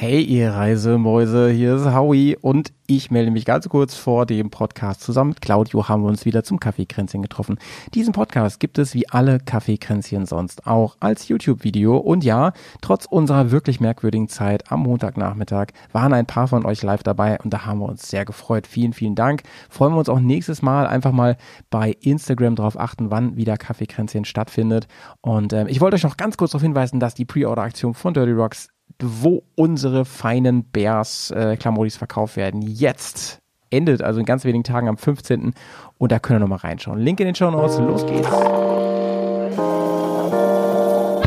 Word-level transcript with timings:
Hey 0.00 0.22
ihr 0.22 0.52
Reisemäuse, 0.52 1.50
hier 1.50 1.74
ist 1.74 1.86
Howie 1.86 2.36
und 2.40 2.72
ich 2.86 3.10
melde 3.10 3.32
mich 3.32 3.44
ganz 3.44 3.68
kurz 3.68 3.96
vor 3.96 4.26
dem 4.26 4.48
Podcast. 4.48 5.00
Zusammen 5.00 5.30
mit 5.30 5.40
Claudio 5.40 5.88
haben 5.88 6.04
wir 6.04 6.08
uns 6.08 6.24
wieder 6.24 6.44
zum 6.44 6.60
Kaffeekränzchen 6.60 7.20
getroffen. 7.20 7.58
Diesen 7.94 8.12
Podcast 8.12 8.60
gibt 8.60 8.78
es 8.78 8.94
wie 8.94 9.08
alle 9.08 9.40
Kaffeekränzchen 9.40 10.24
sonst 10.24 10.68
auch 10.68 10.96
als 11.00 11.26
YouTube-Video. 11.26 11.96
Und 11.96 12.22
ja, 12.22 12.52
trotz 12.80 13.06
unserer 13.06 13.50
wirklich 13.50 13.80
merkwürdigen 13.80 14.28
Zeit 14.28 14.70
am 14.70 14.84
Montagnachmittag 14.84 15.70
waren 15.90 16.12
ein 16.12 16.26
paar 16.26 16.46
von 16.46 16.64
euch 16.64 16.84
live 16.84 17.02
dabei 17.02 17.36
und 17.42 17.52
da 17.52 17.66
haben 17.66 17.80
wir 17.80 17.88
uns 17.88 18.08
sehr 18.08 18.24
gefreut. 18.24 18.68
Vielen, 18.68 18.92
vielen 18.92 19.16
Dank. 19.16 19.42
Freuen 19.68 19.94
wir 19.94 19.98
uns 19.98 20.08
auch 20.08 20.20
nächstes 20.20 20.62
Mal 20.62 20.86
einfach 20.86 21.10
mal 21.10 21.36
bei 21.70 21.96
Instagram 22.02 22.54
darauf 22.54 22.78
achten, 22.78 23.10
wann 23.10 23.36
wieder 23.36 23.56
Kaffeekränzchen 23.56 24.24
stattfindet. 24.24 24.86
Und 25.22 25.52
ähm, 25.52 25.66
ich 25.66 25.80
wollte 25.80 25.96
euch 25.96 26.04
noch 26.04 26.16
ganz 26.16 26.36
kurz 26.36 26.52
darauf 26.52 26.62
hinweisen, 26.62 27.00
dass 27.00 27.14
die 27.14 27.24
Pre-Order-Aktion 27.24 27.94
von 27.94 28.14
Dirty 28.14 28.30
Rocks 28.30 28.68
wo 29.00 29.42
unsere 29.54 30.04
feinen 30.04 30.64
Bears 30.64 31.30
äh, 31.30 31.56
Klamottis 31.56 31.96
verkauft 31.96 32.36
werden. 32.36 32.62
Jetzt 32.62 33.40
endet, 33.70 34.02
also 34.02 34.20
in 34.20 34.26
ganz 34.26 34.44
wenigen 34.44 34.64
Tagen 34.64 34.88
am 34.88 34.96
15. 34.96 35.54
Und 35.98 36.12
da 36.12 36.18
könnt 36.18 36.38
ihr 36.38 36.40
nochmal 36.40 36.58
reinschauen. 36.58 36.98
Link 36.98 37.20
in 37.20 37.26
den 37.26 37.34
Show 37.34 37.50
Notes. 37.50 37.78
Los 37.78 38.06
geht's. 38.06 38.28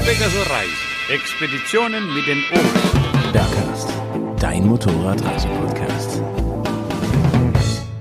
Pegaso 0.06 0.42
Reise. 0.50 0.92
Expeditionen 1.14 2.14
mit 2.14 2.28
den 2.28 2.44
Ohren. 2.54 3.34
Bergcast. 3.34 3.90
Dein 4.40 4.68
Motorradreise-Podcast. 4.68 6.22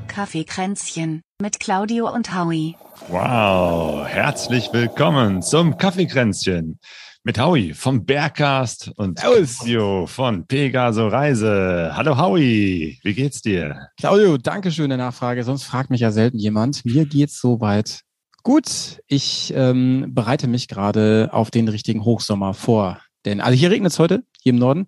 Kaffeekränzchen 0.09 1.23
mit 1.41 1.61
Claudio 1.61 2.13
und 2.13 2.35
Howie. 2.35 2.77
Wow, 3.09 4.07
herzlich 4.07 4.71
willkommen 4.73 5.43
zum 5.43 5.79
Kaffeekränzchen 5.79 6.79
mit 7.23 7.39
Howie 7.39 7.75
vom 7.75 8.07
Bergcast 8.07 8.93
und 8.97 9.19
Claudio 9.19 10.07
von 10.07 10.47
Pegaso 10.47 11.07
Reise. 11.07 11.91
Hallo 11.95 12.17
Howie, 12.17 12.99
wie 13.03 13.15
geht's 13.15 13.43
dir? 13.43 13.89
Claudio, 13.99 14.39
danke 14.39 14.73
schön 14.73 14.89
der 14.89 14.97
Nachfrage. 14.97 15.45
Sonst 15.45 15.65
fragt 15.65 15.91
mich 15.91 16.01
ja 16.01 16.13
selten 16.13 16.39
jemand. 16.39 16.83
Mir 16.87 17.05
geht's 17.05 17.39
soweit 17.39 18.01
gut. 18.43 19.03
Ich 19.07 19.53
ähm, 19.55 20.07
bereite 20.09 20.47
mich 20.47 20.67
gerade 20.67 21.29
auf 21.33 21.51
den 21.51 21.69
richtigen 21.69 22.07
Hochsommer 22.07 22.55
vor. 22.55 23.03
Denn, 23.27 23.43
also 23.43 23.59
hier 23.59 23.71
regnet 23.71 23.93
es 23.93 23.99
heute, 23.99 24.25
hier 24.41 24.55
im 24.55 24.59
Norden. 24.59 24.87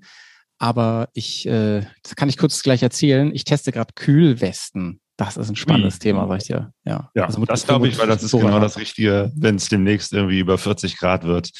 Aber 0.56 1.10
ich, 1.12 1.46
äh, 1.46 1.82
das 2.02 2.16
kann 2.16 2.30
ich 2.30 2.38
kurz 2.38 2.62
gleich 2.62 2.82
erzählen. 2.82 3.30
Ich 3.34 3.44
teste 3.44 3.72
gerade 3.72 3.92
Kühlwesten. 3.94 5.01
Das 5.26 5.36
ist 5.36 5.50
ein 5.50 5.56
spannendes 5.56 5.94
Ui. 5.94 6.00
Thema, 6.00 6.26
sag 6.28 6.38
ich 6.38 6.46
dir. 6.46 6.72
Ja, 6.84 7.10
ja 7.14 7.24
also 7.26 7.44
das 7.44 7.66
glaube 7.66 7.88
ich, 7.88 7.98
weil 7.98 8.06
das 8.06 8.22
ist 8.22 8.32
genau 8.32 8.60
das 8.60 8.78
Richtige. 8.78 9.32
Wenn 9.34 9.56
es 9.56 9.68
demnächst 9.68 10.12
irgendwie 10.12 10.38
über 10.38 10.58
40 10.58 10.98
Grad 10.98 11.24
wird, 11.24 11.50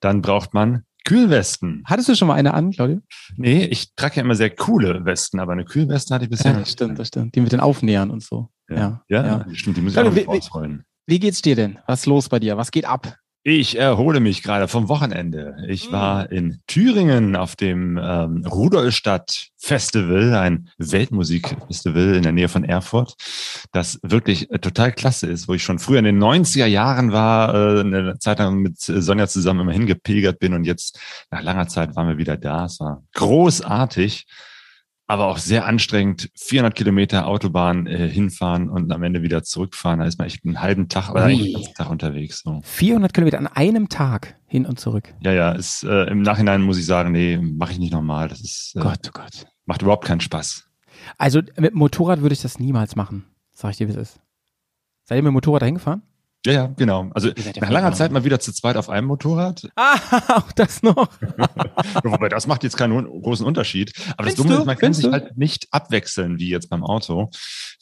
dann 0.00 0.22
braucht 0.22 0.54
man 0.54 0.84
Kühlwesten. 1.04 1.82
Hattest 1.86 2.08
du 2.08 2.14
schon 2.14 2.28
mal 2.28 2.34
eine 2.34 2.54
an, 2.54 2.70
Claudia? 2.70 2.98
Nee, 3.36 3.64
ich 3.64 3.94
trage 3.94 4.16
ja 4.16 4.22
immer 4.22 4.34
sehr 4.34 4.50
coole 4.50 5.04
Westen, 5.04 5.40
aber 5.40 5.52
eine 5.52 5.64
Kühlweste 5.64 6.14
hatte 6.14 6.24
ich 6.24 6.30
bisher 6.30 6.52
ja, 6.52 6.58
nicht. 6.58 6.70
Stimmt, 6.70 6.98
das 6.98 7.08
stimmt. 7.08 7.34
Die 7.34 7.40
mit 7.40 7.52
den 7.52 7.60
Aufnähern 7.60 8.10
und 8.10 8.22
so. 8.22 8.48
Ja, 8.68 9.02
ja, 9.08 9.26
ja. 9.26 9.46
stimmt. 9.54 9.76
Die 9.76 9.80
müssen 9.80 9.96
wir 9.96 10.28
auch 10.28 10.34
ausrollen. 10.34 10.84
Wie 11.06 11.18
geht's 11.18 11.42
dir 11.42 11.56
denn? 11.56 11.78
Was 11.86 12.00
ist 12.00 12.06
los 12.06 12.28
bei 12.28 12.38
dir? 12.38 12.56
Was 12.56 12.70
geht 12.70 12.84
ab? 12.84 13.16
Ich 13.42 13.78
erhole 13.78 14.20
mich 14.20 14.42
gerade 14.42 14.68
vom 14.68 14.90
Wochenende. 14.90 15.56
Ich 15.66 15.86
hm. 15.86 15.92
war 15.92 16.30
in 16.30 16.60
Thüringen 16.66 17.36
auf 17.36 17.56
dem 17.56 17.96
ähm, 17.96 18.44
Rudolstadt 18.46 19.48
Festival, 19.56 20.34
ein 20.34 20.68
Weltmusikfestival 20.76 22.16
in 22.16 22.22
der 22.22 22.32
Nähe 22.32 22.50
von 22.50 22.64
Erfurt, 22.64 23.14
das 23.72 23.98
wirklich 24.02 24.50
äh, 24.50 24.58
total 24.58 24.92
klasse 24.92 25.26
ist, 25.26 25.48
wo 25.48 25.54
ich 25.54 25.62
schon 25.62 25.78
früher 25.78 26.00
in 26.00 26.04
den 26.04 26.22
90er 26.22 26.66
Jahren 26.66 27.12
war, 27.12 27.54
äh, 27.54 27.80
eine 27.80 28.18
Zeit 28.18 28.40
lang 28.40 28.58
mit 28.58 28.78
Sonja 28.78 29.26
zusammen 29.26 29.60
immer 29.60 29.72
hingepilgert 29.72 30.38
bin 30.38 30.52
und 30.52 30.64
jetzt 30.64 31.00
nach 31.30 31.42
langer 31.42 31.66
Zeit 31.66 31.96
waren 31.96 32.08
wir 32.08 32.18
wieder 32.18 32.36
da. 32.36 32.66
Es 32.66 32.78
war 32.78 33.02
großartig 33.14 34.26
aber 35.10 35.26
auch 35.26 35.38
sehr 35.38 35.66
anstrengend. 35.66 36.30
400 36.36 36.74
Kilometer 36.74 37.26
Autobahn 37.26 37.88
äh, 37.88 38.08
hinfahren 38.08 38.70
und 38.70 38.92
am 38.92 39.02
Ende 39.02 39.22
wieder 39.22 39.42
zurückfahren. 39.42 39.98
Da 39.98 40.06
ist 40.06 40.18
man 40.18 40.28
echt 40.28 40.44
einen 40.44 40.60
halben 40.60 40.88
Tag 40.88 41.10
oder 41.10 41.24
einen 41.24 41.52
ganzen 41.52 41.74
Tag 41.74 41.90
unterwegs. 41.90 42.42
So. 42.44 42.60
400 42.62 43.12
Kilometer 43.12 43.38
an 43.38 43.48
einem 43.48 43.88
Tag 43.88 44.36
hin 44.46 44.66
und 44.66 44.78
zurück. 44.78 45.12
Ja, 45.20 45.32
ja. 45.32 45.50
Ist, 45.50 45.82
äh, 45.82 46.04
Im 46.04 46.22
Nachhinein 46.22 46.62
muss 46.62 46.78
ich 46.78 46.86
sagen, 46.86 47.10
nee, 47.10 47.38
mache 47.38 47.72
ich 47.72 47.80
nicht 47.80 47.92
nochmal. 47.92 48.28
Das 48.28 48.40
ist 48.40 48.74
äh, 48.76 48.80
Gott, 48.80 49.00
oh 49.08 49.10
Gott. 49.12 49.46
macht 49.64 49.82
überhaupt 49.82 50.04
keinen 50.04 50.20
Spaß. 50.20 50.68
Also 51.18 51.40
mit 51.56 51.74
Motorrad 51.74 52.20
würde 52.20 52.34
ich 52.34 52.42
das 52.42 52.60
niemals 52.60 52.94
machen. 52.94 53.26
Sag 53.50 53.72
ich 53.72 53.78
dir, 53.78 53.88
wie 53.88 53.92
es 53.92 53.96
ist. 53.96 54.20
Seid 55.06 55.16
ihr 55.18 55.22
mit 55.22 55.30
dem 55.30 55.34
Motorrad 55.34 55.62
dahin 55.62 55.74
gefahren? 55.74 56.02
Ja, 56.46 56.52
ja, 56.52 56.66
genau. 56.74 57.10
Also 57.12 57.30
nach 57.60 57.68
langer 57.70 57.92
Zeit 57.92 58.12
mal 58.12 58.24
wieder 58.24 58.40
zu 58.40 58.52
zweit 58.52 58.76
auf 58.76 58.88
einem 58.88 59.08
Motorrad. 59.08 59.68
Ah, 59.76 59.98
auch 60.28 60.52
das 60.52 60.82
noch. 60.82 61.08
Wobei 62.02 62.30
das 62.30 62.46
macht 62.46 62.64
jetzt 62.64 62.78
keinen 62.78 63.04
großen 63.04 63.44
Unterschied. 63.44 63.92
Aber 64.16 64.28
Findest 64.28 64.38
das 64.38 64.46
Dumme 64.46 64.58
ist, 64.60 64.66
man 64.66 64.78
kann 64.78 64.94
sich 64.94 65.04
du? 65.04 65.12
halt 65.12 65.36
nicht 65.36 65.68
abwechseln 65.70 66.38
wie 66.38 66.48
jetzt 66.48 66.70
beim 66.70 66.82
Auto. 66.82 67.30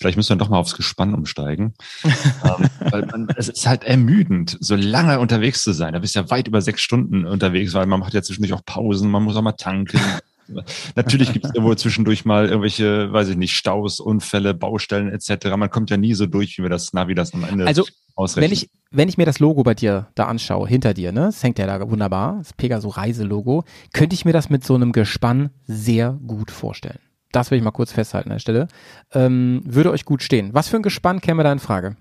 Vielleicht 0.00 0.16
müssen 0.16 0.30
wir 0.30 0.36
doch 0.36 0.48
mal 0.48 0.58
aufs 0.58 0.74
Gespann 0.74 1.14
umsteigen. 1.14 1.74
ähm, 2.04 2.68
weil 2.80 3.06
man, 3.06 3.28
es 3.36 3.48
ist 3.48 3.66
halt 3.66 3.84
ermüdend, 3.84 4.56
so 4.60 4.74
lange 4.74 5.20
unterwegs 5.20 5.62
zu 5.62 5.72
sein. 5.72 5.92
Da 5.92 6.00
bist 6.00 6.16
du 6.16 6.20
ja 6.20 6.30
weit 6.30 6.48
über 6.48 6.60
sechs 6.60 6.82
Stunden 6.82 7.26
unterwegs, 7.26 7.74
weil 7.74 7.86
man 7.86 8.00
macht 8.00 8.14
ja 8.14 8.22
zwischendurch 8.22 8.54
auch 8.54 8.64
Pausen, 8.64 9.08
man 9.08 9.22
muss 9.22 9.36
auch 9.36 9.42
mal 9.42 9.52
tanken. 9.52 10.00
Natürlich 10.96 11.32
gibt 11.32 11.46
es 11.46 11.52
ja 11.54 11.62
wohl 11.62 11.76
zwischendurch 11.76 12.24
mal 12.24 12.46
irgendwelche, 12.46 13.12
weiß 13.12 13.28
ich 13.28 13.36
nicht, 13.36 13.56
Staus, 13.56 14.00
Unfälle, 14.00 14.54
Baustellen 14.54 15.08
etc. 15.08 15.56
Man 15.56 15.70
kommt 15.70 15.90
ja 15.90 15.96
nie 15.96 16.14
so 16.14 16.26
durch, 16.26 16.58
wie 16.58 16.62
wir 16.62 16.70
das 16.70 16.92
Navi 16.92 17.14
das 17.14 17.34
am 17.34 17.44
Ende 17.44 17.66
also, 17.66 17.84
ausrechnen. 18.14 18.50
Wenn 18.50 18.54
ich, 18.54 18.70
wenn 18.90 19.08
ich 19.08 19.18
mir 19.18 19.26
das 19.26 19.38
Logo 19.38 19.62
bei 19.62 19.74
dir 19.74 20.08
da 20.14 20.26
anschaue, 20.26 20.68
hinter 20.68 20.94
dir, 20.94 21.12
ne, 21.12 21.22
das 21.22 21.42
hängt 21.42 21.58
ja 21.58 21.66
da 21.66 21.90
wunderbar, 21.90 22.38
das 22.38 22.52
Pegaso 22.52 22.88
Reiselogo, 22.88 23.64
könnte 23.92 24.14
ich 24.14 24.24
mir 24.24 24.32
das 24.32 24.50
mit 24.50 24.64
so 24.64 24.74
einem 24.74 24.92
Gespann 24.92 25.50
sehr 25.66 26.18
gut 26.26 26.50
vorstellen. 26.50 26.98
Das 27.32 27.50
will 27.50 27.58
ich 27.58 27.64
mal 27.64 27.72
kurz 27.72 27.92
festhalten 27.92 28.30
an 28.30 28.36
der 28.36 28.40
Stelle. 28.40 28.68
Ähm, 29.12 29.62
würde 29.64 29.90
euch 29.90 30.04
gut 30.04 30.22
stehen. 30.22 30.54
Was 30.54 30.68
für 30.68 30.76
ein 30.76 30.82
Gespann 30.82 31.20
käme 31.20 31.42
da 31.42 31.52
in 31.52 31.58
Frage? 31.58 31.96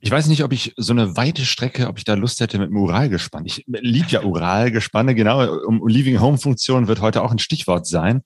Ich 0.00 0.10
weiß 0.10 0.28
nicht, 0.28 0.44
ob 0.44 0.52
ich 0.52 0.74
so 0.76 0.92
eine 0.92 1.16
weite 1.16 1.44
Strecke, 1.44 1.88
ob 1.88 1.98
ich 1.98 2.04
da 2.04 2.14
Lust 2.14 2.40
hätte 2.40 2.58
mit 2.58 2.70
dem 2.70 2.76
Uralgespann. 2.76 3.44
Ich 3.44 3.64
liebe 3.66 4.06
ja 4.10 4.22
Uralgespanne, 4.22 5.14
genau. 5.14 5.44
Um 5.66 5.86
Leaving 5.88 6.20
Home 6.20 6.38
Funktion 6.38 6.86
wird 6.86 7.00
heute 7.00 7.22
auch 7.22 7.32
ein 7.32 7.40
Stichwort 7.40 7.86
sein. 7.86 8.22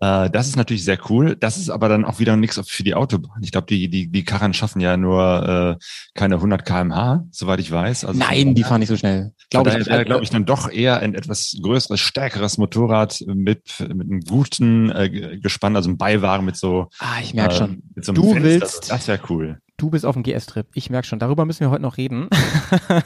Ja. 0.00 0.24
Äh, 0.24 0.30
das 0.30 0.48
ist 0.48 0.56
natürlich 0.56 0.84
sehr 0.84 0.98
cool. 1.10 1.36
Das 1.36 1.58
ist 1.58 1.70
aber 1.70 1.88
dann 1.88 2.04
auch 2.04 2.18
wieder 2.18 2.36
nichts 2.36 2.60
für 2.66 2.82
die 2.82 2.94
Autobahn. 2.94 3.40
Ich 3.42 3.52
glaube, 3.52 3.68
die, 3.68 3.88
die, 3.88 4.08
die 4.08 4.24
Karren 4.24 4.52
schaffen 4.52 4.80
ja 4.80 4.96
nur 4.96 5.78
äh, 5.78 5.84
keine 6.14 6.36
100 6.36 6.64
kmh, 6.64 7.24
soweit 7.30 7.60
ich 7.60 7.70
weiß. 7.70 8.04
Also 8.04 8.18
Nein, 8.18 8.56
die 8.56 8.64
fahren 8.64 8.80
nicht 8.80 8.88
so 8.88 8.96
schnell. 8.96 9.32
Glaube 9.48 9.70
ich, 9.78 9.86
wäre, 9.86 10.04
glaube 10.04 10.24
ich, 10.24 10.30
dann 10.30 10.44
doch 10.44 10.70
eher 10.70 10.98
ein 11.00 11.14
etwas 11.14 11.56
größeres, 11.62 12.00
stärkeres 12.00 12.58
Motorrad 12.58 13.22
mit, 13.28 13.78
mit 13.78 14.10
einem 14.10 14.20
guten 14.20 14.90
äh, 14.90 15.38
Gespann, 15.40 15.76
also 15.76 15.88
ein 15.88 15.98
Beiwagen 15.98 16.44
mit 16.44 16.56
so. 16.56 16.88
Ah, 16.98 17.20
ich 17.22 17.32
merke 17.32 17.54
äh, 17.54 17.58
schon. 17.58 17.82
Mit 17.94 18.04
so 18.04 18.12
einem 18.12 18.22
du 18.22 18.32
Fenster. 18.32 18.42
willst. 18.42 18.90
Das 18.90 19.06
wäre 19.06 19.20
cool. 19.28 19.58
Du 19.82 19.90
bist 19.90 20.06
auf 20.06 20.14
dem 20.14 20.22
GS-Trip. 20.22 20.64
Ich 20.74 20.90
merke 20.90 21.08
schon. 21.08 21.18
Darüber 21.18 21.44
müssen 21.44 21.58
wir 21.58 21.70
heute 21.70 21.82
noch 21.82 21.96
reden. 21.96 22.28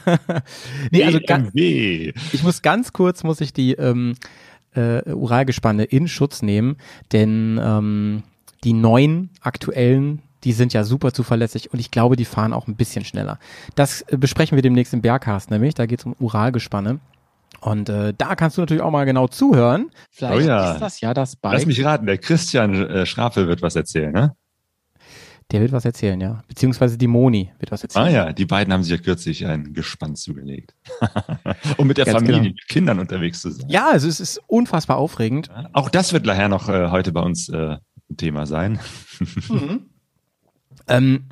nee, 0.91 1.03
also 1.03 1.19
ganz, 1.25 1.49
ich 1.55 2.43
muss 2.43 2.61
ganz 2.61 2.93
kurz, 2.93 3.23
muss 3.23 3.41
ich 3.41 3.51
die 3.51 3.71
ähm, 3.71 4.13
äh, 4.75 5.01
Uralgespanne 5.11 5.85
in 5.85 6.07
Schutz 6.07 6.43
nehmen, 6.43 6.77
denn 7.13 7.59
ähm, 7.59 8.21
die 8.63 8.73
neuen 8.73 9.31
aktuellen, 9.41 10.21
die 10.43 10.53
sind 10.53 10.71
ja 10.71 10.83
super 10.83 11.13
zuverlässig 11.13 11.73
und 11.73 11.79
ich 11.79 11.89
glaube, 11.89 12.15
die 12.15 12.25
fahren 12.25 12.53
auch 12.53 12.67
ein 12.67 12.75
bisschen 12.75 13.03
schneller. 13.03 13.39
Das 13.73 14.03
äh, 14.03 14.15
besprechen 14.15 14.55
wir 14.55 14.61
demnächst 14.61 14.93
im 14.93 15.01
Berghast 15.01 15.49
nämlich. 15.49 15.73
Da 15.73 15.87
geht 15.87 16.01
es 16.01 16.05
um 16.05 16.15
Uralgespanne. 16.19 16.99
Und 17.59 17.89
äh, 17.89 18.13
da 18.15 18.35
kannst 18.35 18.57
du 18.57 18.61
natürlich 18.61 18.83
auch 18.83 18.91
mal 18.91 19.05
genau 19.05 19.27
zuhören. 19.27 19.89
Vielleicht 20.11 20.45
oh 20.45 20.49
ja. 20.49 20.73
ist 20.73 20.79
das 20.79 21.01
ja 21.01 21.15
das 21.15 21.37
Bike. 21.37 21.53
Lass 21.53 21.65
mich 21.65 21.83
raten, 21.83 22.05
der 22.05 22.19
Christian 22.19 22.75
äh, 22.75 23.07
Schrafel 23.07 23.47
wird 23.47 23.63
was 23.63 23.75
erzählen, 23.75 24.13
ne? 24.13 24.35
Der 25.51 25.61
wird 25.61 25.71
was 25.71 25.85
erzählen, 25.85 26.19
ja. 26.19 26.43
Beziehungsweise 26.49 26.97
die 26.97 27.07
Moni 27.07 27.51
wird 27.59 27.71
was 27.71 27.81
erzählen. 27.81 28.05
Ah 28.05 28.09
ja, 28.09 28.33
die 28.33 28.45
beiden 28.45 28.73
haben 28.73 28.83
sich 28.83 28.91
ja 28.91 28.97
kürzlich 28.97 29.45
ein 29.45 29.73
Gespann 29.73 30.15
zugelegt. 30.17 30.75
um 31.77 31.87
mit 31.87 31.97
der 31.97 32.05
Ganz 32.05 32.17
Familie, 32.17 32.41
genau. 32.41 32.49
mit 32.49 32.67
Kindern 32.67 32.99
unterwegs 32.99 33.41
zu 33.41 33.51
sein. 33.51 33.69
Ja, 33.69 33.89
also 33.89 34.09
es 34.09 34.19
ist 34.19 34.41
unfassbar 34.47 34.97
aufregend. 34.97 35.49
Auch 35.71 35.89
das 35.89 36.11
wird 36.11 36.25
nachher 36.25 36.49
noch 36.49 36.67
äh, 36.67 36.89
heute 36.89 37.13
bei 37.13 37.21
uns 37.21 37.47
äh, 37.47 37.77
ein 38.09 38.17
Thema 38.17 38.45
sein. 38.45 38.79
mhm. 39.47 39.85
ähm, 40.89 41.29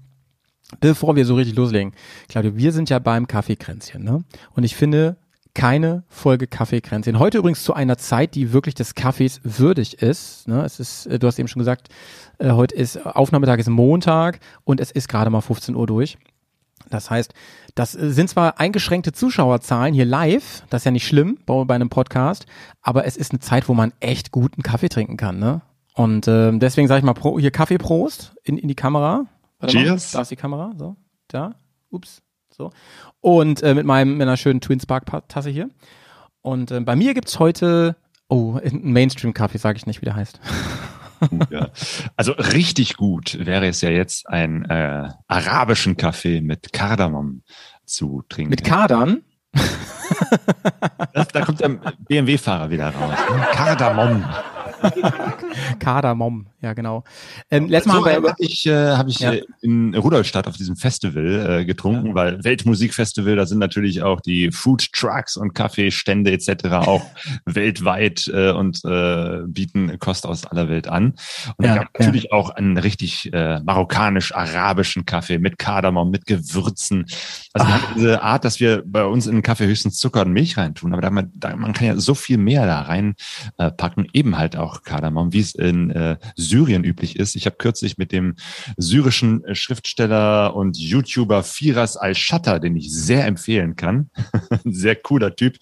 bevor 0.80 1.18
wir 1.18 1.26
so 1.26 1.36
richtig 1.36 1.58
loslegen, 1.58 1.94
Claudio, 2.30 2.56
wir 2.56 2.72
sind 2.72 2.90
ja 2.90 3.00
beim 3.00 3.28
Kaffeekränzchen, 3.28 4.02
ne? 4.02 4.24
Und 4.54 4.64
ich 4.64 4.78
finde, 4.78 5.18
keine 5.56 6.04
Folge 6.08 6.46
Kaffeekränzchen. 6.46 7.18
Heute 7.18 7.40
übrigens 7.40 7.64
zu 7.64 7.74
einer 7.74 7.98
Zeit, 7.98 8.36
die 8.36 8.54
wirklich 8.54 8.76
des 8.76 8.94
Kaffees 8.94 9.40
würdig 9.44 10.02
ist. 10.02 10.48
Ne? 10.48 10.64
Es 10.64 10.80
ist, 10.80 11.08
äh, 11.08 11.18
du 11.18 11.26
hast 11.26 11.40
eben 11.40 11.48
schon 11.48 11.62
gesagt, 11.62 11.90
äh, 12.38 12.52
heute 12.52 12.76
ist 12.76 13.04
Aufnahmetag 13.04 13.58
ist 13.58 13.70
Montag 13.70 14.40
und 14.64 14.80
es 14.80 14.92
ist 14.92 15.10
gerade 15.10 15.32
mal 15.32 15.42
15 15.42 15.76
Uhr 15.76 15.88
durch. 15.88 16.18
Das 16.90 17.10
heißt, 17.10 17.34
das 17.74 17.94
sind 17.94 18.30
zwar 18.30 18.60
eingeschränkte 18.60 19.12
Zuschauerzahlen 19.12 19.94
hier 19.94 20.06
live, 20.06 20.64
das 20.70 20.82
ist 20.82 20.86
ja 20.86 20.92
nicht 20.92 21.08
schlimm 21.08 21.40
bei, 21.46 21.64
bei 21.64 21.74
einem 21.74 21.90
Podcast, 21.90 22.46
aber 22.82 23.06
es 23.06 23.18
ist 23.18 23.32
eine 23.32 23.40
Zeit, 23.40 23.68
wo 23.68 23.74
man 23.74 23.94
echt 24.02 24.32
guten 24.32 24.62
Kaffee 24.62 24.90
trinken 24.90 25.18
kann, 25.18 25.40
ne? 25.40 25.62
Und 25.96 26.28
äh, 26.28 26.52
deswegen 26.58 26.90
sage 26.90 27.00
ich 27.00 27.06
mal 27.06 27.14
pro, 27.14 27.40
hier 27.40 27.52
Kaffeeprost 27.52 28.36
in, 28.44 28.58
in 28.58 28.68
die 28.68 28.76
Kamera. 28.76 29.26
Warte 29.60 29.78
Cheers. 29.78 30.14
Mal, 30.14 30.18
da 30.18 30.22
ist 30.24 30.32
die 30.32 30.36
Kamera, 30.36 30.74
so, 30.78 30.98
da, 31.30 31.56
ups, 31.90 32.22
so. 32.56 32.72
Und 33.22 33.62
äh, 33.64 33.74
mit 33.74 33.86
meinem 33.86 34.14
mit 34.18 34.24
einer 34.24 34.38
schönen 34.38 34.62
Twin 34.62 34.80
Spark 34.80 35.06
Tasse 35.28 35.50
hier. 35.50 35.70
Und 36.42 36.72
äh, 36.72 36.80
bei 36.82 36.96
mir 36.96 37.14
gibt's 37.14 37.40
heute 37.40 37.96
Oh, 38.28 38.36
Oh, 38.56 38.60
ein 38.64 38.92
Mainstream-Kaffee, 38.92 39.60
sage 39.60 39.78
ich 39.78 39.86
nicht, 39.86 40.02
wie 40.02 40.06
der 40.06 40.16
heißt. 40.16 40.40
ja. 41.52 41.70
Also 42.16 42.32
richtig 42.34 42.98
gut 42.98 43.38
wäre 43.46 43.68
es 43.68 43.82
ja 43.82 43.90
jetzt, 43.90 44.28
einen 44.28 44.66
äh, 44.66 45.10
arabischen 45.28 45.96
Kaffee 45.96 46.42
mit 46.42 46.74
Kardamom 46.74 47.44
zu 47.86 48.24
trinken. 48.28 48.50
Mit 48.50 48.64
Kadern? 48.64 49.22
Das, 51.14 51.28
da 51.30 51.46
kommt 51.46 51.62
der 51.62 51.70
BMW-Fahrer 52.08 52.70
wieder 52.70 52.90
raus. 52.90 53.18
Ne? 53.30 53.48
Kardamom. 53.54 54.26
Kardamom, 55.80 56.48
ja 56.62 56.74
genau. 56.74 57.04
Ähm, 57.52 57.68
letztes 57.70 57.94
so 57.94 58.02
Mal 58.02 58.14
haben 58.16 58.24
wir 58.24 58.30
habe 58.32 58.44
ich, 58.44 58.66
äh, 58.66 58.92
hab 58.96 59.08
ich 59.08 59.20
Ja. 59.20 59.34
äh, 59.34 59.44
in 59.62 59.96
Rudolstadt 59.96 60.48
auf 60.48 60.58
diesem 60.58 60.76
Festival 60.76 61.60
äh, 61.62 61.66
getrunken, 61.66 62.16
weil 62.16 62.44
Weltmusikfestival, 62.44 63.36
da 63.36 63.46
sind 63.46 63.60
natürlich 63.60 64.04
auch 64.04 64.22
die 64.22 64.52
Food 64.52 64.92
Trucks 64.94 65.38
und 65.38 65.54
Kaffeestände 65.54 66.32
etc. 66.32 66.66
auch 66.72 67.06
weltweit 67.46 68.28
äh, 68.34 68.52
und 68.52 68.82
äh, 68.86 69.42
bieten 69.48 69.98
Kost 70.00 70.26
aus 70.26 70.46
aller 70.46 70.70
Welt 70.70 70.88
an. 70.88 71.14
Und 71.58 71.66
Ja, 71.66 71.76
da 71.76 71.84
gab 71.84 72.00
natürlich 72.00 72.32
auch 72.32 72.50
einen 72.52 72.78
richtig 72.78 73.32
äh, 73.34 73.60
marokkanisch-arabischen 73.62 75.06
Kaffee 75.06 75.40
mit 75.40 75.58
Kardamom, 75.58 76.10
mit 76.10 76.26
Gewürzen. 76.26 77.06
Also 77.54 77.68
Ah. 77.68 77.80
diese 77.96 78.22
Art, 78.22 78.46
dass 78.46 78.60
wir 78.60 78.84
bei 78.86 79.04
uns 79.06 79.28
in 79.28 79.36
den 79.38 79.42
Kaffee 79.42 79.66
höchstens 79.66 79.98
Zucker 79.98 80.22
und 80.22 80.34
Milch 80.34 80.58
reintun, 80.58 80.94
aber 80.94 81.02
da 81.02 81.10
man, 81.10 81.32
da, 81.36 81.56
man 81.56 81.74
kann 81.74 81.88
ja 81.88 81.98
so 81.98 82.14
viel 82.16 82.38
mehr 82.38 82.66
da 82.66 82.82
reinpacken, 82.82 83.16
äh, 83.58 83.72
packen, 83.72 84.08
eben 84.14 84.38
halt 84.38 84.56
auch 84.56 84.75
Kardamom, 84.84 85.34
wie 85.34 85.40
es 85.40 85.56
in 85.56 85.90
äh, 85.92 86.18
Syrien 86.36 86.84
üblich 86.84 87.18
ist. 87.18 87.36
Ich 87.36 87.46
habe 87.46 87.56
kürzlich 87.58 87.98
mit 87.98 88.12
dem 88.12 88.36
syrischen 88.78 89.44
äh, 89.46 89.56
Schriftsteller 89.56 90.56
und 90.56 90.78
YouTuber 90.78 91.44
Firas 91.44 91.98
Al-Shatter, 91.98 92.60
den 92.60 92.76
ich 92.76 92.94
sehr 92.94 93.26
empfehlen 93.26 93.76
kann, 93.76 94.10
ein 94.50 94.74
sehr 94.74 94.96
cooler 94.96 95.36
Typ, 95.36 95.58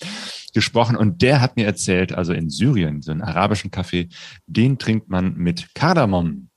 gesprochen 0.53 0.95
und 0.95 1.21
der 1.21 1.41
hat 1.41 1.55
mir 1.55 1.65
erzählt, 1.65 2.13
also 2.13 2.31
in 2.31 2.49
Syrien, 2.49 3.01
so 3.01 3.11
einen 3.11 3.21
arabischen 3.21 3.71
Kaffee, 3.71 4.09
den 4.45 4.77
trinkt 4.77 5.09
man 5.09 5.35
mit 5.35 5.73
Kardamom. 5.73 6.49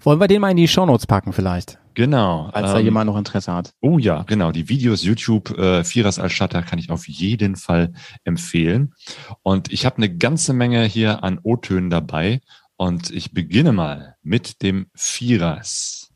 Wollen 0.00 0.20
wir 0.20 0.28
den 0.28 0.40
mal 0.40 0.50
in 0.50 0.56
die 0.56 0.68
Shownotes 0.68 1.06
packen 1.06 1.32
vielleicht, 1.32 1.78
Genau. 1.98 2.48
falls 2.52 2.70
da 2.70 2.78
ähm, 2.78 2.84
jemand 2.84 3.10
noch 3.10 3.18
Interesse 3.18 3.52
hat. 3.52 3.74
Oh 3.80 3.98
ja, 3.98 4.22
genau. 4.22 4.52
Die 4.52 4.68
Videos 4.68 5.02
YouTube 5.02 5.50
äh, 5.58 5.82
Firas 5.82 6.20
Al-Shatter 6.20 6.62
kann 6.62 6.78
ich 6.78 6.90
auf 6.92 7.08
jeden 7.08 7.56
Fall 7.56 7.92
empfehlen. 8.22 8.94
Und 9.42 9.72
ich 9.72 9.84
habe 9.84 9.96
eine 9.96 10.16
ganze 10.16 10.52
Menge 10.52 10.84
hier 10.84 11.24
an 11.24 11.40
O-Tönen 11.42 11.90
dabei. 11.90 12.40
Und 12.76 13.10
ich 13.10 13.32
beginne 13.32 13.72
mal 13.72 14.14
mit 14.22 14.62
dem 14.62 14.86
Firas. 14.94 16.12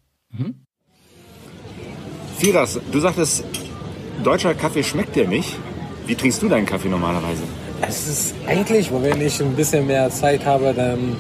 Firas, 2.38 2.78
du 2.92 3.00
sagtest, 3.00 3.44
deutscher 4.22 4.54
Kaffee 4.54 4.84
schmeckt 4.84 5.16
dir 5.16 5.26
nicht. 5.26 5.56
Wie 6.06 6.14
trinkst 6.14 6.40
du 6.42 6.48
deinen 6.48 6.66
Kaffee 6.66 6.90
normalerweise? 6.90 7.42
Es 7.80 8.06
ist 8.06 8.34
eigentlich, 8.46 8.92
wenn 8.92 9.20
ich 9.20 9.42
ein 9.42 9.56
bisschen 9.56 9.88
mehr 9.88 10.08
Zeit 10.10 10.46
habe, 10.46 10.74
dann 10.74 11.16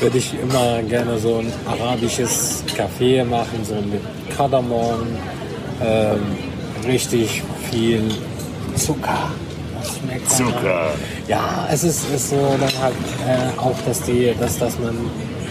würde 0.00 0.18
ich 0.18 0.34
immer 0.40 0.82
gerne 0.82 1.18
so 1.18 1.36
ein 1.38 1.52
arabisches 1.66 2.62
Kaffee 2.76 3.22
machen, 3.24 3.64
so 3.64 3.74
mit 3.74 4.00
Kardamom, 4.36 5.06
ähm, 5.82 6.20
richtig 6.86 7.42
viel 7.70 8.02
Zucker. 8.76 9.30
Das 9.80 9.96
schmeckt 9.98 10.30
dann- 10.30 10.36
Zucker. 10.48 10.86
Ja, 11.28 11.68
es 11.72 11.84
ist, 11.84 12.10
ist 12.14 12.30
so 12.30 12.36
dann 12.60 12.82
halt 12.82 12.94
äh, 13.26 13.58
auch, 13.60 13.74
dass 13.86 14.02
die, 14.02 14.32
dass, 14.38 14.58
dass 14.58 14.78
man 14.78 14.94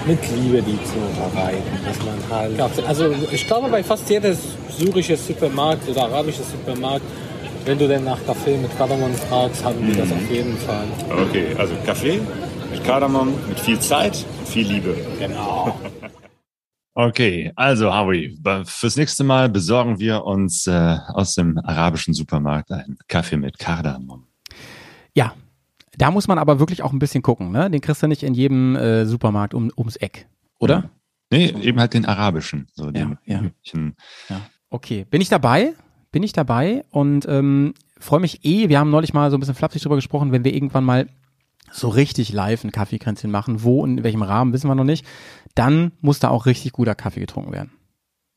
mit 0.06 0.20
Liebe 0.36 0.62
die 0.62 0.78
zubereiten, 0.84 1.64
dass 1.86 1.98
man 2.00 2.40
halt, 2.40 2.86
also 2.88 3.14
ich 3.32 3.48
glaube 3.48 3.70
bei 3.70 3.82
fast 3.84 4.10
jedes 4.10 4.38
syrische 4.78 5.16
Supermarkt 5.16 5.88
oder 5.88 6.04
arabische 6.04 6.42
Supermarkt, 6.44 7.06
wenn 7.66 7.78
du 7.80 7.88
denn 7.88 8.04
nach 8.04 8.18
Kaffee 8.26 8.58
mit 8.58 8.78
Kardamom 8.78 9.14
fragst, 9.30 9.64
haben 9.64 9.78
die 9.90 9.98
das 9.98 10.12
auf 10.12 10.30
jeden 10.30 10.58
Fall. 10.58 10.84
Okay, 11.30 11.46
also 11.58 11.74
Kaffee 11.86 12.20
mit 12.74 12.84
Kardamom, 12.84 13.34
mit 13.48 13.60
viel 13.60 13.80
Zeit, 13.80 14.26
viel 14.46 14.68
Liebe. 14.68 14.96
Genau. 15.20 15.80
Okay, 16.96 17.52
also 17.56 17.92
Howie, 17.92 18.38
fürs 18.66 18.98
nächste 18.98 19.24
Mal 19.24 19.50
besorgen 19.50 19.98
wir 19.98 20.26
uns 20.26 20.68
äh, 20.68 20.98
aus 21.08 21.34
dem 21.34 21.58
arabischen 21.58 22.14
Supermarkt 22.14 22.72
einen 22.72 23.00
Kaffee 23.08 23.36
mit 23.36 23.58
Kardamom. 23.58 24.28
Ja, 25.16 25.34
da 25.98 26.12
muss 26.12 26.28
man 26.28 26.38
aber 26.38 26.60
wirklich 26.60 26.84
auch 26.84 26.94
ein 26.94 27.00
bisschen 27.00 27.24
gucken. 27.24 27.52
Ne? 27.52 27.72
Den 27.72 27.82
kriegst 27.82 28.04
du 28.04 28.08
nicht 28.08 28.22
in 28.22 28.36
jedem 28.36 28.76
äh, 28.76 29.08
Supermarkt 29.08 29.56
um, 29.56 29.72
ums 29.76 29.96
Eck, 29.96 30.28
oder? 30.60 30.92
Nee, 31.32 31.56
eben 31.64 31.80
halt 31.80 31.96
den 31.96 32.06
arabischen. 32.06 32.68
So 32.76 32.92
den 32.92 33.18
Ja, 33.26 33.38
ja. 33.38 33.42
üblichen. 33.42 33.96
Okay, 34.70 35.08
bin 35.10 35.20
ich 35.20 35.30
dabei? 35.30 35.74
Bin 36.12 36.22
ich 36.22 36.34
dabei 36.34 36.86
und 36.92 37.26
ähm, 37.28 37.74
freue 38.00 38.20
mich 38.20 38.46
eh. 38.46 38.70
Wir 38.70 38.78
haben 38.78 38.92
neulich 38.92 39.16
mal 39.16 39.32
so 39.32 39.38
ein 39.38 39.40
bisschen 39.40 39.56
flapsig 39.56 39.82
drüber 39.82 39.96
gesprochen, 39.96 40.32
wenn 40.32 40.44
wir 40.44 40.54
irgendwann 40.54 40.84
mal 40.84 41.08
so 41.74 41.90
richtig 41.90 42.32
live 42.32 42.64
ein 42.64 42.72
Kaffeekränzchen 42.72 43.32
machen, 43.32 43.64
wo 43.64 43.82
und 43.82 43.98
in 43.98 44.04
welchem 44.04 44.22
Rahmen, 44.22 44.54
wissen 44.54 44.68
wir 44.68 44.76
noch 44.76 44.84
nicht, 44.84 45.06
dann 45.56 45.92
muss 46.02 46.20
da 46.20 46.30
auch 46.30 46.46
richtig 46.46 46.72
guter 46.72 46.96
Kaffee 46.96 47.20
getrunken 47.20 47.52
werden. 47.52 47.72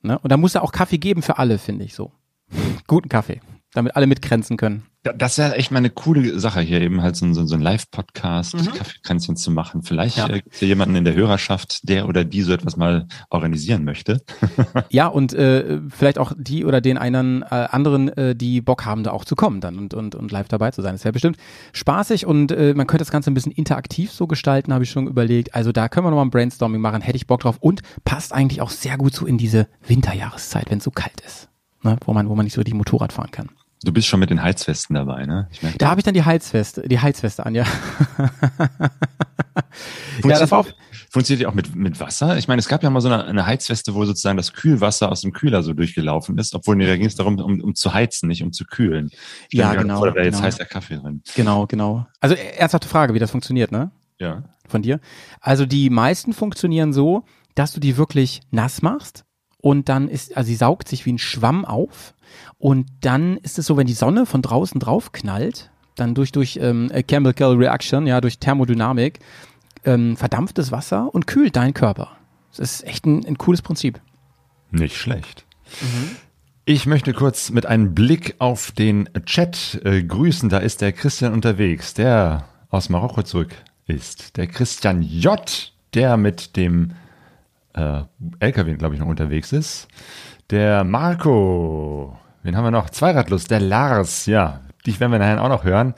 Ne? 0.03 0.19
Und 0.19 0.33
da 0.33 0.37
muss 0.37 0.53
da 0.53 0.63
auch 0.63 0.73
Kaffee 0.73 0.99
geben 0.99 1.23
für 1.23 1.39
alle, 1.39 1.59
finde 1.59 1.85
ich 1.85 1.95
so. 1.95 2.13
Guten 2.87 3.09
Kaffee, 3.09 3.41
damit 3.73 3.97
alle 3.97 4.07
mitkränzen 4.07 4.57
können. 4.57 4.85
Da- 5.03 5.13
Das 5.13 5.39
wäre 5.39 5.55
echt 5.57 5.71
mal 5.71 5.79
eine 5.79 5.91
coole 5.91 6.41
Sache 6.41 6.61
hier, 6.61 6.81
eben 6.81 7.03
halt 7.03 7.15
so, 7.15 7.27
ein- 7.27 7.35
so, 7.35 7.47
so 7.47 7.55
ein 7.55 7.61
Live-Podcast, 7.61 8.57
Kaffeekränzchen 8.75 9.37
zu 9.37 9.51
machen. 9.51 9.83
Vielleicht 9.83 10.17
Mhm. 10.17 10.23
Ja. 10.23 10.29
äh, 10.31 10.41
gibt 10.41 10.55
es 10.55 10.61
ja 10.63 10.67
jemanden 10.69 10.97
in 10.97 11.05
der 11.05 11.15
Hörerschaft, 11.15 11.89
der 11.89 12.09
oder 12.09 12.25
die 12.25 12.43
so 12.43 12.53
etwas 12.53 12.77
mal 12.77 13.07
organisieren 13.31 13.85
möchte. 13.85 14.23
Ja, 14.91 15.07
und 15.09 15.33
äh, 15.35 15.81
vielleicht 15.91 16.19
auch 16.19 16.33
die 16.37 16.65
oder 16.65 16.81
den 16.81 16.97
einen 16.99 17.43
äh, 17.43 17.47
anderen, 17.71 18.09
äh, 18.17 18.35
die 18.35 18.61
Bock 18.61 18.85
haben, 18.85 19.03
da 19.05 19.11
auch 19.11 19.25
zu 19.25 19.37
kommen 19.37 19.61
dann 19.61 19.79
und, 19.79 19.95
und, 19.95 20.15
und 20.15 20.31
live 20.33 20.49
dabei 20.49 20.71
zu 20.71 20.81
sein. 20.83 20.95
Das 20.95 21.05
wäre 21.05 21.13
bestimmt 21.13 21.37
spaßig 21.73 22.27
und 22.27 22.51
äh, 22.53 22.73
man 22.75 22.87
könnte 22.87 23.03
das 23.03 23.11
Ganze 23.11 23.31
ein 23.31 23.35
bisschen 23.35 23.53
interaktiv 23.53 24.11
so 24.13 24.27
gestalten, 24.27 24.73
habe 24.73 24.85
ich 24.85 24.91
schon 24.91 25.07
überlegt. 25.07 25.55
Also 25.55 25.73
da 25.73 25.89
können 25.89 26.07
wir 26.07 26.11
nochmal 26.11 26.27
ein 26.27 26.31
Brainstorming 26.31 26.81
machen, 26.81 27.03
hätte 27.03 27.17
ich 27.17 27.27
Bock 27.27 27.41
drauf 27.41 27.59
und 27.61 27.83
passt 28.05 28.33
eigentlich 28.33 28.61
auch 28.61 28.71
sehr 28.71 28.97
gut 28.97 29.15
so 29.15 29.27
in 29.27 29.39
diese 29.39 29.69
Winterjahreszeit, 29.87 30.71
wenn 30.71 30.79
es 30.79 30.85
so 30.85 30.91
kalt 30.91 31.21
ist. 31.27 31.49
Ne? 31.87 31.97
Wo 32.05 32.13
man, 32.13 32.29
wo 32.29 32.35
man 32.35 32.45
nicht 32.45 32.55
so 32.55 32.63
die 32.63 32.75
Motorrad 32.75 33.13
fahren 33.13 33.31
kann. 33.31 33.49
Du 33.83 33.93
bist 33.93 34.09
schon 34.09 34.21
mit 34.21 34.31
den 34.31 34.43
Heizwesten 34.43 34.95
dabei, 34.95 35.27
ne? 35.27 35.49
Ich 35.53 35.61
Da 35.79 35.91
habe 35.91 36.01
ich 36.01 36.05
dann 36.05 36.15
die 36.15 36.25
Heizweste, 36.25 36.89
die 36.89 36.99
Heizweste 36.99 37.47
an, 37.47 37.55
ja. 37.55 37.65
ja, 38.19 38.91
Funktioniert, 40.15 40.41
das 40.41 40.51
war 40.51 40.59
auch, 40.61 40.67
funktioniert 41.11 41.43
die 41.43 41.47
auch 41.47 41.55
mit, 41.55 41.77
mit 41.77 42.01
Wasser? 42.01 42.39
Ich 42.39 42.49
meine, 42.49 42.59
es 42.59 42.69
gab 42.69 42.83
ja 42.83 42.91
mal 42.91 43.01
so 43.01 43.09
eine, 43.09 43.25
eine 43.25 43.47
Heizweste, 43.47 43.95
wo 43.95 44.05
sozusagen 44.05 44.39
das 44.39 44.55
Kühlwasser 44.55 45.13
aus 45.13 45.21
dem 45.21 45.33
Kühler 45.33 45.63
so 45.63 45.75
durchgelaufen 45.75 46.39
ist, 46.39 46.55
obwohl 46.55 46.75
nee, 46.77 46.87
da 46.87 46.97
ging 46.97 47.07
es 47.07 47.15
darum, 47.17 47.39
um, 47.39 47.61
um 47.61 47.75
zu 47.75 47.93
heizen, 47.93 48.29
nicht 48.29 48.43
um 48.43 48.53
zu 48.53 48.65
kühlen. 48.65 49.11
Stell 49.49 49.61
Ja, 49.61 49.75
genau, 49.75 49.99
Vor, 49.99 50.09
da 50.09 50.15
wäre 50.15 50.25
jetzt 50.25 50.37
genau. 50.37 50.47
heißer 50.47 50.65
Kaffee 50.65 50.97
drin. 50.97 51.23
genau, 51.35 51.67
genau. 51.67 52.07
Also 52.21 52.35
äh, 52.35 52.57
ernsthafte 52.57 52.89
Frage, 52.89 53.15
wie 53.15 53.19
das 53.19 53.31
funktioniert, 53.31 53.71
ne? 53.73 53.93
Ja. 54.19 54.43
von 54.67 54.81
dir. 54.81 54.99
Also 55.41 55.67
die 55.67 55.91
meisten 55.91 56.33
funktionieren 56.33 56.95
so, 56.95 57.25
dass 57.55 57.73
du 57.73 57.81
die 57.81 57.99
wirklich 57.99 58.41
nass 58.51 58.81
machst 58.81 59.27
und 59.61 59.89
dann 59.89 60.09
ist, 60.09 60.37
also 60.37 60.47
sie 60.49 60.55
saugt 60.55 60.89
sich 60.89 61.07
wie 61.07 61.13
ein 61.13 61.19
Schwamm 61.19 61.65
auf 61.65 62.15
und 62.59 62.87
dann 63.01 63.37
ist 63.39 63.59
es 63.59 63.67
so, 63.67 63.77
wenn 63.77 63.87
die 63.87 63.93
Sonne 63.93 64.27
von 64.27 64.43
draußen 64.43 64.81
drauf 64.81 65.13
knallt, 65.13 65.71
dann 65.95 66.15
durch, 66.15 66.33
durch 66.33 66.59
ähm, 66.61 66.91
a 66.93 67.03
Chemical 67.03 67.55
Reaction, 67.55 68.07
ja, 68.07 68.21
durch 68.21 68.39
Thermodynamik, 68.39 69.21
ähm, 69.85 70.17
verdampft 70.17 70.59
das 70.59 70.73
Wasser 70.73 71.15
und 71.15 71.27
kühlt 71.27 71.57
deinen 71.57 71.75
Körper. 71.75 72.17
Das 72.51 72.59
ist 72.61 72.85
echt 72.85 73.07
ein, 73.07 73.25
ein 73.27 73.39
cooles 73.39 73.63
Prinzip. 73.63 74.01
Nicht 74.71 74.97
schlecht. 74.97 75.45
Ich 76.65 76.87
möchte 76.87 77.13
kurz 77.13 77.51
mit 77.51 77.67
einem 77.67 77.95
Blick 77.95 78.35
auf 78.39 78.73
den 78.73 79.09
Chat 79.25 79.81
äh, 79.85 80.03
grüßen. 80.03 80.49
Da 80.49 80.59
ist 80.59 80.81
der 80.81 80.93
Christian 80.93 81.33
unterwegs, 81.33 81.95
der 81.95 82.49
aus 82.71 82.89
Marokko 82.89 83.23
zurück 83.23 83.55
ist. 83.87 84.37
Der 84.37 84.47
Christian 84.47 85.03
J., 85.03 85.73
der 85.95 86.17
mit 86.17 86.57
dem 86.57 86.93
äh, 87.77 88.03
LKW, 88.41 88.75
glaube 88.75 88.95
ich, 88.95 89.01
noch 89.01 89.07
unterwegs 89.09 89.53
ist. 89.53 89.89
Der 90.51 90.85
Marco. 90.85 92.17
Wen 92.43 92.57
haben 92.57 92.65
wir 92.65 92.71
noch? 92.71 92.91
Zweiradlust. 92.91 93.51
Der 93.51 93.61
Lars. 93.61 94.27
Ja, 94.27 94.61
dich 94.87 95.01
werden 95.01 95.13
wir 95.13 95.19
nachher 95.19 95.43
auch 95.43 95.49
noch 95.49 95.65
hören. 95.65 95.95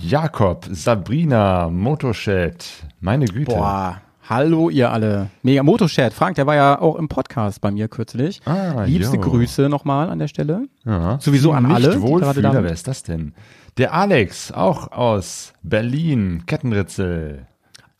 Jakob, 0.00 0.66
Sabrina, 0.70 1.68
Motochat. 1.68 2.64
Meine 3.00 3.24
Güte. 3.24 3.46
Boah, 3.56 4.00
hallo 4.28 4.70
ihr 4.70 4.92
alle. 4.92 5.28
Mega 5.42 5.64
Motochat. 5.64 6.12
Frank, 6.12 6.36
der 6.36 6.46
war 6.46 6.54
ja 6.54 6.80
auch 6.80 6.94
im 6.94 7.08
Podcast 7.08 7.60
bei 7.60 7.72
mir 7.72 7.88
kürzlich. 7.88 8.40
Ah, 8.44 8.84
Liebste 8.84 9.16
jo. 9.16 9.22
Grüße 9.22 9.68
nochmal 9.68 10.08
an 10.10 10.20
der 10.20 10.28
Stelle. 10.28 10.68
Ja. 10.84 11.18
Sowieso 11.20 11.50
an 11.50 11.64
Nicht 11.64 11.74
alle, 11.74 12.00
Wohlfühler, 12.00 12.34
gerade 12.34 12.58
da- 12.58 12.62
wer 12.62 12.72
ist 12.72 12.86
das 12.86 13.02
denn? 13.02 13.34
Der 13.76 13.92
Alex, 13.92 14.52
auch 14.52 14.92
aus 14.92 15.52
Berlin, 15.64 16.44
Kettenritzel. 16.46 17.47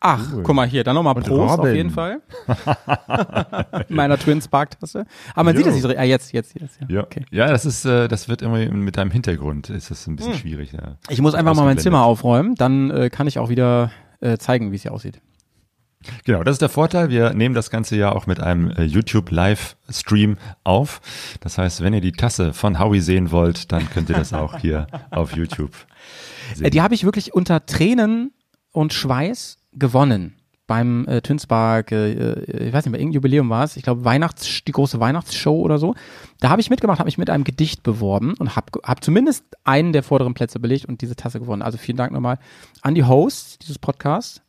Ach, 0.00 0.32
Cool. 0.32 0.42
guck 0.44 0.54
mal 0.54 0.66
hier, 0.68 0.84
dann 0.84 0.94
nochmal 0.94 1.14
Prost 1.16 1.30
Robin. 1.58 1.60
auf 1.70 1.74
jeden 1.74 1.90
Fall. 1.90 2.20
Meiner 3.88 4.16
Twin 4.18 4.40
Spark 4.40 4.78
Tasse. 4.78 5.06
Aber 5.34 5.44
man 5.44 5.56
sieht 5.56 5.66
Jo. 5.66 5.72
das 5.72 5.82
nicht 5.82 5.90
so. 5.92 5.98
Ah, 6.00 6.04
jetzt, 6.04 6.32
jetzt, 6.32 6.54
jetzt. 6.58 6.80
Ja. 6.80 6.86
Ja, 6.88 7.02
Okay. 7.02 7.24
ja 7.30 7.48
das 7.48 7.64
ist, 7.64 7.84
äh, 7.84 8.06
das 8.08 8.28
wird 8.28 8.42
irgendwie 8.42 8.68
mit 8.68 8.96
deinem 8.96 9.10
Hintergrund 9.10 9.70
ist 9.70 9.90
das 9.90 10.06
ein 10.06 10.10
Hm. 10.10 10.16
bisschen 10.16 10.34
schwierig. 10.34 10.72
Ja. 10.72 10.96
Ich 11.08 11.20
muss 11.20 11.34
einfach 11.34 11.54
mal 11.54 11.64
mein. 11.64 11.78
Zimmer 11.78 12.04
aufräumen, 12.04 12.54
dann 12.56 12.90
äh, 12.90 13.08
kann 13.10 13.26
ich 13.26 13.38
auch 13.38 13.48
wieder 13.48 13.90
äh, 14.20 14.36
zeigen, 14.38 14.72
wie 14.72 14.76
es 14.76 14.82
hier 14.82 14.92
aussieht. 14.92 15.20
Genau, 16.24 16.44
das 16.44 16.54
ist 16.54 16.62
der 16.62 16.68
Vorteil. 16.68 17.08
Wir 17.08 17.34
nehmen 17.34 17.54
das 17.56 17.70
Ganze 17.70 17.96
ja 17.96 18.12
auch 18.12 18.26
mit 18.28 18.38
einem 18.40 18.70
äh, 18.70 18.84
YouTube 18.84 19.30
Livestream 19.32 20.36
auf. 20.62 21.00
Das 21.40 21.58
heißt, 21.58 21.82
wenn 21.82 21.92
ihr 21.92 22.00
die 22.00 22.12
Tasse 22.12 22.52
von 22.52 22.78
Howie 22.78 23.00
sehen 23.00 23.32
wollt, 23.32 23.72
dann 23.72 23.88
könnt 23.90 24.08
ihr 24.08 24.14
das 24.16 24.32
auch 24.32 24.58
hier 24.58 24.86
auf 25.10 25.34
YouTube 25.36 25.72
Äh, 26.60 26.70
die 26.70 26.82
habe 26.82 26.94
ich 26.94 27.02
wirklich 27.04 27.34
unter 27.34 27.66
Tränen 27.66 28.32
und 28.70 28.92
Schweiß 28.92 29.58
gewonnen 29.78 30.38
beim 30.68 31.06
äh, 31.08 31.22
Tünspark, 31.22 31.90
äh, 31.90 32.12
äh, 32.12 32.66
ich 32.68 32.72
weiß 32.72 32.84
nicht 32.84 32.92
mehr, 32.92 33.00
irgendein 33.00 33.14
Jubiläum 33.14 33.50
war 33.50 33.64
es, 33.64 33.76
ich 33.76 33.82
glaube 33.82 34.04
Weihnachts, 34.04 34.62
die 34.64 34.72
große 34.72 35.00
Weihnachtsshow 35.00 35.58
oder 35.60 35.78
so. 35.78 35.94
Da 36.40 36.50
habe 36.50 36.60
ich 36.60 36.70
mitgemacht, 36.70 37.00
habe 37.00 37.08
mich 37.08 37.18
mit 37.18 37.30
einem 37.30 37.42
Gedicht 37.42 37.82
beworben 37.82 38.34
und 38.38 38.54
habe 38.54 38.66
hab 38.84 39.02
zumindest 39.02 39.44
einen 39.64 39.92
der 39.92 40.02
vorderen 40.02 40.34
Plätze 40.34 40.60
belegt 40.60 40.84
und 40.84 41.00
diese 41.00 41.16
Tasse 41.16 41.40
gewonnen. 41.40 41.62
Also 41.62 41.78
vielen 41.78 41.96
Dank 41.96 42.12
nochmal 42.12 42.38
an 42.82 42.94
die 42.94 43.04
Hosts 43.04 43.58
dieses 43.58 43.78
Podcasts. 43.78 44.42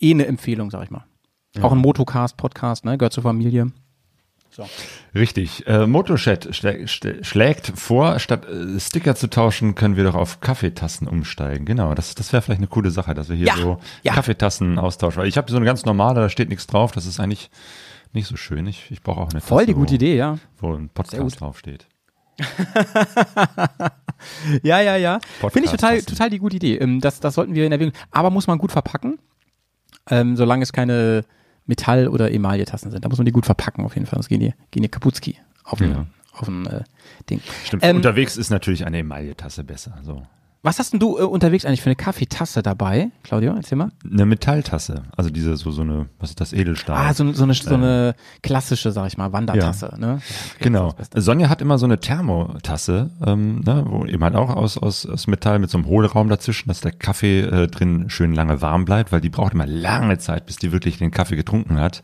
Eh 0.00 0.12
eine 0.12 0.26
Empfehlung, 0.26 0.70
sag 0.70 0.84
ich 0.84 0.90
mal. 0.90 1.04
Auch 1.60 1.72
ein 1.72 1.78
Motocast-Podcast, 1.78 2.84
ne? 2.84 2.98
Gehört 2.98 3.14
zur 3.14 3.22
Familie. 3.22 3.72
Richtig. 5.14 5.66
Äh, 5.66 5.86
schlä 6.16 6.86
schlägt 7.22 7.72
vor, 7.76 8.18
statt 8.18 8.46
äh, 8.46 8.78
Sticker 8.80 9.14
zu 9.14 9.28
tauschen, 9.28 9.74
können 9.74 9.96
wir 9.96 10.04
doch 10.04 10.14
auf 10.14 10.40
Kaffeetassen 10.40 11.08
umsteigen. 11.08 11.64
Genau, 11.66 11.94
das, 11.94 12.14
das 12.14 12.32
wäre 12.32 12.42
vielleicht 12.42 12.60
eine 12.60 12.68
coole 12.68 12.90
Sache, 12.90 13.14
dass 13.14 13.28
wir 13.28 13.36
hier 13.36 13.46
Ja, 13.46 13.56
so 13.56 13.78
ja. 14.02 14.14
Kaffeetassen 14.14 14.78
austauschen. 14.78 15.20
Weil 15.20 15.28
ich 15.28 15.36
habe 15.36 15.50
so 15.50 15.56
eine 15.56 15.66
ganz 15.66 15.84
normale, 15.84 16.20
da 16.20 16.28
steht 16.28 16.48
nichts 16.48 16.66
drauf. 16.66 16.92
Das 16.92 17.06
ist 17.06 17.20
eigentlich 17.20 17.50
nicht 18.12 18.26
so 18.26 18.36
schön. 18.36 18.66
Ich, 18.66 18.90
ich 18.90 19.02
brauche 19.02 19.20
auch 19.20 19.30
eine 19.30 19.40
Voll 19.40 19.58
Tasse, 19.62 19.66
die 19.66 19.74
gute 19.74 19.92
wo, 19.92 19.94
Idee, 19.96 20.16
ja. 20.16 20.38
Wo 20.58 20.74
ein. 20.74 20.88
Podcast 20.88 21.40
draufsteht. 21.40 21.86
Ja, 24.62 24.80
ja, 24.80 24.96
ja. 24.96 25.18
Finde 25.40 25.66
ich 25.66 25.70
total, 25.70 26.00
total 26.02 26.30
die 26.30 26.38
gute 26.38 26.56
Idee. 26.56 26.76
Ähm, 26.76 27.00
Das, 27.00 27.20
das 27.20 27.34
sollten 27.34 27.54
wir 27.54 27.66
in 27.66 27.72
Erwägung. 27.72 27.92
Aber 28.10 28.30
muss 28.30 28.46
man 28.46 28.58
gut 28.58 28.72
verpacken, 28.72 29.18
ähm, 30.10 30.36
solange 30.36 30.62
es 30.62 30.72
keine 30.72 31.24
Metall- 31.66 32.08
oder 32.08 32.30
Emaille-Tassen 32.30 32.90
sind. 32.90 33.04
Da 33.04 33.08
muss 33.08 33.18
man 33.18 33.24
die 33.26 33.32
gut 33.32 33.46
verpacken 33.46 33.84
auf 33.84 33.94
jeden 33.94 34.06
Fall. 34.06 34.16
Sonst 34.18 34.28
gehen 34.28 34.40
die, 34.40 34.54
gehen 34.70 34.82
die 34.82 34.88
Kaputski 34.88 35.36
auf 35.64 35.80
ein, 35.80 35.90
Ja. 35.90 36.06
auf 36.32 36.48
ein 36.48 36.66
äh, 36.66 36.84
Ding. 37.28 37.40
Stimmt. 37.64 37.84
Ähm, 37.84 37.96
Unterwegs 37.96 38.36
ist 38.36 38.50
natürlich 38.50 38.86
eine 38.86 38.98
Emaille-Tasse 38.98 39.64
besser. 39.64 39.98
So. 40.02 40.22
Was 40.66 40.80
hast 40.80 40.92
denn 40.92 40.98
du 40.98 41.16
äh, 41.16 41.22
unterwegs 41.22 41.64
eigentlich 41.64 41.80
für 41.80 41.90
eine 41.90 41.94
Kaffeetasse 41.94 42.60
dabei, 42.60 43.12
Claudio? 43.22 43.54
Erzähl 43.54 43.78
mal. 43.78 43.92
Eine 44.04 44.26
Metalltasse. 44.26 45.04
Also 45.16 45.30
diese, 45.30 45.56
so, 45.56 45.70
so 45.70 45.82
eine, 45.82 46.06
was 46.18 46.30
ist 46.30 46.40
das, 46.40 46.52
Edelstahl? 46.52 46.96
Ah, 46.96 47.14
so, 47.14 47.32
so, 47.32 47.44
eine, 47.44 47.54
so 47.54 47.74
eine 47.74 48.16
klassische, 48.42 48.90
sag 48.90 49.06
ich 49.06 49.16
mal, 49.16 49.32
Wandertasse. 49.32 49.94
Ne? 49.96 50.20
Genau. 50.58 50.92
Sonja 51.14 51.50
hat 51.50 51.62
immer 51.62 51.78
so 51.78 51.86
eine 51.86 52.00
Thermotasse, 52.00 53.10
ähm, 53.24 53.60
ne, 53.60 53.84
wo 53.86 54.06
eben 54.06 54.24
halt 54.24 54.34
auch 54.34 54.56
aus, 54.56 54.76
aus, 54.76 55.06
aus 55.06 55.28
Metall 55.28 55.60
mit 55.60 55.70
so 55.70 55.78
einem 55.78 55.86
Hohlraum 55.86 56.28
dazwischen, 56.28 56.66
dass 56.66 56.80
der 56.80 56.90
Kaffee 56.90 57.42
äh, 57.42 57.68
drin 57.68 58.10
schön 58.10 58.34
lange 58.34 58.60
warm 58.60 58.84
bleibt, 58.86 59.12
weil 59.12 59.20
die 59.20 59.30
braucht 59.30 59.54
immer 59.54 59.66
lange 59.66 60.18
Zeit, 60.18 60.46
bis 60.46 60.56
die 60.56 60.72
wirklich 60.72 60.98
den 60.98 61.12
Kaffee 61.12 61.36
getrunken 61.36 61.78
hat. 61.78 62.02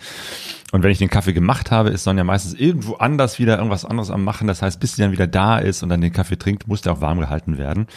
Und 0.72 0.82
wenn 0.82 0.90
ich 0.90 0.98
den 0.98 1.10
Kaffee 1.10 1.34
gemacht 1.34 1.70
habe, 1.70 1.90
ist 1.90 2.04
Sonja 2.04 2.24
meistens 2.24 2.54
irgendwo 2.54 2.94
anders 2.94 3.38
wieder 3.38 3.58
irgendwas 3.58 3.84
anderes 3.84 4.10
am 4.10 4.24
machen. 4.24 4.46
Das 4.46 4.62
heißt, 4.62 4.80
bis 4.80 4.96
sie 4.96 5.02
dann 5.02 5.12
wieder 5.12 5.26
da 5.26 5.58
ist 5.58 5.82
und 5.82 5.90
dann 5.90 6.00
den 6.00 6.14
Kaffee 6.14 6.38
trinkt, 6.38 6.66
muss 6.66 6.80
der 6.80 6.94
auch 6.94 7.02
warm 7.02 7.20
gehalten 7.20 7.58
werden. 7.58 7.88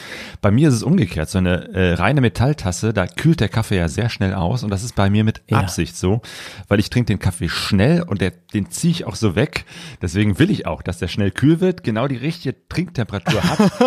Bei 0.42 0.52
mir 0.56 0.70
ist 0.70 0.76
es 0.76 0.84
umgekehrt. 0.84 1.30
So 1.30 1.38
eine 1.38 1.74
äh, 1.74 1.94
reine 1.94 2.22
Metalltasse, 2.22 2.94
da 2.94 3.06
kühlt 3.08 3.40
der 3.40 3.50
Kaffee 3.50 3.78
ja 3.78 3.88
sehr 3.88 4.10
schnell 4.10 4.34
aus 4.34 4.64
und 4.64 4.70
das 4.72 4.84
ist 4.84 4.96
bei 4.96 5.10
mir 5.10 5.24
mit 5.24 5.44
Ja. 5.48 5.60
Absicht 5.60 5.96
so, 5.96 6.22
weil 6.68 6.80
ich 6.80 6.90
trinke 6.90 7.08
den 7.08 7.20
Kaffee 7.20 7.50
schnell 7.50 8.02
und 8.02 8.22
der, 8.22 8.32
den 8.32 8.72
ziehe 8.72 8.92
ich 8.92 9.06
auch 9.06 9.16
so 9.16 9.36
weg. 9.36 9.66
Deswegen 10.02 10.40
will 10.40 10.50
ich 10.50 10.66
auch, 10.66 10.82
dass 10.82 10.98
der 10.98 11.08
schnell 11.08 11.32
kühl 11.32 11.60
wird, 11.60 11.84
genau 11.84 12.08
die 12.08 12.16
richtige 12.18 12.68
Trinktemperatur 12.68 13.44
hat. 13.44 13.60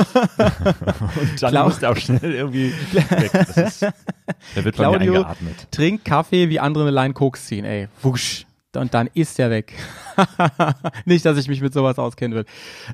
und 1.20 1.42
dann 1.42 1.50
Klar. 1.50 1.64
muss 1.64 1.78
der 1.80 1.90
auch 1.90 1.96
schnell 1.96 2.32
irgendwie 2.34 2.72
weg. 2.92 3.30
Das 3.32 3.56
ist, 3.56 3.82
der 3.82 4.64
wird 4.64 4.76
bei 4.76 4.84
mir 4.88 4.96
Claudio 4.98 5.14
eingeatmet. 5.14 5.72
trinkt 5.72 6.04
Kaffee, 6.04 6.48
wie 6.48 6.60
andere 6.60 6.84
eine 6.84 6.92
Line 6.92 7.14
Koks 7.14 7.46
ziehen, 7.46 7.64
ey. 7.64 7.88
Wusch. 8.02 8.44
Und 8.76 8.92
dann 8.94 9.08
ist 9.14 9.38
er 9.38 9.50
weg. 9.50 9.72
Nicht, 11.04 11.24
dass 11.24 11.38
ich 11.38 11.48
mich 11.48 11.60
mit 11.62 11.72
sowas 11.72 11.98
auskennen 11.98 12.36
will. 12.36 12.44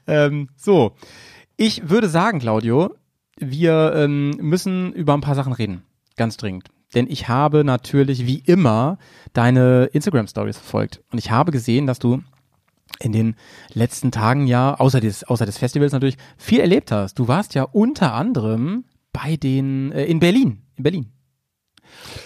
Ähm, 0.06 0.48
so. 0.56 0.96
Ich 1.56 1.88
würde 1.90 2.08
sagen, 2.08 2.38
Claudio, 2.38 2.94
wir 3.38 3.92
ähm, 3.96 4.30
müssen 4.40 4.92
über 4.92 5.14
ein 5.14 5.20
paar 5.20 5.34
Sachen 5.34 5.52
reden. 5.52 5.82
Ganz 6.16 6.36
dringend. 6.36 6.68
Denn 6.94 7.06
ich 7.08 7.28
habe 7.28 7.64
natürlich 7.64 8.26
wie 8.26 8.38
immer 8.38 8.98
deine 9.32 9.86
Instagram-Stories 9.92 10.58
verfolgt. 10.58 11.02
Und 11.10 11.18
ich 11.18 11.30
habe 11.30 11.50
gesehen, 11.50 11.86
dass 11.86 11.98
du 11.98 12.22
in 13.00 13.12
den 13.12 13.34
letzten 13.72 14.12
Tagen 14.12 14.46
ja, 14.46 14.74
außer 14.74 15.00
des, 15.00 15.24
außer 15.24 15.46
des 15.46 15.58
Festivals 15.58 15.92
natürlich, 15.92 16.16
viel 16.36 16.60
erlebt 16.60 16.92
hast. 16.92 17.18
Du 17.18 17.26
warst 17.26 17.54
ja 17.54 17.64
unter 17.64 18.14
anderem 18.14 18.84
bei 19.12 19.36
den, 19.36 19.90
äh, 19.92 20.04
in 20.04 20.20
Berlin. 20.20 20.62
In 20.76 20.82
Berlin. 20.84 21.12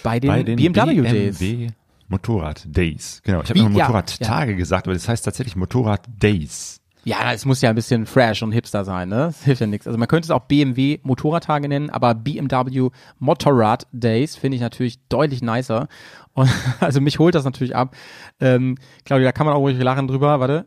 Bei 0.02 0.20
den, 0.20 0.28
bei 0.28 0.42
den 0.42 0.56
BMW, 0.56 1.02
Days. 1.02 1.38
BMW 1.38 1.68
Motorrad 2.08 2.64
Days. 2.66 3.20
Genau, 3.22 3.42
ich 3.42 3.50
habe 3.50 3.58
immer 3.58 3.70
ja, 3.70 3.84
Motorradtage 3.86 4.56
gesagt, 4.56 4.86
aber 4.86 4.94
das 4.94 5.08
heißt 5.08 5.24
tatsächlich 5.24 5.56
Motorrad 5.56 6.06
Days. 6.08 6.80
Ja, 7.08 7.32
es 7.32 7.46
muss 7.46 7.62
ja 7.62 7.70
ein 7.70 7.74
bisschen 7.74 8.04
fresh 8.04 8.42
und 8.42 8.52
hipster 8.52 8.84
sein, 8.84 9.08
ne? 9.08 9.28
Das 9.28 9.42
hilft 9.42 9.62
ja 9.62 9.66
nichts. 9.66 9.86
Also 9.86 9.98
man 9.98 10.08
könnte 10.08 10.26
es 10.26 10.30
auch 10.30 10.42
BMW 10.42 10.98
Motorradtage 11.04 11.66
nennen, 11.66 11.88
aber 11.88 12.14
BMW 12.14 12.90
Motorrad 13.18 13.86
Days 13.92 14.36
finde 14.36 14.56
ich 14.56 14.60
natürlich 14.60 14.98
deutlich 15.08 15.40
nicer. 15.40 15.88
Und 16.34 16.50
also 16.80 17.00
mich 17.00 17.18
holt 17.18 17.34
das 17.34 17.46
natürlich 17.46 17.74
ab. 17.74 17.96
Ähm, 18.40 18.76
Claudia, 19.06 19.28
da 19.28 19.32
kann 19.32 19.46
man 19.46 19.54
auch 19.54 19.60
ruhig 19.60 19.78
lachen 19.78 20.06
drüber, 20.06 20.38
warte. 20.38 20.66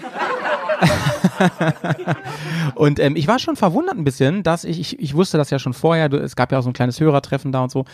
und 2.74 2.98
ähm, 2.98 3.14
ich 3.14 3.28
war 3.28 3.38
schon 3.38 3.54
verwundert 3.54 3.96
ein 3.96 4.02
bisschen, 4.02 4.42
dass 4.42 4.64
ich, 4.64 4.80
ich, 4.80 4.98
ich 4.98 5.14
wusste 5.14 5.38
das 5.38 5.50
ja 5.50 5.60
schon 5.60 5.74
vorher, 5.74 6.12
es 6.12 6.34
gab 6.34 6.50
ja 6.50 6.58
auch 6.58 6.62
so 6.62 6.70
ein 6.70 6.74
kleines 6.74 6.98
Hörertreffen 6.98 7.52
da 7.52 7.62
und 7.62 7.70
so, 7.70 7.84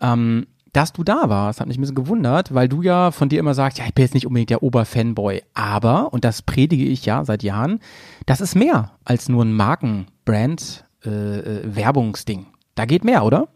ähm, 0.00 0.46
dass 0.74 0.92
du 0.92 1.04
da 1.04 1.28
warst, 1.28 1.60
hat 1.60 1.68
mich 1.68 1.78
ein 1.78 1.80
bisschen 1.80 1.94
gewundert, 1.94 2.52
weil 2.52 2.68
du 2.68 2.82
ja 2.82 3.10
von 3.12 3.28
dir 3.28 3.38
immer 3.38 3.54
sagst, 3.54 3.78
ja, 3.78 3.86
ich 3.86 3.94
bin 3.94 4.04
jetzt 4.04 4.14
nicht 4.14 4.26
unbedingt 4.26 4.50
der 4.50 4.62
Oberfanboy, 4.62 5.42
aber, 5.54 6.12
und 6.12 6.24
das 6.24 6.42
predige 6.42 6.84
ich 6.84 7.06
ja 7.06 7.24
seit 7.24 7.42
Jahren, 7.42 7.80
das 8.26 8.40
ist 8.40 8.54
mehr 8.54 8.90
als 9.04 9.28
nur 9.28 9.44
ein 9.44 9.52
Markenbrand, 9.52 10.84
äh, 11.04 11.10
äh, 11.10 11.76
Werbungsding. 11.76 12.46
Da 12.74 12.86
geht 12.86 13.04
mehr, 13.04 13.24
oder? 13.24 13.48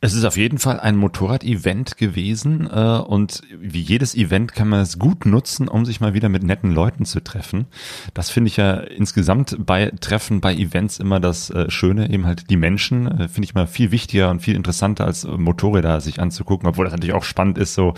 Es 0.00 0.14
ist 0.14 0.24
auf 0.24 0.36
jeden 0.36 0.58
Fall 0.58 0.80
ein 0.80 0.96
Motorrad-Event 0.96 1.96
gewesen 1.96 2.68
äh, 2.70 2.98
und 2.98 3.42
wie 3.60 3.80
jedes 3.80 4.14
Event 4.14 4.54
kann 4.54 4.68
man 4.68 4.80
es 4.80 4.98
gut 4.98 5.26
nutzen, 5.26 5.68
um 5.68 5.84
sich 5.84 6.00
mal 6.00 6.14
wieder 6.14 6.28
mit 6.28 6.42
netten 6.42 6.72
Leuten 6.72 7.04
zu 7.04 7.22
treffen. 7.22 7.66
Das 8.14 8.30
finde 8.30 8.48
ich 8.48 8.56
ja 8.56 8.74
insgesamt 8.74 9.56
bei 9.58 9.92
Treffen, 10.00 10.40
bei 10.40 10.54
Events 10.54 10.98
immer 10.98 11.20
das 11.20 11.50
äh, 11.50 11.70
Schöne, 11.70 12.10
eben 12.10 12.26
halt 12.26 12.50
die 12.50 12.56
Menschen, 12.56 13.06
äh, 13.06 13.28
finde 13.28 13.44
ich 13.44 13.54
mal 13.54 13.66
viel 13.66 13.90
wichtiger 13.90 14.30
und 14.30 14.40
viel 14.40 14.56
interessanter 14.56 15.04
als 15.04 15.26
Motorräder 15.26 16.00
sich 16.00 16.20
anzugucken, 16.20 16.68
obwohl 16.68 16.84
das 16.84 16.92
natürlich 16.92 17.14
auch 17.14 17.24
spannend 17.24 17.58
ist, 17.58 17.74
so 17.74 17.94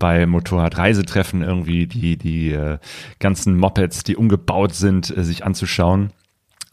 bei 0.00 0.26
Motorradreisetreffen 0.26 1.42
irgendwie 1.42 1.86
die, 1.86 2.16
die 2.16 2.50
äh, 2.50 2.78
ganzen 3.20 3.56
Mopeds, 3.56 4.02
die 4.02 4.16
umgebaut 4.16 4.74
sind, 4.74 5.16
äh, 5.16 5.22
sich 5.22 5.44
anzuschauen. 5.44 6.10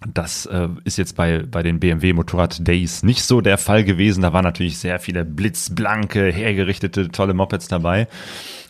Das 0.05 0.45
äh, 0.45 0.69
ist 0.83 0.97
jetzt 0.97 1.15
bei, 1.15 1.39
bei 1.39 1.63
den 1.63 1.79
BMW 1.79 2.13
Motorrad 2.13 2.67
Days 2.67 3.01
nicht 3.01 3.23
so 3.23 3.41
der 3.41 3.57
Fall 3.57 3.83
gewesen. 3.83 4.21
Da 4.21 4.31
waren 4.31 4.43
natürlich 4.43 4.77
sehr 4.77 4.99
viele 4.99 5.25
blitzblanke, 5.25 6.31
hergerichtete, 6.31 7.09
tolle 7.09 7.33
Mopeds 7.33 7.67
dabei. 7.67 8.07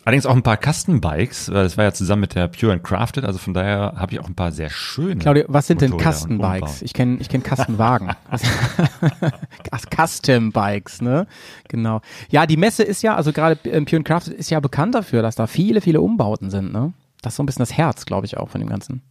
Allerdings 0.08 0.24
auch 0.24 0.34
ein 0.34 0.42
paar 0.42 0.56
Custom-Bikes, 0.56 1.52
weil 1.52 1.64
das 1.64 1.76
war 1.76 1.84
ja 1.84 1.92
zusammen 1.92 2.20
mit 2.22 2.34
der 2.34 2.48
Pure 2.48 2.72
and 2.72 2.82
Crafted, 2.82 3.26
also 3.26 3.38
von 3.38 3.52
daher 3.52 3.92
habe 3.96 4.12
ich 4.12 4.20
auch 4.20 4.26
ein 4.26 4.34
paar 4.34 4.52
sehr 4.52 4.70
schöne. 4.70 5.16
Claudia, 5.16 5.44
was 5.48 5.66
sind 5.66 5.82
denn 5.82 5.90
Motorräder 5.90 6.12
Custom-Bikes? 6.12 6.70
Umbau. 6.70 6.84
Ich 6.84 6.94
kenne 6.94 7.18
ich 7.20 7.28
kenn 7.28 7.42
Custom-Wagen. 7.42 8.16
Custom-Bikes, 9.94 11.02
ne? 11.02 11.26
Genau. 11.68 12.00
Ja, 12.30 12.46
die 12.46 12.56
Messe 12.56 12.84
ist 12.84 13.02
ja, 13.02 13.16
also 13.16 13.34
gerade 13.34 13.58
ähm, 13.64 13.84
Pure 13.84 13.98
and 13.98 14.06
Crafted 14.06 14.32
ist 14.32 14.48
ja 14.48 14.60
bekannt 14.60 14.94
dafür, 14.94 15.20
dass 15.20 15.34
da 15.34 15.46
viele, 15.46 15.82
viele 15.82 16.00
Umbauten 16.00 16.48
sind, 16.48 16.72
ne? 16.72 16.94
Das 17.20 17.34
ist 17.34 17.36
so 17.36 17.42
ein 17.42 17.46
bisschen 17.46 17.60
das 17.60 17.74
Herz, 17.74 18.06
glaube 18.06 18.24
ich, 18.24 18.38
auch 18.38 18.48
von 18.48 18.62
dem 18.62 18.70
Ganzen. 18.70 19.02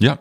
Ja, 0.00 0.18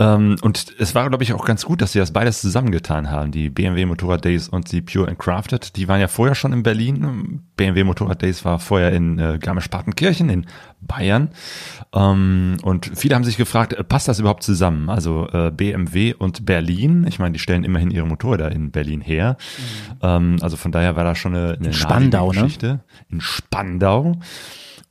ähm, 0.00 0.36
und 0.42 0.74
es 0.80 0.96
war, 0.96 1.08
glaube 1.08 1.22
ich, 1.22 1.32
auch 1.32 1.44
ganz 1.44 1.64
gut, 1.64 1.80
dass 1.80 1.92
sie 1.92 2.00
das 2.00 2.12
beides 2.12 2.40
zusammengetan 2.40 3.08
haben, 3.08 3.30
die 3.30 3.50
BMW 3.50 3.86
Motorrad 3.86 4.24
Days 4.24 4.48
und 4.48 4.72
die 4.72 4.82
Pure 4.82 5.06
and 5.06 5.18
Crafted. 5.18 5.76
Die 5.76 5.86
waren 5.86 6.00
ja 6.00 6.08
vorher 6.08 6.34
schon 6.34 6.52
in 6.52 6.64
Berlin. 6.64 7.42
BMW 7.56 7.84
Motorrad 7.84 8.20
Days 8.20 8.44
war 8.44 8.58
vorher 8.58 8.92
in 8.92 9.20
äh, 9.20 9.38
Garmisch-Partenkirchen 9.40 10.28
in 10.28 10.46
Bayern. 10.80 11.30
Ähm, 11.94 12.56
und 12.62 12.90
viele 12.96 13.14
haben 13.14 13.22
sich 13.22 13.36
gefragt, 13.36 13.74
äh, 13.74 13.84
passt 13.84 14.08
das 14.08 14.18
überhaupt 14.18 14.42
zusammen? 14.42 14.90
Also 14.90 15.28
äh, 15.28 15.52
BMW 15.52 16.14
und 16.14 16.44
Berlin, 16.44 17.06
ich 17.08 17.20
meine, 17.20 17.32
die 17.32 17.38
stellen 17.38 17.62
immerhin 17.62 17.92
ihre 17.92 18.06
Motorräder 18.06 18.50
in 18.50 18.72
Berlin 18.72 19.00
her. 19.00 19.36
Ähm, 20.02 20.38
also 20.40 20.56
von 20.56 20.72
daher 20.72 20.96
war 20.96 21.04
da 21.04 21.14
schon 21.14 21.36
eine, 21.36 21.54
eine 21.54 21.72
Spandau, 21.72 22.32
naheliegende 22.32 22.40
ne? 22.40 22.42
Geschichte. 22.42 22.80
In 23.08 23.20
Spandau. 23.20 24.16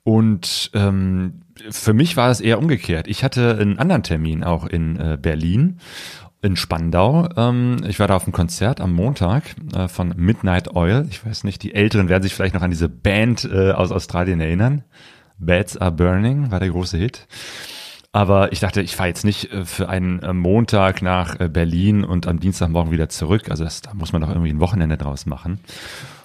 Und 0.05 0.69
ähm, 0.75 1.41
für 1.71 1.93
mich 1.93 2.15
war 2.15 2.29
es 2.29 2.39
eher 2.39 2.59
umgekehrt. 2.59 3.07
Ich 3.07 3.23
hatte 3.23 3.57
einen 3.59 3.79
anderen 3.79 4.03
Termin 4.03 4.43
auch 4.43 4.67
in 4.67 4.97
äh, 4.97 5.17
Berlin, 5.19 5.79
in 6.43 6.55
Spandau. 6.55 7.27
Ähm, 7.35 7.77
ich 7.87 7.99
war 7.99 8.07
da 8.07 8.15
auf 8.15 8.25
einem 8.25 8.31
Konzert 8.31 8.81
am 8.81 8.93
Montag 8.93 9.55
äh, 9.75 9.87
von 9.87 10.13
Midnight 10.15 10.75
Oil. 10.75 11.07
Ich 11.09 11.25
weiß 11.25 11.43
nicht, 11.43 11.63
die 11.63 11.73
Älteren 11.73 12.07
werden 12.07 12.21
sich 12.21 12.35
vielleicht 12.35 12.53
noch 12.53 12.61
an 12.61 12.69
diese 12.69 12.87
Band 12.87 13.49
äh, 13.51 13.71
aus 13.71 13.91
Australien 13.91 14.39
erinnern. 14.39 14.83
Bats 15.39 15.75
Are 15.75 15.91
Burning 15.91 16.51
war 16.51 16.59
der 16.59 16.69
große 16.69 16.97
Hit. 16.97 17.25
Aber 18.11 18.51
ich 18.51 18.59
dachte, 18.59 18.83
ich 18.83 18.95
fahre 18.95 19.09
jetzt 19.09 19.25
nicht 19.25 19.51
äh, 19.51 19.65
für 19.65 19.89
einen 19.89 20.19
äh, 20.19 20.33
Montag 20.33 21.01
nach 21.01 21.39
äh, 21.39 21.49
Berlin 21.49 22.03
und 22.03 22.27
am 22.27 22.39
Dienstagmorgen 22.39 22.91
wieder 22.91 23.09
zurück. 23.09 23.49
Also 23.49 23.63
das, 23.63 23.81
da 23.81 23.95
muss 23.95 24.13
man 24.13 24.21
doch 24.21 24.29
irgendwie 24.29 24.51
ein 24.51 24.59
Wochenende 24.59 24.97
draus 24.97 25.25
machen. 25.25 25.61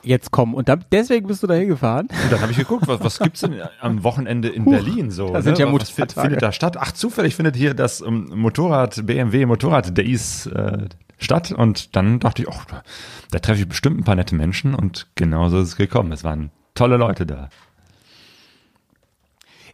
Jetzt 0.03 0.31
komm, 0.31 0.55
und 0.55 0.69
dann, 0.69 0.85
deswegen 0.93 1.27
bist 1.27 1.43
du 1.43 1.47
da 1.47 1.55
hingefahren? 1.55 2.09
Und 2.09 2.33
dann 2.33 2.41
habe 2.41 2.53
ich 2.53 2.59
geguckt, 2.59 2.89
was, 2.89 3.01
was 3.01 3.19
gibt's 3.19 3.41
denn 3.41 3.61
am 3.81 4.03
Wochenende 4.03 4.49
in 4.49 4.65
Berlin 4.65 5.11
so? 5.11 5.31
da 5.33 5.43
sind 5.43 5.59
ja 5.59 5.71
was 5.73 5.91
findet 5.91 6.43
da 6.43 6.53
statt? 6.53 6.77
Ach, 6.79 6.93
zufällig 6.93 7.37
findet 7.37 7.57
hier 7.57 7.75
das 7.75 8.01
ähm, 8.01 8.31
Motorrad, 8.35 9.07
BMW 9.07 9.47
Motorrad 9.47 9.97
Days 9.97 10.47
äh, 10.47 10.89
Stadt 11.19 11.53
und 11.53 11.95
dann 11.97 12.19
dachte 12.19 12.43
ich, 12.43 12.49
da, 12.49 12.83
da 13.31 13.39
treffe 13.39 13.61
ich 13.61 13.69
bestimmt 13.69 13.99
ein 13.99 14.05
paar 14.05 14.17
nette 14.17 14.35
Menschen 14.35 14.75
und 14.75 15.07
genauso 15.17 15.61
ist 15.61 15.69
es 15.69 15.77
gekommen. 15.77 16.13
Es 16.13 16.25
waren 16.25 16.51
tolle 16.75 16.97
Leute 16.97 17.27
da. 17.27 17.51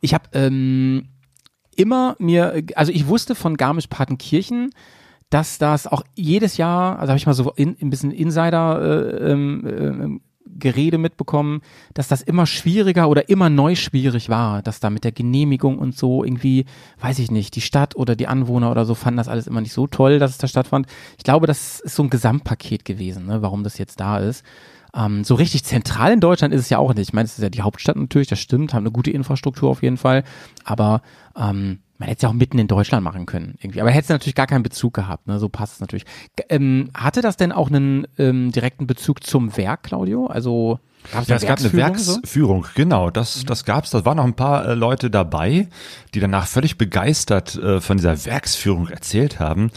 Ich 0.01 0.13
habe 0.13 0.25
ähm, 0.33 1.09
immer 1.77 2.17
mir, 2.19 2.63
also 2.75 2.91
ich 2.93 3.07
wusste 3.07 3.35
von 3.35 3.57
Garmisch-Partenkirchen, 3.57 4.71
dass 5.31 5.59
das 5.59 5.87
auch 5.87 6.03
jedes 6.15 6.57
Jahr, 6.57 6.99
also 6.99 7.11
habe 7.11 7.19
ich 7.19 7.27
mal 7.27 7.35
so 7.35 7.53
in, 7.53 7.77
ein 7.81 7.91
bisschen 7.91 8.11
Insider 8.11 8.81
äh, 8.81 9.33
ähm, 9.33 9.63
ähm, 9.67 10.21
Gerede 10.59 10.99
mitbekommen, 10.99 11.61
dass 11.93 12.09
das 12.09 12.23
immer 12.23 12.47
schwieriger 12.47 13.09
oder 13.09 13.29
immer 13.29 13.51
neu 13.51 13.75
schwierig 13.75 14.29
war, 14.29 14.63
dass 14.63 14.81
da 14.81 14.91
mit 14.91 15.05
der 15.05 15.13
Genehmigung 15.13 15.79
und 15.79 15.97
so 15.97 16.25
irgendwie, 16.25 16.65
weiß 17.01 17.19
ich 17.19 17.31
nicht, 17.31 17.57
die 17.57 17.61
Stadt 17.61 17.97
oder 17.97 18.17
die 18.17 18.29
Anwohner 18.29 18.71
oder 18.71 18.85
so 18.85 18.95
fanden 18.95 19.19
das 19.19 19.29
alles 19.29 19.47
immer 19.47 19.61
nicht 19.61 19.73
so 19.73 19.87
toll, 19.87 20.19
dass 20.19 20.31
es 20.31 20.39
da 20.39 20.47
stattfand. 20.47 20.87
Ich 21.19 21.25
glaube, 21.25 21.47
das 21.47 21.81
ist 21.81 21.97
so 21.97 22.05
ein 22.05 22.11
Gesamtpaket 22.11 22.85
gewesen, 22.85 23.27
ne, 23.27 23.43
warum 23.43 23.65
das 23.65 23.79
jetzt 23.79 24.01
da 24.01 24.19
ist. 24.19 24.45
Ähm, 24.95 25.25
so 25.25 25.35
richtig 25.35 25.65
zentral 25.65 26.13
in 26.13 26.21
Deutschland 26.21 26.55
ist 26.55 26.63
es 26.63 26.71
ja 26.71 26.79
auch 26.79 26.95
nicht. 26.95 27.09
Ich 27.09 27.13
meine, 27.13 27.27
es 27.27 27.37
ist 27.37 27.43
ja 27.43 27.51
die 27.51 27.63
Hauptstadt 27.63 27.97
natürlich, 27.97 28.29
das 28.29 28.41
stimmt, 28.41 28.73
haben 28.73 28.85
eine 28.85 28.93
gute 28.93 29.11
Infrastruktur 29.11 29.69
auf 29.69 29.83
jeden 29.83 29.99
Fall, 29.99 30.25
aber 30.65 31.03
ähm, 31.37 31.81
man 31.99 32.09
hätte 32.09 32.19
es 32.19 32.23
ja 32.23 32.29
auch 32.29 32.35
mitten 32.35 32.59
in 32.59 32.69
Deutschland 32.69 33.03
machen 33.03 33.27
können, 33.27 33.55
irgendwie. 33.61 33.81
Aber 33.81 33.91
hätte 33.91 34.05
es 34.05 34.09
natürlich 34.09 34.35
gar 34.35 34.47
keinen 34.47 34.63
Bezug 34.63 34.95
gehabt, 34.95 35.27
ne? 35.27 35.39
So 35.39 35.49
passt 35.49 35.75
es 35.75 35.81
natürlich. 35.81 36.05
Ähm, 36.49 36.91
hatte 36.95 37.23
das 37.23 37.37
denn 37.37 37.53
auch 37.53 37.69
einen 37.69 38.07
ähm, 38.19 38.53
direkten 38.53 38.87
Bezug 38.87 39.25
zum 39.25 39.57
Werk, 39.57 39.85
Claudio? 39.85 40.27
Also 40.27 40.79
gab's 41.13 41.29
Ja, 41.29 41.37
es 41.37 41.47
gab 41.47 41.59
eine 41.59 41.73
Werksführung 41.73 42.17
Werksführung, 42.17 42.67
genau. 42.75 43.11
Das, 43.11 43.45
das 43.45 43.65
gab's. 43.65 43.91
Da 43.91 44.05
waren 44.05 44.19
noch 44.19 44.25
ein 44.25 44.35
paar 44.35 44.67
äh, 44.67 44.75
Leute 44.75 45.11
dabei, 45.11 45.69
die 46.15 46.21
danach 46.21 46.47
völlig 46.47 46.79
begeistert 46.79 47.57
äh, 47.57 47.81
von 47.81 47.97
dieser 47.97 48.25
Werksführung 48.27 48.89
erzählt 48.89 49.41
haben. 49.41 49.71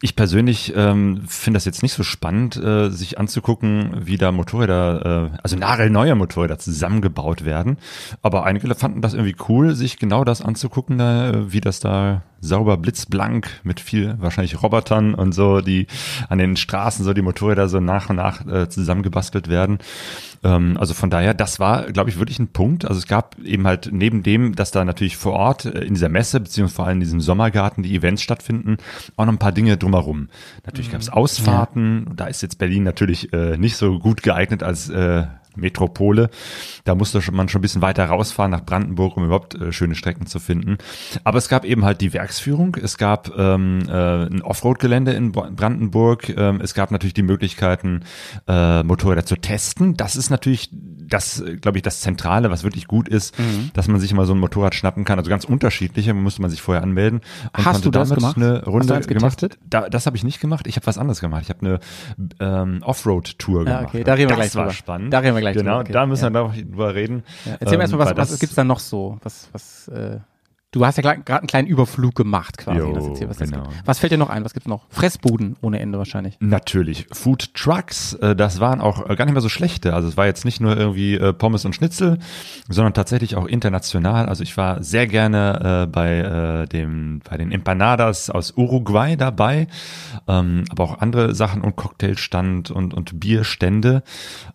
Ich 0.00 0.16
persönlich 0.16 0.72
ähm, 0.76 1.22
finde 1.26 1.56
das 1.56 1.64
jetzt 1.64 1.82
nicht 1.82 1.92
so 1.92 2.02
spannend, 2.02 2.56
äh, 2.56 2.90
sich 2.90 3.18
anzugucken, 3.18 4.06
wie 4.06 4.18
da 4.18 4.32
Motorräder, 4.32 5.30
äh, 5.32 5.38
also 5.42 5.56
nagelneue 5.56 6.14
Motorräder 6.14 6.58
zusammengebaut 6.58 7.44
werden. 7.44 7.78
Aber 8.20 8.44
einige 8.44 8.74
fanden 8.74 9.00
das 9.00 9.14
irgendwie 9.14 9.36
cool, 9.48 9.74
sich 9.74 9.98
genau 9.98 10.24
das 10.24 10.42
anzugucken, 10.42 11.00
äh, 11.00 11.52
wie 11.52 11.60
das 11.60 11.80
da 11.80 12.22
sauber 12.44 12.76
blitzblank 12.76 13.48
mit 13.64 13.80
viel 13.80 14.16
wahrscheinlich 14.18 14.62
Robotern 14.62 15.14
und 15.14 15.32
so, 15.32 15.60
die 15.60 15.86
an 16.28 16.38
den 16.38 16.56
Straßen 16.56 17.04
so 17.04 17.12
die 17.12 17.22
Motorräder 17.22 17.68
so 17.68 17.80
nach 17.80 18.10
und 18.10 18.16
nach 18.16 18.46
äh, 18.46 18.68
zusammengebastelt 18.68 19.48
werden. 19.48 19.78
Ähm, 20.44 20.76
also 20.78 20.94
von 20.94 21.10
daher, 21.10 21.34
das 21.34 21.58
war, 21.58 21.90
glaube 21.90 22.10
ich, 22.10 22.18
wirklich 22.18 22.38
ein 22.38 22.48
Punkt. 22.48 22.84
Also 22.84 22.98
es 22.98 23.06
gab 23.06 23.38
eben 23.40 23.66
halt 23.66 23.90
neben 23.92 24.22
dem, 24.22 24.54
dass 24.54 24.70
da 24.70 24.84
natürlich 24.84 25.16
vor 25.16 25.32
Ort 25.32 25.64
äh, 25.64 25.80
in 25.80 25.94
dieser 25.94 26.08
Messe, 26.08 26.40
beziehungsweise 26.40 26.76
vor 26.76 26.86
allem 26.86 26.96
in 26.96 27.00
diesem 27.00 27.20
Sommergarten 27.20 27.82
die 27.82 27.94
Events 27.94 28.22
stattfinden, 28.22 28.76
auch 29.16 29.24
noch 29.24 29.32
ein 29.32 29.38
paar 29.38 29.52
Dinge 29.52 29.76
drumherum. 29.76 30.28
Natürlich 30.64 30.92
gab 30.92 31.00
es 31.00 31.08
Ausfahrten, 31.08 32.10
da 32.14 32.26
ist 32.26 32.42
jetzt 32.42 32.58
Berlin 32.58 32.84
natürlich 32.84 33.32
äh, 33.32 33.56
nicht 33.56 33.76
so 33.76 33.98
gut 33.98 34.22
geeignet 34.22 34.62
als 34.62 34.90
äh, 34.90 35.24
Metropole. 35.56 36.30
Da 36.84 36.94
musste 36.94 37.20
man 37.32 37.48
schon 37.48 37.58
ein 37.60 37.62
bisschen 37.62 37.82
weiter 37.82 38.04
rausfahren 38.06 38.50
nach 38.50 38.64
Brandenburg, 38.64 39.16
um 39.16 39.24
überhaupt 39.24 39.54
äh, 39.54 39.72
schöne 39.72 39.94
Strecken 39.94 40.26
zu 40.26 40.38
finden. 40.38 40.78
Aber 41.24 41.38
es 41.38 41.48
gab 41.48 41.64
eben 41.64 41.84
halt 41.84 42.00
die 42.00 42.12
Werksführung. 42.12 42.76
Es 42.80 42.98
gab 42.98 43.36
ähm, 43.36 43.82
äh, 43.88 44.26
ein 44.26 44.42
Offroad-Gelände 44.42 45.12
in 45.12 45.32
Brandenburg. 45.32 46.28
Ähm, 46.36 46.60
es 46.62 46.74
gab 46.74 46.90
natürlich 46.90 47.14
die 47.14 47.22
Möglichkeiten, 47.22 48.00
äh, 48.48 48.82
Motorräder 48.82 49.24
zu 49.24 49.36
testen. 49.36 49.96
Das 49.96 50.16
ist 50.16 50.30
natürlich 50.30 50.68
das, 50.72 51.42
glaube 51.60 51.78
ich, 51.78 51.82
das 51.82 52.00
Zentrale, 52.00 52.50
was 52.50 52.64
wirklich 52.64 52.86
gut 52.86 53.08
ist, 53.08 53.38
Mhm. 53.38 53.70
dass 53.74 53.88
man 53.88 54.00
sich 54.00 54.12
mal 54.14 54.24
so 54.26 54.32
ein 54.34 54.38
Motorrad 54.38 54.74
schnappen 54.74 55.04
kann. 55.04 55.18
Also 55.18 55.28
ganz 55.30 55.44
unterschiedliche, 55.44 56.14
musste 56.14 56.40
man 56.40 56.50
sich 56.50 56.62
vorher 56.62 56.82
anmelden. 56.82 57.20
Und 57.56 57.64
Hast 57.64 57.84
du 57.84 57.90
das 57.90 58.10
gemacht? 58.10 58.36
Eine 58.36 58.54
Hast 58.56 58.66
du 58.66 58.70
Runde 58.70 58.94
eins 58.94 59.06
gemacht. 59.06 59.38
getestet? 59.40 59.58
Da, 59.68 59.88
das 59.88 60.06
habe 60.06 60.16
ich 60.16 60.24
nicht 60.24 60.40
gemacht. 60.40 60.66
Ich 60.66 60.76
habe 60.76 60.86
was 60.86 60.98
anderes 60.98 61.20
gemacht. 61.20 61.42
Ich 61.44 61.50
habe 61.50 61.60
eine 61.60 61.80
ähm, 62.40 62.82
Offroad-Tour 62.82 63.66
Ja, 63.66 63.78
gemacht. 63.78 63.94
okay, 63.94 64.04
da 64.04 64.14
reden 64.14 64.30
wir 64.30 64.36
das 64.36 64.52
gleich 64.52 64.54
war 64.56 64.62
drüber. 64.64 64.74
spannend. 64.74 65.12
Da 65.12 65.18
reden 65.18 65.34
wir 65.34 65.40
gleich 65.52 65.56
genau, 65.56 65.82
da 65.82 66.06
müssen 66.06 66.24
Ja. 66.24 66.30
wir 66.32 66.40
noch 66.44 66.54
drüber 66.54 66.94
reden. 66.94 67.22
Ja, 67.44 67.56
erzähl 67.60 67.76
mir 67.78 67.82
erstmal, 67.84 68.06
was, 68.06 68.16
was 68.16 68.30
das- 68.30 68.40
gibt's 68.40 68.54
da 68.56 68.64
noch 68.64 68.78
so? 68.80 69.18
Was, 69.22 69.48
was, 69.52 69.88
äh, 69.88 70.18
du 70.74 70.84
hast 70.84 70.96
ja 70.96 71.02
gerade 71.02 71.38
einen 71.38 71.46
kleinen 71.46 71.68
Überflug 71.68 72.16
gemacht 72.16 72.58
quasi. 72.58 72.80
Jo, 72.80 72.92
das 72.92 73.06
erzähl, 73.06 73.28
was, 73.28 73.38
genau. 73.38 73.62
was 73.84 74.00
fällt 74.00 74.12
dir 74.12 74.18
noch 74.18 74.28
ein? 74.28 74.44
Was 74.44 74.54
gibt's 74.54 74.68
noch? 74.68 74.86
Fressbuden 74.88 75.56
ohne 75.60 75.78
Ende 75.78 75.98
wahrscheinlich. 75.98 76.36
Natürlich. 76.40 77.06
Food 77.12 77.54
Trucks, 77.54 78.14
äh, 78.14 78.34
das 78.34 78.58
waren 78.58 78.80
auch 78.80 79.08
äh, 79.08 79.14
gar 79.14 79.24
nicht 79.24 79.34
mehr 79.34 79.40
so 79.40 79.48
schlechte. 79.48 79.94
Also 79.94 80.08
es 80.08 80.16
war 80.16 80.26
jetzt 80.26 80.44
nicht 80.44 80.60
nur 80.60 80.76
irgendwie 80.76 81.14
äh, 81.14 81.32
Pommes 81.32 81.64
und 81.64 81.74
Schnitzel, 81.74 82.18
sondern 82.68 82.92
tatsächlich 82.92 83.36
auch 83.36 83.46
international. 83.46 84.26
Also 84.26 84.42
ich 84.42 84.56
war 84.56 84.82
sehr 84.82 85.06
gerne 85.06 85.88
bei 85.92 86.66
dem 86.72 87.20
bei 87.28 87.36
den 87.36 87.52
Empanadas 87.52 88.30
aus 88.30 88.54
Uruguay 88.56 89.16
dabei, 89.16 89.68
ähm, 90.26 90.64
aber 90.70 90.84
auch 90.84 90.98
andere 90.98 91.34
Sachen 91.34 91.62
und 91.62 91.76
Cocktailstand 91.76 92.70
und 92.70 92.94
und 92.94 93.20
Bierstände. 93.20 94.02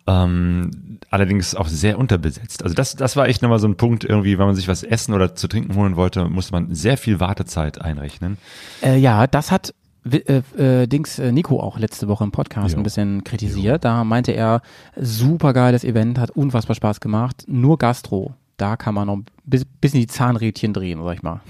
Ähm, 0.06 0.98
allerdings 1.10 1.54
auch 1.54 1.68
sehr 1.68 1.98
unterbesetzt. 1.98 2.62
Also 2.62 2.74
das 2.74 2.96
das 2.96 3.16
war 3.16 3.28
echt 3.28 3.42
nochmal 3.42 3.58
so 3.58 3.68
ein 3.68 3.76
Punkt 3.76 4.04
irgendwie, 4.04 4.38
wenn 4.38 4.46
man 4.46 4.54
sich 4.54 4.68
was 4.68 4.82
essen 4.82 5.14
oder 5.14 5.34
zu 5.34 5.48
trinken 5.48 5.74
holen 5.74 5.96
wollte, 5.96 6.09
musste 6.16 6.52
man 6.52 6.74
sehr 6.74 6.96
viel 6.96 7.20
Wartezeit 7.20 7.80
einrechnen. 7.80 8.38
Äh, 8.82 8.98
ja, 8.98 9.26
das 9.26 9.50
hat 9.50 9.74
äh, 10.10 10.42
äh, 10.56 10.86
Dings 10.86 11.18
äh, 11.18 11.30
Nico 11.30 11.60
auch 11.60 11.78
letzte 11.78 12.08
Woche 12.08 12.24
im 12.24 12.32
Podcast 12.32 12.72
Jo. 12.72 12.80
ein 12.80 12.82
bisschen 12.82 13.22
kritisiert. 13.24 13.84
Da 13.84 14.04
meinte 14.04 14.32
er, 14.32 14.62
super 14.96 15.52
geiles 15.52 15.84
Event, 15.84 16.18
hat 16.18 16.30
unfassbar 16.30 16.74
Spaß 16.74 17.00
gemacht. 17.00 17.44
Nur 17.46 17.78
Gastro. 17.78 18.34
Da 18.60 18.76
kann 18.76 18.94
man 18.94 19.06
noch 19.06 19.20
bis, 19.44 19.64
bis 19.64 19.94
in 19.94 20.00
die 20.00 20.06
Zahnrädchen 20.06 20.74
drehen, 20.74 21.02
sag 21.02 21.14
ich 21.14 21.22
mal. 21.22 21.40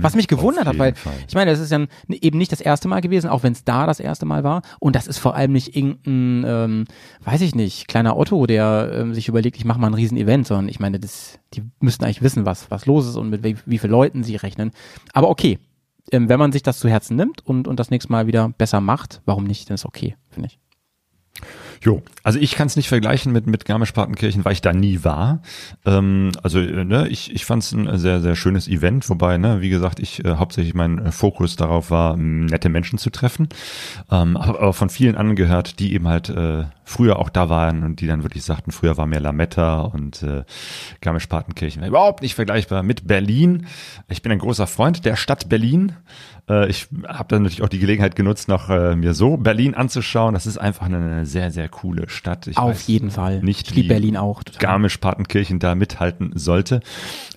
Was 0.00 0.14
mich 0.14 0.28
gewundert 0.28 0.66
hat, 0.66 0.78
weil 0.78 0.94
Fall. 0.94 1.12
ich 1.26 1.34
meine, 1.34 1.50
es 1.50 1.58
ist 1.58 1.72
ja 1.72 1.84
eben 2.08 2.38
nicht 2.38 2.52
das 2.52 2.60
erste 2.60 2.86
Mal 2.86 3.00
gewesen, 3.00 3.28
auch 3.28 3.42
wenn 3.42 3.52
es 3.52 3.64
da 3.64 3.86
das 3.86 3.98
erste 3.98 4.26
Mal 4.26 4.44
war. 4.44 4.62
Und 4.78 4.94
das 4.94 5.08
ist 5.08 5.18
vor 5.18 5.34
allem 5.34 5.50
nicht 5.50 5.74
irgendein, 5.76 6.44
ähm, 6.46 6.84
weiß 7.24 7.40
ich 7.40 7.56
nicht, 7.56 7.88
kleiner 7.88 8.16
Otto, 8.16 8.46
der 8.46 8.92
ähm, 8.94 9.12
sich 9.12 9.26
überlegt, 9.26 9.56
ich 9.56 9.64
mache 9.64 9.80
mal 9.80 9.88
ein 9.88 9.94
Riesen-Event, 9.94 10.46
sondern 10.46 10.68
ich 10.68 10.78
meine, 10.78 11.00
das, 11.00 11.40
die 11.54 11.64
müssten 11.80 12.04
eigentlich 12.04 12.22
wissen, 12.22 12.46
was, 12.46 12.70
was 12.70 12.86
los 12.86 13.08
ist 13.08 13.16
und 13.16 13.30
mit 13.30 13.42
wie, 13.42 13.56
wie 13.66 13.78
vielen 13.78 13.92
Leuten 13.92 14.22
sie 14.22 14.36
rechnen. 14.36 14.70
Aber 15.12 15.28
okay, 15.28 15.58
ähm, 16.12 16.28
wenn 16.28 16.38
man 16.38 16.52
sich 16.52 16.62
das 16.62 16.78
zu 16.78 16.88
Herzen 16.88 17.16
nimmt 17.16 17.44
und, 17.44 17.66
und 17.66 17.80
das 17.80 17.90
nächste 17.90 18.12
Mal 18.12 18.28
wieder 18.28 18.50
besser 18.50 18.80
macht, 18.80 19.20
warum 19.24 19.44
nicht? 19.44 19.68
Dann 19.68 19.74
ist 19.74 19.84
okay, 19.84 20.16
finde 20.30 20.48
ich. 20.48 20.60
Jo, 21.82 22.00
also 22.22 22.38
ich 22.38 22.54
kann 22.54 22.68
es 22.68 22.76
nicht 22.76 22.88
vergleichen 22.88 23.32
mit, 23.32 23.48
mit 23.48 23.64
Garmisch-Partenkirchen, 23.64 24.44
weil 24.44 24.52
ich 24.52 24.60
da 24.60 24.72
nie 24.72 25.02
war. 25.02 25.42
Ähm, 25.84 26.30
also 26.40 26.60
ne, 26.60 27.08
ich, 27.08 27.34
ich 27.34 27.44
fand 27.44 27.64
es 27.64 27.72
ein 27.72 27.98
sehr, 27.98 28.20
sehr 28.20 28.36
schönes 28.36 28.68
Event, 28.68 29.08
wobei, 29.08 29.36
ne, 29.36 29.60
wie 29.62 29.68
gesagt, 29.68 29.98
ich 29.98 30.24
äh, 30.24 30.36
hauptsächlich 30.36 30.74
mein 30.74 30.98
äh, 30.98 31.10
Fokus 31.10 31.56
darauf 31.56 31.90
war, 31.90 32.16
nette 32.16 32.68
Menschen 32.68 32.98
zu 32.98 33.10
treffen. 33.10 33.48
Ähm, 34.12 34.36
aber, 34.36 34.72
von 34.74 34.90
vielen 34.90 35.16
anderen 35.16 35.34
gehört, 35.34 35.80
die 35.80 35.92
eben 35.92 36.06
halt 36.06 36.28
äh, 36.28 36.66
früher 36.92 37.18
auch 37.18 37.30
da 37.30 37.48
waren 37.48 37.82
und 37.82 38.00
die 38.00 38.06
dann 38.06 38.22
wirklich 38.22 38.44
sagten, 38.44 38.70
früher 38.70 38.96
war 38.96 39.06
mehr 39.06 39.20
Lametta 39.20 39.80
und 39.80 40.22
äh, 40.22 40.44
Garmisch-Partenkirchen 41.00 41.82
überhaupt 41.84 42.22
nicht 42.22 42.34
vergleichbar 42.34 42.82
mit 42.82 43.06
Berlin. 43.06 43.66
Ich 44.08 44.22
bin 44.22 44.30
ein 44.30 44.38
großer 44.38 44.66
Freund 44.66 45.04
der 45.04 45.16
Stadt 45.16 45.48
Berlin. 45.48 45.94
Äh, 46.48 46.68
ich 46.68 46.88
habe 47.06 47.28
dann 47.28 47.42
natürlich 47.42 47.62
auch 47.62 47.68
die 47.68 47.78
Gelegenheit 47.78 48.16
genutzt, 48.16 48.48
noch 48.48 48.68
äh, 48.68 48.96
mir 48.96 49.14
so 49.14 49.36
Berlin 49.36 49.74
anzuschauen. 49.74 50.34
Das 50.34 50.46
ist 50.46 50.58
einfach 50.58 50.86
eine, 50.86 51.24
sehr, 51.26 51.50
sehr 51.50 51.68
coole 51.68 52.08
Stadt. 52.08 52.46
Ich 52.46 52.58
Auf 52.58 52.82
jeden 52.82 53.10
Fall. 53.10 53.42
Nicht, 53.42 53.68
Ich 53.68 53.74
lieb 53.74 53.84
wie 53.84 53.88
Berlin 53.88 54.16
auch. 54.16 54.42
Garmisch-Partenkirchen 54.58 55.58
da 55.58 55.74
mithalten 55.74 56.32
sollte. 56.34 56.80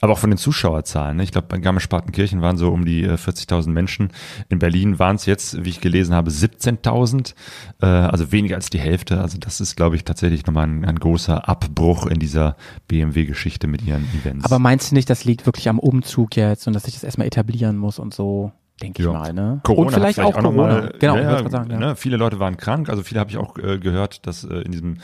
Aber 0.02 0.14
auch 0.14 0.20
von 0.20 0.32
den 0.32 0.38
Zuschauerzahlen. 0.38 1.18
Ne? 1.18 1.24
Ich 1.24 1.32
glaube, 1.32 1.48
bei 1.48 1.58
Garmisch-Partenkirchen 1.58 2.42
waren 2.42 2.58
so 2.58 2.72
um 2.72 2.86
die 2.86 3.04
äh, 3.04 3.14
40.000 3.14 3.70
Menschen. 3.70 4.12
In 4.50 4.60
Berlin 4.60 5.00
waren 5.00 5.16
es 5.16 5.26
jetzt, 5.26 5.64
wie 5.64 5.70
ich 5.70 5.82
gelesen 5.82 6.16
habe, 6.16 6.32
17.000. 6.32 7.36
Äh, 7.82 7.86
also 7.86 8.32
weniger 8.32 8.56
als 8.56 8.70
die 8.70 8.80
Hälfte. 8.80 9.22
Also 9.22 9.38
das 9.46 9.62
ist, 9.62 9.76
glaube 9.76 9.96
ich, 9.96 10.04
tatsächlich 10.04 10.46
nochmal 10.46 10.68
ein, 10.68 10.84
ein 10.84 10.98
großer 10.98 11.48
Abbruch 11.48 12.08
in 12.08 12.20
dieser 12.20 12.56
BMW-Geschichte 12.88 13.68
mit 13.68 13.82
ihren 13.84 14.04
Events. 14.20 14.46
Aber 14.46 14.60
meinst 14.60 14.92
du 14.92 14.96
nicht, 14.96 15.10
das 15.10 15.24
liegt 15.26 15.46
wirklich 15.46 15.70
am 15.70 15.80
Umzug 15.80 16.36
jetzt 16.36 16.68
und 16.68 16.74
dass 16.74 16.84
sich 16.84 16.96
das 16.96 17.04
erstmal 17.04 17.28
etablieren 17.28 17.78
muss 17.78 18.00
und 18.00 18.14
so? 18.14 18.52
Denke 18.82 19.02
ich 19.02 19.06
Ja. 19.06 19.14
mal, 19.14 19.32
ne? 19.32 19.62
Corona 19.64 19.88
und 19.88 19.94
vielleicht 19.94 20.18
hat 20.20 20.26
auch 20.26 20.42
noch 20.42 20.52
Corona. 20.52 20.68
mal- 20.82 20.94
genau, 21.00 21.16
ja, 21.16 21.38
ich 21.38 21.44
ja, 21.44 21.50
sagen. 21.50 21.72
Ja. 21.72 21.80
ne, 21.80 21.96
viele 21.96 22.18
Leute 22.18 22.40
waren 22.40 22.58
krank, 22.58 22.90
also 22.90 23.04
viele 23.04 23.22
habe 23.22 23.30
ich 23.30 23.38
auch 23.38 23.58
äh, 23.58 23.80
gehört, 23.80 24.28
dass 24.28 24.44
äh, 24.44 24.54
in 24.64 24.72
diesem 24.74 24.98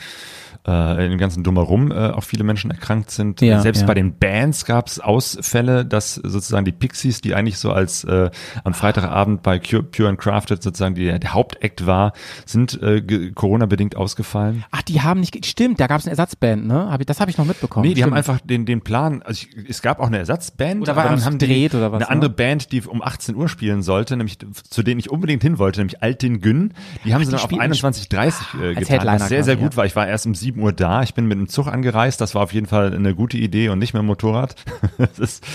äh, 0.67 1.05
in 1.05 1.11
dem 1.11 1.17
ganzen 1.17 1.43
Drumherum 1.43 1.91
äh, 1.91 2.09
auch 2.11 2.23
viele 2.23 2.43
Menschen 2.43 2.71
erkrankt 2.71 3.11
sind. 3.11 3.41
Ja, 3.41 3.61
Selbst 3.61 3.81
ja. 3.81 3.87
bei 3.87 3.93
den 3.93 4.17
Bands 4.17 4.65
gab 4.65 4.87
es 4.87 4.99
Ausfälle, 4.99 5.85
dass 5.85 6.15
sozusagen 6.15 6.65
die 6.65 6.71
Pixies, 6.71 7.21
die 7.21 7.33
eigentlich 7.35 7.57
so 7.57 7.71
als 7.71 8.03
äh, 8.03 8.29
am 8.63 8.73
Freitagabend 8.73 9.43
bei 9.43 9.59
Pure, 9.59 9.83
Pure 9.83 10.09
and 10.09 10.19
Crafted 10.19 10.61
sozusagen 10.61 10.95
die, 10.95 11.19
der 11.19 11.33
Hauptakt 11.33 11.85
war, 11.85 12.13
sind 12.45 12.81
äh, 12.81 13.31
Corona-bedingt 13.33 13.95
ausgefallen. 13.95 14.63
Ach, 14.71 14.81
die 14.81 15.01
haben 15.01 15.19
nicht, 15.19 15.45
stimmt, 15.45 15.79
da 15.79 15.87
gab 15.87 15.99
es 15.99 16.05
eine 16.05 16.11
Ersatzband, 16.11 16.67
ne? 16.67 16.91
Hab 16.91 16.99
ich, 16.99 17.05
das 17.05 17.19
habe 17.19 17.31
ich 17.31 17.37
noch 17.37 17.45
mitbekommen. 17.45 17.87
Nee, 17.87 17.93
die 17.93 18.03
haben 18.03 18.09
Stimmt. 18.09 18.17
einfach 18.17 18.39
den, 18.45 18.65
den 18.65 18.81
Plan, 18.81 19.21
also 19.23 19.47
ich, 19.55 19.69
es 19.69 19.81
gab 19.81 19.99
auch 19.99 20.07
eine 20.07 20.17
Ersatzband, 20.19 20.81
Oder 20.81 20.95
war 20.95 21.05
dann 21.05 21.23
haben 21.25 21.37
die 21.37 21.47
gedreht 21.47 21.75
oder 21.75 21.91
was, 21.91 21.97
eine 22.01 22.05
ne? 22.05 22.09
andere 22.09 22.29
Band, 22.29 22.71
die 22.71 22.81
um 22.81 23.01
18 23.01 23.35
Uhr 23.35 23.49
spielen 23.49 23.81
sollte, 23.81 24.17
nämlich 24.17 24.37
zu 24.69 24.83
denen 24.83 24.99
ich 24.99 25.09
unbedingt 25.09 25.41
hin 25.41 25.57
wollte, 25.57 25.79
nämlich 25.79 26.01
Altin 26.03 26.41
Gün. 26.41 26.73
Die 27.05 27.13
haben 27.13 27.23
sie 27.23 27.31
dann 27.31 27.39
auf 27.39 27.49
spielen- 27.49 27.61
21.30 27.61 28.61
äh, 28.61 28.75
als 28.75 28.87
getan, 28.87 29.19
was 29.19 29.27
sehr, 29.29 29.43
sehr 29.43 29.55
gut 29.55 29.77
war. 29.77 29.85
Ich 29.85 29.95
war 29.95 30.07
erst 30.07 30.25
um 30.25 30.35
7 30.35 30.50
Uhr 30.59 30.73
da, 30.73 31.03
ich 31.03 31.13
bin 31.13 31.27
mit 31.27 31.37
dem 31.37 31.47
Zug 31.47 31.67
angereist, 31.67 32.21
das 32.21 32.35
war 32.35 32.43
auf 32.43 32.53
jeden 32.53 32.67
Fall 32.67 32.93
eine 32.93 33.15
gute 33.15 33.37
Idee 33.37 33.69
und 33.69 33.79
nicht 33.79 33.93
mehr 33.93 34.03
Motorrad. 34.03 34.55
ist, 35.17 35.45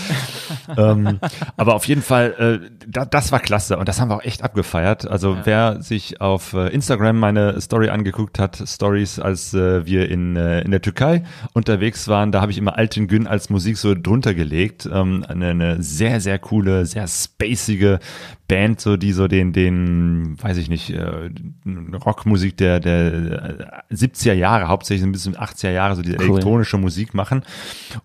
ähm, 0.77 1.19
aber 1.55 1.75
auf 1.75 1.85
jeden 1.87 2.01
Fall, 2.01 2.61
äh, 2.63 2.69
da, 2.87 3.05
das 3.05 3.31
war 3.31 3.39
klasse 3.39 3.77
und 3.77 3.87
das 3.87 3.99
haben 3.99 4.09
wir 4.09 4.15
auch 4.15 4.23
echt 4.23 4.43
abgefeiert. 4.43 5.07
Also 5.07 5.37
wer 5.43 5.81
sich 5.81 6.21
auf 6.21 6.53
äh, 6.53 6.69
Instagram 6.69 7.19
meine 7.19 7.59
Story 7.61 7.89
angeguckt 7.89 8.39
hat, 8.39 8.61
Stories, 8.65 9.19
als 9.19 9.53
äh, 9.53 9.85
wir 9.85 10.09
in, 10.09 10.35
äh, 10.35 10.61
in 10.61 10.71
der 10.71 10.81
Türkei 10.81 11.23
unterwegs 11.53 12.07
waren, 12.07 12.31
da 12.31 12.41
habe 12.41 12.51
ich 12.51 12.57
immer 12.57 12.77
Altin 12.77 13.07
Gün 13.07 13.27
als 13.27 13.49
Musik 13.49 13.77
so 13.77 13.95
drunter 13.95 14.33
gelegt. 14.33 14.87
Ähm, 14.91 15.25
eine, 15.27 15.49
eine 15.49 15.83
sehr, 15.83 16.21
sehr 16.21 16.39
coole, 16.39 16.85
sehr 16.85 17.07
spacige 17.07 17.99
Band, 18.47 18.79
so 18.79 18.95
die 18.95 19.11
so 19.11 19.27
den, 19.27 19.51
den, 19.51 20.41
weiß 20.41 20.57
ich 20.57 20.69
nicht, 20.69 20.89
äh, 20.89 21.29
Rockmusik 22.05 22.55
der, 22.57 22.79
der 22.79 23.13
äh, 23.89 23.93
70er 23.93 24.33
Jahre, 24.33 24.69
hauptsächlich 24.69 24.86
ein 24.95 25.11
bisschen 25.11 25.35
80er 25.35 25.71
Jahre, 25.71 25.95
so 25.95 26.01
diese 26.01 26.17
Cool. 26.17 26.31
elektronische 26.31 26.77
Musik 26.77 27.13
machen. 27.13 27.43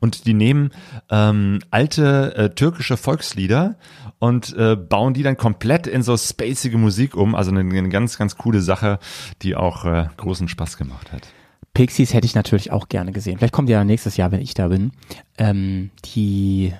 Und 0.00 0.26
die 0.26 0.34
nehmen 0.34 0.70
ähm, 1.10 1.60
alte 1.70 2.34
äh, 2.36 2.50
türkische 2.50 2.96
Volkslieder 2.96 3.76
und 4.18 4.56
äh, 4.56 4.76
bauen 4.76 5.14
die 5.14 5.22
dann 5.22 5.36
komplett 5.36 5.86
in 5.86 6.02
so 6.02 6.16
spacige 6.16 6.78
Musik 6.78 7.16
um. 7.16 7.34
Also 7.34 7.50
eine, 7.50 7.60
eine 7.60 7.88
ganz, 7.88 8.18
ganz 8.18 8.36
coole 8.36 8.60
Sache, 8.60 8.98
die 9.42 9.56
auch 9.56 9.84
äh, 9.84 10.06
großen 10.16 10.48
Spaß 10.48 10.76
gemacht 10.76 11.12
hat. 11.12 11.28
Pixies 11.74 12.12
hätte 12.12 12.26
ich 12.26 12.34
natürlich 12.34 12.70
auch 12.70 12.88
gerne 12.88 13.12
gesehen. 13.12 13.38
Vielleicht 13.38 13.54
kommt 13.54 13.70
ja 13.70 13.82
nächstes 13.84 14.16
Jahr, 14.16 14.30
wenn 14.30 14.40
ich 14.42 14.54
da 14.54 14.68
bin. 14.68 14.92
Ähm, 15.38 15.90
die, 16.14 16.74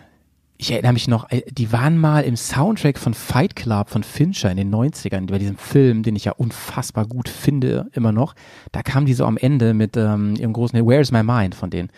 ich 0.63 0.71
erinnere 0.71 0.93
mich 0.93 1.09
noch, 1.09 1.29
äh, 1.31 1.43
die 1.51 1.73
waren 1.73 1.99
mal 1.99 2.23
im 2.23 2.37
Soundtrack 2.37 2.97
von 2.97 3.15
Fight 3.15 3.57
Club 3.57 3.91
von 3.91 4.05
Fincher 4.05 4.51
in 4.51 4.57
den 4.57 4.73
90ern, 4.73 5.27
bei 5.27 5.39
diesem 5.39 5.59
Film, 5.59 6.05
den 6.05 6.15
ich 6.15 6.25
ja 6.25 6.33
unfassbar 6.33 7.07
gut 7.07 7.29
finde, 7.29 7.89
immer 7.93 8.13
noch. 8.13 8.35
Da 8.71 8.83
kam 8.83 9.05
die 9.05 9.15
so 9.15 9.27
am 9.27 9.37
Ende 9.37 9.75
mit 9.75 9.97
ähm, 9.97 10.37
ihrem 10.37 10.53
großen 10.53 10.87
Where 10.87 11.01
is 11.01 11.11
My 11.11 11.25
Mind 11.25 11.57
von 11.57 11.71
denen. 11.71 11.91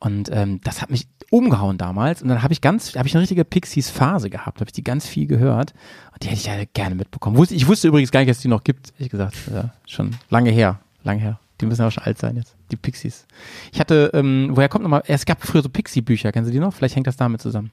Und 0.00 0.30
ähm, 0.32 0.60
das 0.64 0.82
hat 0.82 0.90
mich 0.90 1.06
umgehauen 1.30 1.78
damals. 1.78 2.20
Und 2.20 2.28
dann 2.28 2.42
habe 2.42 2.52
ich 2.52 2.60
ganz, 2.60 2.96
habe 2.96 3.06
ich 3.06 3.14
eine 3.14 3.22
richtige 3.22 3.44
Pixies-Phase 3.44 4.30
gehabt, 4.30 4.60
habe 4.60 4.68
ich 4.68 4.72
die 4.72 4.84
ganz 4.84 5.06
viel 5.06 5.26
gehört. 5.26 5.72
Und 6.12 6.22
die 6.22 6.28
hätte 6.28 6.40
ich 6.40 6.46
ja 6.46 6.64
gerne 6.72 6.96
mitbekommen. 6.96 7.40
Ich 7.50 7.66
wusste 7.68 7.86
übrigens 7.86 8.10
gar 8.10 8.20
nicht, 8.20 8.30
dass 8.30 8.40
die 8.40 8.48
noch 8.48 8.64
gibt, 8.64 8.92
ehrlich 8.94 9.10
gesagt. 9.10 9.36
Ja, 9.52 9.70
schon 9.86 10.16
lange 10.28 10.50
her, 10.50 10.80
lange 11.04 11.20
her. 11.20 11.38
Die 11.60 11.66
müssen 11.66 11.82
ja 11.82 11.88
auch 11.88 11.92
schon 11.92 12.04
alt 12.04 12.18
sein 12.18 12.36
jetzt, 12.36 12.56
die 12.70 12.76
Pixies. 12.76 13.26
Ich 13.72 13.80
hatte, 13.80 14.10
ähm, 14.14 14.50
woher 14.52 14.68
kommt 14.68 14.84
nochmal, 14.84 15.02
es 15.06 15.24
gab 15.24 15.44
früher 15.44 15.62
so 15.62 15.68
Pixie-Bücher, 15.68 16.30
kennen 16.30 16.46
Sie 16.46 16.52
die 16.52 16.60
noch? 16.60 16.72
Vielleicht 16.72 16.94
hängt 16.94 17.08
das 17.08 17.16
damit 17.16 17.42
zusammen. 17.42 17.72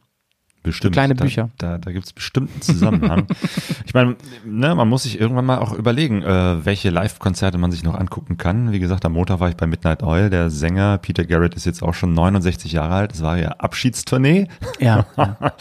Bestimmt. 0.66 0.94
kleine 0.94 1.16
da, 1.16 1.24
Bücher. 1.24 1.50
Da, 1.58 1.78
da 1.78 1.92
gibt 1.92 2.06
es 2.06 2.14
bestimmt 2.14 2.52
einen 2.52 2.62
Zusammenhang. 2.62 3.28
ich 3.86 3.94
meine, 3.94 4.16
ne, 4.44 4.74
man 4.74 4.90
muss 4.90 5.04
sich 5.04 5.20
irgendwann 5.20 5.46
mal 5.46 5.60
auch 5.60 5.74
überlegen, 5.74 6.24
äh, 6.24 6.66
welche 6.66 6.90
Live-Konzerte 6.90 7.58
man 7.58 7.72
sich 7.72 7.84
noch 7.84 7.94
angucken 7.94 8.38
kann. 8.38 8.72
Wie 8.72 8.80
gesagt, 8.80 9.06
am 9.06 9.14
Montag 9.14 9.40
war 9.40 9.50
ich 9.50 9.56
bei 9.56 9.68
Midnight 9.68 10.02
Oil. 10.02 10.30
Der 10.30 10.50
Sänger 10.50 10.98
Peter 10.98 11.24
Garrett 11.24 11.54
ist 11.54 11.66
jetzt 11.66 11.84
auch 11.84 11.94
schon 11.94 12.14
69 12.14 12.72
Jahre 12.72 12.96
alt. 12.96 13.12
Das 13.12 13.22
war 13.22 13.38
ja 13.38 13.50
Abschiedstournee. 13.50 14.48
Ja. 14.80 15.06
ja. 15.16 15.38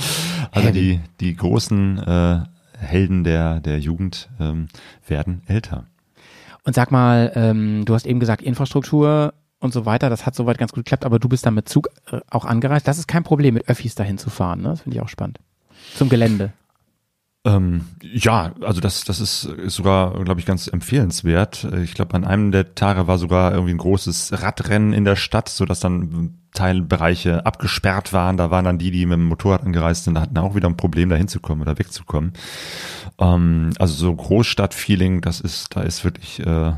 Also 0.50 0.68
Heavy. 0.68 1.00
die, 1.18 1.26
die 1.26 1.36
großen 1.36 1.98
äh, 1.98 2.40
Helden 2.78 3.24
der, 3.24 3.60
der 3.60 3.80
Jugend 3.80 4.28
ähm, 4.38 4.68
werden 5.06 5.42
älter. 5.46 5.84
Und 6.64 6.74
sag 6.74 6.90
mal, 6.90 7.32
ähm, 7.34 7.84
du 7.84 7.94
hast 7.94 8.06
eben 8.06 8.20
gesagt, 8.20 8.42
Infrastruktur 8.42 9.34
und 9.64 9.72
so 9.72 9.86
weiter, 9.86 10.10
das 10.10 10.26
hat 10.26 10.34
soweit 10.34 10.58
ganz 10.58 10.72
gut 10.72 10.84
geklappt, 10.84 11.04
aber 11.04 11.18
du 11.18 11.28
bist 11.28 11.44
dann 11.46 11.54
mit 11.54 11.68
Zug 11.68 11.88
äh, 12.10 12.20
auch 12.30 12.44
angereist. 12.44 12.86
Das 12.86 12.98
ist 12.98 13.08
kein 13.08 13.24
Problem, 13.24 13.54
mit 13.54 13.68
Öffis 13.68 13.94
dahin 13.94 14.18
zu 14.18 14.30
fahren, 14.30 14.62
ne? 14.62 14.68
Das 14.68 14.82
finde 14.82 14.96
ich 14.96 15.02
auch 15.02 15.08
spannend. 15.08 15.38
Zum 15.96 16.08
Gelände. 16.08 16.52
Ähm, 17.46 17.84
ja, 18.00 18.54
also 18.62 18.80
das, 18.80 19.04
das 19.04 19.20
ist, 19.20 19.44
ist 19.44 19.74
sogar, 19.74 20.18
glaube 20.24 20.40
ich, 20.40 20.46
ganz 20.46 20.66
empfehlenswert. 20.66 21.68
Ich 21.82 21.94
glaube, 21.94 22.14
an 22.14 22.24
einem 22.24 22.52
der 22.52 22.74
Tage 22.74 23.06
war 23.06 23.18
sogar 23.18 23.52
irgendwie 23.52 23.74
ein 23.74 23.78
großes 23.78 24.42
Radrennen 24.42 24.94
in 24.94 25.04
der 25.04 25.16
Stadt, 25.16 25.50
so 25.50 25.66
dass 25.66 25.80
dann 25.80 26.38
Teilbereiche 26.54 27.44
abgesperrt 27.44 28.12
waren. 28.14 28.38
Da 28.38 28.50
waren 28.50 28.64
dann 28.64 28.78
die, 28.78 28.90
die 28.90 29.04
mit 29.04 29.18
dem 29.18 29.26
Motorrad 29.26 29.62
angereist 29.62 30.04
sind, 30.04 30.18
hatten 30.18 30.38
auch 30.38 30.54
wieder 30.54 30.68
ein 30.68 30.78
Problem, 30.78 31.10
da 31.10 31.16
hinzukommen 31.16 31.62
oder 31.62 31.78
wegzukommen. 31.78 32.32
Ähm, 33.18 33.70
also 33.78 33.92
so 33.92 34.14
Großstadtfeeling, 34.14 35.20
das 35.20 35.40
ist, 35.40 35.76
da 35.76 35.82
ist 35.82 36.02
wirklich 36.04 36.40
äh, 36.40 36.72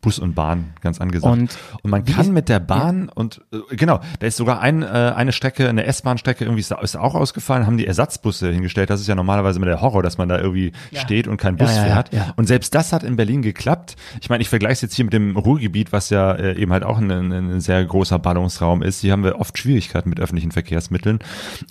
Bus 0.00 0.18
und 0.18 0.34
Bahn 0.34 0.72
ganz 0.80 1.00
angesagt. 1.00 1.32
Und 1.32 1.58
Und 1.82 1.90
man 1.90 2.04
kann 2.04 2.32
mit 2.32 2.48
der 2.48 2.60
Bahn 2.60 3.08
und 3.08 3.42
äh, 3.52 3.76
genau, 3.76 4.00
da 4.18 4.26
ist 4.26 4.36
sogar 4.36 4.60
ein, 4.60 4.82
äh, 4.82 4.86
eine 4.86 5.32
Strecke, 5.32 5.68
eine 5.68 5.84
S-Bahn-Strecke 5.84 6.44
irgendwie 6.44 6.60
ist, 6.60 6.72
ist 6.72 6.96
auch 6.96 7.14
ausgefallen, 7.14 7.66
haben 7.66 7.76
die 7.76 7.86
Ersatzbusse 7.86 8.50
hingestellt. 8.50 8.90
Das 8.90 9.00
ist 9.00 9.06
ja 9.06 9.14
normalerweise 9.14 9.58
immer 9.58 9.66
der 9.66 9.80
Horror, 9.80 10.02
dass 10.02 10.18
man 10.18 10.28
da 10.28 10.38
irgendwie 10.38 10.72
steht 10.94 11.28
und 11.28 11.36
kein 11.36 11.56
Bus 11.56 11.70
Ja, 11.70 11.76
ja, 11.82 11.86
ja, 11.88 11.94
fährt. 11.94 12.12
ja. 12.14 12.32
Und 12.36 12.46
selbst 12.46 12.74
das 12.74 12.92
hat 12.92 13.02
in 13.02 13.16
Berlin 13.16 13.42
geklappt. 13.42 13.96
Ich 14.20 14.30
meine, 14.30 14.42
ich 14.42 14.48
vergleiche 14.48 14.72
es 14.74 14.80
jetzt 14.82 14.94
hier 14.94 15.04
mit 15.04 15.12
dem 15.14 15.36
Ruhrgebiet, 15.36 15.92
was 15.92 16.10
ja 16.10 16.32
äh, 16.32 16.56
eben 16.56 16.72
halt 16.72 16.84
auch 16.84 16.98
ein, 16.98 17.10
ein, 17.10 17.32
ein 17.32 17.60
sehr 17.60 17.84
großer 17.84 18.18
Ballungsraum 18.18 18.82
ist. 18.82 19.00
Hier 19.00 19.12
haben 19.12 19.24
wir 19.24 19.38
oft 19.38 19.58
Schwierigkeiten 19.58 20.08
mit 20.08 20.20
öffentlichen 20.20 20.50
Verkehrsmitteln. 20.50 21.18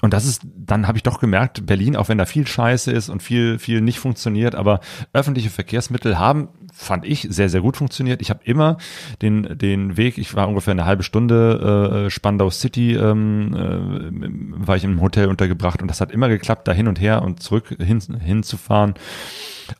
Und 0.01 0.13
das 0.13 0.25
ist, 0.25 0.41
dann 0.55 0.87
habe 0.87 0.97
ich 0.97 1.03
doch 1.03 1.19
gemerkt, 1.19 1.65
Berlin, 1.65 1.95
auch 1.95 2.09
wenn 2.09 2.17
da 2.17 2.25
viel 2.25 2.45
Scheiße 2.47 2.91
ist 2.91 3.09
und 3.09 3.23
viel, 3.23 3.59
viel 3.59 3.81
nicht 3.81 3.99
funktioniert, 3.99 4.55
aber 4.55 4.79
öffentliche 5.13 5.49
Verkehrsmittel 5.49 6.19
haben 6.19 6.49
fand 6.81 7.05
ich 7.05 7.27
sehr, 7.29 7.49
sehr 7.49 7.59
gut 7.59 7.75
funktioniert. 7.75 8.21
Ich 8.21 8.29
habe 8.29 8.39
immer 8.45 8.77
den, 9.21 9.57
den 9.57 9.97
Weg, 9.97 10.17
ich 10.17 10.33
war 10.33 10.47
ungefähr 10.47 10.71
eine 10.71 10.85
halbe 10.85 11.03
Stunde 11.03 12.05
äh, 12.05 12.09
Spandau 12.09 12.49
City, 12.49 12.93
ähm, 12.95 13.53
äh, 13.53 14.65
war 14.65 14.77
ich 14.77 14.85
im 14.85 15.01
Hotel 15.01 15.27
untergebracht 15.27 15.81
und 15.81 15.89
das 15.89 15.99
hat 15.99 16.11
immer 16.11 16.29
geklappt, 16.29 16.67
da 16.69 16.71
hin 16.71 16.87
und 16.87 16.99
her 17.01 17.21
und 17.21 17.43
zurück 17.43 17.75
hin, 17.79 17.99
hinzufahren. 18.23 18.93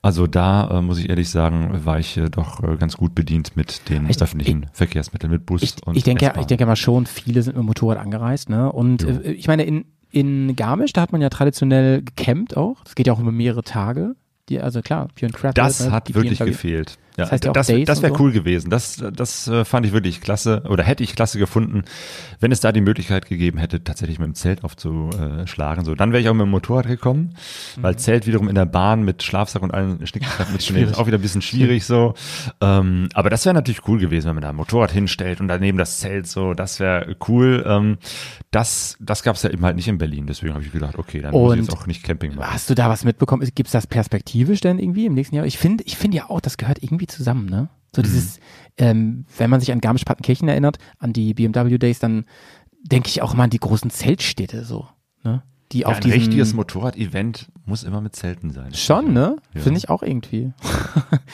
Also 0.01 0.27
da 0.27 0.69
äh, 0.79 0.81
muss 0.81 0.99
ich 0.99 1.09
ehrlich 1.09 1.29
sagen, 1.29 1.85
war 1.85 1.99
ich 1.99 2.17
äh, 2.17 2.29
doch 2.29 2.61
äh, 2.63 2.75
ganz 2.75 2.97
gut 2.97 3.15
bedient 3.15 3.55
mit 3.55 3.89
den 3.89 4.09
Ich- 4.09 4.21
öffentlichen 4.21 4.65
Verkehrsmitteln, 4.73 5.31
mit 5.31 5.45
Bus 5.45 5.63
ich, 5.63 5.75
und 5.85 5.95
ich 5.95 6.03
denke, 6.03 6.33
ich 6.39 6.45
denke 6.47 6.65
mal 6.65 6.75
schon, 6.75 7.05
viele 7.05 7.41
sind 7.41 7.55
mit 7.55 7.63
dem 7.63 7.67
Motorrad 7.67 7.97
angereist, 7.97 8.49
ne? 8.49 8.71
Und 8.71 9.03
Ja. 9.03 9.07
äh, 9.09 9.31
ich 9.31 9.47
meine, 9.47 9.63
in, 9.63 9.85
in 10.11 10.55
Garmisch, 10.55 10.91
da 10.93 11.01
hat 11.01 11.11
man 11.13 11.21
ja 11.21 11.29
traditionell 11.29 12.01
gecampt 12.03 12.57
auch. 12.57 12.83
Das 12.83 12.95
geht 12.95 13.07
ja 13.07 13.13
auch 13.13 13.19
über 13.19 13.31
mehrere 13.31 13.63
Tage. 13.63 14.15
Die, 14.49 14.59
also 14.59 14.81
klar, 14.81 15.07
Björn 15.15 15.31
Crafted, 15.31 15.57
Das 15.57 15.79
ne, 15.85 15.91
hat 15.91 16.13
wirklich 16.13 16.39
gefehlt. 16.39 16.97
Ja, 17.19 17.25
Das 17.25 17.31
heißt 17.33 17.45
ja 17.45 17.51
das 17.51 17.67
das 17.67 17.97
und 17.99 18.03
wäre 18.03 18.13
so. 18.15 18.19
cool 18.23 18.31
gewesen. 18.31 18.69
Das, 18.69 19.03
das 19.13 19.47
äh, 19.47 19.65
fand 19.65 19.85
ich 19.85 19.93
wirklich 19.93 20.21
klasse 20.21 20.63
oder 20.69 20.83
hätte 20.83 21.03
ich 21.03 21.15
klasse 21.15 21.37
gefunden, 21.39 21.83
wenn 22.39 22.51
es 22.51 22.59
da 22.61 22.71
die 22.71 22.81
Möglichkeit 22.81 23.27
gegeben 23.27 23.57
hätte, 23.59 23.83
tatsächlich 23.83 24.19
mit 24.19 24.27
dem 24.27 24.35
Zelt 24.35 24.63
aufzuschlagen. 24.63 25.85
So, 25.85 25.95
dann 25.95 26.11
wäre 26.11 26.21
ich 26.21 26.29
auch 26.29 26.33
mit 26.33 26.45
dem 26.45 26.51
Motorrad 26.51 26.87
gekommen, 26.87 27.35
weil 27.77 27.93
Mhm. 27.93 27.97
Zelt 27.99 28.27
wiederum 28.27 28.47
in 28.49 28.55
der 28.55 28.65
Bahn 28.65 29.03
mit 29.03 29.23
Schlafsack 29.23 29.61
und 29.61 29.73
allen 29.73 30.05
Schnickschnack 30.05 30.51
mit 30.51 30.63
Schnee 30.63 30.83
ist 30.83 30.97
auch 30.97 31.07
wieder 31.07 31.17
ein 31.17 31.21
bisschen 31.21 31.41
schwierig 31.41 31.85
so. 31.85 32.13
Ähm, 32.61 33.09
aber 33.13 33.29
das 33.29 33.45
wäre 33.45 33.53
natürlich 33.53 33.87
cool 33.87 33.99
gewesen, 33.99 34.27
wenn 34.27 34.35
man 34.35 34.41
da 34.41 34.49
ein 34.49 34.55
Motorrad 34.55 34.91
hinstellt 34.91 35.39
und 35.39 35.47
daneben 35.47 35.77
das 35.77 35.99
Zelt 35.99 36.27
so. 36.27 36.53
Das 36.53 36.79
wäre 36.79 37.15
cool. 37.27 37.63
Ähm, 37.67 37.97
das 38.51 38.97
das 38.99 39.23
gab 39.23 39.35
es 39.35 39.43
ja 39.43 39.49
eben 39.49 39.63
halt 39.63 39.75
nicht 39.75 39.87
in 39.87 39.97
Berlin. 39.97 40.25
Deswegen 40.27 40.53
habe 40.53 40.63
ich 40.63 40.71
gedacht, 40.71 40.97
okay, 40.97 41.21
dann 41.21 41.31
muss 41.31 41.53
ich 41.53 41.59
Und 41.59 41.65
jetzt 41.65 41.73
auch 41.75 41.87
nicht 41.87 42.03
Camping 42.03 42.35
machen. 42.35 42.51
Hast 42.53 42.69
du 42.69 42.75
da 42.75 42.89
was 42.89 43.03
mitbekommen? 43.05 43.47
Gibt 43.55 43.67
es 43.67 43.71
das 43.71 43.87
perspektivisch 43.87 44.61
denn 44.61 44.79
irgendwie 44.79 45.05
im 45.05 45.13
nächsten 45.13 45.35
Jahr? 45.35 45.45
Ich 45.45 45.57
finde, 45.57 45.83
ich 45.85 45.97
finde 45.97 46.17
ja 46.17 46.29
auch, 46.29 46.41
das 46.41 46.57
gehört 46.57 46.81
irgendwie 46.81 47.07
zusammen, 47.09 47.45
ne? 47.47 47.63
Mhm. 47.63 47.67
So 47.95 48.01
dieses, 48.03 48.39
ähm, 48.77 49.25
wenn 49.37 49.49
man 49.49 49.59
sich 49.59 49.71
an 49.71 49.81
Garmisch-Partenkirchen 49.81 50.47
erinnert, 50.47 50.77
an 50.99 51.11
die 51.13 51.33
BMW 51.33 51.77
Days, 51.77 51.99
dann 51.99 52.25
denke 52.83 53.09
ich 53.09 53.21
auch 53.21 53.33
immer 53.33 53.43
an 53.43 53.49
die 53.49 53.59
großen 53.59 53.89
Zeltstädte 53.89 54.63
so, 54.63 54.87
ne? 55.23 55.43
Die 55.71 55.79
Ja, 55.81 55.87
auf 55.87 55.97
ein 56.03 56.11
richtiges 56.11 56.53
Motorrad-Event 56.55 57.51
muss 57.65 57.83
immer 57.83 58.01
mit 58.01 58.15
Zelten 58.15 58.49
sein. 58.49 58.73
Schon, 58.73 59.13
ne? 59.13 59.35
Ja. 59.53 59.61
Finde 59.61 59.77
ich 59.77 59.89
auch 59.89 60.01
irgendwie. 60.01 60.51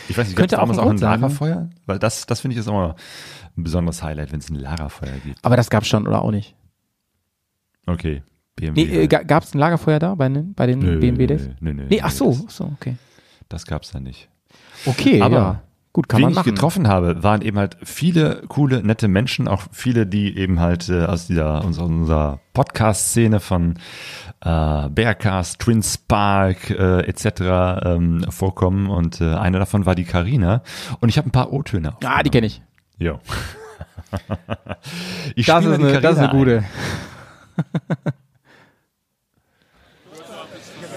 Ich 0.09 0.17
weiß 0.17 0.27
nicht, 0.27 0.35
Könnte 0.37 0.61
auch 0.61 0.69
auch 0.69 0.89
ein? 0.89 0.97
Lagerfeuer? 0.97 1.69
Weil 1.85 1.99
das, 1.99 2.25
das 2.25 2.41
finde 2.41 2.53
ich 2.53 2.59
ist 2.59 2.67
immer 2.67 2.95
ein 3.57 3.63
besonderes 3.63 4.03
Highlight, 4.03 4.31
wenn 4.33 4.39
es 4.39 4.49
ein 4.49 4.55
Lagerfeuer 4.55 5.13
gibt. 5.23 5.43
Aber 5.43 5.55
das 5.57 5.69
gab's 5.69 5.87
schon 5.87 6.05
oder 6.07 6.21
auch 6.21 6.31
nicht? 6.31 6.55
Okay. 7.87 8.23
BMW. 8.55 8.85
Nee, 8.85 9.03
äh, 9.03 9.07
ga- 9.07 9.23
gab's 9.23 9.53
ein 9.53 9.57
Lagerfeuer 9.59 9.99
da 9.99 10.15
bei 10.15 10.29
den, 10.29 10.53
bei 10.53 10.67
den 10.67 10.79
Nö, 10.79 10.99
BMW 10.99 11.27
Days? 11.27 11.49
Nö, 11.59 11.73
nö, 11.73 11.85
Nee, 11.89 12.01
ach 12.01 12.11
so, 12.11 12.37
ach 12.45 12.49
so, 12.51 12.65
okay. 12.65 12.95
das 13.49 13.65
gab's 13.65 13.91
da 13.91 13.99
nicht. 13.99 14.29
Okay, 14.85 15.21
Aber 15.21 15.35
ja. 15.35 15.61
Gut, 15.95 16.09
kann 16.09 16.19
man 16.19 16.31
ich 16.31 16.35
machen. 16.35 16.53
getroffen 16.53 16.89
habe, 16.89 17.23
waren 17.23 17.41
eben 17.41 17.57
halt 17.57 17.77
viele 17.81 18.43
coole, 18.49 18.83
nette 18.83 19.07
Menschen, 19.07 19.47
auch 19.47 19.61
viele, 19.71 20.05
die 20.05 20.37
eben 20.37 20.59
halt 20.59 20.89
äh, 20.89 21.05
aus 21.05 21.27
dieser 21.27 21.63
unserer, 21.63 21.85
unserer 21.85 22.39
Podcast-Szene 22.53 23.39
von 23.39 23.75
äh, 24.41 24.89
Bearcast, 24.89 25.61
Twin 25.61 25.81
Spark 25.81 26.69
äh, 26.69 26.99
etc. 27.03 27.85
Ähm, 27.85 28.25
vorkommen 28.27 28.89
und 28.89 29.21
äh, 29.21 29.35
eine 29.35 29.57
davon 29.57 29.85
war 29.85 29.95
die 29.95 30.03
Karina 30.03 30.63
und 30.99 31.07
ich 31.07 31.17
habe 31.17 31.29
ein 31.29 31.31
paar 31.31 31.53
O-Töne. 31.53 31.95
Ah, 32.03 32.21
die 32.23 32.29
kenne 32.29 32.47
ich. 32.47 32.61
Ja. 32.97 33.21
ich 35.35 35.45
Das 35.45 35.63
ist, 35.63 35.79
eine, 35.79 36.01
das 36.01 36.17
ist 36.17 36.19
eine 36.19 36.29
gute. 36.29 36.65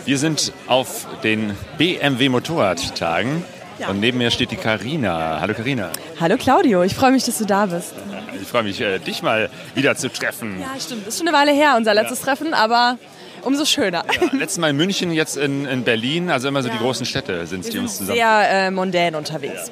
Wir 0.04 0.18
sind 0.18 0.52
auf 0.66 1.06
den 1.22 1.52
BMW 1.76 2.30
Motorradtagen 2.30 3.44
und 3.88 4.00
neben 4.00 4.18
mir 4.18 4.30
steht 4.30 4.50
die 4.50 4.56
Karina. 4.56 5.38
Hallo 5.40 5.54
Karina. 5.54 5.90
Hallo 6.20 6.36
Claudio, 6.36 6.82
ich 6.82 6.94
freue 6.94 7.12
mich, 7.12 7.24
dass 7.24 7.38
du 7.38 7.44
da 7.44 7.66
bist. 7.66 7.94
Ich 8.40 8.48
freue 8.48 8.62
mich, 8.62 8.80
äh, 8.80 8.98
dich 8.98 9.22
mal 9.22 9.50
wieder 9.74 9.94
zu 9.96 10.10
treffen. 10.10 10.60
Ja, 10.60 10.78
stimmt. 10.80 11.06
Ist 11.06 11.18
schon 11.18 11.28
eine 11.28 11.36
Weile 11.36 11.52
her, 11.52 11.74
unser 11.76 11.94
letztes 11.94 12.20
Treffen, 12.20 12.54
aber 12.54 12.98
umso 13.42 13.64
schöner. 13.64 14.04
Ja, 14.12 14.28
letztes 14.32 14.58
Mal 14.58 14.70
in 14.70 14.76
München, 14.76 15.12
jetzt 15.12 15.36
in, 15.36 15.66
in 15.66 15.84
Berlin, 15.84 16.30
also 16.30 16.48
immer 16.48 16.62
so 16.62 16.68
die 16.68 16.78
großen 16.78 17.06
Städte 17.06 17.46
sind 17.46 17.64
es, 17.64 17.70
die 17.70 17.78
uns 17.78 17.98
zusammen. 17.98 18.16
Sehr 18.16 18.50
äh, 18.50 18.70
mondän 18.70 19.14
unterwegs. 19.14 19.70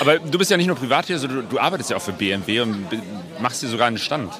Aber 0.00 0.18
du 0.18 0.38
bist 0.38 0.50
ja 0.50 0.56
nicht 0.56 0.66
nur 0.66 0.76
privat 0.76 1.06
hier, 1.06 1.18
sondern 1.18 1.42
du, 1.42 1.56
du 1.56 1.58
arbeitest 1.58 1.90
ja 1.90 1.96
auch 1.96 2.02
für 2.02 2.12
BMW 2.12 2.60
und 2.60 2.86
machst 3.40 3.60
hier 3.60 3.68
sogar 3.68 3.86
einen 3.86 3.98
Stand. 3.98 4.32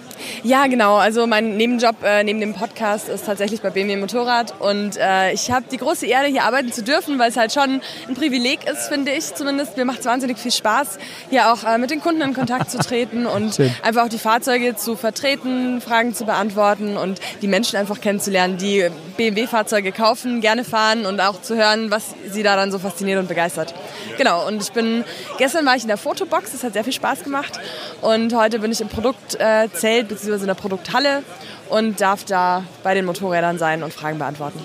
Ja, 0.42 0.66
genau. 0.66 0.96
Also 0.96 1.26
mein 1.26 1.56
Nebenjob 1.56 2.02
äh, 2.02 2.22
neben 2.24 2.40
dem 2.40 2.54
Podcast 2.54 3.08
ist 3.08 3.26
tatsächlich 3.26 3.60
bei 3.60 3.70
BMW 3.70 3.96
Motorrad 3.96 4.54
und 4.60 4.96
äh, 4.96 5.32
ich 5.32 5.50
habe 5.50 5.66
die 5.70 5.76
große 5.76 6.06
Ehre, 6.06 6.26
hier 6.26 6.44
arbeiten 6.44 6.72
zu 6.72 6.82
dürfen, 6.82 7.18
weil 7.18 7.30
es 7.30 7.36
halt 7.36 7.52
schon 7.52 7.80
ein 8.08 8.14
Privileg 8.14 8.68
ist, 8.68 8.88
finde 8.88 9.12
ich 9.12 9.34
zumindest. 9.34 9.76
Mir 9.76 9.84
macht 9.84 10.00
es 10.00 10.06
wahnsinnig 10.06 10.38
viel 10.38 10.52
Spaß, 10.52 10.98
hier 11.30 11.52
auch 11.52 11.64
äh, 11.64 11.78
mit 11.78 11.90
den 11.90 12.00
Kunden 12.00 12.20
in 12.20 12.34
Kontakt 12.34 12.70
zu 12.70 12.78
treten 12.78 13.26
und 13.26 13.58
einfach 13.82 14.04
auch 14.04 14.08
die 14.08 14.18
Fahrzeuge 14.18 14.76
zu 14.76 14.96
vertreten, 14.96 15.80
Fragen 15.80 16.14
zu 16.14 16.24
beantworten 16.24 16.96
und 16.96 17.20
die 17.42 17.48
Menschen 17.48 17.76
einfach 17.76 18.00
kennenzulernen, 18.00 18.58
die 18.58 18.88
BMW-Fahrzeuge 19.16 19.92
kaufen, 19.92 20.40
gerne 20.40 20.64
fahren 20.64 21.06
und 21.06 21.20
auch 21.20 21.40
zu 21.42 21.56
hören, 21.56 21.90
was 21.90 22.14
sie 22.30 22.42
da 22.42 22.56
dann 22.56 22.70
so 22.70 22.78
fasziniert 22.78 23.18
und 23.18 23.28
begeistert. 23.28 23.74
Genau, 24.18 24.46
und 24.46 24.62
ich 24.62 24.72
bin, 24.72 25.04
gestern 25.38 25.66
war 25.66 25.76
ich 25.76 25.82
in 25.82 25.88
der 25.88 25.96
Fotobox, 25.96 26.52
das 26.52 26.64
hat 26.64 26.74
sehr 26.74 26.84
viel 26.84 26.92
Spaß 26.92 27.24
gemacht 27.24 27.58
und 28.00 28.34
heute 28.34 28.58
bin 28.58 28.72
ich 28.72 28.80
im 28.80 28.88
Produktzelt 28.90 29.40
äh, 29.82 30.04
bzw. 30.04 30.32
in 30.34 30.46
der 30.46 30.54
Produkthalle 30.54 31.22
und 31.68 32.00
darf 32.00 32.24
da 32.24 32.64
bei 32.82 32.94
den 32.94 33.06
Motorrädern 33.06 33.58
sein 33.58 33.82
und 33.82 33.92
Fragen 33.92 34.18
beantworten. 34.18 34.60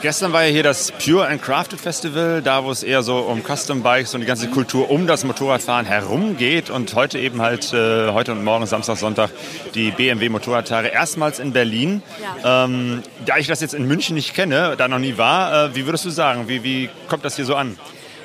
Gestern 0.00 0.32
war 0.32 0.44
ja 0.44 0.50
hier 0.52 0.62
das 0.62 0.92
Pure 0.92 1.26
and 1.26 1.42
Crafted 1.42 1.80
Festival, 1.80 2.40
da 2.40 2.62
wo 2.62 2.70
es 2.70 2.84
eher 2.84 3.02
so 3.02 3.16
um 3.16 3.42
Custom 3.42 3.82
Bikes 3.82 4.14
und 4.14 4.20
die 4.20 4.28
ganze 4.28 4.46
Kultur 4.46 4.92
um 4.92 5.08
das 5.08 5.24
Motorradfahren 5.24 5.86
herum 5.86 6.36
geht. 6.36 6.70
Und 6.70 6.94
heute 6.94 7.18
eben 7.18 7.42
halt, 7.42 7.72
äh, 7.72 8.10
heute 8.12 8.30
und 8.30 8.44
morgen, 8.44 8.64
Samstag, 8.66 8.96
Sonntag, 8.96 9.30
die 9.74 9.90
BMW 9.90 10.28
Motorradtage 10.28 10.86
erstmals 10.86 11.40
in 11.40 11.52
Berlin. 11.52 12.02
Ähm, 12.44 13.02
da 13.26 13.38
ich 13.38 13.48
das 13.48 13.60
jetzt 13.60 13.74
in 13.74 13.88
München 13.88 14.14
nicht 14.14 14.34
kenne, 14.34 14.76
da 14.78 14.86
noch 14.86 15.00
nie 15.00 15.18
war, 15.18 15.64
äh, 15.64 15.74
wie 15.74 15.84
würdest 15.84 16.04
du 16.04 16.10
sagen, 16.10 16.46
wie, 16.46 16.62
wie 16.62 16.90
kommt 17.08 17.24
das 17.24 17.34
hier 17.34 17.44
so 17.44 17.56
an? 17.56 17.76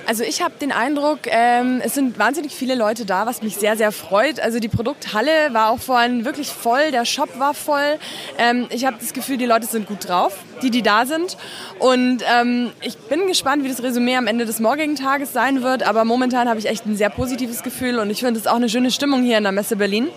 Also 0.05 0.23
ich 0.23 0.41
habe 0.41 0.55
den 0.59 0.73
Eindruck, 0.73 1.19
ähm, 1.27 1.81
es 1.83 1.93
sind 1.93 2.19
wahnsinnig 2.19 2.53
viele 2.53 2.75
Leute 2.75 3.05
da, 3.05 3.25
was 3.25 3.41
mich 3.41 3.55
sehr, 3.55 3.77
sehr 3.77 3.91
freut. 3.93 4.39
Also 4.39 4.59
die 4.59 4.67
Produkthalle 4.67 5.53
war 5.53 5.69
auch 5.69 5.79
vorhin 5.79 6.25
wirklich 6.25 6.49
voll, 6.49 6.91
der 6.91 7.05
Shop 7.05 7.39
war 7.39 7.53
voll. 7.53 7.99
Ähm, 8.37 8.67
ich 8.69 8.85
habe 8.85 8.97
das 8.99 9.13
Gefühl, 9.13 9.37
die 9.37 9.45
Leute 9.45 9.65
sind 9.65 9.87
gut 9.87 10.09
drauf, 10.09 10.37
die, 10.61 10.71
die 10.71 10.81
da 10.81 11.05
sind. 11.05 11.37
Und 11.79 12.21
ähm, 12.29 12.71
ich 12.81 12.97
bin 12.97 13.27
gespannt, 13.27 13.63
wie 13.63 13.69
das 13.69 13.81
Resümee 13.81 14.17
am 14.17 14.27
Ende 14.27 14.45
des 14.45 14.59
morgigen 14.59 14.95
Tages 14.95 15.31
sein 15.31 15.63
wird. 15.63 15.83
Aber 15.83 16.03
momentan 16.03 16.49
habe 16.49 16.59
ich 16.59 16.67
echt 16.67 16.85
ein 16.85 16.97
sehr 16.97 17.09
positives 17.09 17.63
Gefühl 17.63 17.99
und 17.99 18.09
ich 18.09 18.19
finde 18.19 18.39
es 18.39 18.45
auch 18.45 18.57
eine 18.57 18.67
schöne 18.67 18.91
Stimmung 18.91 19.23
hier 19.23 19.37
in 19.37 19.43
der 19.43 19.53
Messe 19.53 19.77
Berlin. 19.77 20.09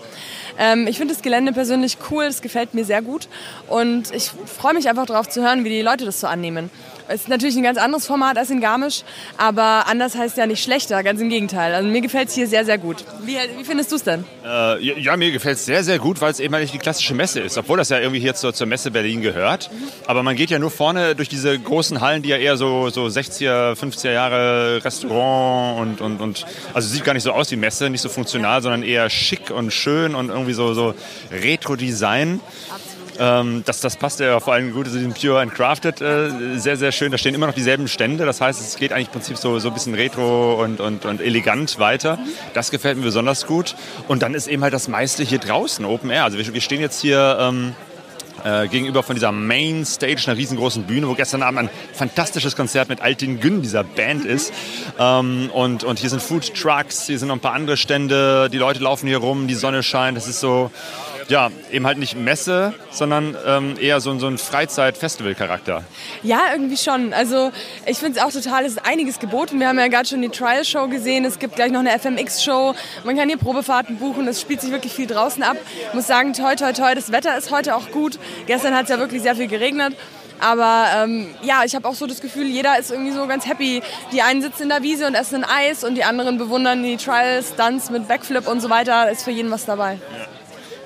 Ähm, 0.59 0.87
ich 0.87 0.97
finde 0.97 1.13
das 1.13 1.23
Gelände 1.23 1.53
persönlich 1.53 1.97
cool, 2.11 2.25
es 2.25 2.41
gefällt 2.41 2.73
mir 2.73 2.83
sehr 2.83 3.01
gut 3.01 3.27
und 3.69 4.13
ich 4.13 4.31
freue 4.45 4.73
mich 4.73 4.89
einfach 4.89 5.05
darauf 5.05 5.29
zu 5.29 5.41
hören, 5.41 5.63
wie 5.63 5.69
die 5.69 5.81
Leute 5.81 6.03
das 6.05 6.19
so 6.19 6.27
annehmen. 6.27 6.69
Es 7.09 7.21
ist 7.21 7.29
natürlich 7.29 7.55
ein 7.55 7.63
ganz 7.63 7.77
anderes 7.77 8.05
Format 8.05 8.37
als 8.37 8.49
in 8.49 8.59
Garmisch, 8.59 9.03
aber 9.37 9.87
anders 9.87 10.15
heißt 10.15 10.35
ja 10.35 10.45
nicht 10.45 10.61
schlechter, 10.61 11.03
ganz 11.03 11.21
im 11.21 11.29
Gegenteil. 11.29 11.73
Also 11.73 11.87
mir 11.87 12.01
gefällt 12.01 12.27
es 12.27 12.35
hier 12.35 12.47
sehr, 12.47 12.65
sehr 12.65 12.77
gut. 12.77 13.05
Wie, 13.23 13.37
wie 13.57 13.63
findest 13.63 13.93
du 13.93 13.95
es 13.95 14.03
denn? 14.03 14.25
Äh, 14.45 14.99
ja, 14.99 15.15
mir 15.15 15.31
gefällt 15.31 15.57
es 15.57 15.65
sehr, 15.65 15.85
sehr 15.85 15.99
gut, 15.99 16.19
weil 16.19 16.31
es 16.31 16.41
eben 16.41 16.53
halt 16.53 16.63
nicht 16.63 16.73
die 16.73 16.79
klassische 16.79 17.13
Messe 17.13 17.39
ist, 17.39 17.57
obwohl 17.57 17.77
das 17.77 17.89
ja 17.89 17.99
irgendwie 17.99 18.19
hier 18.19 18.35
zur, 18.35 18.53
zur 18.53 18.67
Messe 18.67 18.91
Berlin 18.91 19.21
gehört. 19.21 19.69
Aber 20.05 20.21
man 20.21 20.35
geht 20.35 20.49
ja 20.49 20.59
nur 20.59 20.69
vorne 20.69 21.15
durch 21.15 21.29
diese 21.29 21.57
großen 21.57 22.01
Hallen, 22.01 22.23
die 22.23 22.29
ja 22.29 22.37
eher 22.37 22.57
so, 22.57 22.89
so 22.89 23.05
60er, 23.05 23.75
50er 23.75 24.11
Jahre 24.11 24.83
Restaurant 24.83 25.79
und, 25.79 26.01
und, 26.01 26.21
und 26.21 26.45
also 26.73 26.89
sieht 26.89 27.05
gar 27.05 27.13
nicht 27.13 27.23
so 27.23 27.31
aus 27.31 27.49
wie 27.51 27.55
Messe, 27.55 27.89
nicht 27.89 28.01
so 28.01 28.09
funktional, 28.09 28.61
sondern 28.61 28.83
eher 28.83 29.09
schick 29.09 29.49
und 29.49 29.71
schön 29.71 30.13
und 30.13 30.29
irgendwie 30.29 30.53
so, 30.53 30.73
so 30.73 30.93
Retro-Design. 31.31 32.41
Ähm, 33.19 33.63
das, 33.65 33.81
das 33.81 33.97
passt 33.97 34.19
ja 34.19 34.39
vor 34.39 34.53
allem 34.53 34.73
gut 34.73 34.87
zu 34.87 34.93
diesem 34.93 35.13
Pure 35.13 35.39
and 35.39 35.53
Crafted 35.53 36.01
äh, 36.01 36.57
sehr, 36.57 36.77
sehr 36.77 36.91
schön. 36.91 37.11
Da 37.11 37.17
stehen 37.17 37.33
immer 37.33 37.47
noch 37.47 37.53
dieselben 37.53 37.87
Stände. 37.87 38.25
Das 38.25 38.41
heißt, 38.41 38.61
es 38.61 38.75
geht 38.77 38.93
eigentlich 38.93 39.07
im 39.07 39.13
Prinzip 39.13 39.37
so, 39.37 39.59
so 39.59 39.69
ein 39.69 39.73
bisschen 39.73 39.95
retro 39.95 40.61
und, 40.63 40.79
und, 40.79 41.05
und 41.05 41.21
elegant 41.21 41.79
weiter. 41.79 42.19
Das 42.53 42.71
gefällt 42.71 42.97
mir 42.97 43.03
besonders 43.03 43.47
gut. 43.47 43.75
Und 44.07 44.21
dann 44.21 44.33
ist 44.33 44.47
eben 44.47 44.63
halt 44.63 44.73
das 44.73 44.87
meiste 44.87 45.23
hier 45.23 45.39
draußen, 45.39 45.85
Open 45.85 46.09
Air. 46.09 46.25
Also 46.25 46.37
wir, 46.37 46.53
wir 46.53 46.61
stehen 46.61 46.81
jetzt 46.81 47.01
hier 47.01 47.37
ähm, 47.39 47.73
äh, 48.43 48.67
gegenüber 48.67 49.03
von 49.03 49.15
dieser 49.15 49.31
Main 49.31 49.85
Stage, 49.85 50.23
einer 50.27 50.37
riesengroßen 50.37 50.83
Bühne, 50.83 51.07
wo 51.07 51.13
gestern 51.13 51.43
Abend 51.43 51.59
ein 51.59 51.69
fantastisches 51.93 52.55
Konzert 52.55 52.89
mit 52.89 53.01
Altin 53.01 53.39
Gün, 53.39 53.61
dieser 53.61 53.83
Band 53.83 54.25
ist. 54.25 54.53
Ähm, 54.99 55.49
und, 55.53 55.83
und 55.83 55.99
hier 55.99 56.09
sind 56.09 56.21
Food 56.21 56.53
Trucks, 56.53 57.07
hier 57.07 57.19
sind 57.19 57.29
noch 57.29 57.35
ein 57.35 57.41
paar 57.41 57.53
andere 57.53 57.77
Stände. 57.77 58.49
Die 58.51 58.57
Leute 58.57 58.81
laufen 58.81 59.07
hier 59.07 59.17
rum, 59.17 59.47
die 59.47 59.55
Sonne 59.55 59.83
scheint. 59.83 60.17
Das 60.17 60.27
ist 60.27 60.39
so 60.39 60.71
ja, 61.29 61.49
eben 61.71 61.85
halt 61.85 61.97
nicht 61.97 62.15
Messe, 62.15 62.73
sondern 62.91 63.35
ähm, 63.45 63.75
eher 63.79 63.99
so, 63.99 64.17
so 64.19 64.27
ein 64.27 64.37
Freizeit-Festival-Charakter. 64.37 65.83
Ja, 66.23 66.39
irgendwie 66.51 66.77
schon. 66.77 67.13
Also 67.13 67.51
ich 67.85 67.97
finde 67.97 68.19
es 68.19 68.25
auch 68.25 68.31
total, 68.31 68.65
es 68.65 68.73
ist 68.73 68.85
einiges 68.85 69.19
geboten. 69.19 69.59
Wir 69.59 69.67
haben 69.67 69.79
ja 69.79 69.87
gerade 69.87 70.07
schon 70.07 70.21
die 70.21 70.29
Trial-Show 70.29 70.87
gesehen, 70.87 71.25
es 71.25 71.39
gibt 71.39 71.55
gleich 71.55 71.71
noch 71.71 71.81
eine 71.81 71.97
FMX-Show. 71.97 72.75
Man 73.03 73.17
kann 73.17 73.27
hier 73.27 73.37
Probefahrten 73.37 73.97
buchen, 73.97 74.27
es 74.27 74.41
spielt 74.41 74.61
sich 74.61 74.71
wirklich 74.71 74.93
viel 74.93 75.07
draußen 75.07 75.43
ab. 75.43 75.57
Ich 75.87 75.93
muss 75.93 76.07
sagen, 76.07 76.33
toi, 76.33 76.55
toi, 76.55 76.71
toi, 76.71 76.95
das 76.95 77.11
Wetter 77.11 77.37
ist 77.37 77.51
heute 77.51 77.75
auch 77.75 77.91
gut. 77.91 78.19
Gestern 78.45 78.75
hat 78.75 78.83
es 78.83 78.89
ja 78.89 78.99
wirklich 78.99 79.21
sehr 79.21 79.35
viel 79.35 79.47
geregnet. 79.47 79.95
Aber 80.39 80.85
ähm, 80.95 81.33
ja, 81.41 81.63
ich 81.65 81.75
habe 81.75 81.87
auch 81.87 81.95
so 81.95 82.05
das 82.05 82.21
Gefühl, 82.21 82.45
jeder 82.45 82.77
ist 82.77 82.91
irgendwie 82.91 83.11
so 83.11 83.25
ganz 83.25 83.47
happy. 83.47 83.81
Die 84.11 84.21
einen 84.21 84.41
sitzen 84.41 84.63
in 84.63 84.69
der 84.69 84.83
Wiese 84.83 85.07
und 85.07 85.15
essen 85.15 85.43
ein 85.43 85.49
Eis 85.49 85.83
und 85.83 85.95
die 85.95 86.03
anderen 86.03 86.37
bewundern 86.37 86.83
die 86.83 86.97
Trial-Stunts 86.97 87.89
mit 87.89 88.07
Backflip 88.07 88.47
und 88.47 88.61
so 88.61 88.69
weiter. 88.69 89.05
Da 89.05 89.09
ist 89.09 89.23
für 89.23 89.31
jeden 89.31 89.49
was 89.51 89.65
dabei. 89.65 89.97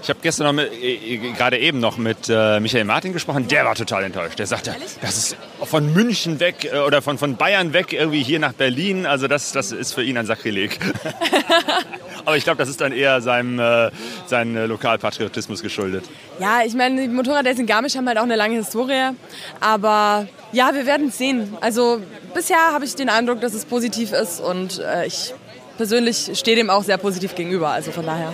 Ich 0.04 0.10
habe 0.10 0.20
gestern 0.22 0.48
noch 0.48 0.54
mit, 0.54 0.72
äh, 0.82 1.18
gerade 1.38 1.60
eben 1.60 1.80
noch 1.80 1.98
mit 1.98 2.28
äh, 2.28 2.60
Michael 2.60 2.86
Martin 2.86 3.14
gesprochen. 3.14 3.48
Der 3.48 3.66
war 3.66 3.76
total 3.76 4.04
enttäuscht. 4.04 4.40
Der 4.40 4.48
sagte, 4.48 4.76
das 5.02 5.18
ist 5.18 5.38
von 5.64 5.94
München 5.94 6.40
weg 6.40 6.70
äh, 6.72 6.80
oder 6.80 7.04
von, 7.04 7.20
von 7.20 7.38
Bayern 7.38 7.74
weg 7.74 7.94
irgendwie 7.94 8.24
hier 8.24 8.40
nach 8.40 8.54
Berlin. 8.54 9.06
Also 9.06 9.28
das, 9.28 9.52
das 9.52 9.72
ist 9.72 9.94
für 9.94 10.04
ihn 10.04 10.18
ein 10.18 10.26
Sakrileg. 10.26 10.80
Aber 12.26 12.36
ich 12.36 12.44
glaube, 12.44 12.58
das 12.58 12.70
ist 12.70 12.82
dann 12.82 12.94
eher 12.94 13.22
seinem, 13.22 13.60
äh, 13.60 13.92
seinem 14.26 14.58
äh, 14.58 14.66
Lokalpatriotismus 14.66 15.62
geschuldet. 15.62 16.06
Ja, 16.40 16.62
ich 16.66 16.74
meine, 16.74 17.02
die 17.02 17.08
Motorraddays 17.08 17.60
in 17.60 17.68
Garmisch 17.68 17.96
haben 17.96 18.08
halt 18.08 18.18
auch 18.18 18.24
eine 18.24 18.36
lange 18.36 18.56
Historie. 18.56 19.12
Aber 19.60 20.28
ja, 20.52 20.74
wir 20.74 20.88
werden 20.88 21.10
es 21.10 21.18
sehen. 21.20 21.56
Also 21.62 22.02
bisher 22.34 22.74
habe 22.74 22.86
ich 22.86 22.96
den 22.96 23.10
Eindruck, 23.10 23.42
dass 23.42 23.54
es 23.54 23.66
positiv 23.66 24.14
ist 24.14 24.40
und 24.40 24.80
äh, 24.80 25.06
ich 25.06 25.34
persönlich 25.78 26.32
stehe 26.34 26.56
dem 26.56 26.70
auch 26.70 26.84
sehr 26.84 26.98
positiv 26.98 27.36
gegenüber. 27.36 27.70
Also 27.70 27.92
von 27.92 28.06
daher. 28.06 28.34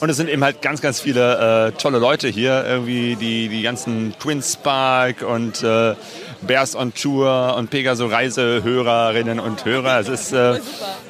Und 0.00 0.08
es 0.08 0.16
sind 0.16 0.30
eben 0.30 0.42
halt 0.42 0.62
ganz, 0.62 0.80
ganz 0.80 0.98
viele 0.98 1.68
äh, 1.68 1.72
tolle 1.72 1.98
Leute 1.98 2.28
hier. 2.28 2.64
Irgendwie 2.66 3.16
die, 3.16 3.48
die 3.48 3.62
ganzen 3.62 4.14
Twin 4.18 4.42
Spark 4.42 5.22
und 5.22 5.62
äh, 5.62 5.94
Bears 6.42 6.74
on 6.74 6.94
Tour 6.94 7.54
und 7.56 7.70
Pegaso 7.70 8.06
Reisehörerinnen 8.06 9.40
und 9.40 9.64
Hörer. 9.64 10.00
Es 10.00 10.08
ist, 10.08 10.32
äh, 10.32 10.58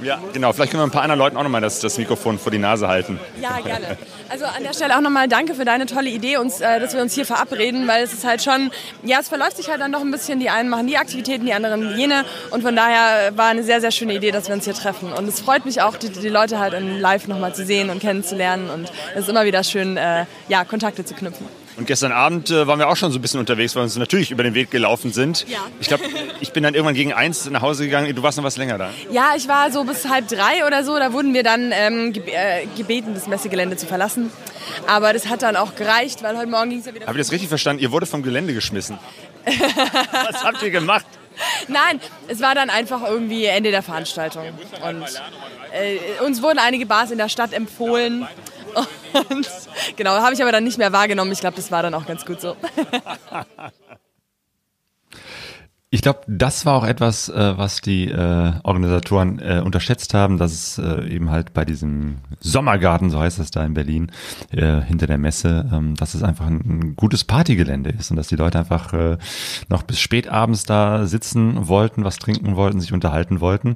ja, 0.02 0.18
genau. 0.32 0.52
Vielleicht 0.52 0.72
können 0.72 0.82
wir 0.82 0.86
ein 0.86 0.90
paar 0.90 1.02
anderen 1.02 1.18
Leuten 1.18 1.36
auch 1.36 1.42
nochmal 1.42 1.60
das, 1.60 1.80
das 1.80 1.98
Mikrofon 1.98 2.38
vor 2.38 2.50
die 2.50 2.58
Nase 2.58 2.88
halten. 2.88 3.20
Ja, 3.40 3.60
gerne. 3.60 3.96
Also 4.28 4.44
an 4.44 4.62
der 4.62 4.72
Stelle 4.72 4.96
auch 4.96 5.00
nochmal 5.00 5.28
danke 5.28 5.54
für 5.54 5.64
deine 5.64 5.86
tolle 5.86 6.10
Idee, 6.10 6.36
uns, 6.36 6.60
äh, 6.60 6.80
dass 6.80 6.94
wir 6.94 7.02
uns 7.02 7.14
hier 7.14 7.26
verabreden, 7.26 7.86
weil 7.88 8.04
es 8.04 8.12
ist 8.12 8.24
halt 8.24 8.42
schon, 8.42 8.70
ja, 9.02 9.18
es 9.20 9.28
verläuft 9.28 9.56
sich 9.56 9.68
halt 9.70 9.80
dann 9.80 9.90
noch 9.90 10.00
ein 10.00 10.10
bisschen. 10.10 10.40
Die 10.40 10.50
einen 10.50 10.68
machen 10.68 10.86
die 10.86 10.96
Aktivitäten, 10.96 11.46
die 11.46 11.52
anderen 11.52 11.96
jene. 11.96 12.24
Und 12.50 12.62
von 12.62 12.74
daher 12.74 13.36
war 13.36 13.46
eine 13.46 13.62
sehr, 13.62 13.80
sehr 13.80 13.90
schöne 13.90 14.14
Idee, 14.14 14.30
dass 14.30 14.48
wir 14.48 14.54
uns 14.54 14.64
hier 14.64 14.74
treffen. 14.74 15.12
Und 15.12 15.28
es 15.28 15.40
freut 15.40 15.64
mich 15.64 15.82
auch, 15.82 15.96
die, 15.96 16.10
die 16.10 16.28
Leute 16.28 16.58
halt 16.58 16.74
in 16.74 17.00
live 17.00 17.28
nochmal 17.28 17.54
zu 17.54 17.64
sehen 17.64 17.90
und 17.90 18.00
kennenzulernen. 18.00 18.70
Und 18.70 18.90
es 19.14 19.22
ist 19.22 19.28
immer 19.28 19.44
wieder 19.44 19.64
schön, 19.64 19.96
äh, 19.96 20.26
ja, 20.48 20.64
Kontakte 20.64 21.04
zu 21.04 21.14
knüpfen. 21.14 21.46
Und 21.76 21.86
gestern 21.86 22.12
Abend 22.12 22.50
äh, 22.50 22.66
waren 22.66 22.78
wir 22.78 22.88
auch 22.88 22.96
schon 22.96 23.12
so 23.12 23.18
ein 23.18 23.22
bisschen 23.22 23.40
unterwegs, 23.40 23.74
weil 23.74 23.80
wir 23.80 23.84
uns 23.84 23.96
natürlich 23.96 24.30
über 24.30 24.42
den 24.42 24.54
Weg 24.54 24.70
gelaufen 24.70 25.12
sind. 25.12 25.46
Ja. 25.48 25.58
Ich 25.80 25.88
glaube, 25.88 26.04
ich 26.40 26.52
bin 26.52 26.62
dann 26.62 26.74
irgendwann 26.74 26.94
gegen 26.94 27.12
eins 27.12 27.48
nach 27.48 27.62
Hause 27.62 27.84
gegangen. 27.84 28.14
Du 28.14 28.22
warst 28.22 28.36
noch 28.36 28.44
was 28.44 28.56
länger 28.56 28.78
da. 28.78 28.90
Ja, 29.10 29.32
ich 29.36 29.48
war 29.48 29.70
so 29.70 29.84
bis 29.84 30.08
halb 30.08 30.28
drei 30.28 30.66
oder 30.66 30.84
so. 30.84 30.98
Da 30.98 31.12
wurden 31.12 31.32
wir 31.34 31.42
dann 31.42 31.72
ähm, 31.72 32.12
geb 32.12 32.28
äh, 32.28 32.66
gebeten, 32.76 33.14
das 33.14 33.26
Messegelände 33.26 33.76
zu 33.76 33.86
verlassen. 33.86 34.30
Aber 34.86 35.12
das 35.12 35.28
hat 35.28 35.42
dann 35.42 35.56
auch 35.56 35.74
gereicht, 35.74 36.22
weil 36.22 36.36
heute 36.36 36.48
Morgen 36.48 36.70
ging 36.70 36.80
es 36.80 36.86
ja 36.86 36.94
wieder. 36.94 37.06
Habe 37.06 37.18
ich 37.18 37.26
das 37.26 37.32
richtig 37.32 37.48
verstanden? 37.48 37.82
Ihr 37.82 37.92
wurde 37.92 38.06
vom 38.06 38.22
Gelände 38.22 38.52
geschmissen. 38.54 38.98
was 39.44 40.44
habt 40.44 40.62
ihr 40.62 40.70
gemacht? 40.70 41.06
Nein, 41.68 42.00
es 42.28 42.40
war 42.40 42.54
dann 42.54 42.70
einfach 42.70 43.02
irgendwie 43.06 43.46
Ende 43.46 43.70
der 43.70 43.82
Veranstaltung. 43.82 44.44
Und 44.86 45.04
äh, 45.72 46.22
uns 46.24 46.42
wurden 46.42 46.58
einige 46.58 46.86
Bars 46.86 47.10
in 47.10 47.18
der 47.18 47.28
Stadt 47.28 47.52
empfohlen. 47.52 48.26
Und 49.28 49.48
genau, 49.96 50.12
habe 50.12 50.34
ich 50.34 50.42
aber 50.42 50.52
dann 50.52 50.64
nicht 50.64 50.78
mehr 50.78 50.92
wahrgenommen. 50.92 51.32
Ich 51.32 51.40
glaube, 51.40 51.56
das 51.56 51.70
war 51.70 51.82
dann 51.82 51.94
auch 51.94 52.06
ganz 52.06 52.24
gut 52.24 52.40
so. 52.40 52.56
Ich 55.92 56.02
glaube, 56.02 56.20
das 56.28 56.66
war 56.66 56.74
auch 56.74 56.86
etwas, 56.86 57.28
äh, 57.28 57.58
was 57.58 57.80
die 57.80 58.06
äh, 58.06 58.52
Organisatoren 58.62 59.40
äh, 59.40 59.60
unterschätzt 59.64 60.14
haben, 60.14 60.38
dass 60.38 60.52
es 60.52 60.78
äh, 60.78 61.08
eben 61.08 61.30
halt 61.30 61.52
bei 61.52 61.64
diesem 61.64 62.18
Sommergarten, 62.38 63.10
so 63.10 63.18
heißt 63.18 63.40
es 63.40 63.50
da 63.50 63.64
in 63.64 63.74
Berlin, 63.74 64.12
äh, 64.52 64.82
hinter 64.82 65.08
der 65.08 65.18
Messe, 65.18 65.68
ähm, 65.72 65.96
dass 65.96 66.14
es 66.14 66.22
einfach 66.22 66.46
ein, 66.46 66.60
ein 66.64 66.94
gutes 66.94 67.24
Partygelände 67.24 67.90
ist 67.90 68.12
und 68.12 68.16
dass 68.16 68.28
die 68.28 68.36
Leute 68.36 68.60
einfach 68.60 68.92
äh, 68.92 69.18
noch 69.68 69.82
bis 69.82 69.98
spät 69.98 70.28
abends 70.28 70.62
da 70.62 71.08
sitzen 71.08 71.66
wollten, 71.66 72.04
was 72.04 72.18
trinken 72.18 72.54
wollten, 72.54 72.80
sich 72.80 72.92
unterhalten 72.92 73.40
wollten. 73.40 73.74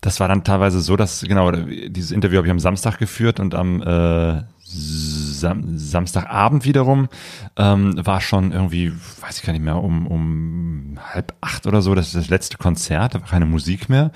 Das 0.00 0.18
war 0.18 0.26
dann 0.26 0.42
teilweise 0.42 0.80
so, 0.80 0.96
dass, 0.96 1.20
genau, 1.20 1.52
dieses 1.52 2.10
Interview 2.10 2.38
habe 2.38 2.48
ich 2.48 2.52
am 2.52 2.58
Samstag 2.58 2.98
geführt 2.98 3.38
und 3.38 3.54
am 3.54 3.80
äh, 3.82 4.42
Sam 4.74 5.76
Samstagabend 5.76 6.64
wiederum 6.64 7.08
ähm, 7.56 7.94
war 8.04 8.20
schon 8.20 8.52
irgendwie, 8.52 8.92
weiß 9.20 9.38
ich 9.38 9.42
gar 9.44 9.52
nicht 9.52 9.64
mehr, 9.64 9.76
um, 9.82 10.06
um 10.06 10.98
halb 11.12 11.34
acht 11.40 11.66
oder 11.66 11.82
so, 11.82 11.94
das 11.94 12.06
ist 12.08 12.14
das 12.16 12.28
letzte 12.30 12.56
Konzert, 12.56 13.14
da 13.14 13.20
war 13.20 13.28
keine 13.28 13.46
Musik 13.46 13.88
mehr. 13.88 14.12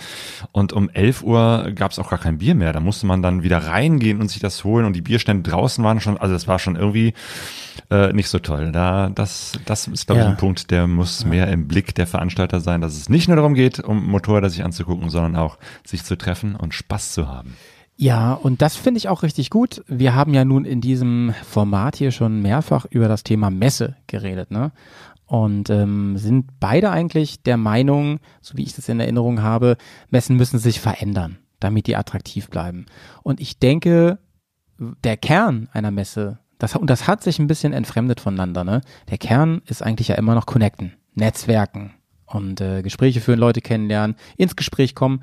Und 0.53 0.73
um 0.73 0.89
elf 0.91 1.23
Uhr 1.23 1.73
gab 1.75 1.91
es 1.91 1.99
auch 1.99 2.09
gar 2.11 2.19
kein 2.19 2.39
Bier 2.39 2.55
mehr. 2.55 2.73
Da 2.73 2.81
musste 2.81 3.07
man 3.07 3.23
dann 3.23 3.43
wieder 3.43 3.59
reingehen 3.59 4.21
und 4.21 4.29
sich 4.31 4.41
das 4.41 4.65
holen 4.65 4.87
und 4.87 4.95
die 4.95 5.03
Bierstände 5.03 5.49
draußen 5.51 5.83
waren 5.85 6.01
schon, 6.01 6.17
also 6.17 6.33
das 6.33 6.49
war 6.49 6.59
schon 6.59 6.77
irgendwie 6.77 7.13
äh, 7.91 8.13
nicht 8.13 8.29
so 8.29 8.39
toll. 8.39 8.73
Da, 8.73 9.11
das, 9.15 9.53
das 9.67 9.87
ist, 9.89 10.07
glaube 10.07 10.21
Ja. 10.23 10.27
ich, 10.27 10.31
ein 10.33 10.37
Punkt, 10.39 10.71
der 10.71 10.87
muss 10.87 11.25
mehr 11.25 11.49
im 11.49 11.69
Blick 11.69 11.95
der 11.95 12.07
Veranstalter 12.07 12.61
sein, 12.61 12.81
dass 12.81 12.97
es 12.97 13.09
nicht 13.09 13.29
nur 13.29 13.37
darum 13.37 13.55
geht, 13.55 13.81
um 13.81 14.07
Motorräder 14.07 14.49
sich 14.49 14.65
anzugucken, 14.65 15.11
sondern 15.11 15.37
auch 15.37 15.59
sich 15.85 16.05
zu 16.05 16.17
treffen 16.17 16.57
und 16.57 16.75
Spaß 16.75 17.13
zu 17.13 17.29
haben. 17.29 17.57
Ja, 17.97 18.35
und 18.35 18.61
das 18.61 18.77
finde 18.77 18.99
ich 18.99 19.09
auch 19.09 19.23
richtig 19.23 19.49
gut. 19.49 19.83
Wir 19.89 20.15
haben 20.15 20.35
ja 20.35 20.45
nun 20.45 20.67
in 20.67 20.83
diesem 20.83 21.35
Format 21.45 21.97
hier 21.97 22.11
schon 22.11 22.43
mehrfach 22.43 22.85
über 22.91 23.09
das 23.09 23.25
Thema 23.25 23.51
Messe 23.51 23.97
geredet, 24.07 24.51
ne? 24.51 24.73
Und 25.25 25.71
ähm, 25.71 26.17
sind 26.19 26.61
beide 26.61 26.91
eigentlich 26.91 27.43
der 27.43 27.57
Meinung, 27.57 28.21
so 28.41 28.57
wie 28.57 28.63
ich 28.63 28.75
das 28.75 28.89
in 28.89 29.01
Erinnerung 29.01 29.43
habe, 29.43 29.77
Messen 30.11 30.37
müssen 30.37 30.59
sich 30.59 30.79
verändern, 30.79 31.39
damit 31.59 31.89
die 31.89 31.97
attraktiv 31.97 32.49
bleiben. 32.49 32.87
Und 33.25 33.41
ich 33.41 33.59
denke, 33.59 34.19
der 34.79 35.17
Kern 35.17 35.69
einer 35.73 35.91
Messe, 35.91 36.39
das, 36.59 36.77
und 36.77 36.91
das 36.91 37.09
hat 37.09 37.25
sich 37.25 37.39
ein 37.39 37.49
bisschen 37.49 37.73
entfremdet 37.73 38.21
voneinander, 38.21 38.63
ne? 38.63 38.83
Der 39.11 39.19
Kern 39.19 39.63
ist 39.67 39.83
eigentlich 39.83 40.09
ja 40.09 40.17
immer 40.17 40.35
noch 40.35 40.47
connecten, 40.47 40.93
Netzwerken 41.15 41.95
und 42.27 42.61
äh, 42.61 42.83
Gespräche 42.83 43.21
führen, 43.21 43.39
Leute 43.39 43.63
kennenlernen, 43.63 44.17
ins 44.37 44.55
Gespräch 44.55 44.95
kommen. 44.95 45.23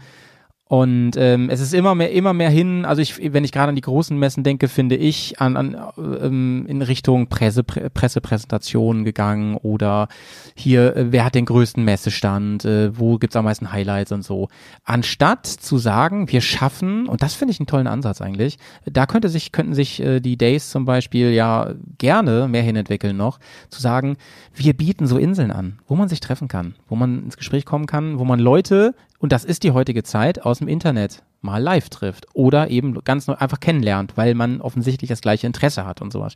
Und 0.73 1.11
ähm, 1.17 1.51
es 1.51 1.59
ist 1.59 1.75
immer 1.75 1.93
mehr, 1.93 2.11
immer 2.13 2.33
mehr 2.33 2.49
hin, 2.49 2.83
also 2.83 2.99
ich, 2.99 3.31
wenn 3.31 3.43
ich 3.43 3.51
gerade 3.51 3.69
an 3.69 3.75
die 3.75 3.81
großen 3.81 4.17
Messen 4.17 4.43
denke, 4.43 4.67
finde 4.67 4.95
ich 4.95 5.39
an, 5.39 5.55
an 5.55 5.77
ähm, 5.99 6.65
in 6.67 6.81
Richtung 6.81 7.27
Presse, 7.27 7.63
Pre 7.63 7.91
Pressepräsentationen 7.91 9.03
gegangen 9.03 9.55
oder 9.55 10.07
hier, 10.55 10.97
äh, 10.97 11.11
wer 11.11 11.25
hat 11.25 11.35
den 11.35 11.45
größten 11.45 11.83
Messestand, 11.83 12.65
äh, 12.65 12.97
wo 12.97 13.19
gibt's 13.19 13.35
am 13.35 13.45
meisten 13.45 13.71
Highlights 13.71 14.11
und 14.13 14.23
so. 14.23 14.47
Anstatt 14.83 15.45
zu 15.45 15.77
sagen, 15.77 16.31
wir 16.31 16.41
schaffen, 16.41 17.07
und 17.07 17.21
das 17.21 17.35
finde 17.35 17.51
ich 17.51 17.59
einen 17.59 17.67
tollen 17.67 17.85
Ansatz 17.85 18.19
eigentlich, 18.19 18.57
da 18.85 19.05
könnte 19.05 19.29
sich, 19.29 19.51
könnten 19.51 19.75
sich 19.75 20.01
äh, 20.01 20.21
die 20.21 20.37
Days 20.37 20.71
zum 20.71 20.85
Beispiel 20.85 21.33
ja 21.33 21.75
gerne 21.99 22.47
mehr 22.47 22.63
hinentwickeln 22.63 23.15
noch, 23.15 23.37
zu 23.69 23.79
sagen, 23.79 24.17
wir 24.55 24.73
bieten 24.73 25.05
so 25.05 25.19
Inseln 25.19 25.51
an, 25.51 25.77
wo 25.87 25.95
man 25.95 26.09
sich 26.09 26.19
treffen 26.19 26.47
kann, 26.47 26.73
wo 26.87 26.95
man 26.95 27.25
ins 27.25 27.37
Gespräch 27.37 27.63
kommen 27.63 27.85
kann, 27.85 28.17
wo 28.17 28.25
man 28.25 28.39
Leute, 28.39 28.95
und 29.23 29.31
das 29.31 29.45
ist 29.45 29.63
die 29.63 29.71
heutige 29.71 30.03
Zeit, 30.03 30.43
aus 30.43 30.59
dem 30.59 30.67
Internet 30.67 31.23
mal 31.39 31.63
live 31.63 31.87
trifft 31.87 32.27
oder 32.33 32.69
eben 32.69 33.01
ganz 33.05 33.29
einfach 33.29 33.61
kennenlernt, 33.61 34.17
weil 34.17 34.35
man 34.35 34.59
offensichtlich 34.59 35.07
das 35.07 35.21
gleiche 35.21 35.47
Interesse 35.47 35.85
hat 35.85 36.01
und 36.01 36.11
sowas. 36.11 36.35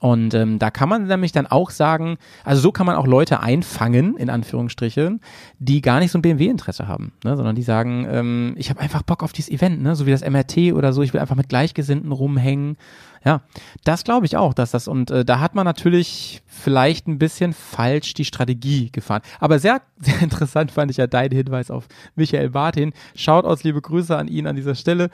Und 0.00 0.32
ähm, 0.32 0.58
da 0.58 0.70
kann 0.70 0.88
man 0.88 1.06
nämlich 1.06 1.32
dann 1.32 1.46
auch 1.46 1.68
sagen, 1.68 2.16
also 2.42 2.62
so 2.62 2.72
kann 2.72 2.86
man 2.86 2.96
auch 2.96 3.06
Leute 3.06 3.40
einfangen, 3.40 4.16
in 4.16 4.30
Anführungsstrichen, 4.30 5.20
die 5.58 5.82
gar 5.82 6.00
nicht 6.00 6.10
so 6.10 6.16
ein 6.16 6.22
BMW-Interesse 6.22 6.88
haben, 6.88 7.12
ne, 7.22 7.36
sondern 7.36 7.54
die 7.54 7.62
sagen, 7.62 8.06
ähm, 8.10 8.54
ich 8.56 8.70
habe 8.70 8.80
einfach 8.80 9.02
Bock 9.02 9.22
auf 9.22 9.34
dieses 9.34 9.50
Event, 9.50 9.82
ne, 9.82 9.94
so 9.94 10.06
wie 10.06 10.10
das 10.10 10.26
MRT 10.26 10.72
oder 10.72 10.94
so, 10.94 11.02
ich 11.02 11.12
will 11.12 11.20
einfach 11.20 11.36
mit 11.36 11.50
Gleichgesinnten 11.50 12.12
rumhängen. 12.12 12.78
Ja, 13.24 13.42
das 13.84 14.02
glaube 14.04 14.26
ich 14.26 14.36
auch, 14.36 14.52
dass 14.52 14.72
das 14.72 14.88
und 14.88 15.10
äh, 15.12 15.24
da 15.24 15.38
hat 15.40 15.54
man 15.54 15.64
natürlich 15.64 16.42
vielleicht 16.46 17.06
ein 17.06 17.18
bisschen 17.18 17.52
falsch 17.52 18.14
die 18.14 18.24
Strategie 18.24 18.90
gefahren. 18.90 19.22
Aber 19.38 19.58
sehr, 19.58 19.80
sehr 20.00 20.20
interessant 20.22 20.72
fand 20.72 20.90
ich 20.90 20.96
ja 20.96 21.06
deinen 21.06 21.32
Hinweis 21.32 21.70
auf 21.70 21.86
Michael 22.16 22.50
Martin. 22.50 22.92
Schaut 23.14 23.44
aus, 23.44 23.62
liebe 23.62 23.80
Grüße 23.80 24.16
an 24.16 24.26
ihn 24.28 24.46
an 24.46 24.56
dieser 24.56 24.74
Stelle. 24.74 25.08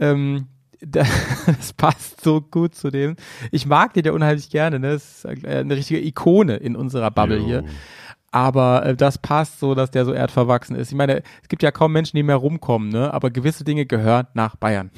Ähm, 0.00 0.46
da- 0.80 1.04
das 1.46 1.72
passt 1.72 2.20
so 2.22 2.40
gut 2.40 2.74
zu 2.74 2.90
dem. 2.90 3.14
Ich 3.52 3.66
mag 3.66 3.94
den 3.94 4.04
ja 4.04 4.12
unheimlich 4.12 4.50
gerne, 4.50 4.80
ne? 4.80 4.90
Das 4.94 5.24
ist 5.24 5.44
äh, 5.44 5.58
eine 5.58 5.76
richtige 5.76 6.04
Ikone 6.04 6.56
in 6.56 6.74
unserer 6.74 7.10
Bubble 7.12 7.38
Jo. 7.38 7.44
hier. 7.46 7.64
Aber 8.32 8.86
äh, 8.86 8.96
das 8.96 9.18
passt 9.18 9.60
so, 9.60 9.74
dass 9.74 9.90
der 9.90 10.06
so 10.06 10.12
erdverwachsen 10.14 10.74
ist. 10.74 10.90
Ich 10.90 10.96
meine, 10.96 11.22
es 11.42 11.48
gibt 11.48 11.62
ja 11.62 11.70
kaum 11.70 11.92
Menschen, 11.92 12.16
die 12.16 12.22
mehr 12.22 12.36
rumkommen, 12.36 12.88
ne? 12.88 13.12
Aber 13.12 13.30
gewisse 13.30 13.62
Dinge 13.62 13.84
gehören 13.84 14.26
nach 14.32 14.56
Bayern. 14.56 14.90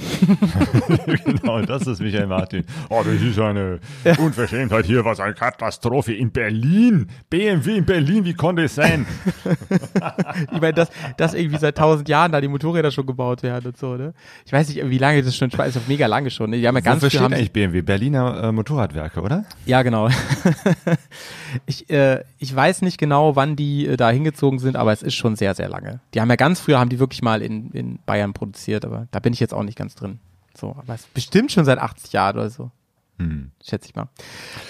genau, 1.25 1.61
das 1.62 1.87
ist 1.88 2.01
Michael 2.01 2.29
Martin. 2.29 2.64
Oh, 2.88 3.03
das 3.05 3.20
ist 3.20 3.38
eine 3.40 3.81
Unverschämtheit 4.18 4.87
hier, 4.87 5.05
was 5.05 5.18
eine 5.18 5.35
Katastrophe 5.35 6.14
in 6.14 6.31
Berlin. 6.31 7.09
BMW 7.29 7.79
in 7.79 7.85
Berlin, 7.85 8.25
wie 8.25 8.35
konnte 8.35 8.62
es 8.64 8.77
sein? 8.77 9.07
Ich 10.53 10.61
meine, 10.61 10.73
dass, 10.73 10.88
dass 11.16 11.35
irgendwie 11.35 11.59
seit 11.59 11.77
tausend 11.77 12.09
Jahren 12.09 12.31
da 12.33 12.40
die 12.40 12.49
Motorräder 12.49 12.90
schon 12.90 13.07
gebaut 13.07 13.42
werden 13.42 13.66
und 13.66 13.77
so, 13.77 13.97
ne? 13.97 14.14
Ich 14.44 14.53
weiß 14.53 14.68
nicht, 14.68 14.88
wie 14.88 14.99
lange 14.99 15.23
das 15.23 15.37
schon, 15.37 15.51
ist 15.51 15.77
doch 15.77 15.88
mega 15.88 16.07
lange 16.07 16.31
schon, 16.31 16.51
ne? 16.51 16.59
Die 16.59 16.66
haben 16.66 16.75
ja 16.77 16.81
ganz 16.81 17.03
Wofür 17.03 17.11
steht 17.11 17.33
eigentlich 17.33 17.53
BMW? 17.53 17.83
Berliner 17.83 18.44
äh, 18.44 18.53
Motorradwerke, 18.53 19.20
oder? 19.20 19.44
Ja, 19.66 19.83
genau. 19.83 20.09
ich, 21.67 21.90
äh, 21.90 22.23
ich 22.38 22.55
weiß 22.55 22.83
nicht 22.83 22.99
genau, 22.99 23.37
wann 23.37 23.57
die 23.57 23.87
äh, 23.87 23.97
da 23.97 24.11
hingezogen 24.11 24.59
sind, 24.59 24.77
aber 24.77 24.93
es 24.93 25.03
ist 25.03 25.14
schon 25.14 25.37
sehr, 25.37 25.55
sehr 25.55 25.69
lange. 25.69 26.01
Die 26.14 26.21
haben 26.21 26.31
ja 26.31 26.37
ganz 26.37 26.61
früher, 26.61 26.79
haben 26.79 26.90
die 26.90 26.99
wirklich 26.99 27.23
mal 27.23 27.43
in, 27.43 27.71
in 27.71 27.99
Bayern 28.07 28.33
produziert, 28.33 28.85
aber 28.85 29.09
da 29.11 29.21
bin 29.21 29.33
ich 29.33 29.40
jetzt 29.40 29.55
auch 29.55 29.62
nicht 29.62 29.77
ganz 29.79 29.95
drin. 29.95 30.19
So, 30.57 30.71
aber 30.71 30.95
es 30.95 31.03
ist 31.03 31.14
bestimmt 31.14 31.53
schon 31.53 31.64
seit 31.64 31.79
80 31.79 32.12
Jahren 32.12 32.37
oder 32.37 32.51
so. 32.51 32.71
Schätze 33.62 33.88
ich 33.88 33.95
mal. 33.95 34.09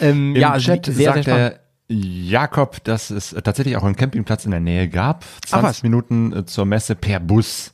Ähm, 0.01 0.35
Im 0.35 0.40
ja, 0.40 0.53
also 0.53 0.66
Chat 0.66 0.87
sehr, 0.87 0.94
sehr 0.94 1.12
sagt 1.14 1.25
spannend. 1.25 1.61
der 1.88 1.97
Jakob, 1.97 2.83
dass 2.85 3.11
es 3.11 3.31
tatsächlich 3.31 3.77
auch 3.77 3.85
einen 3.85 3.97
Campingplatz 3.97 4.44
in 4.44 4.51
der 4.51 4.61
Nähe 4.61 4.88
gab. 4.88 5.25
Ach, 5.47 5.49
20 5.49 5.68
was? 5.68 5.83
Minuten 5.83 6.33
äh, 6.33 6.47
zur 6.47 6.64
Messe 6.64 6.94
per 6.94 7.20
Bus. 7.20 7.73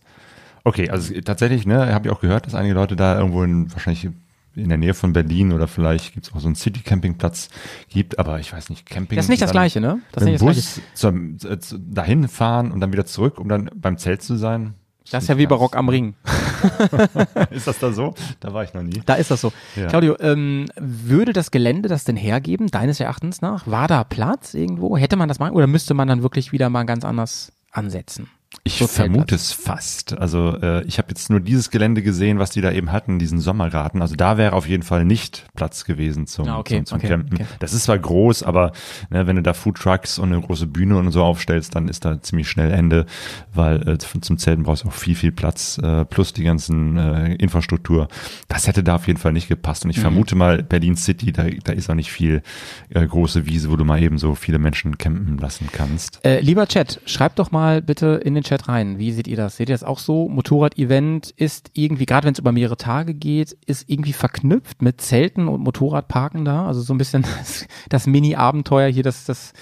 Okay, 0.64 0.90
also 0.90 1.18
tatsächlich, 1.20 1.66
ne, 1.66 1.92
habe 1.92 2.08
ich 2.08 2.14
auch 2.14 2.20
gehört, 2.20 2.46
dass 2.46 2.54
einige 2.54 2.74
Leute 2.74 2.96
da 2.96 3.18
irgendwo 3.18 3.42
in, 3.42 3.72
wahrscheinlich 3.72 4.08
in 4.54 4.68
der 4.68 4.78
Nähe 4.78 4.94
von 4.94 5.12
Berlin 5.12 5.52
oder 5.52 5.68
vielleicht 5.68 6.12
gibt 6.14 6.26
es 6.26 6.32
auch 6.32 6.40
so 6.40 6.46
einen 6.46 6.56
City-Campingplatz 6.56 7.48
gibt, 7.88 8.18
aber 8.18 8.40
ich 8.40 8.52
weiß 8.52 8.70
nicht, 8.70 8.86
Camping. 8.86 9.16
Das 9.16 9.26
ist 9.26 9.30
nicht 9.30 9.42
das 9.42 9.52
Gleiche, 9.52 9.80
ne? 9.80 10.00
Das 10.12 10.22
ist 10.22 10.28
nicht 10.28 10.40
dem 10.40 10.46
das 10.48 10.56
Bus 10.56 10.80
zum, 10.94 11.36
äh, 11.44 11.58
dahin 11.78 12.28
fahren 12.28 12.72
und 12.72 12.80
dann 12.80 12.92
wieder 12.92 13.06
zurück, 13.06 13.38
um 13.38 13.48
dann 13.48 13.70
beim 13.74 13.96
Zelt 13.98 14.22
zu 14.22 14.36
sein. 14.36 14.74
Das 15.10 15.24
ist 15.24 15.28
ja 15.28 15.38
wie 15.38 15.46
bei 15.46 15.56
Rock 15.56 15.76
am 15.76 15.88
Ring. 15.88 16.14
Ist 17.50 17.66
das 17.66 17.78
da 17.80 17.90
so? 17.90 18.14
Da 18.38 18.52
war 18.52 18.62
ich 18.62 18.74
noch 18.74 18.82
nie. 18.82 19.02
Da 19.06 19.14
ist 19.14 19.30
das 19.30 19.40
so. 19.40 19.52
Ja. 19.74 19.88
Claudio, 19.88 20.16
ähm, 20.20 20.66
würde 20.76 21.32
das 21.32 21.50
Gelände 21.50 21.88
das 21.88 22.04
denn 22.04 22.16
hergeben, 22.16 22.68
deines 22.68 23.00
Erachtens 23.00 23.40
nach? 23.40 23.66
War 23.66 23.88
da 23.88 24.04
Platz 24.04 24.54
irgendwo? 24.54 24.96
Hätte 24.96 25.16
man 25.16 25.28
das 25.28 25.40
machen 25.40 25.54
oder 25.54 25.66
müsste 25.66 25.94
man 25.94 26.06
dann 26.06 26.22
wirklich 26.22 26.52
wieder 26.52 26.70
mal 26.70 26.84
ganz 26.84 27.04
anders 27.04 27.50
ansetzen? 27.72 28.28
Ich 28.64 28.78
So 28.78 28.88
vermute 28.88 29.36
es 29.36 29.52
fast. 29.52 30.18
Also 30.18 30.56
äh, 30.60 30.82
ich 30.84 30.98
habe 30.98 31.08
jetzt 31.10 31.30
nur 31.30 31.38
dieses 31.38 31.70
Gelände 31.70 32.02
gesehen, 32.02 32.40
was 32.40 32.50
die 32.50 32.60
da 32.60 32.72
eben 32.72 32.90
hatten, 32.90 33.20
diesen 33.20 33.38
Sommergarten. 33.38 34.02
Also 34.02 34.16
da 34.16 34.38
wäre 34.38 34.54
auf 34.54 34.68
jeden 34.68 34.82
Fall 34.82 35.04
nicht 35.04 35.46
Platz 35.54 35.84
gewesen 35.84 36.26
zum, 36.26 36.48
Ah, 36.48 36.58
okay, 36.58 36.78
zum, 36.78 36.86
zum 36.86 36.98
okay, 36.98 37.08
Campen. 37.08 37.34
okay. 37.36 37.46
Das 37.60 37.72
ist 37.72 37.84
zwar 37.84 37.98
groß, 37.98 38.42
aber 38.42 38.72
ne, 39.08 39.28
wenn 39.28 39.36
du 39.36 39.42
da 39.42 39.52
Food 39.54 39.76
Trucks 39.76 40.18
und 40.18 40.32
eine 40.32 40.42
große 40.42 40.66
Bühne 40.66 40.98
und 40.98 41.10
so 41.12 41.22
aufstellst, 41.22 41.76
dann 41.76 41.86
ist 41.86 42.04
da 42.04 42.20
ziemlich 42.22 42.48
schnell 42.50 42.72
Ende, 42.72 43.06
weil 43.54 43.88
äh, 43.88 43.98
zum 43.98 44.36
Zelten 44.36 44.64
brauchst 44.64 44.82
du 44.84 44.88
auch 44.88 44.92
viel, 44.92 45.14
viel 45.14 45.32
Platz 45.32 45.78
äh, 45.78 46.04
plus 46.04 46.32
die 46.32 46.42
ganzen 46.42 46.96
äh, 46.96 47.34
Infrastruktur. 47.36 48.08
Das 48.48 48.66
hätte 48.66 48.82
da 48.82 48.96
auf 48.96 49.06
jeden 49.06 49.20
Fall 49.20 49.32
nicht 49.32 49.48
gepasst. 49.48 49.84
Und 49.84 49.90
ich 49.90 49.98
Mhm. 49.98 50.02
vermute 50.02 50.34
mal, 50.34 50.62
Berlin 50.64 50.96
City, 50.96 51.30
da, 51.32 51.44
da 51.44 51.72
ist 51.72 51.88
auch 51.88 51.94
nicht 51.94 52.10
viel 52.10 52.42
äh, 52.90 53.06
große 53.06 53.46
Wiese, 53.46 53.70
wo 53.70 53.76
du 53.76 53.84
mal 53.84 54.02
eben 54.02 54.18
so 54.18 54.34
viele 54.34 54.58
Menschen 54.58 54.98
campen 54.98 55.38
lassen 55.38 55.68
kannst. 55.72 56.24
Äh, 56.26 56.40
lieber 56.40 56.66
Chat, 56.66 57.00
schreibt 57.06 57.38
doch 57.38 57.52
mal 57.52 57.80
bitte 57.80 58.20
in 58.24 58.34
den 58.34 58.39
Chat 58.42 58.68
rein. 58.68 58.98
Wie 58.98 59.12
seht 59.12 59.26
ihr 59.28 59.36
das? 59.36 59.56
Seht 59.56 59.68
ihr 59.68 59.74
das 59.74 59.84
auch 59.84 59.98
so? 59.98 60.28
Motorrad-Event 60.28 61.30
ist 61.30 61.70
irgendwie, 61.74 62.06
gerade 62.06 62.26
wenn 62.26 62.32
es 62.32 62.38
über 62.38 62.52
mehrere 62.52 62.76
Tage 62.76 63.14
geht, 63.14 63.52
ist 63.66 63.88
irgendwie 63.88 64.12
verknüpft 64.12 64.82
mit 64.82 65.00
Zelten 65.00 65.48
und 65.48 65.60
Motorradparken 65.62 66.44
da. 66.44 66.66
Also 66.66 66.80
so 66.82 66.94
ein 66.94 66.98
bisschen 66.98 67.22
das, 67.38 67.66
das 67.88 68.06
Mini-Abenteuer 68.06 68.88
hier, 68.88 69.02
das, 69.02 69.24
das, 69.24 69.52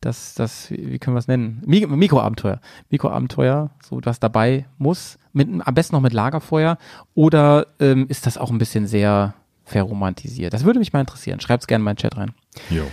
das, 0.00 0.34
das, 0.34 0.70
wie 0.70 0.98
können 0.98 1.14
wir 1.16 1.20
es 1.20 1.28
nennen? 1.28 1.62
Mi- 1.66 1.86
Mikroabenteuer. 1.86 2.60
Mikroabenteuer, 2.90 3.70
so 3.82 4.00
was 4.04 4.20
dabei 4.20 4.66
muss. 4.78 5.18
Mit, 5.32 5.48
am 5.64 5.74
besten 5.74 5.94
noch 5.96 6.02
mit 6.02 6.12
Lagerfeuer. 6.12 6.78
Oder 7.14 7.66
ähm, 7.80 8.06
ist 8.08 8.26
das 8.26 8.38
auch 8.38 8.50
ein 8.50 8.58
bisschen 8.58 8.86
sehr 8.86 9.34
verromantisiert? 9.64 10.52
Das 10.52 10.64
würde 10.64 10.78
mich 10.78 10.92
mal 10.92 11.00
interessieren. 11.00 11.40
Schreibt's 11.40 11.66
gerne 11.66 11.82
mal 11.82 11.92
in 11.92 11.96
den 11.96 12.00
Chat 12.02 12.16
rein. 12.16 12.32
Jo. 12.70 12.84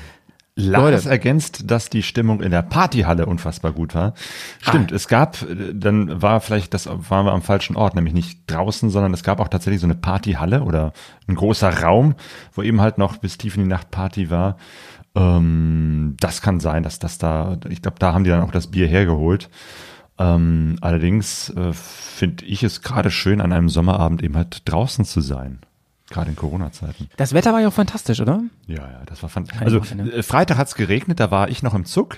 Lars 0.56 1.06
Leute. 1.06 1.10
ergänzt, 1.10 1.72
dass 1.72 1.90
die 1.90 2.04
Stimmung 2.04 2.42
in 2.42 2.52
der 2.52 2.62
Partyhalle 2.62 3.26
unfassbar 3.26 3.72
gut 3.72 3.96
war. 3.96 4.14
Stimmt, 4.60 4.92
es 4.92 5.08
gab, 5.08 5.42
äh, 5.44 5.74
dann 5.74 6.22
war 6.22 6.42
vielleicht, 6.42 6.74
das 6.74 6.88
waren 6.88 7.26
wir 7.26 7.32
am 7.32 7.42
falschen 7.42 7.78
Ort, 7.78 7.96
nämlich 7.96 8.14
nicht 8.14 8.40
draußen, 8.48 8.90
sondern 8.90 9.14
es 9.14 9.24
gab 9.24 9.40
auch 9.40 9.48
tatsächlich 9.48 9.80
so 9.80 9.88
eine 9.88 9.96
Partyhalle 9.96 10.64
oder 10.64 10.92
ein 11.28 11.36
großer 11.36 11.82
Raum, 11.82 12.16
wo 12.54 12.64
eben 12.64 12.82
halt 12.82 12.98
noch 12.98 13.18
bis 13.18 13.38
tief 13.38 13.56
in 13.56 13.64
die 13.64 13.70
Nacht 13.70 13.92
Party 13.92 14.30
war. 14.30 14.58
Ähm, 15.16 16.18
das 16.20 16.42
kann 16.42 16.60
sein, 16.60 16.84
dass 16.84 17.00
das 17.00 17.18
da, 17.18 17.58
ich 17.70 17.82
glaube, 17.82 18.00
da 18.00 18.14
haben 18.14 18.26
die 18.26 18.30
dann 18.30 18.42
auch 18.42 18.52
das 18.52 18.68
Bier 18.68 18.88
hergeholt. 18.88 19.50
Ähm, 20.20 20.78
allerdings 20.82 21.50
äh, 21.52 21.72
finde 21.74 22.46
ich 22.46 22.64
es 22.64 22.82
gerade 22.82 23.10
schön, 23.10 23.40
an 23.40 23.54
einem 23.54 23.70
Sommerabend 23.70 24.22
eben 24.22 24.36
halt 24.36 24.70
draußen 24.70 25.06
zu 25.06 25.22
sein. 25.22 25.62
Gerade 26.12 26.30
in 26.30 26.36
Corona-Zeiten. 26.36 27.10
Das 27.18 27.34
Wetter 27.34 27.54
war 27.54 27.62
ja 27.62 27.68
auch 27.70 27.74
fantastisch, 27.74 28.20
oder? 28.22 28.42
Ja, 28.68 28.76
ja, 28.78 29.02
das 29.06 29.22
war 29.24 29.30
fantastisch. 29.30 29.66
Also 29.66 29.82
Wochenende. 29.82 30.14
äh, 30.14 30.24
Freitag 30.24 30.58
hat's 30.58 30.76
geregnet, 30.76 31.20
da 31.20 31.32
war 31.32 31.50
ich 31.50 31.64
noch 31.64 31.74
im 31.74 31.86
Zug. 31.86 32.18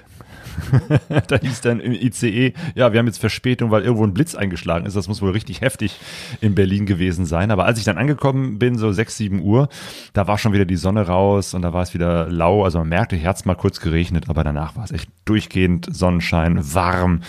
da 1.28 1.38
hieß 1.38 1.62
dann 1.62 1.80
im 1.80 1.94
ICE, 1.94 2.54
ja, 2.76 2.92
wir 2.92 3.00
haben 3.00 3.08
jetzt 3.08 3.20
Verspätung, 3.20 3.72
weil 3.72 3.84
irgendwo 3.84 4.06
ein 4.06 4.14
Blitz 4.14 4.36
eingeschlagen 4.36 4.86
ist. 4.86 4.96
Das 4.96 5.08
muss 5.08 5.22
wohl 5.22 5.32
richtig 5.32 5.62
heftig 5.62 6.00
in 6.42 6.56
Berlin 6.56 6.86
gewesen 6.86 7.26
sein. 7.26 7.52
Aber 7.52 7.66
als 7.66 7.80
ich 7.80 7.86
dann 7.86 7.98
angekommen 7.98 8.60
bin, 8.60 8.78
so 8.78 8.92
6, 8.92 9.18
7 9.18 9.42
Uhr, 9.42 9.70
da 10.14 10.28
war 10.28 10.38
schon 10.38 10.54
wieder 10.54 10.66
die 10.66 10.76
Sonne 10.76 11.08
raus 11.08 11.54
und 11.54 11.62
da 11.62 11.74
war 11.74 11.84
es 11.84 11.94
wieder 11.94 12.30
lau. 12.30 12.64
Also 12.64 12.80
man 12.80 12.90
merkte, 12.90 13.16
hier 13.16 13.30
hat's 13.30 13.46
mal 13.46 13.56
kurz 13.56 13.80
geregnet, 13.80 14.30
aber 14.30 14.44
danach 14.44 14.76
war 14.76 14.84
es 14.84 14.92
echt 14.92 15.10
durchgehend 15.26 15.88
Sonnenschein, 15.92 16.74
warm 16.74 17.22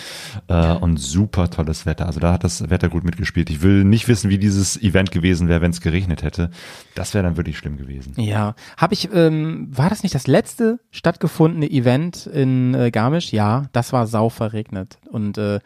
äh, 0.49 0.73
und 0.73 0.99
super 0.99 1.51
tolles 1.51 1.87
Wetter. 1.87 2.07
Also 2.07 2.21
da 2.21 2.33
hat 2.33 2.45
das 2.45 2.71
Wetter 2.71 2.89
gut 2.89 3.05
mitgespielt. 3.05 3.51
Ich 3.51 3.63
will 3.63 3.85
nicht 3.85 4.09
wissen, 4.09 4.31
wie 4.31 4.39
dieses 4.39 4.81
Event 4.83 5.11
gewesen 5.11 5.49
wäre, 5.49 5.61
wenn 5.61 5.71
es 5.71 5.81
geregnet 5.81 6.23
hätte. 6.23 6.51
Das 6.95 7.15
wäre 7.15 7.25
dann 7.25 7.37
wirklich 7.37 7.59
schlimm 7.59 7.77
gewesen. 7.77 8.15
Ja. 8.17 8.55
Habe 8.77 8.95
ich, 8.95 9.09
ähm, 9.13 9.69
war 9.71 9.91
das 9.91 10.03
nicht 10.03 10.15
das 10.15 10.27
letzte 10.27 10.81
stattgefundene 10.91 11.71
Event 11.71 12.27
in 12.27 12.75
äh, 12.75 12.91
Garmisch? 13.15 13.33
Ja, 13.33 13.67
das 13.73 13.93
war 13.93 14.07
sau 14.07 14.29
verregnet. 14.29 14.99
Und 15.11 15.39
äh, 15.39 15.61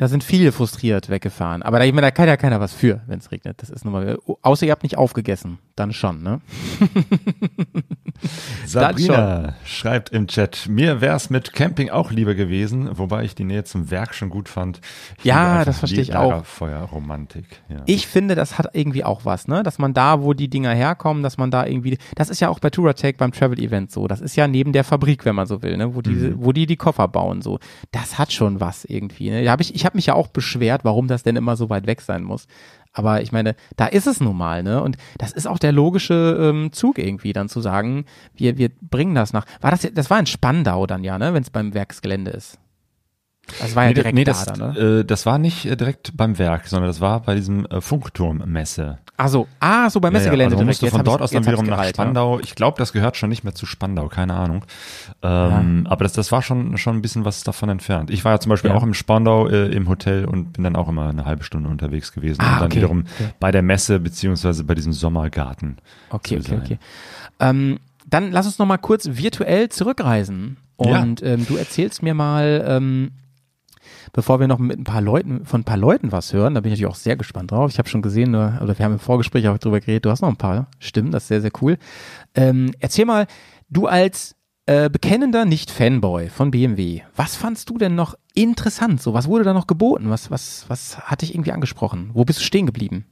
da 0.00 0.08
sind 0.08 0.24
viele 0.24 0.50
frustriert 0.50 1.10
weggefahren. 1.10 1.62
Aber 1.62 1.78
da, 1.78 1.84
ich 1.84 1.92
meine, 1.92 2.06
da 2.06 2.10
kann 2.10 2.26
ja 2.26 2.38
keiner 2.38 2.58
was 2.58 2.72
für, 2.72 3.02
wenn 3.06 3.18
es 3.18 3.30
regnet. 3.32 3.60
Das 3.60 3.68
ist 3.68 3.84
nun 3.84 3.92
mal, 3.92 4.18
außer 4.40 4.64
ihr 4.64 4.72
habt 4.72 4.82
nicht 4.82 4.96
aufgegessen. 4.96 5.58
Dann 5.76 5.92
schon, 5.92 6.22
ne? 6.22 6.40
Sabrina 8.66 9.54
schreibt 9.64 10.10
im 10.10 10.26
Chat, 10.26 10.68
mir 10.68 11.00
wär's 11.02 11.28
mit 11.28 11.52
Camping 11.52 11.90
auch 11.90 12.10
lieber 12.12 12.34
gewesen, 12.34 12.88
wobei 12.98 13.24
ich 13.24 13.34
die 13.34 13.44
Nähe 13.44 13.64
zum 13.64 13.90
Werk 13.90 14.14
schon 14.14 14.30
gut 14.30 14.48
fand. 14.48 14.80
Ich 15.18 15.24
Ja, 15.26 15.64
das 15.66 15.78
verstehe 15.80 16.00
ich 16.00 16.14
auch. 16.16 16.30
Lagerfeuerromantik. 16.30 17.44
Ja. 17.68 17.82
Ich 17.86 18.06
finde, 18.06 18.34
das 18.34 18.58
hat 18.58 18.68
irgendwie 18.74 19.04
auch 19.04 19.24
was, 19.24 19.48
ne? 19.48 19.62
Dass 19.62 19.78
man 19.78 19.92
da, 19.92 20.22
wo 20.22 20.32
die 20.32 20.48
Dinger 20.48 20.72
herkommen, 20.72 21.22
dass 21.22 21.36
man 21.38 21.50
da 21.50 21.66
irgendwie, 21.66 21.98
das 22.14 22.30
ist 22.30 22.40
ja 22.40 22.48
auch 22.48 22.58
bei 22.58 22.70
Touratech 22.70 23.16
beim 23.16 23.32
Travel 23.32 23.58
Event 23.58 23.90
so. 23.90 24.06
Das 24.06 24.20
ist 24.20 24.36
ja 24.36 24.46
neben 24.48 24.72
der 24.72 24.84
Fabrik, 24.84 25.24
wenn 25.24 25.34
man 25.34 25.46
so 25.46 25.62
will, 25.62 25.76
ne? 25.76 25.94
Wo 25.94 26.00
die, 26.02 26.10
Mhm. 26.10 26.34
wo 26.38 26.52
die 26.52 26.66
die 26.66 26.76
Koffer 26.76 27.06
bauen, 27.08 27.42
so. 27.42 27.58
Das 27.92 28.18
hat 28.18 28.32
schon 28.32 28.60
was 28.60 28.84
irgendwie, 28.84 29.30
ne? 29.30 29.44
Da 29.44 29.52
hab 29.52 29.60
ich, 29.60 29.74
ich 29.74 29.84
habe 29.86 29.89
mich 29.94 30.06
ja 30.06 30.14
auch 30.14 30.28
beschwert, 30.28 30.84
warum 30.84 31.08
das 31.08 31.22
denn 31.22 31.36
immer 31.36 31.56
so 31.56 31.70
weit 31.70 31.86
weg 31.86 32.00
sein 32.00 32.22
muss. 32.22 32.46
Aber 32.92 33.22
ich 33.22 33.32
meine, 33.32 33.54
da 33.76 33.86
ist 33.86 34.06
es 34.06 34.20
nun 34.20 34.36
mal, 34.36 34.62
ne? 34.62 34.82
Und 34.82 34.96
das 35.18 35.32
ist 35.32 35.46
auch 35.46 35.58
der 35.58 35.72
logische 35.72 36.36
ähm, 36.40 36.72
Zug 36.72 36.98
irgendwie, 36.98 37.32
dann 37.32 37.48
zu 37.48 37.60
sagen, 37.60 38.04
wir, 38.34 38.58
wir 38.58 38.70
bringen 38.80 39.14
das 39.14 39.32
nach. 39.32 39.46
War 39.60 39.70
das, 39.70 39.88
das 39.92 40.10
war 40.10 40.18
in 40.18 40.26
Spandau 40.26 40.86
dann 40.86 41.04
ja, 41.04 41.18
ne? 41.18 41.32
Wenn 41.32 41.42
es 41.42 41.50
beim 41.50 41.74
Werksgelände 41.74 42.30
ist. 42.32 42.58
Das 43.58 43.74
war 43.74 43.82
ja 43.84 43.88
Nee, 43.90 43.94
direkt 43.94 44.14
nee, 44.14 44.24
da 44.24 44.32
das, 44.32 44.44
dann, 44.44 44.74
ne? 44.74 44.78
äh, 45.00 45.04
das 45.04 45.26
war 45.26 45.38
nicht 45.38 45.66
äh, 45.66 45.76
direkt 45.76 46.16
beim 46.16 46.38
Werk, 46.38 46.66
sondern 46.68 46.88
das 46.88 47.00
war 47.00 47.20
bei 47.20 47.34
diesem 47.34 47.66
äh, 47.66 47.80
Funkturmmesse. 47.80 48.98
Ach 49.16 49.28
so, 49.28 49.46
ah, 49.60 49.90
so 49.90 50.00
beim 50.00 50.14
Messegelände 50.14 50.54
also 50.54 50.64
man 50.64 50.66
direkt. 50.66 50.82
musste 50.82 50.96
von 50.96 51.04
dort 51.04 51.20
aus 51.20 51.30
dann 51.30 51.44
wiederum 51.44 51.66
nach 51.66 51.76
gereiht, 51.76 51.98
ja. 51.98 52.04
Spandau. 52.04 52.40
Ich 52.40 52.54
glaube, 52.54 52.78
das 52.78 52.92
gehört 52.94 53.16
schon 53.18 53.28
nicht 53.28 53.44
mehr 53.44 53.54
zu 53.54 53.66
Spandau, 53.66 54.08
keine 54.08 54.32
Ahnung. 54.34 54.64
Ähm, 55.22 55.86
Aber 55.90 56.04
das, 56.04 56.14
das 56.14 56.32
war 56.32 56.40
schon, 56.40 56.78
schon 56.78 56.96
ein 56.96 57.02
bisschen 57.02 57.24
was 57.26 57.42
davon 57.44 57.68
entfernt. 57.68 58.10
Ich 58.10 58.24
war 58.24 58.32
ja 58.32 58.40
zum 58.40 58.48
Beispiel 58.50 58.70
Ja. 58.70 58.76
auch 58.76 58.82
im 58.82 58.94
Spandau 58.94 59.46
äh, 59.48 59.66
im 59.72 59.88
Hotel 59.88 60.24
und 60.24 60.54
bin 60.54 60.64
dann 60.64 60.74
auch 60.76 60.88
immer 60.88 61.08
eine 61.10 61.26
halbe 61.26 61.44
Stunde 61.44 61.68
unterwegs 61.68 62.12
gewesen. 62.12 62.40
Ah, 62.40 62.54
und 62.54 62.60
dann 62.60 62.66
okay. 62.66 62.76
wiederum 62.76 63.00
Okay. 63.00 63.30
bei 63.40 63.50
der 63.50 63.62
Messe 63.62 64.00
beziehungsweise 64.00 64.64
bei 64.64 64.74
diesem 64.74 64.92
Sommergarten. 64.94 65.76
Okay, 66.08 66.38
okay, 66.38 66.58
okay. 66.62 66.78
Ähm, 67.40 67.78
dann 68.08 68.32
lass 68.32 68.46
uns 68.46 68.58
noch 68.58 68.66
mal 68.66 68.78
kurz 68.78 69.06
virtuell 69.12 69.68
zurückreisen. 69.68 70.56
Ja. 70.80 71.02
Und 71.02 71.22
ähm, 71.22 71.46
du 71.46 71.56
erzählst 71.56 72.02
mir 72.02 72.14
mal, 72.14 72.64
ähm, 72.66 73.10
bevor 74.12 74.40
wir 74.40 74.48
noch 74.48 74.58
mit 74.58 74.78
ein 74.78 74.84
paar 74.84 75.00
Leuten, 75.00 75.44
von 75.44 75.60
ein 75.60 75.64
paar 75.64 75.76
Leuten 75.76 76.12
was 76.12 76.32
hören, 76.32 76.54
da 76.54 76.60
bin 76.60 76.72
ich 76.72 76.78
natürlich 76.78 76.92
auch 76.92 77.00
sehr 77.00 77.16
gespannt 77.16 77.50
drauf. 77.50 77.70
Ich 77.70 77.78
habe 77.78 77.88
schon 77.88 78.02
gesehen, 78.02 78.34
äh, 78.34 78.58
oder 78.60 78.78
wir 78.78 78.84
haben 78.84 78.94
im 78.94 78.98
Vorgespräch 78.98 79.48
auch 79.48 79.58
drüber 79.58 79.80
geredet, 79.80 80.04
du 80.04 80.10
hast 80.10 80.22
noch 80.22 80.28
ein 80.28 80.36
paar 80.36 80.68
Stimmen, 80.78 81.10
das 81.10 81.24
ist 81.24 81.28
sehr, 81.28 81.40
sehr 81.40 81.52
cool. 81.60 81.78
Ähm, 82.34 82.72
erzähl 82.80 83.04
mal, 83.04 83.26
du 83.68 83.86
als 83.86 84.36
äh, 84.66 84.88
bekennender 84.88 85.44
Nicht-Fanboy 85.44 86.28
von 86.28 86.50
BMW, 86.50 87.02
was 87.16 87.36
fandst 87.36 87.70
du 87.70 87.78
denn 87.78 87.94
noch 87.94 88.14
interessant? 88.34 89.02
So, 89.02 89.14
was 89.14 89.26
wurde 89.26 89.44
da 89.44 89.52
noch 89.52 89.66
geboten? 89.66 90.10
Was, 90.10 90.30
was, 90.30 90.64
was 90.68 90.98
hat 90.98 91.22
dich 91.22 91.34
irgendwie 91.34 91.52
angesprochen? 91.52 92.10
Wo 92.12 92.24
bist 92.24 92.40
du 92.40 92.44
stehen 92.44 92.66
geblieben? 92.66 93.06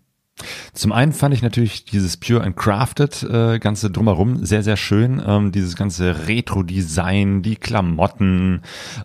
Zum 0.73 0.93
einen 0.93 1.13
fand 1.13 1.35
ich 1.35 1.43
natürlich 1.43 1.85
dieses 1.85 2.17
Pure 2.17 2.43
and 2.45 2.57
Crafted 2.57 3.23
äh, 3.25 3.59
ganze 3.59 3.91
drumherum 3.91 4.45
sehr, 4.45 4.63
sehr 4.63 4.77
schön. 4.77 5.21
Ähm, 5.27 5.51
dieses 5.53 5.75
ganze 5.77 6.29
Retro-Design, 6.29 7.43
die 7.43 7.57
Klamotten, 7.57 8.63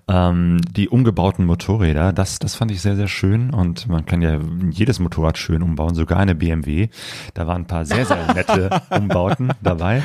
ähm, 0.07 0.59
die 0.75 0.89
umgebauten 0.89 1.45
Motorräder, 1.45 2.13
das, 2.13 2.39
das 2.39 2.55
fand 2.55 2.71
ich 2.71 2.81
sehr, 2.81 2.95
sehr 2.95 3.07
schön. 3.07 3.49
Und 3.51 3.87
man 3.87 4.05
kann 4.05 4.21
ja 4.21 4.39
jedes 4.71 4.99
Motorrad 4.99 5.37
schön 5.37 5.63
umbauen, 5.63 5.95
sogar 5.95 6.19
eine 6.19 6.35
BMW. 6.35 6.89
Da 7.33 7.47
waren 7.47 7.63
ein 7.63 7.67
paar 7.67 7.85
sehr, 7.85 8.05
sehr 8.05 8.17
nette 8.35 8.69
Umbauten 8.91 9.51
dabei. 9.61 10.01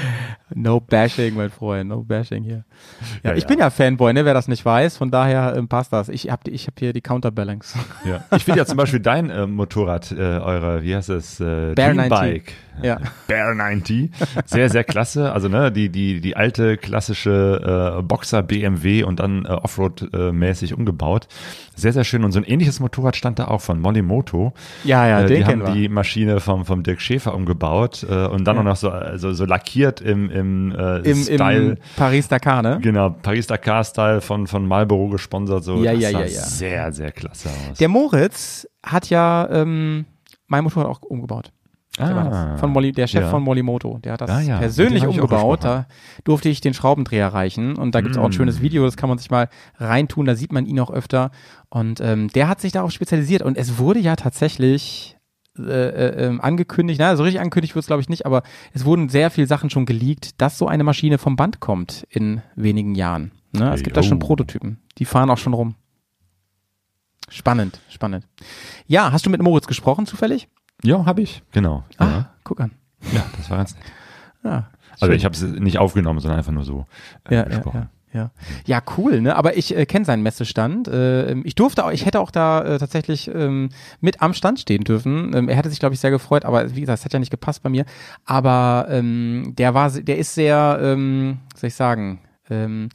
No 0.55 0.81
bashing, 0.81 1.35
mein 1.35 1.51
Freund, 1.51 1.91
no 1.91 2.03
bashing 2.03 2.43
hier. 2.43 2.65
Ja, 3.23 3.31
Ja, 3.33 3.37
ich 3.37 3.43
ja. 3.43 3.49
bin 3.49 3.59
ja 3.59 3.69
Fanboy, 3.71 4.13
ne, 4.15 4.25
wer 4.25 4.33
das 4.35 4.49
nicht 4.49 4.65
weiß, 4.65 4.97
von 4.97 5.11
daher 5.11 5.55
ähm, 5.57 5.69
passt 5.69 5.93
das. 5.93 6.09
Ich 6.09 6.31
hab, 6.31 6.45
die- 6.45 6.53
ich 6.53 6.67
hab 6.67 6.79
hier 6.79 6.93
die 6.95 7.03
Counterbalance. 7.03 7.79
Ja. 8.05 8.25
Ich 8.35 8.45
finde 8.45 8.61
ja 8.61 8.65
zum 8.67 8.79
Beispiel 8.79 9.01
dein 9.01 9.29
äh, 9.29 9.47
Motorrad, 9.47 10.11
äh, 10.13 10.17
eure, 10.17 10.83
wie 10.83 10.97
heißt 10.97 11.11
es, 11.11 11.18
äh, 11.41 11.75
Bear 11.75 11.95
Dream 11.95 12.09
90. 12.09 12.11
Bike. 12.11 12.53
Ja. 12.83 12.99
Bear 13.27 13.55
90. 13.55 14.11
Sehr, 14.47 14.69
sehr 14.71 14.85
klasse. 14.85 15.33
Also 15.33 15.49
ne, 15.49 15.73
die, 15.73 15.89
die, 15.89 16.21
die 16.21 16.37
alte 16.37 16.77
klassische 16.77 17.97
äh, 17.99 18.03
Boxer 18.03 18.43
BMW 18.43 19.03
und 19.03 19.21
dann 19.21 19.45
äh, 19.45 19.49
Offroad-mäßig 19.49 20.75
umgebaut. 20.75 21.27
Sehr, 21.75 21.93
sehr 21.93 22.05
schön. 22.05 22.25
Und 22.25 22.33
so 22.33 22.39
ein 22.39 22.45
ähnliches 22.45 22.81
Motorrad 22.81 23.17
stand 23.17 23.39
da 23.39 23.49
auch 23.49 23.61
von 23.61 23.81
Molimoto. 23.81 24.53
Ja, 24.85 25.07
ja, 25.09 25.21
äh, 25.23 25.27
den 25.27 25.37
die 25.39 25.45
haben 25.45 25.67
wir. 25.67 25.73
die 25.73 25.89
Maschine 25.89 26.41
vom, 26.41 26.65
vom 26.65 26.83
Dirk 26.83 27.01
Schäfer 27.01 27.35
umgebaut 27.35 28.07
äh, 28.09 28.27
und 28.27 28.45
dann 28.45 28.57
Ja. 28.57 28.61
auch 28.61 28.65
noch 28.65 28.77
so, 28.77 28.91
also, 28.91 29.33
so 29.33 29.45
lackiert 29.45 30.01
im, 30.01 30.31
im, 30.31 30.73
äh, 30.73 30.99
Im, 30.99 31.17
Style. 31.23 31.71
im 31.73 31.77
Paris-Dakar, 31.97 32.63
ne? 32.63 32.79
Genau, 32.81 33.11
Paris-Dakar-Style 33.11 34.21
von, 34.21 34.47
von 34.47 34.67
Marlboro 34.67 35.09
gesponsert. 35.09 35.65
So. 35.65 35.83
Ja, 35.83 35.93
das 35.93 36.03
ja, 36.03 36.11
sah 36.11 36.19
ja, 36.21 36.27
ja. 36.27 36.41
sehr, 36.41 36.93
sehr 36.93 37.13
klasse 37.13 37.49
aus. 37.71 37.79
Der 37.79 37.89
Moritz 37.89 38.69
hat 38.85 39.11
ja 39.11 39.49
ähm, 39.51 40.05
mein 40.49 40.65
Motorrad 40.65 40.89
auch 40.89 41.03
umgebaut. 41.03 41.53
Das. 41.97 42.61
Von 42.61 42.71
Molly, 42.71 42.93
der 42.93 43.09
Chef 43.09 43.23
ja. 43.23 43.31
von 43.31 43.43
Molimoto, 43.43 43.99
der 43.99 44.13
hat 44.13 44.21
das 44.21 44.31
Ah, 44.31 44.41
ja. 44.41 44.59
persönlich 44.59 45.05
umgebaut. 45.05 45.65
Da 45.65 45.87
durfte 46.23 46.49
ich 46.49 46.61
den 46.61 46.73
Schraubendreher 46.73 47.27
reichen 47.29 47.77
und 47.77 47.93
da 47.95 48.03
gibt's 48.03 48.17
auch 48.17 48.25
ein 48.25 48.31
Mm. 48.31 48.35
schönes 48.35 48.61
Video, 48.61 48.85
das 48.85 48.97
kann 48.97 49.09
man 49.09 49.19
sich 49.19 49.31
mal 49.31 49.49
reintun, 49.79 50.25
da 50.25 50.37
sieht 50.37 50.53
man 50.53 50.65
ihn 50.67 50.79
auch 50.79 50.91
öfter. 50.93 51.33
Und 51.71 52.01
ähm, 52.01 52.29
der 52.29 52.47
hat 52.49 52.61
sich 52.61 52.71
darauf 52.71 52.93
spezialisiert 52.93 53.43
und 53.43 53.57
es 53.59 53.79
wurde 53.79 53.99
ja 53.99 54.15
tatsächlich 54.15 55.17
äh, 55.59 55.63
äh, 55.63 56.27
ähm, 56.27 56.41
angekündigt, 56.41 57.01
na, 57.01 57.17
so 57.17 57.25
richtig 57.25 57.41
angekündigt 57.41 57.75
wird 57.75 57.83
es 57.83 57.89
glaube 57.89 58.03
ich 58.03 58.09
nicht, 58.09 58.27
aber 58.27 58.45
es 58.73 58.85
wurden 58.85 59.09
sehr 59.09 59.29
viele 59.33 59.49
Sachen 59.49 59.69
schon 59.69 59.85
geleakt, 59.85 60.41
dass 60.41 60.57
so 60.57 60.69
eine 60.69 60.85
Maschine 60.85 61.19
vom 61.19 61.35
Band 61.35 61.59
kommt 61.59 62.07
in 62.11 62.43
wenigen 62.55 62.95
Jahren. 62.95 63.33
Ne? 63.51 63.73
Es 63.75 63.83
gibt 63.83 63.97
da 63.97 64.05
schon. 64.05 64.21
Prototypen, 64.21 64.79
die 64.99 65.05
fahren 65.05 65.31
auch 65.31 65.39
schon 65.39 65.53
rum. 65.55 65.75
Spannend, 67.29 67.81
spannend. 67.89 68.27
Ja, 68.87 69.13
hast 69.13 69.27
du 69.27 69.31
mit 69.31 69.43
Moritz 69.43 69.67
gesprochen 69.67 70.07
zufällig? 70.07 70.49
Ja, 70.83 71.05
habe 71.07 71.23
ich. 71.23 71.43
Genau. 71.53 71.85
Ah, 71.99 72.05
Ja. 72.07 72.31
guck 72.45 72.61
an. 72.61 72.71
ja, 73.13 73.25
das 73.37 73.51
war 73.51 73.59
ganz 73.59 73.75
nett. 73.75 73.85
Ja, 74.45 74.71
Also 74.93 75.07
schön. 75.07 75.15
ich 75.17 75.25
habe 75.25 75.35
es 75.35 75.43
nicht 75.43 75.79
aufgenommen, 75.79 76.21
sondern 76.21 76.39
einfach 76.39 76.53
nur 76.53 76.65
so 76.65 76.87
äh, 77.29 77.35
ja, 77.35 77.43
gesprochen. 77.45 77.89
ja, 78.13 78.21
ja. 78.21 78.31
ja, 78.65 78.83
cool, 78.97 79.21
ne? 79.21 79.37
Aber 79.37 79.57
ich 79.57 79.77
äh, 79.77 79.85
kenne 79.87 80.05
seinen 80.05 80.23
Messestand. 80.23 80.89
Äh, 80.89 81.35
ich 81.41 81.55
durfte 81.57 81.85
auch, 81.85 81.91
ich 81.91 82.07
hätte 82.07 82.21
auch 82.21 82.31
da 82.31 82.63
äh, 82.65 82.79
tatsächlich 82.79 83.29
ähm, 83.35 83.69
mit 84.01 84.23
am 84.23 84.33
Stand 84.35 84.61
stehen 84.61 84.85
dürfen. 84.85 85.35
Ähm, 85.35 85.49
er 85.49 85.57
hätte 85.57 85.69
sich, 85.69 85.81
glaube 85.81 85.95
ich, 85.95 86.01
sehr 86.01 86.11
gefreut, 86.11 86.45
aber 86.45 86.75
wie 86.75 86.81
gesagt, 86.81 87.01
es 87.01 87.05
hat 87.05 87.13
ja 87.13 87.19
nicht 87.19 87.31
gepasst 87.31 87.63
bei 87.63 87.69
mir. 87.69 87.85
Aber 88.25 88.87
ähm, 88.89 89.55
der 89.59 89.75
war, 89.75 89.91
der 89.91 90.17
ist 90.19 90.35
sehr, 90.35 90.79
ähm, 90.81 91.39
was 91.53 91.61
soll 91.61 91.69
ich 91.69 91.75
sagen, 91.75 92.21
ähm, 92.49 92.89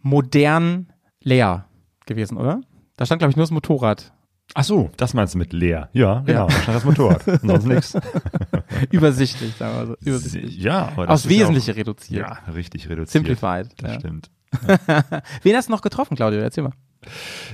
modern 0.00 0.86
leer 1.20 1.66
gewesen, 2.06 2.36
oder? 2.38 2.60
Da 2.96 3.06
stand, 3.06 3.20
glaube 3.20 3.30
ich, 3.30 3.36
nur 3.36 3.44
das 3.44 3.50
Motorrad. 3.50 4.12
Ach 4.54 4.64
so, 4.64 4.90
das 4.98 5.14
meinst 5.14 5.34
du 5.34 5.38
mit 5.38 5.52
leer. 5.52 5.88
Ja, 5.92 6.20
genau. 6.26 6.46
Da 6.46 6.52
stand 6.60 6.76
das 6.76 6.84
Motorrad. 6.84 7.22
Sonst 7.42 7.64
nichts. 7.64 7.96
Übersichtlich, 8.90 9.54
sagen 9.56 9.78
wir 9.78 9.86
so. 9.86 9.96
Übersichtlich. 10.00 10.58
Ja, 10.58 10.88
aber 10.88 11.06
das 11.06 11.14
Aufs 11.14 11.24
ist 11.24 11.30
Wesentliche 11.30 11.70
Ja, 11.72 11.76
reduziert. 11.76 12.26
auch, 12.26 12.46
ja, 12.48 12.52
richtig 12.52 12.88
reduziert. 12.88 13.10
Simplified. 13.24 13.68
Das 13.78 13.92
ja. 13.92 13.98
stimmt. 14.00 14.30
Wen 15.42 15.56
hast 15.56 15.68
du 15.68 15.72
noch 15.72 15.80
getroffen, 15.80 16.16
Claudio? 16.16 16.40
Erzähl 16.40 16.64
mal. 16.64 16.72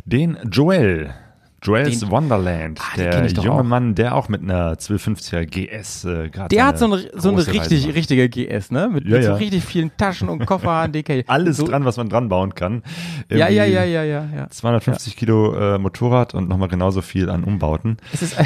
Den 0.04 0.38
Joel. 0.50 1.14
Joel's 1.62 2.08
Wonderland. 2.08 2.80
Ah, 2.80 2.96
der 2.96 3.26
junge 3.26 3.50
auch. 3.52 3.62
Mann, 3.64 3.94
der 3.94 4.14
auch 4.14 4.28
mit 4.28 4.42
einer 4.42 4.74
1250er 4.74 5.44
GS 5.44 6.04
äh, 6.04 6.28
gerade 6.28 6.48
Der 6.48 6.66
hat 6.66 6.78
so 6.78 6.84
eine, 6.84 7.10
so 7.14 7.30
eine 7.30 7.46
richtig, 7.46 7.92
richtige 7.94 8.28
GS, 8.28 8.70
ne? 8.70 8.88
Mit, 8.88 9.04
Ja, 9.06 9.16
mit 9.16 9.24
so 9.24 9.30
ja. 9.30 9.36
richtig 9.36 9.64
vielen 9.64 9.90
Taschen 9.96 10.28
und 10.28 10.46
Koffer. 10.46 10.88
ich. 10.92 11.28
Alles 11.28 11.56
so, 11.56 11.66
dran, 11.66 11.84
was 11.84 11.96
man 11.96 12.08
dran 12.08 12.28
bauen 12.28 12.54
kann. 12.54 12.82
Ja, 13.28 13.48
ja, 13.48 13.64
Irgendwie 13.64 13.72
ja, 13.74 13.84
ja, 13.84 14.02
ja, 14.04 14.28
ja. 14.36 14.50
250 14.50 15.16
Kilo 15.16 15.54
äh, 15.54 15.78
Motorrad 15.78 16.34
und 16.34 16.48
nochmal 16.48 16.68
genauso 16.68 17.02
viel 17.02 17.28
an 17.28 17.42
Umbauten. 17.42 17.96
Es 18.12 18.22
ist, 18.22 18.36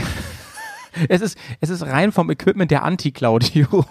es 1.08 1.20
ist, 1.20 1.38
es 1.60 1.68
ist 1.68 1.82
rein 1.82 2.12
vom 2.12 2.30
Equipment 2.30 2.70
der 2.70 2.82
Anti-Claudio. 2.84 3.84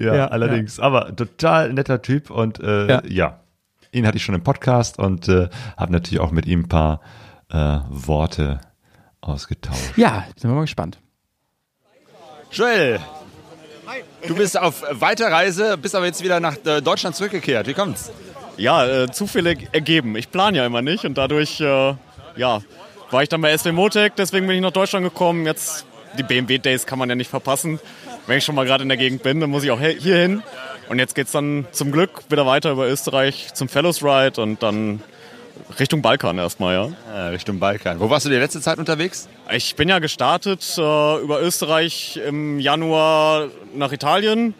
ja, 0.00 0.14
Ja, 0.14 0.26
allerdings. 0.28 0.80
Aber 0.80 1.14
total 1.14 1.72
netter 1.74 2.00
Typ 2.00 2.30
und 2.30 2.60
äh, 2.60 2.88
Ja. 2.88 3.02
ja. 3.06 3.40
Ihn 3.92 4.06
hatte 4.06 4.16
ich 4.16 4.22
schon 4.24 4.34
im 4.34 4.42
Podcast 4.42 4.98
und 4.98 5.28
äh, 5.28 5.48
habe 5.76 5.92
natürlich 5.92 6.20
auch 6.20 6.30
mit 6.30 6.46
ihm 6.46 6.60
ein 6.60 6.68
paar 6.68 7.00
äh, 7.50 7.78
Worte 7.88 8.60
ausgetauscht. 9.20 9.96
ja, 9.96 10.24
sind 10.36 10.50
wir 10.50 10.54
mal 10.54 10.62
gespannt. 10.62 10.98
Joel, 12.50 13.00
du 14.26 14.34
bist 14.34 14.58
auf 14.58 14.82
Weiterreise, 14.90 15.76
bist 15.76 15.94
aber 15.94 16.06
jetzt 16.06 16.22
wieder 16.22 16.40
nach 16.40 16.56
äh, 16.64 16.80
Deutschland 16.80 17.14
zurückgekehrt. 17.14 17.66
Wie 17.66 17.74
kommt's? 17.74 18.10
Ja, 18.56 18.86
äh, 18.86 19.10
Zufälle 19.10 19.56
ergeben. 19.72 20.16
Ich 20.16 20.30
plane 20.30 20.58
ja 20.58 20.66
immer 20.66 20.82
nicht 20.82 21.04
und 21.04 21.16
dadurch, 21.16 21.60
äh, 21.60 21.94
ja, 22.36 22.60
war 23.10 23.22
ich 23.22 23.28
dann 23.28 23.40
bei 23.40 23.56
SW 23.56 23.72
Motec, 23.72 24.16
deswegen 24.16 24.46
bin 24.46 24.56
ich 24.56 24.62
nach 24.62 24.72
Deutschland 24.72 25.04
gekommen. 25.04 25.46
Jetzt 25.46 25.86
die 26.16 26.22
BMW 26.22 26.58
Days 26.58 26.86
kann 26.86 26.98
man 26.98 27.08
ja 27.08 27.14
nicht 27.14 27.30
verpassen. 27.30 27.78
Wenn 28.28 28.36
ich 28.36 28.44
schon 28.44 28.54
mal 28.54 28.66
gerade 28.66 28.82
in 28.82 28.90
der 28.90 28.98
Gegend 28.98 29.22
bin, 29.22 29.40
dann 29.40 29.48
muss 29.48 29.64
ich 29.64 29.70
auch 29.70 29.80
hier 29.80 30.16
hin. 30.16 30.42
Und 30.90 30.98
jetzt 30.98 31.14
geht's 31.14 31.32
dann 31.32 31.66
zum 31.72 31.90
Glück 31.90 32.10
wieder 32.28 32.44
weiter 32.44 32.70
über 32.70 32.86
Österreich 32.86 33.54
zum 33.54 33.70
Fellows 33.70 34.02
Ride 34.04 34.42
und 34.42 34.62
dann 34.62 35.02
Richtung 35.80 36.02
Balkan 36.02 36.36
erstmal, 36.36 36.74
ja. 36.74 36.88
Ja, 37.10 37.28
Richtung 37.28 37.58
Balkan. 37.58 38.00
Wo 38.00 38.10
warst 38.10 38.26
du 38.26 38.30
die 38.30 38.36
letzte 38.36 38.60
Zeit 38.60 38.78
unterwegs? 38.78 39.30
Ich 39.50 39.76
bin 39.76 39.88
ja 39.88 39.98
gestartet 39.98 40.62
äh, 40.76 40.80
über 41.22 41.40
Österreich 41.40 42.20
im 42.22 42.60
Januar 42.60 43.48
nach 43.74 43.92
Italien, 43.92 44.52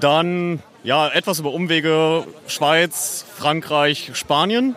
dann 0.00 0.62
ja 0.82 1.06
etwas 1.06 1.38
über 1.38 1.52
Umwege 1.52 2.26
Schweiz, 2.46 3.26
Frankreich, 3.36 4.12
Spanien. 4.14 4.74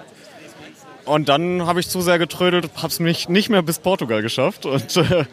Und 1.05 1.29
dann 1.29 1.65
habe 1.65 1.79
ich 1.79 1.87
zu 1.87 2.01
sehr 2.01 2.19
getrödelt, 2.19 2.69
habe 2.75 2.87
es 2.89 2.99
mich 2.99 3.29
nicht 3.29 3.47
mehr 3.47 3.61
bis 3.61 3.79
Portugal 3.79 4.21
geschafft 4.21 4.65
und 4.65 4.97
äh, 4.97 5.23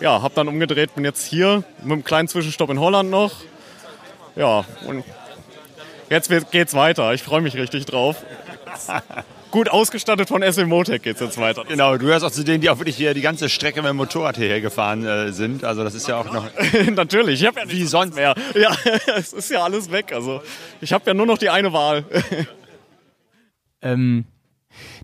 ja, 0.00 0.22
habe 0.22 0.34
dann 0.34 0.48
umgedreht, 0.48 0.94
bin 0.94 1.04
jetzt 1.04 1.24
hier 1.26 1.64
mit 1.82 1.92
einem 1.92 2.04
kleinen 2.04 2.28
Zwischenstopp 2.28 2.70
in 2.70 2.80
Holland 2.80 3.10
noch. 3.10 3.32
Ja, 4.36 4.64
und 4.86 5.04
jetzt 6.10 6.30
geht's 6.50 6.74
weiter. 6.74 7.14
Ich 7.14 7.22
freue 7.22 7.40
mich 7.40 7.54
richtig 7.54 7.86
drauf. 7.86 8.24
Gut 9.50 9.68
ausgestattet 9.68 10.26
von 10.26 10.42
SM 10.42 10.64
Motec 10.64 11.04
geht's 11.04 11.20
jetzt 11.20 11.38
weiter. 11.38 11.64
Genau, 11.68 11.92
du 11.92 12.06
gehörst 12.06 12.24
auch 12.24 12.30
zu 12.32 12.42
denen, 12.42 12.60
die 12.60 12.70
auch 12.70 12.78
wirklich 12.78 12.96
hier 12.96 13.14
die 13.14 13.20
ganze 13.20 13.48
Strecke 13.48 13.82
mit 13.82 13.90
dem 13.90 13.96
Motorrad 13.96 14.36
hierher 14.36 14.60
gefahren 14.60 15.04
äh, 15.06 15.30
sind. 15.30 15.62
Also 15.62 15.84
das 15.84 15.94
ist 15.94 16.08
ja 16.08 16.16
auch 16.16 16.32
noch... 16.32 16.44
Natürlich, 16.90 17.40
ich 17.40 17.46
habe 17.46 17.60
ja 17.60 17.70
Wie 17.70 17.84
sonst? 17.84 18.16
mehr. 18.16 18.34
Ja, 18.56 18.74
es 19.16 19.32
ist 19.32 19.50
ja 19.52 19.62
alles 19.62 19.92
weg. 19.92 20.12
Also 20.12 20.42
ich 20.80 20.92
habe 20.92 21.04
ja 21.06 21.14
nur 21.14 21.26
noch 21.26 21.38
die 21.38 21.50
eine 21.50 21.72
Wahl. 21.72 22.04
Ähm, 23.80 24.24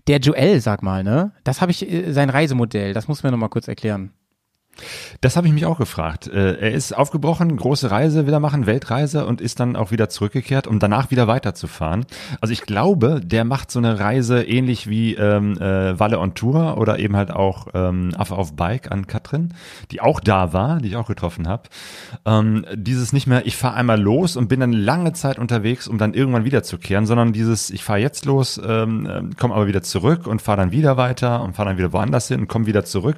der 0.07 0.19
Joel, 0.19 0.59
sag 0.59 0.83
mal, 0.83 1.03
ne? 1.03 1.31
Das 1.45 1.61
habe 1.61 1.71
ich, 1.71 1.89
äh, 1.89 2.11
sein 2.11 2.29
Reisemodell, 2.29 2.93
das 2.93 3.07
muss 3.07 3.23
mir 3.23 3.31
noch 3.31 3.37
mal 3.37 3.47
kurz 3.47 3.69
erklären. 3.69 4.11
Das 5.19 5.37
habe 5.37 5.47
ich 5.47 5.53
mich 5.53 5.65
auch 5.65 5.77
gefragt. 5.77 6.27
Äh, 6.27 6.55
Er 6.59 6.71
ist 6.71 6.97
aufgebrochen, 6.97 7.55
große 7.55 7.91
Reise 7.91 8.25
wieder 8.25 8.39
machen, 8.39 8.65
Weltreise 8.65 9.25
und 9.25 9.41
ist 9.41 9.59
dann 9.59 9.75
auch 9.75 9.91
wieder 9.91 10.09
zurückgekehrt, 10.09 10.67
um 10.67 10.79
danach 10.79 11.11
wieder 11.11 11.27
weiterzufahren. 11.27 12.05
Also 12.39 12.53
ich 12.53 12.61
glaube, 12.63 13.21
der 13.23 13.43
macht 13.43 13.71
so 13.71 13.79
eine 13.79 13.99
Reise 13.99 14.43
ähnlich 14.43 14.89
wie 14.89 15.15
ähm, 15.15 15.57
äh, 15.57 15.99
Valle 15.99 16.19
on 16.19 16.33
Tour 16.33 16.77
oder 16.77 16.99
eben 16.99 17.15
halt 17.15 17.31
auch 17.31 17.67
ähm, 17.73 18.13
Affe 18.17 18.35
auf 18.35 18.55
Bike 18.55 18.91
an 18.91 19.07
Katrin, 19.07 19.53
die 19.91 20.01
auch 20.01 20.19
da 20.19 20.53
war, 20.53 20.79
die 20.79 20.89
ich 20.89 20.95
auch 20.95 21.07
getroffen 21.07 21.47
habe. 21.47 21.63
Ähm, 22.25 22.65
dieses 22.73 23.13
nicht 23.13 23.27
mehr, 23.27 23.45
ich 23.45 23.57
fahre 23.57 23.75
einmal 23.75 24.01
los 24.01 24.35
und 24.35 24.47
bin 24.47 24.59
dann 24.59 24.73
lange 24.73 25.13
Zeit 25.13 25.37
unterwegs, 25.37 25.87
um 25.87 25.97
dann 25.97 26.13
irgendwann 26.13 26.45
wiederzukehren, 26.45 27.05
sondern 27.05 27.33
dieses, 27.33 27.69
ich 27.69 27.83
fahre 27.83 27.99
jetzt 27.99 28.25
los, 28.25 28.59
ähm, 28.63 29.07
ähm, 29.11 29.35
komme 29.37 29.53
aber 29.53 29.67
wieder 29.67 29.83
zurück 29.83 30.27
und 30.27 30.41
fahre 30.41 30.57
dann 30.57 30.71
wieder 30.71 30.97
weiter 30.97 31.43
und 31.43 31.55
fahre 31.55 31.69
dann 31.69 31.77
wieder 31.77 31.93
woanders 31.93 32.27
hin 32.27 32.41
und 32.41 32.47
komme 32.47 32.65
wieder 32.65 32.85
zurück 32.85 33.17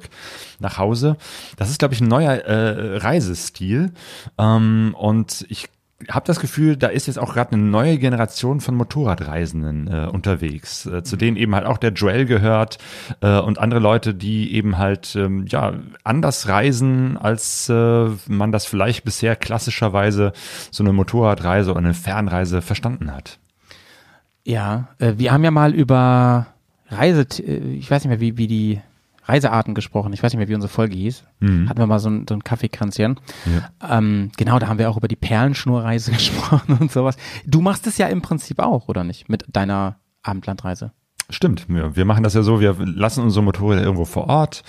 nach 0.60 0.78
Hause. 0.78 1.16
Das 1.56 1.70
ist, 1.70 1.78
glaube 1.78 1.94
ich, 1.94 2.00
ein 2.00 2.08
neuer 2.08 2.32
äh, 2.32 2.96
Reisestil. 2.98 3.92
Ähm, 4.38 4.94
und 4.98 5.46
ich 5.48 5.68
habe 6.10 6.26
das 6.26 6.40
Gefühl, 6.40 6.76
da 6.76 6.88
ist 6.88 7.06
jetzt 7.06 7.18
auch 7.18 7.34
gerade 7.34 7.52
eine 7.52 7.62
neue 7.62 7.98
Generation 7.98 8.60
von 8.60 8.74
Motorradreisenden 8.74 9.88
äh, 9.88 10.08
unterwegs, 10.10 10.86
äh, 10.86 11.02
zu 11.02 11.16
denen 11.16 11.36
eben 11.36 11.54
halt 11.54 11.66
auch 11.66 11.78
der 11.78 11.92
Joel 11.92 12.26
gehört 12.26 12.78
äh, 13.20 13.38
und 13.38 13.58
andere 13.58 13.80
Leute, 13.80 14.14
die 14.14 14.54
eben 14.54 14.78
halt 14.78 15.14
ähm, 15.16 15.46
ja 15.46 15.74
anders 16.02 16.48
reisen, 16.48 17.16
als 17.16 17.68
äh, 17.68 18.08
man 18.26 18.52
das 18.52 18.66
vielleicht 18.66 19.04
bisher 19.04 19.36
klassischerweise 19.36 20.32
so 20.70 20.82
eine 20.82 20.92
Motorradreise 20.92 21.70
oder 21.70 21.80
eine 21.80 21.94
Fernreise 21.94 22.60
verstanden 22.60 23.12
hat. 23.12 23.38
Ja, 24.44 24.88
äh, 24.98 25.14
wir 25.16 25.32
haben 25.32 25.44
ja 25.44 25.50
mal 25.50 25.74
über 25.74 26.46
Reise, 26.88 27.26
äh, 27.42 27.58
ich 27.76 27.90
weiß 27.90 28.04
nicht 28.04 28.10
mehr, 28.10 28.20
wie, 28.20 28.36
wie 28.36 28.46
die 28.46 28.80
Reisearten 29.24 29.74
gesprochen. 29.74 30.12
Ich 30.12 30.22
weiß 30.22 30.32
nicht 30.32 30.38
mehr, 30.38 30.48
wie 30.48 30.54
unsere 30.54 30.72
Folge 30.72 30.96
hieß. 30.96 31.24
Hatten 31.68 31.78
wir 31.78 31.86
mal 31.86 31.98
so 31.98 32.10
ein, 32.10 32.26
so 32.28 32.34
ein 32.34 32.44
Kaffeekränzchen. 32.44 33.18
Ähm, 33.88 34.30
genau, 34.36 34.58
da 34.58 34.68
haben 34.68 34.78
wir 34.78 34.90
auch 34.90 34.96
über 34.96 35.08
die 35.08 35.16
Perlenschnurreise 35.16 36.10
gesprochen 36.12 36.76
und 36.78 36.92
sowas. 36.92 37.16
Du 37.46 37.60
machst 37.60 37.86
es 37.86 37.98
ja 37.98 38.06
im 38.06 38.22
Prinzip 38.22 38.58
auch, 38.58 38.88
oder 38.88 39.04
nicht? 39.04 39.28
Mit 39.28 39.44
deiner 39.48 39.96
Abendlandreise. 40.22 40.92
Stimmt, 41.30 41.68
wir, 41.68 41.96
wir 41.96 42.04
machen 42.04 42.22
das 42.22 42.34
ja 42.34 42.42
so, 42.42 42.60
wir 42.60 42.76
lassen 42.78 43.22
unsere 43.22 43.42
Motorräder 43.42 43.82
irgendwo 43.82 44.04
vor 44.04 44.28
Ort, 44.28 44.62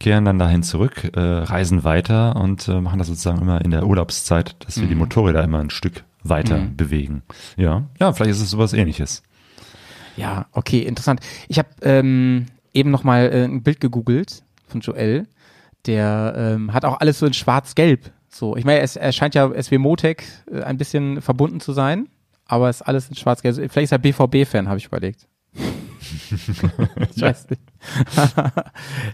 kehren 0.00 0.24
dann 0.24 0.38
dahin 0.38 0.64
zurück, 0.64 1.10
äh, 1.14 1.20
reisen 1.20 1.84
weiter 1.84 2.34
und 2.34 2.66
äh, 2.66 2.80
machen 2.80 2.98
das 2.98 3.06
sozusagen 3.06 3.40
immer 3.40 3.64
in 3.64 3.70
der 3.70 3.86
Urlaubszeit, 3.86 4.56
dass 4.66 4.80
wir 4.80 4.88
die 4.88 4.96
Motorräder 4.96 5.44
immer 5.44 5.60
ein 5.60 5.70
Stück 5.70 6.02
weiter 6.24 6.58
bewegen. 6.76 7.22
Ja, 7.56 7.84
ja, 8.00 8.12
vielleicht 8.12 8.32
ist 8.32 8.40
es 8.40 8.50
sowas 8.50 8.72
ähnliches. 8.72 9.22
Ja, 10.16 10.46
okay, 10.52 10.80
interessant. 10.80 11.20
Ich 11.48 11.58
habe 11.58 11.68
ähm, 11.82 12.46
eben 12.74 12.90
noch 12.90 13.04
mal 13.04 13.30
äh, 13.32 13.44
ein 13.44 13.62
Bild 13.62 13.80
gegoogelt 13.80 14.42
von 14.66 14.80
Joel. 14.80 15.26
Der 15.86 16.34
ähm, 16.36 16.72
hat 16.72 16.84
auch 16.84 17.00
alles 17.00 17.18
so 17.18 17.26
in 17.26 17.32
schwarz-gelb. 17.32 18.10
So, 18.28 18.56
ich 18.56 18.64
meine, 18.64 18.80
es, 18.80 18.96
er 18.96 19.12
scheint 19.12 19.34
ja 19.34 19.50
SW 19.60 19.78
Motec 19.78 20.24
äh, 20.50 20.62
ein 20.62 20.78
bisschen 20.78 21.20
verbunden 21.20 21.60
zu 21.60 21.72
sein, 21.72 22.08
aber 22.46 22.68
es 22.68 22.76
ist 22.76 22.82
alles 22.82 23.08
in 23.08 23.16
schwarz-gelb. 23.16 23.56
Vielleicht 23.56 23.76
ist 23.76 23.92
er 23.92 23.98
BVB-Fan, 23.98 24.68
habe 24.68 24.78
ich 24.78 24.86
überlegt. 24.86 25.26
Ich 27.10 27.20
weiß 27.22 27.48
nicht. 27.50 27.62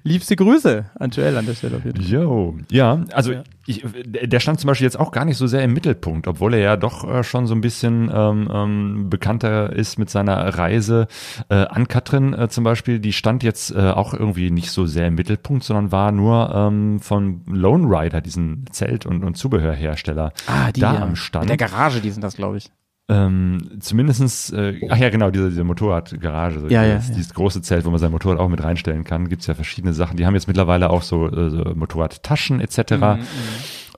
Liebste 0.04 0.36
Grüße 0.36 0.84
an 0.98 1.10
Joel 1.10 1.36
an 1.36 1.46
der 1.46 1.54
Stelle 1.54 1.76
auf 1.78 1.84
jeden 1.84 2.00
Fall. 2.02 2.10
Jo, 2.10 2.56
ja, 2.70 3.04
also 3.12 3.32
Ich, 3.66 3.84
der 4.04 4.40
stand 4.40 4.60
zum 4.60 4.68
Beispiel 4.68 4.84
jetzt 4.84 4.98
auch 4.98 5.10
gar 5.12 5.24
nicht 5.24 5.36
so 5.36 5.46
sehr 5.46 5.62
im 5.62 5.72
Mittelpunkt, 5.72 6.26
obwohl 6.28 6.54
er 6.54 6.60
ja 6.60 6.76
doch 6.76 7.08
äh, 7.08 7.22
schon 7.22 7.46
so 7.46 7.54
ein 7.54 7.60
bisschen 7.60 8.10
ähm, 8.12 8.48
ähm, 8.52 9.10
bekannter 9.10 9.72
ist 9.72 9.98
mit 9.98 10.10
seiner 10.10 10.36
Reise. 10.56 11.06
Äh, 11.48 11.54
an 11.66 11.88
Katrin 11.88 12.32
äh, 12.34 12.48
zum 12.48 12.64
Beispiel, 12.64 12.98
die 13.00 13.12
stand 13.12 13.42
jetzt 13.42 13.70
äh, 13.70 13.78
auch 13.90 14.14
irgendwie 14.14 14.50
nicht 14.50 14.70
so 14.70 14.86
sehr 14.86 15.06
im 15.08 15.14
Mittelpunkt, 15.14 15.64
sondern 15.64 15.92
war 15.92 16.12
nur 16.12 16.52
ähm, 16.54 17.00
von 17.00 17.42
Lone 17.46 17.86
Rider, 17.88 18.20
diesen 18.20 18.64
Zelt- 18.70 19.06
und, 19.06 19.24
und 19.24 19.36
Zubehörhersteller, 19.36 20.32
Ah, 20.46 20.72
die 20.72 20.80
da 20.80 20.94
ja. 20.94 21.02
am 21.02 21.16
Stand. 21.16 21.44
In 21.50 21.56
der 21.56 21.68
Garage, 21.68 22.00
die 22.00 22.10
sind 22.10 22.22
das, 22.22 22.36
glaube 22.36 22.58
ich. 22.58 22.70
Ähm, 23.10 23.70
zumindestens, 23.80 24.50
äh, 24.50 24.80
ach 24.90 24.98
ja, 24.98 25.08
genau, 25.08 25.30
diese, 25.30 25.48
diese 25.48 25.64
Motorradgarage, 25.64 26.60
so 26.60 26.68
Ja, 26.68 26.84
ja, 26.84 26.96
dieses, 26.96 27.08
ja. 27.08 27.14
dieses 27.14 27.34
große 27.34 27.62
Zelt, 27.62 27.86
wo 27.86 27.90
man 27.90 27.98
sein 27.98 28.10
Motorrad 28.10 28.38
auch 28.38 28.48
mit 28.48 28.62
reinstellen 28.62 29.04
kann, 29.04 29.28
gibt's 29.28 29.46
ja 29.46 29.54
verschiedene 29.54 29.94
Sachen. 29.94 30.18
Die 30.18 30.26
haben 30.26 30.34
jetzt 30.34 30.46
mittlerweile 30.46 30.90
auch 30.90 31.02
so, 31.02 31.26
äh, 31.26 31.48
so 31.48 31.72
Motorradtaschen 31.74 32.60
etc. 32.60 32.92
Mhm, 32.92 33.18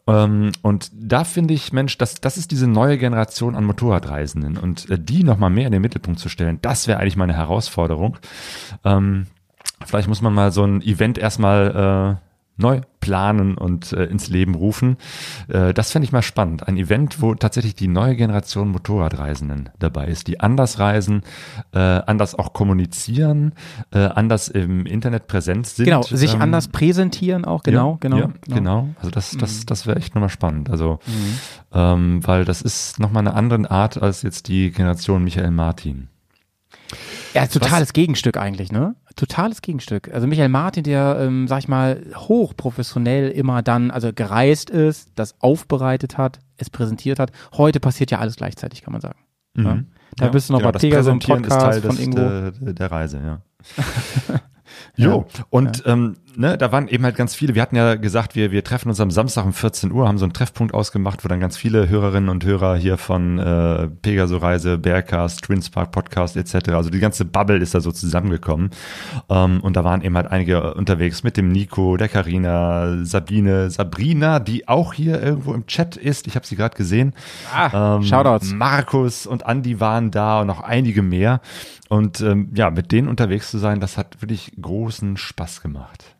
Ähm, 0.07 0.53
und 0.63 0.91
da 0.95 1.25
finde 1.25 1.55
ich, 1.55 1.73
Mensch, 1.73 1.99
das, 1.99 2.15
das 2.21 2.37
ist 2.37 2.51
diese 2.53 2.67
neue 2.67 2.99
Generation 2.99 3.55
an 3.55 3.65
Motorradreisenden 3.65 4.57
und 4.57 4.89
äh, 4.91 4.99
die 4.99 5.25
nochmal 5.25 5.51
mehr 5.51 5.67
in 5.67 5.73
den 5.73 5.83
Mittelpunkt 5.83 6.19
zu 6.21 6.29
stellen, 6.29 6.59
das 6.63 6.87
wäre 6.89 7.01
eigentlich 7.01 7.17
meine 7.17 7.35
Herausforderung. 7.35 8.17
Ähm, 8.85 9.27
vielleicht 9.85 10.09
muss 10.09 10.23
man 10.23 10.33
mal 10.35 10.53
so 10.53 10.65
ein 10.65 10.83
Event 10.83 11.19
erstmal 11.19 12.19
äh, 12.21 12.30
neu 12.61 12.81
planen 13.01 13.57
und 13.57 13.93
äh, 13.93 14.05
ins 14.05 14.29
Leben 14.29 14.55
rufen. 14.55 14.97
Äh, 15.49 15.75
das 15.75 15.91
fände 15.91 16.05
ich 16.05 16.13
mal 16.13 16.23
spannend. 16.23 16.69
Ein 16.69 16.77
Event, 16.77 17.21
wo 17.21 17.35
tatsächlich 17.35 17.75
die 17.75 17.89
neue 17.89 18.15
Generation 18.15 18.69
Motorradreisenden 18.69 19.71
dabei 19.79 20.07
ist, 20.07 20.29
die 20.29 20.41
anders 20.41 20.79
reisen, 20.79 21.23
äh, 21.73 21.79
anders 21.79 22.35
auch 22.35 22.53
kommunizieren, 22.53 23.53
äh, 23.93 24.01
anders 24.01 24.49
im 24.49 24.87
Internet 24.87 25.27
präsent 25.27 25.67
sind. 25.67 25.87
Genau, 25.87 26.03
sich 26.03 26.35
ähm, 26.35 26.43
anders 26.43 26.69
präsentieren 26.69 27.45
auch, 27.45 27.63
genau, 27.63 27.93
ja, 27.93 27.97
genau, 28.01 28.17
Ja, 28.19 28.31
genau. 28.47 28.89
Also 28.99 29.11
das, 29.11 29.37
das, 29.37 29.67
das 29.67 29.87
wäre 29.87 29.97
echt 29.97 30.15
nochmal 30.15 30.29
spannend. 30.29 30.71
Also, 30.71 30.99
ähm, 31.73 32.21
weil 32.27 32.45
das 32.45 32.63
ist 32.63 33.01
nochmal 33.01 33.27
eine 33.27 33.35
andere 33.35 33.71
Art 33.71 34.01
als 34.01 34.23
jetzt 34.23 34.49
die 34.49 34.71
Generation 34.71 35.25
Michael 35.25 35.51
Martin. 35.51 36.09
Ja, 37.35 37.47
totales 37.47 37.93
Gegenstück 37.93 38.37
eigentlich, 38.37 38.73
ne? 38.73 38.97
Totales 39.17 39.63
Gegenstück. 39.63 40.13
Also 40.13 40.27
Michael 40.27 40.49
Martin, 40.49 40.83
der, 40.83 41.19
ähm, 41.21 41.47
sag 41.49 41.61
ich 41.61 41.69
mal, 41.69 42.03
hochprofessionell 42.15 43.31
immer 43.31 43.63
dann, 43.63 43.91
also 43.91 44.13
gereist 44.13 44.71
ist, 44.71 45.13
das 45.15 45.41
aufbereitet 45.41 46.19
hat, 46.19 46.41
es 46.57 46.71
präsentiert 46.71 47.19
hat. 47.19 47.33
Heute 47.53 47.81
passiert 47.81 48.11
ja 48.11 48.19
alles 48.19 48.37
gleichzeitig, 48.37 48.83
kann 48.83 48.93
man 48.93 49.01
sagen. 49.01 49.19
Ja? 49.57 49.79
Da 50.17 50.29
bist 50.29 50.49
du 50.49 50.55
noch 50.55 50.61
genau, 50.61 50.73
bei 50.73 50.79
Pegasus 50.79 51.13
im 51.13 51.19
Präsentieren 51.19 51.45
ist 51.45 51.49
Podcast 51.51 51.71
Teil 51.71 51.81
von 51.83 51.91
des, 51.91 52.01
irgendwo. 52.01 52.65
Der, 52.65 52.73
der 52.73 52.91
Reise, 52.91 53.21
ja. 53.25 53.43
Jo, 55.05 55.27
und 55.51 55.83
Ähm, 55.87 56.17
ne, 56.37 56.57
da 56.59 56.73
waren 56.73 56.89
eben 56.89 57.05
halt 57.05 57.17
ganz 57.17 57.35
viele. 57.35 57.55
Wir 57.55 57.63
hatten 57.63 57.77
ja 57.77 57.95
gesagt, 57.95 58.35
wir, 58.35 58.51
wir 58.51 58.63
treffen 58.65 58.89
uns 58.89 59.01
am 59.01 59.11
Samstag 59.11 59.45
um 59.45 59.53
14 59.53 59.93
Uhr, 59.93 60.07
haben 60.07 60.19
so 60.19 60.25
einen 60.25 60.33
Treffpunkt 60.33 60.75
ausgemacht, 60.75 61.25
wo 61.25 61.29
dann 61.29 61.41
ganz 61.41 61.57
viele 61.57 61.89
Hörerinnen 61.89 62.29
und 62.29 62.45
Hörer 62.45 62.77
hier 62.77 62.99
von 62.99 63.39
äh, 63.39 63.89
Pegaso 63.89 64.37
Reise, 64.37 64.79
Bearcast, 64.79 65.43
Twinspark 65.43 65.91
Podcast 65.93 66.37
etc., 66.37 66.71
also 66.71 66.91
die 66.91 66.99
ganze 66.99 67.25
Bubble 67.25 67.59
ist 67.59 67.75
da 67.75 67.81
so 67.81 67.93
zusammengekommen. 67.93 68.71
Ähm, 69.29 69.61
und 69.61 69.77
da 69.77 69.85
waren 69.85 70.03
eben 70.03 70.17
halt 70.17 70.31
einige 70.31 70.75
unterwegs 70.75 71.23
mit 71.23 71.37
dem 71.37 71.49
Nico, 71.49 71.97
der 71.97 72.09
Karina, 72.09 73.05
Sabine, 73.05 73.71
Sabrina, 73.71 74.39
die 74.39 74.69
auch 74.69 74.93
hier 74.93 75.23
irgendwo 75.23 75.55
im 75.55 75.67
Chat 75.67 75.97
ist. 75.97 76.27
Ich 76.27 76.37
habe 76.37 76.47
sie 76.47 76.57
gerade 76.57 76.77
gesehen. 76.77 77.15
Ah, 77.53 78.01
Shoutouts. 78.03 78.53
Markus 78.53 79.27
und 79.27 79.47
Andi 79.47 79.81
waren 79.81 80.11
da 80.11 80.41
und 80.41 80.47
noch 80.47 80.61
einige 80.61 81.03
mehr. 81.03 81.41
Und 81.91 82.21
ähm, 82.21 82.53
ja, 82.55 82.71
mit 82.71 82.93
denen 82.93 83.09
unterwegs 83.09 83.51
zu 83.51 83.59
sein, 83.59 83.81
das 83.81 83.99
hat 83.99 84.23
wirklich 84.23 84.53
großen 84.61 85.17
Spaß 85.17 85.61
gemacht. 85.61 86.17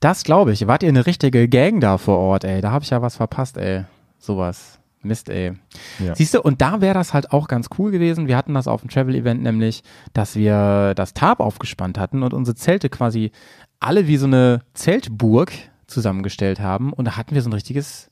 Das 0.00 0.24
glaube 0.24 0.52
ich. 0.52 0.66
Wart 0.66 0.82
ihr 0.82 0.88
eine 0.88 1.06
richtige 1.06 1.48
Gang 1.48 1.80
da 1.80 1.98
vor 1.98 2.16
Ort, 2.16 2.44
ey? 2.44 2.62
Da 2.62 2.70
habe 2.70 2.82
ich 2.82 2.90
ja 2.90 3.02
was 3.02 3.16
verpasst, 3.16 3.58
ey. 3.58 3.84
Sowas. 4.18 4.80
Mist, 5.02 5.28
ey. 5.28 5.52
Ja. 5.98 6.14
Siehst 6.14 6.32
du, 6.32 6.40
und 6.40 6.62
da 6.62 6.80
wäre 6.80 6.94
das 6.94 7.12
halt 7.12 7.30
auch 7.30 7.46
ganz 7.46 7.68
cool 7.78 7.90
gewesen. 7.90 8.26
Wir 8.26 8.38
hatten 8.38 8.54
das 8.54 8.66
auf 8.66 8.80
dem 8.80 8.88
Travel-Event 8.88 9.42
nämlich, 9.42 9.82
dass 10.14 10.34
wir 10.34 10.94
das 10.94 11.12
Tarp 11.12 11.40
aufgespannt 11.40 11.98
hatten 11.98 12.22
und 12.22 12.32
unsere 12.32 12.54
Zelte 12.54 12.88
quasi 12.88 13.32
alle 13.80 14.06
wie 14.06 14.16
so 14.16 14.26
eine 14.26 14.62
Zeltburg 14.72 15.52
zusammengestellt 15.86 16.58
haben. 16.58 16.94
Und 16.94 17.04
da 17.04 17.18
hatten 17.18 17.34
wir 17.34 17.42
so 17.42 17.50
ein 17.50 17.54
richtiges 17.54 18.10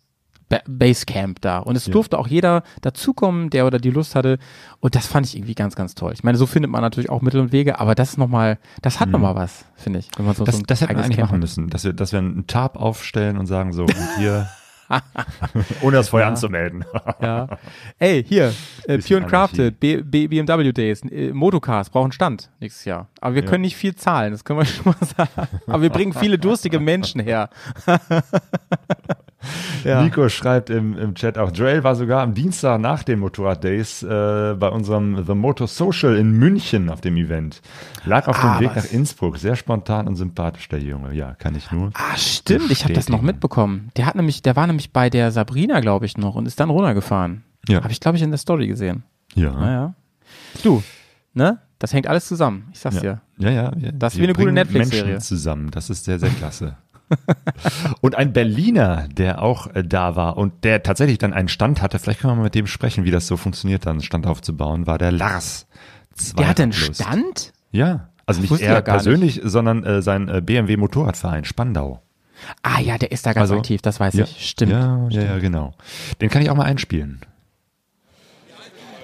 Basecamp 0.68 1.40
da. 1.40 1.58
Und 1.58 1.76
es 1.76 1.86
Ja. 1.86 1.92
durfte 1.92 2.18
auch 2.18 2.26
jeder 2.26 2.62
dazukommen, 2.82 3.50
der 3.50 3.66
oder 3.66 3.78
die 3.78 3.90
Lust 3.90 4.14
hatte. 4.14 4.38
Und 4.80 4.94
das 4.94 5.06
fand 5.06 5.26
ich 5.26 5.36
irgendwie 5.36 5.54
ganz, 5.54 5.74
ganz 5.76 5.94
toll. 5.94 6.12
Ich 6.12 6.24
meine, 6.24 6.36
so 6.38 6.46
findet 6.46 6.70
man 6.70 6.80
natürlich 6.82 7.10
auch 7.10 7.22
Mittel 7.22 7.40
und 7.40 7.52
Wege, 7.52 7.78
aber 7.80 7.94
das 7.94 8.10
ist 8.10 8.18
nochmal, 8.18 8.58
das 8.82 9.00
hat 9.00 9.08
nochmal 9.08 9.34
was, 9.34 9.64
finde 9.76 9.98
ich. 10.00 10.08
Wenn 10.16 10.26
man 10.26 10.34
so, 10.34 10.42
Mhm. 10.42 10.46
Das, 10.46 10.54
so 10.56 10.60
ein 10.62 10.66
das 10.66 10.80
hätten 10.80 10.96
wir 10.96 11.04
eigentlich 11.04 11.16
Camp 11.16 11.30
machen 11.30 11.40
müssen, 11.40 11.68
dass 11.70 11.84
wir, 11.84 11.92
dass 11.92 12.12
wir 12.12 12.18
einen 12.18 12.46
Tarp 12.46 12.76
aufstellen 12.76 13.36
und 13.38 13.46
sagen 13.46 13.72
so, 13.72 13.82
und 13.82 13.94
hier, 14.18 14.48
ohne 15.82 15.96
das 15.96 16.10
vorher 16.10 16.26
Ja. 16.26 16.32
anzumelden. 16.32 16.84
Ja. 17.22 17.48
Ey, 17.98 18.22
hier, 18.24 18.52
äh, 18.86 18.98
Pure 18.98 19.20
and 19.20 19.28
Crafted, 19.28 19.80
B, 19.80 20.02
B, 20.02 20.26
BMW 20.26 20.72
Days, 20.72 21.02
äh, 21.04 21.32
Motocars 21.32 21.88
brauchen 21.88 22.12
Stand 22.12 22.50
nächstes 22.60 22.84
Jahr. 22.84 23.08
Aber 23.20 23.34
wir 23.34 23.42
Ja. 23.42 23.48
können 23.48 23.62
nicht 23.62 23.76
viel 23.76 23.94
zahlen, 23.94 24.32
das 24.32 24.44
können 24.44 24.58
wir 24.58 24.64
schon 24.66 24.92
mal 24.92 25.06
sagen. 25.16 25.48
Aber 25.66 25.80
wir 25.82 25.90
bringen 25.90 26.12
viele 26.12 26.38
durstige 26.38 26.78
Menschen 26.80 27.20
her. 27.22 27.48
ja. 29.84 30.02
Nico 30.02 30.28
schreibt 30.28 30.70
im, 30.70 30.96
im 30.96 31.14
Chat 31.14 31.38
auch, 31.38 31.50
Joel 31.52 31.84
war 31.84 31.94
sogar 31.94 32.22
am 32.22 32.34
Dienstag 32.34 32.80
nach 32.80 33.02
den 33.02 33.18
Motorrad 33.18 33.62
Days 33.64 34.02
äh, 34.02 34.54
bei 34.58 34.68
unserem 34.68 35.24
The 35.26 35.34
Motor 35.34 35.66
Social 35.68 36.16
in 36.16 36.32
München 36.32 36.88
auf 36.90 37.00
dem 37.00 37.16
Event. 37.16 37.60
Lag 38.04 38.26
auf 38.28 38.42
Ah, 38.42 38.58
dem 38.58 38.68
Weg 38.68 38.76
nach 38.76 38.84
Innsbruck. 38.84 39.38
Sehr 39.38 39.56
spontan 39.56 40.06
und 40.08 40.16
sympathisch, 40.16 40.68
der 40.68 40.80
Junge. 40.80 41.14
Ja, 41.14 41.34
kann 41.34 41.54
ich 41.54 41.70
nur. 41.70 41.90
Ah, 41.94 42.16
stimmt, 42.16 42.70
ich 42.70 42.84
habe 42.84 42.94
das 42.94 43.08
noch 43.08 43.22
mitbekommen. 43.22 43.90
Der 43.96 44.06
hat 44.06 44.14
nämlich, 44.14 44.42
der 44.42 44.56
war 44.56 44.66
nämlich 44.66 44.92
bei 44.92 45.10
der 45.10 45.30
Sabrina, 45.30 45.80
glaube 45.80 46.06
ich, 46.06 46.16
noch 46.16 46.34
und 46.34 46.46
ist 46.46 46.58
dann 46.60 46.70
runtergefahren. 46.70 47.44
Ja. 47.68 47.82
Habe 47.82 47.92
ich, 47.92 48.00
glaube 48.00 48.16
ich, 48.16 48.22
in 48.22 48.30
der 48.30 48.38
Story 48.38 48.66
gesehen. 48.66 49.04
Ja. 49.34 49.52
Naja. 49.52 49.94
Du, 50.62 50.82
ne? 51.34 51.58
Das 51.78 51.92
hängt 51.92 52.06
alles 52.06 52.26
zusammen. 52.26 52.68
Ich 52.72 52.78
sag's 52.78 53.00
dir. 53.00 53.20
Ja, 53.38 53.50
ja. 53.50 53.72
ja. 53.76 53.90
Das 53.92 54.14
ist 54.14 54.20
wie 54.20 54.24
eine 54.24 54.34
gute 54.34 54.52
Netflix-Serie. 54.52 55.12
Menschen 55.12 55.20
zusammen. 55.20 55.70
Das 55.72 55.90
ist 55.90 56.04
sehr, 56.04 56.18
sehr 56.18 56.30
klasse. 56.30 56.76
Und 58.00 58.14
ein 58.14 58.32
Berliner, 58.32 59.08
der 59.08 59.42
auch 59.42 59.74
äh, 59.74 59.84
da 59.84 60.16
war 60.16 60.36
und 60.36 60.64
der 60.64 60.82
tatsächlich 60.82 61.18
dann 61.18 61.32
einen 61.32 61.48
Stand 61.48 61.82
hatte, 61.82 61.98
vielleicht 61.98 62.20
können 62.20 62.32
wir 62.32 62.36
mal 62.36 62.44
mit 62.44 62.54
dem 62.54 62.66
sprechen, 62.66 63.04
wie 63.04 63.10
das 63.10 63.26
so 63.26 63.36
funktioniert, 63.36 63.86
dann 63.86 63.92
einen 63.92 64.02
Stand 64.02 64.26
aufzubauen, 64.26 64.86
war 64.86 64.98
der 64.98 65.12
Lars. 65.12 65.66
Der 66.38 66.48
hat 66.48 66.60
einen. 66.60 66.72
Stand? 66.72 67.52
Ja, 67.70 68.08
also 68.26 68.40
nicht 68.40 68.52
er 68.52 68.74
ja 68.74 68.80
gar 68.80 68.94
nicht. 68.94 69.04
persönlich, 69.04 69.40
sondern 69.44 69.84
äh, 69.84 70.02
sein 70.02 70.28
äh, 70.28 70.40
BMW 70.40 70.76
Motorradverein 70.76 71.44
Spandau. 71.44 72.02
Ah 72.62 72.80
ja, 72.80 72.98
der 72.98 73.12
ist 73.12 73.26
da 73.26 73.32
ganz 73.32 73.42
Also, 73.42 73.56
aktiv, 73.56 73.82
das 73.82 74.00
weiß 74.00 74.14
ja, 74.14 74.24
ich. 74.24 74.48
Stimmt. 74.48 74.72
Ja, 74.72 75.06
ja, 75.10 75.22
ja, 75.22 75.38
genau. 75.38 75.74
Den 76.20 76.28
kann 76.28 76.42
ich 76.42 76.50
auch 76.50 76.56
mal 76.56 76.64
einspielen. 76.64 77.20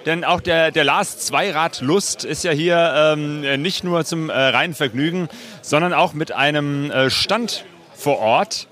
Denn 0.07 0.25
auch 0.25 0.41
der, 0.41 0.71
der 0.71 0.85
Lars 0.85 1.19
Zweirad 1.19 1.81
Lust 1.81 2.25
ist 2.25 2.43
ja 2.43 2.51
hier 2.51 2.95
ähm, 2.97 3.43
nicht 3.61 3.85
nur 3.85 4.05
zum 4.05 4.31
äh, 4.31 4.33
reinen 4.33 4.75
Vergnügen, 4.75 5.29
sondern 5.61 5.93
auch 5.93 6.15
mit 6.15 6.33
einem 6.33 6.91
äh, 6.91 7.11
Stand 7.11 7.65
vor 7.99 8.19
Ort. 8.21 8.67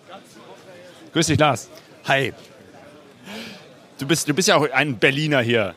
Grüß 1.12 1.27
dich, 1.27 1.39
Lars. 1.39 1.68
Hi. 2.07 2.33
Du 3.99 4.07
bist, 4.07 4.29
du 4.29 4.35
bist 4.35 4.49
ja 4.49 4.57
auch 4.57 4.70
ein 4.70 4.99
Berliner 4.99 5.41
hier. 5.41 5.74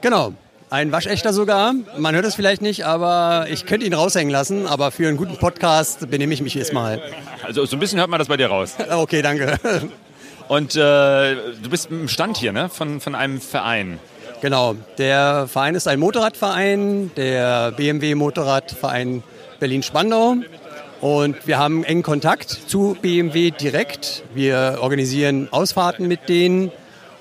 Genau. 0.00 0.32
Ein 0.68 0.90
waschechter 0.90 1.32
sogar. 1.32 1.74
Man 1.96 2.14
hört 2.14 2.24
es 2.24 2.34
vielleicht 2.34 2.60
nicht, 2.60 2.86
aber 2.86 3.46
ich 3.50 3.66
könnte 3.66 3.86
ihn 3.86 3.94
raushängen 3.94 4.32
lassen. 4.32 4.66
Aber 4.66 4.90
für 4.90 5.06
einen 5.06 5.16
guten 5.16 5.36
Podcast 5.36 6.10
benehme 6.10 6.34
ich 6.34 6.42
mich 6.42 6.54
jetzt 6.54 6.72
mal. 6.72 7.00
Also 7.44 7.64
so 7.66 7.76
ein 7.76 7.80
bisschen 7.80 8.00
hört 8.00 8.10
man 8.10 8.18
das 8.18 8.28
bei 8.28 8.36
dir 8.36 8.48
raus. 8.48 8.74
Okay, 8.90 9.22
danke. 9.22 9.58
Und 10.48 10.74
äh, 10.74 10.78
du 10.78 11.70
bist 11.70 11.90
im 11.90 12.08
Stand 12.08 12.36
hier, 12.36 12.52
ne? 12.52 12.68
Von, 12.68 13.00
von 13.00 13.14
einem 13.14 13.40
Verein. 13.40 13.98
Genau. 14.40 14.76
Der 14.98 15.46
Verein 15.48 15.74
ist 15.74 15.86
ein 15.86 15.98
Motorradverein, 15.98 17.10
der 17.16 17.72
BMW 17.72 18.14
Motorradverein 18.14 19.22
Berlin-Spandau. 19.60 20.36
Und 21.00 21.46
wir 21.46 21.58
haben 21.58 21.84
engen 21.84 22.02
Kontakt 22.02 22.50
zu 22.50 22.96
BMW 23.00 23.50
direkt. 23.50 24.24
Wir 24.34 24.78
organisieren 24.80 25.48
Ausfahrten 25.50 26.08
mit 26.08 26.28
denen 26.28 26.72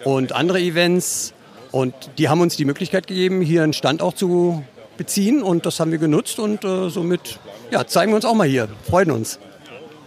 und 0.03 0.31
andere 0.31 0.59
Events. 0.59 1.33
Und 1.71 1.93
die 2.17 2.29
haben 2.29 2.39
uns 2.39 2.55
die 2.55 2.65
Möglichkeit 2.65 3.07
gegeben, 3.07 3.41
hier 3.41 3.63
einen 3.63 3.73
Stand 3.73 4.01
auch 4.01 4.13
zu 4.13 4.63
beziehen. 4.97 5.43
Und 5.43 5.65
das 5.65 5.79
haben 5.79 5.91
wir 5.91 5.97
genutzt 5.97 6.39
und 6.39 6.63
äh, 6.63 6.89
somit 6.89 7.39
ja, 7.71 7.85
zeigen 7.85 8.11
wir 8.11 8.15
uns 8.15 8.25
auch 8.25 8.33
mal 8.33 8.47
hier. 8.47 8.69
Freuen 8.89 9.11
uns. 9.11 9.39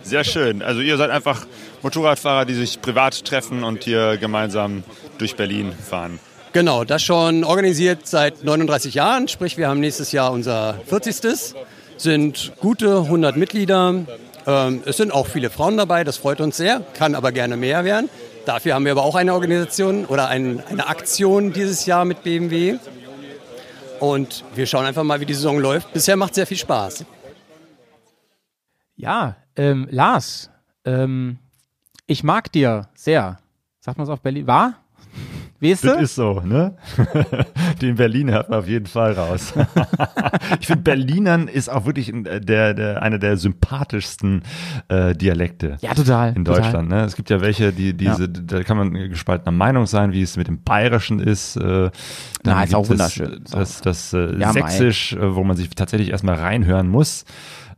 Sehr 0.02 0.24
schön. 0.24 0.62
Also 0.62 0.80
ihr 0.80 0.96
seid 0.96 1.10
einfach 1.10 1.46
Motorradfahrer, 1.82 2.46
die 2.46 2.54
sich 2.54 2.80
privat 2.80 3.24
treffen 3.24 3.64
und 3.64 3.84
hier 3.84 4.16
gemeinsam 4.16 4.82
durch 5.18 5.36
Berlin 5.36 5.72
fahren. 5.72 6.18
Genau, 6.54 6.84
das 6.84 7.02
schon 7.02 7.44
organisiert 7.44 8.06
seit 8.06 8.42
39 8.42 8.94
Jahren. 8.94 9.28
Sprich, 9.28 9.58
wir 9.58 9.68
haben 9.68 9.80
nächstes 9.80 10.12
Jahr 10.12 10.32
unser 10.32 10.80
40. 10.86 11.54
Sind 11.98 12.52
gute 12.60 12.98
100 12.98 13.36
Mitglieder. 13.36 14.06
Ähm, 14.46 14.82
es 14.86 14.96
sind 14.96 15.12
auch 15.12 15.26
viele 15.26 15.50
Frauen 15.50 15.76
dabei, 15.76 16.04
das 16.04 16.16
freut 16.16 16.40
uns 16.40 16.56
sehr, 16.56 16.80
kann 16.94 17.14
aber 17.14 17.32
gerne 17.32 17.56
mehr 17.56 17.84
werden. 17.84 18.08
Dafür 18.46 18.74
haben 18.74 18.84
wir 18.84 18.92
aber 18.92 19.02
auch 19.02 19.16
eine 19.16 19.34
Organisation 19.34 20.06
oder 20.06 20.28
ein, 20.28 20.62
eine 20.70 20.86
Aktion 20.86 21.52
dieses 21.52 21.84
Jahr 21.86 22.04
mit 22.04 22.22
BMW. 22.22 22.78
Und 24.00 24.44
wir 24.54 24.66
schauen 24.66 24.86
einfach 24.86 25.02
mal, 25.02 25.20
wie 25.20 25.26
die 25.26 25.34
Saison 25.34 25.58
läuft. 25.58 25.92
Bisher 25.92 26.16
macht 26.16 26.30
es 26.30 26.36
sehr 26.36 26.46
viel 26.46 26.56
Spaß. 26.56 27.04
Ja, 28.96 29.36
ähm, 29.56 29.88
Lars, 29.90 30.50
ähm, 30.84 31.38
ich 32.06 32.22
mag 32.22 32.50
dir 32.52 32.88
sehr. 32.94 33.38
Sagt 33.80 33.98
man 33.98 34.06
es 34.06 34.10
auf 34.10 34.20
Berlin? 34.20 34.46
War? 34.46 34.74
Weißt 35.60 35.84
Das 35.84 35.96
du? 35.96 36.02
ist 36.02 36.14
so, 36.14 36.40
ne? 36.44 36.76
Den 37.82 37.96
Berliner 37.96 38.34
hört 38.34 38.50
man 38.50 38.60
auf 38.60 38.68
jeden 38.68 38.86
Fall 38.86 39.12
raus. 39.12 39.52
ich 40.60 40.66
finde, 40.68 40.82
Berlinern 40.82 41.48
ist 41.48 41.68
auch 41.68 41.84
wirklich 41.84 42.14
äh, 42.14 42.40
der, 42.40 42.74
der, 42.74 43.02
einer 43.02 43.18
der 43.18 43.36
sympathischsten 43.36 44.42
äh, 44.88 45.14
Dialekte. 45.14 45.76
Ja, 45.80 45.94
total. 45.94 46.36
In 46.36 46.44
total. 46.44 46.62
Deutschland. 46.62 46.88
Ne? 46.88 47.04
Es 47.04 47.16
gibt 47.16 47.28
ja 47.30 47.40
welche, 47.40 47.72
die 47.72 47.92
diese, 47.94 48.28
da 48.28 48.62
kann 48.62 48.76
man 48.76 48.92
gespaltener 48.92 49.50
Meinung 49.50 49.86
sein, 49.86 50.12
wie 50.12 50.22
es 50.22 50.36
mit 50.36 50.46
dem 50.46 50.62
Bayerischen 50.62 51.18
ist. 51.18 51.56
Äh, 51.56 51.90
Na, 52.44 52.62
ist 52.62 52.74
auch 52.74 52.88
gibt 52.88 53.00
es 53.00 53.18
wunderschön. 53.18 53.44
Das, 53.50 53.80
das 53.80 54.12
äh, 54.12 54.38
Ja. 54.38 54.52
Sächsisch, 54.52 55.14
äh, 55.14 55.34
wo 55.34 55.42
man 55.42 55.56
sich 55.56 55.70
tatsächlich 55.70 56.10
erstmal 56.10 56.36
reinhören 56.36 56.88
muss. 56.88 57.24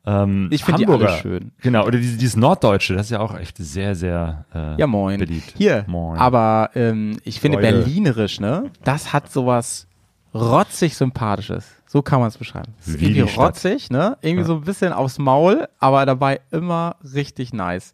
Ähm, 0.06 0.48
Ich 0.50 0.64
find 0.64 0.78
die 0.78 0.86
alle 0.86 1.08
schön. 1.18 1.52
Genau, 1.60 1.84
oder 1.86 1.98
dieses, 1.98 2.16
dieses 2.18 2.36
Norddeutsche, 2.36 2.94
das 2.94 3.06
ist 3.06 3.10
ja 3.10 3.20
auch 3.20 3.36
echt 3.38 3.58
sehr, 3.58 3.94
sehr 3.94 4.44
äh, 4.54 4.78
Ja, 4.80 4.86
moin. 4.86 5.18
beliebt. 5.18 5.52
Hier, 5.56 5.84
Moin. 5.86 6.18
aber 6.18 6.70
ähm, 6.74 7.18
ich 7.24 7.38
finde 7.40 7.58
Leute. 7.60 7.72
berlinerisch, 7.82 8.40
ne? 8.40 8.70
Das 8.84 9.12
hat 9.12 9.30
sowas 9.30 9.86
rotzig 10.34 10.96
sympathisches. 10.96 11.66
So 11.86 12.02
kann 12.02 12.20
man 12.20 12.28
es 12.28 12.38
beschreiben. 12.38 12.72
Es 12.80 12.88
ist 12.88 13.00
Wie 13.00 13.06
irgendwie 13.10 13.34
rotzig, 13.36 13.90
ne? 13.90 14.16
Irgendwie 14.22 14.44
so 14.44 14.54
ein 14.54 14.60
bisschen 14.62 14.92
aufs 14.92 15.18
Maul, 15.18 15.66
aber 15.80 16.06
dabei 16.06 16.40
immer 16.50 16.96
richtig 17.14 17.52
nice. 17.52 17.92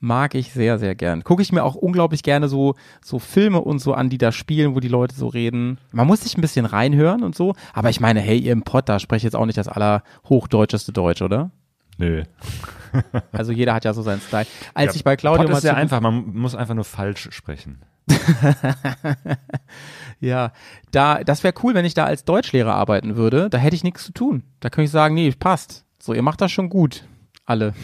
Mag 0.00 0.34
ich 0.34 0.52
sehr, 0.52 0.78
sehr 0.78 0.94
gern. 0.94 1.24
Gucke 1.24 1.42
ich 1.42 1.52
mir 1.52 1.64
auch 1.64 1.74
unglaublich 1.74 2.22
gerne 2.22 2.48
so, 2.48 2.74
so 3.02 3.18
Filme 3.18 3.60
und 3.60 3.78
so 3.78 3.94
an, 3.94 4.10
die 4.10 4.18
da 4.18 4.32
spielen, 4.32 4.74
wo 4.74 4.80
die 4.80 4.88
Leute 4.88 5.14
so 5.14 5.28
reden. 5.28 5.78
Man 5.92 6.06
muss 6.06 6.20
sich 6.22 6.36
ein 6.36 6.40
bisschen 6.42 6.66
reinhören 6.66 7.22
und 7.22 7.34
so. 7.34 7.54
Aber 7.72 7.90
ich 7.90 8.00
meine, 8.00 8.20
hey, 8.20 8.38
ihr 8.38 8.52
im 8.52 8.62
Pott, 8.62 8.88
da 8.88 8.98
spreche 8.98 9.24
jetzt 9.26 9.34
auch 9.36 9.46
nicht 9.46 9.56
das 9.58 9.68
allerhochdeutscheste 9.68 10.92
Deutsch, 10.92 11.22
oder? 11.22 11.50
Nö. 11.98 12.22
Also 13.32 13.50
jeder 13.50 13.74
hat 13.74 13.84
ja 13.84 13.92
so 13.92 14.02
seinen 14.02 14.20
Style. 14.20 14.46
Als 14.72 14.92
Ja, 14.92 14.96
ich 14.96 15.02
bei 15.02 15.16
Claudio 15.16 15.42
Pott 15.42 15.50
mal 15.50 15.56
ist 15.56 15.62
sehr 15.62 15.72
zu- 15.72 15.78
einfach, 15.78 16.00
man 16.00 16.32
muss 16.32 16.54
einfach 16.54 16.74
nur 16.76 16.84
falsch 16.84 17.28
sprechen. 17.32 17.82
Ja, 20.20 20.52
da, 20.92 21.22
das 21.24 21.42
wäre 21.44 21.54
cool, 21.62 21.74
wenn 21.74 21.84
ich 21.84 21.94
da 21.94 22.04
als 22.04 22.24
Deutschlehrer 22.24 22.74
arbeiten 22.74 23.16
würde. 23.16 23.50
Da 23.50 23.58
hätte 23.58 23.76
ich 23.76 23.84
nichts 23.84 24.04
zu 24.04 24.12
tun. 24.12 24.44
Da 24.60 24.70
könnte 24.70 24.84
ich 24.86 24.90
sagen, 24.90 25.14
nee, 25.14 25.30
passt. 25.32 25.84
So, 25.98 26.14
ihr 26.14 26.22
macht 26.22 26.40
das 26.40 26.52
schon 26.52 26.68
gut. 26.70 27.04
Alle. 27.46 27.74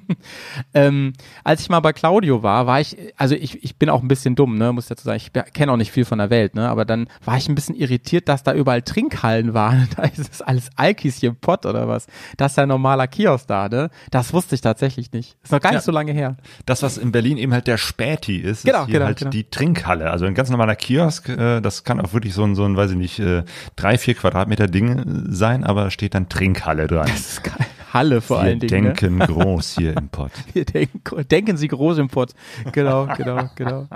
ähm, 0.74 1.12
als 1.44 1.60
ich 1.60 1.68
mal 1.68 1.78
bei 1.78 1.92
Claudio 1.92 2.42
war, 2.42 2.66
war 2.66 2.80
ich, 2.80 2.96
also 3.16 3.36
ich, 3.36 3.62
ich 3.62 3.76
bin 3.76 3.88
auch 3.88 4.02
ein 4.02 4.08
bisschen 4.08 4.34
dumm, 4.34 4.58
ne, 4.58 4.72
muss 4.72 4.86
ich 4.86 4.88
dazu 4.88 5.04
sagen. 5.04 5.16
Ich 5.18 5.32
kenne 5.52 5.70
auch 5.70 5.76
nicht 5.76 5.92
viel 5.92 6.04
von 6.04 6.18
der 6.18 6.28
Welt, 6.30 6.56
ne, 6.56 6.68
aber 6.68 6.84
dann 6.84 7.06
war 7.24 7.36
ich 7.36 7.48
ein 7.48 7.54
bisschen 7.54 7.76
irritiert, 7.76 8.28
dass 8.28 8.42
da 8.42 8.52
überall 8.52 8.82
Trinkhallen 8.82 9.54
waren. 9.54 9.88
Da 9.96 10.02
ist 10.02 10.32
es 10.32 10.42
alles 10.42 10.70
Alkis 10.74 11.18
hier 11.18 11.30
im 11.30 11.36
Pott 11.36 11.66
oder 11.66 11.86
was. 11.86 12.08
Das 12.36 12.52
ist 12.52 12.56
ja 12.56 12.64
ein 12.64 12.68
normaler 12.68 13.06
Kiosk 13.06 13.46
da, 13.46 13.68
ne. 13.68 13.90
Das 14.10 14.32
wusste 14.32 14.56
ich 14.56 14.60
tatsächlich 14.60 15.12
nicht. 15.12 15.36
Ist 15.42 15.52
noch 15.52 15.60
gar 15.60 15.70
nicht 15.70 15.76
Ja. 15.78 15.82
so 15.82 15.92
lange 15.92 16.12
her. 16.12 16.36
Das, 16.66 16.82
was 16.82 16.98
in 16.98 17.12
Berlin 17.12 17.36
eben 17.38 17.52
halt 17.52 17.68
der 17.68 17.78
Späti 17.78 18.38
ist, 18.38 18.64
Genau, 18.64 18.80
ist 18.80 18.86
hier 18.86 18.94
genau, 18.94 19.06
halt 19.06 19.18
genau. 19.18 19.30
die 19.30 19.44
Trinkhalle. 19.44 20.10
Also 20.10 20.24
ein 20.26 20.34
ganz 20.34 20.50
normaler 20.50 20.74
Kiosk, 20.74 21.28
äh, 21.28 21.60
das 21.60 21.84
kann 21.84 22.00
auch 22.00 22.12
wirklich 22.12 22.34
so 22.34 22.42
ein, 22.42 22.56
so 22.56 22.64
ein, 22.64 22.76
weiß 22.76 22.90
ich 22.90 22.96
nicht, 22.96 23.20
äh, 23.20 23.44
drei, 23.76 23.98
vier 23.98 24.14
Quadratmeter 24.14 24.66
Ding 24.66 25.00
sein, 25.30 25.62
aber 25.62 25.84
da 25.84 25.90
steht 25.92 26.14
dann 26.14 26.28
Trinkhalle 26.28 26.88
dran. 26.88 27.06
Das 27.06 27.20
ist 27.20 27.44
geil. 27.44 27.66
Halle 27.92 28.20
vor 28.20 28.38
Wir 28.38 28.44
allen 28.44 28.60
Dingen. 28.60 28.84
ne? 28.84 28.92
denken 28.92 29.18
groß 29.18 29.76
hier 29.76 29.96
im 29.96 30.08
Pott. 30.08 30.30
Wir 30.52 30.64
denken, 30.64 31.00
denken 31.28 31.56
Sie 31.56 31.68
groß 31.68 31.98
im 31.98 32.08
Pott. 32.08 32.30
Genau, 32.72 33.06
genau, 33.16 33.48
genau. 33.56 33.86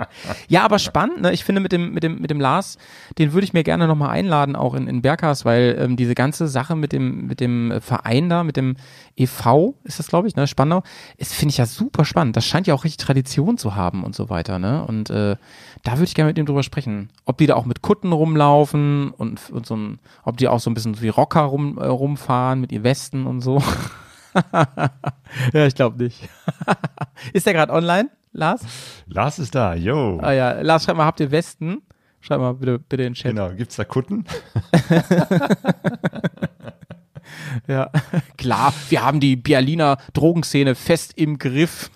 Ja, 0.47 0.63
aber 0.63 0.79
spannend, 0.79 1.21
ne? 1.21 1.31
Ich 1.33 1.43
finde 1.43 1.61
mit 1.61 1.71
dem, 1.71 1.93
mit 1.93 2.03
dem, 2.03 2.19
mit 2.19 2.29
dem 2.29 2.39
Lars, 2.39 2.77
den 3.17 3.33
würde 3.33 3.45
ich 3.45 3.53
mir 3.53 3.63
gerne 3.63 3.87
nochmal 3.87 4.09
einladen, 4.09 4.55
auch 4.55 4.73
in, 4.73 4.87
in 4.87 5.01
Berghaus, 5.01 5.45
weil 5.45 5.77
ähm, 5.79 5.95
diese 5.95 6.15
ganze 6.15 6.47
Sache 6.47 6.75
mit 6.75 6.91
dem, 6.91 7.27
mit 7.27 7.39
dem 7.39 7.79
Verein 7.81 8.29
da, 8.29 8.43
mit 8.43 8.57
dem 8.57 8.75
e.V., 9.15 9.75
ist 9.83 9.99
das, 9.99 10.07
glaube 10.07 10.27
ich, 10.27 10.35
ne, 10.35 10.47
Spandau, 10.47 10.83
ist, 11.17 11.33
finde 11.33 11.51
ich 11.51 11.57
ja 11.57 11.65
super 11.65 12.05
spannend. 12.05 12.35
Das 12.35 12.45
scheint 12.45 12.67
ja 12.67 12.73
auch 12.73 12.83
richtig 12.83 13.05
Tradition 13.05 13.57
zu 13.57 13.75
haben 13.75 14.03
und 14.03 14.15
so 14.15 14.29
weiter, 14.29 14.59
ne? 14.59 14.85
Und 14.85 15.09
äh, 15.09 15.35
da 15.85 15.93
würde 15.93 16.05
ich 16.05 16.15
gerne 16.15 16.29
mit 16.29 16.37
ihm 16.37 16.47
drüber 16.47 16.63
sprechen. 16.63 17.09
Ob 17.25 17.37
die 17.37 17.45
da 17.45 17.53
auch 17.55 17.65
mit 17.65 17.81
Kutten 17.83 18.11
rumlaufen 18.11 19.11
und, 19.11 19.49
und 19.51 19.65
so 19.65 19.75
ein, 19.77 19.99
ob 20.23 20.37
die 20.37 20.47
auch 20.47 20.59
so 20.59 20.69
ein 20.69 20.73
bisschen 20.73 20.99
wie 20.99 21.09
Rocker 21.09 21.41
rum, 21.41 21.77
äh, 21.77 21.85
rumfahren 21.85 22.59
mit 22.59 22.71
ihren 22.71 22.83
Westen 22.83 23.27
und 23.27 23.41
so. 23.41 23.61
ja, 25.53 25.67
ich 25.67 25.75
glaube 25.75 26.03
nicht. 26.03 26.27
ist 27.33 27.45
der 27.45 27.53
gerade 27.53 27.71
online, 27.71 28.09
Lars? 28.33 28.61
Lars 29.05 29.37
ist 29.37 29.53
da, 29.53 29.75
yo. 29.75 30.19
Ah 30.21 30.31
ja, 30.31 30.59
Lars, 30.61 30.83
schreib 30.83 30.97
mal, 30.97 31.05
habt 31.05 31.19
ihr 31.19 31.29
Westen? 31.29 31.83
Schreib 32.19 32.39
mal 32.39 32.55
bitte, 32.55 32.79
bitte 32.79 33.03
in 33.03 33.09
den 33.09 33.13
Chat. 33.13 33.31
Genau, 33.31 33.51
gibt's 33.51 33.75
da 33.75 33.85
Kutten? 33.85 34.25
Ja, 37.67 37.89
klar, 38.37 38.73
wir 38.89 39.03
haben 39.03 39.19
die 39.19 39.35
Berliner 39.35 39.97
Drogenszene 40.13 40.75
fest 40.75 41.13
im 41.15 41.37
Griff. 41.39 41.89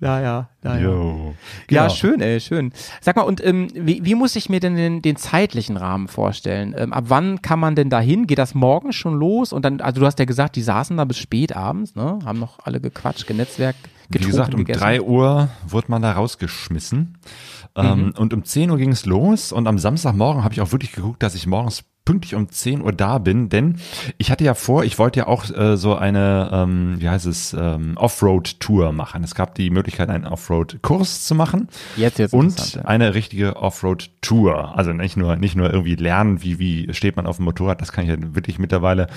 Ja, 0.00 0.20
ja, 0.20 0.48
ja, 0.64 0.76
ja. 0.78 1.32
Genau. 1.66 1.88
schön, 1.88 2.20
ey, 2.20 2.40
schön. 2.40 2.72
Sag 3.00 3.16
mal, 3.16 3.22
und 3.22 3.44
ähm, 3.44 3.68
wie, 3.74 4.04
wie 4.04 4.14
muss 4.14 4.36
ich 4.36 4.48
mir 4.48 4.60
denn 4.60 4.76
den, 4.76 5.02
den 5.02 5.16
zeitlichen 5.16 5.76
Rahmen 5.76 6.08
vorstellen? 6.08 6.74
Ähm, 6.76 6.92
ab 6.92 7.04
wann 7.08 7.42
kann 7.42 7.58
man 7.58 7.74
denn 7.74 7.90
dahin? 7.90 8.26
Geht 8.26 8.38
das 8.38 8.54
morgen 8.54 8.92
schon 8.92 9.14
los? 9.14 9.52
Und 9.52 9.64
dann, 9.64 9.80
also 9.80 10.00
du 10.00 10.06
hast 10.06 10.18
ja 10.18 10.24
gesagt, 10.24 10.56
die 10.56 10.62
saßen 10.62 10.96
da 10.96 11.04
bis 11.04 11.18
spät 11.18 11.54
abends, 11.56 11.94
ne? 11.94 12.18
Haben 12.24 12.38
noch 12.38 12.58
alle 12.64 12.80
gequatscht, 12.80 13.26
genetzwerk, 13.26 13.76
Wie 14.08 14.12
getrunken, 14.12 14.30
gesagt, 14.30 14.54
um 14.54 14.58
gegessen. 14.60 14.80
drei 14.80 15.00
Uhr 15.00 15.48
wurde 15.68 15.90
man 15.90 16.02
da 16.02 16.12
rausgeschmissen. 16.12 17.18
Ähm, 17.76 18.14
und 18.16 18.32
um 18.32 18.44
10 18.44 18.70
Uhr 18.70 18.78
ging 18.78 18.90
es 18.92 19.04
los. 19.06 19.52
Und 19.52 19.66
am 19.66 19.78
Samstagmorgen 19.78 20.44
habe 20.44 20.54
ich 20.54 20.60
auch 20.60 20.72
wirklich 20.72 20.92
geguckt, 20.92 21.22
dass 21.22 21.34
ich 21.34 21.46
morgens 21.46 21.84
pünktlich 22.06 22.34
um 22.34 22.48
10 22.48 22.80
Uhr 22.80 22.92
da 22.92 23.18
bin, 23.18 23.50
denn 23.50 23.76
ich 24.16 24.30
hatte 24.30 24.44
ja 24.44 24.54
vor, 24.54 24.84
ich 24.84 24.98
wollte 24.98 25.20
ja 25.20 25.26
auch 25.26 25.50
äh, 25.50 25.76
so 25.76 25.96
eine, 25.96 26.48
ähm, 26.52 26.94
wie 26.98 27.08
heißt 27.08 27.26
es, 27.26 27.52
ähm, 27.52 27.96
Offroad-Tour 27.96 28.92
machen. 28.92 29.22
Es 29.24 29.34
gab 29.34 29.54
die 29.56 29.68
Möglichkeit, 29.68 30.08
einen 30.08 30.24
Offroad-Kurs 30.24 31.26
zu 31.26 31.34
machen 31.34 31.68
Jetzt, 31.96 32.18
jetzt 32.18 32.32
und 32.32 32.74
ja. 32.74 32.82
eine 32.82 33.14
richtige 33.14 33.56
Offroad-Tour. 33.56 34.78
Also 34.78 34.92
nicht 34.92 35.16
nur, 35.16 35.36
nicht 35.36 35.56
nur 35.56 35.70
irgendwie 35.70 35.96
lernen, 35.96 36.42
wie, 36.42 36.58
wie 36.58 36.94
steht 36.94 37.16
man 37.16 37.26
auf 37.26 37.36
dem 37.36 37.44
Motorrad, 37.44 37.82
das 37.82 37.92
kann 37.92 38.04
ich 38.04 38.10
ja 38.10 38.16
wirklich 38.34 38.58
mittlerweile, 38.58 39.08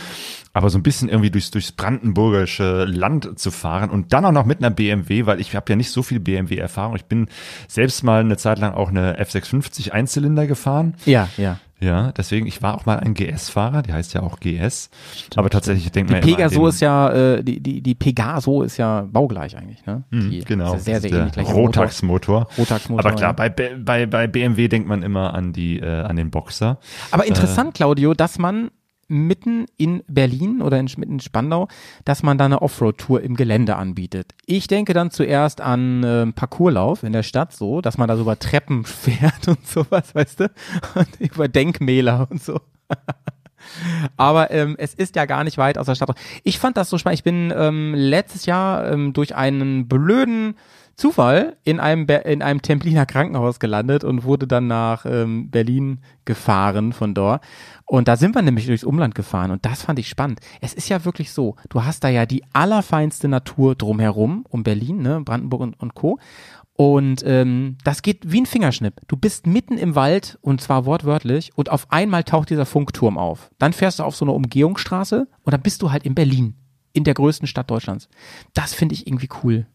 aber 0.52 0.70
so 0.72 0.80
ein 0.80 0.84
bisschen 0.84 1.10
irgendwie 1.10 1.30
durchs, 1.30 1.52
durchs 1.52 1.72
brandenburgische 1.72 2.86
Land 2.86 3.40
zu 3.40 3.52
fahren 3.52 3.92
und 3.92 4.14
dann 4.14 4.26
auch 4.26 4.32
noch 4.32 4.46
mit 4.46 4.60
einer 4.60 4.72
BMW, 4.72 5.28
weil 5.28 5.40
ich 5.40 5.56
habe 5.56 5.72
ja 5.72 5.76
nicht 5.76 5.92
so 5.92 6.02
viel 6.02 6.20
BMW-Erfahrung. 6.20 6.96
Ich 6.96 7.06
bin 7.06 7.28
selbst 7.68 8.04
mal 8.04 8.22
eine 8.22 8.38
Zeit 8.38 8.58
lang 8.58 8.74
auch 8.74 8.90
eine 8.90 9.22
F650 9.22 9.92
Einzylinder 9.92 10.48
gefahren. 10.48 10.96
Ja, 11.06 11.30
ja. 11.38 11.60
Ja, 11.82 12.12
deswegen, 12.12 12.46
ich 12.46 12.62
war 12.62 12.76
auch 12.76 12.86
mal 12.86 13.00
ein 13.00 13.14
GS-Fahrer, 13.14 13.82
die 13.84 13.94
heißt 13.94 14.14
ja 14.14 14.22
auch 14.22 14.40
GS. 14.40 14.90
aber 15.36 15.50
tatsächlich 15.50 15.92
denkt 15.92 16.10
Die 16.10 16.14
man 16.16 16.24
immer 16.24 16.32
an 16.32 16.36
Pegaso 16.36 16.68
ist 16.68 16.82
ja, 16.82 17.10
äh, 17.12 17.44
die, 17.44 17.62
die, 17.62 17.82
die 17.82 17.96
Pegaso 17.96 18.64
ist 18.64 18.78
ja 18.78 19.08
baugleich 19.10 19.56
eigentlich, 19.58 19.86
ne? 19.86 20.04
Die 20.12 20.40
Hm, 20.40 20.46
genau, 20.46 20.74
Ist 20.76 20.88
ja 20.88 21.00
sehr, 21.00 21.10
sehr 21.10 21.20
ähnlich. 21.22 21.48
Rotax-Motor. 21.48 22.48
Rotax-Motor, 22.58 23.06
Aber 23.06 23.16
klar, 23.16 23.30
ja. 23.30 23.34
bei, 23.34 23.50
bei, 23.50 24.06
bei 24.06 24.28
BMW 24.28 24.68
denkt 24.68 24.90
man 24.90 25.04
immer 25.04 25.34
an 25.34 25.54
die, 25.54 25.80
äh, 25.80 26.02
an 26.02 26.18
den 26.18 26.32
Boxer. 26.32 26.80
Aber 27.12 27.26
interessant, 27.26 27.74
Claudio, 27.76 28.14
dass 28.14 28.38
man 28.40 28.72
mitten 29.10 29.66
in 29.78 30.04
Berlin 30.08 30.62
oder 30.62 30.80
in, 30.80 30.90
mitten 30.98 31.14
in 31.14 31.20
Spandau, 31.20 31.68
dass 32.06 32.24
man 32.24 32.38
da 32.38 32.46
eine 32.46 32.62
Offroad-Tour 32.62 33.22
im 33.22 33.36
Gelände 33.36 33.76
anbietet. 33.76 34.34
Ich 34.46 34.68
denke 34.68 34.94
dann 34.94 35.12
zuerst 35.12 35.62
an 35.62 36.04
ähm, 36.06 36.34
Parcourslauf 36.34 37.04
in 37.04 37.12
der 37.12 37.24
Stadt 37.24 37.54
so, 37.54 37.82
dass 37.82 37.98
man 37.98 38.08
da 38.08 38.16
so 38.16 38.22
über 38.22 38.40
Treppen 38.40 38.86
fährt 38.86 39.48
und 39.48 39.68
sowas, 39.68 40.16
weißt 40.16 40.42
du? 40.42 40.52
Und 40.96 41.20
über 41.20 41.48
Denkmäler 41.48 42.28
und 42.30 42.42
so. 42.42 42.60
Aber 44.18 44.52
ähm, 44.52 44.76
es 44.78 44.94
ist 44.94 45.16
ja 45.16 45.26
gar 45.26 45.44
nicht 45.44 45.58
weit 45.58 45.78
aus 45.78 45.86
der 45.86 45.96
Stadt. 45.96 46.16
Ich 46.44 46.60
fand 46.60 46.78
das 46.78 46.90
so 46.90 46.98
spannend. 46.98 47.20
Ich 47.20 47.24
bin 47.24 47.54
ähm, 47.56 47.94
letztes 47.94 48.46
Jahr 48.46 48.92
ähm, 48.92 49.14
durch 49.14 49.36
einen 49.36 49.88
blöden 49.88 50.56
Zufall 51.00 51.56
in 51.64 51.80
einem, 51.80 52.08
Be 52.08 52.16
in 52.16 52.42
einem 52.42 52.62
Templiner 52.62 53.06
Krankenhaus 53.06 53.62
gelandet 53.62 54.04
und 54.04 54.26
wurde 54.26 54.48
dann 54.48 54.68
nach 54.68 55.06
ähm, 55.06 55.50
Berlin 55.50 56.02
gefahren 56.26 56.92
von 56.92 57.14
dort. 57.14 57.42
Und 57.86 58.10
da 58.10 58.18
sind 58.18 58.36
wir 58.36 58.42
nämlich 58.42 58.66
durchs 58.66 58.84
Umland 58.84 59.16
gefahren 59.16 59.52
und 59.52 59.66
das 59.66 59.84
fand 59.84 59.98
ich 59.98 60.10
spannend. 60.10 60.42
Es 60.60 60.74
ist 60.74 60.90
ja 60.90 61.06
wirklich 61.06 61.32
so, 61.32 61.56
du 61.70 61.86
hast 61.86 62.04
da 62.04 62.10
ja 62.10 62.26
die 62.26 62.44
allerfeinste 62.52 63.30
Natur 63.30 63.76
drumherum, 63.76 64.46
um 64.50 64.64
Berlin, 64.64 65.02
ne, 65.02 65.22
Brandenburg 65.22 65.62
und, 65.62 65.80
und 65.80 65.96
Co. 65.96 66.20
Und 66.74 67.24
ähm, 67.26 67.78
das 67.86 68.02
geht 68.02 68.30
wie 68.30 68.42
ein 68.42 68.46
Fingerschnipp. 68.46 68.96
Du 69.08 69.16
bist 69.16 69.48
mitten 69.48 69.78
im 69.78 69.96
Wald 69.96 70.38
und 70.42 70.60
zwar 70.60 70.86
wortwörtlich 70.86 71.52
und 71.56 71.72
auf 71.72 71.94
einmal 71.94 72.26
taucht 72.26 72.50
dieser 72.50 72.66
Funkturm 72.66 73.18
auf. 73.18 73.52
Dann 73.58 73.72
fährst 73.72 74.00
du 74.00 74.04
auf 74.04 74.18
so 74.18 74.26
eine 74.26 74.34
Umgehungsstraße 74.34 75.30
und 75.44 75.54
dann 75.54 75.62
bist 75.62 75.82
du 75.82 75.94
halt 75.94 76.04
in 76.04 76.14
Berlin, 76.14 76.56
in 76.92 77.06
der 77.06 77.14
größten 77.14 77.48
Stadt 77.48 77.72
Deutschlands. 77.72 78.10
Das 78.54 78.74
finde 78.74 78.96
ich 78.96 79.08
irgendwie 79.08 79.30
cool. 79.44 79.66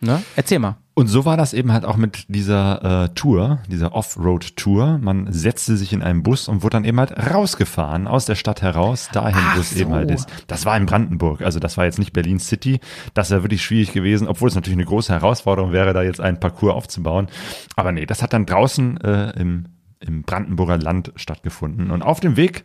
Ne? 0.00 0.22
Erzähl 0.36 0.58
mal. 0.58 0.76
Und 0.98 1.08
so 1.08 1.26
war 1.26 1.36
das 1.36 1.52
eben 1.52 1.72
halt 1.72 1.84
auch 1.84 1.98
mit 1.98 2.24
dieser 2.28 3.04
äh, 3.04 3.08
Tour, 3.10 3.58
dieser 3.68 3.92
Offroad-Tour. 3.92 4.98
Man 4.98 5.30
setzte 5.30 5.76
sich 5.76 5.92
in 5.92 6.02
einen 6.02 6.22
Bus 6.22 6.48
und 6.48 6.62
wurde 6.62 6.76
dann 6.76 6.84
eben 6.86 6.98
halt 6.98 7.12
rausgefahren, 7.12 8.06
aus 8.06 8.24
der 8.24 8.34
Stadt 8.34 8.62
heraus, 8.62 9.10
dahin, 9.12 9.34
Ach 9.38 9.56
wo 9.56 9.60
es 9.60 9.70
so. 9.72 9.78
eben 9.78 9.92
halt 9.92 10.10
ist. 10.10 10.26
Das 10.46 10.64
war 10.64 10.74
in 10.74 10.86
Brandenburg, 10.86 11.42
also 11.42 11.58
das 11.60 11.76
war 11.76 11.84
jetzt 11.84 11.98
nicht 11.98 12.14
Berlin 12.14 12.38
City. 12.38 12.80
Das 13.12 13.30
wäre 13.30 13.42
wirklich 13.42 13.62
schwierig 13.62 13.92
gewesen, 13.92 14.26
obwohl 14.26 14.48
es 14.48 14.54
natürlich 14.54 14.78
eine 14.78 14.86
große 14.86 15.12
Herausforderung 15.12 15.72
wäre, 15.72 15.92
da 15.92 16.02
jetzt 16.02 16.20
einen 16.20 16.40
Parcours 16.40 16.74
aufzubauen. 16.74 17.28
Aber 17.76 17.92
nee, 17.92 18.06
das 18.06 18.22
hat 18.22 18.32
dann 18.32 18.46
draußen 18.46 18.98
äh, 19.02 19.38
im, 19.38 19.66
im 20.00 20.22
Brandenburger 20.22 20.78
Land 20.78 21.12
stattgefunden. 21.16 21.90
Und 21.90 22.00
auf 22.00 22.20
dem 22.20 22.36
Weg 22.38 22.64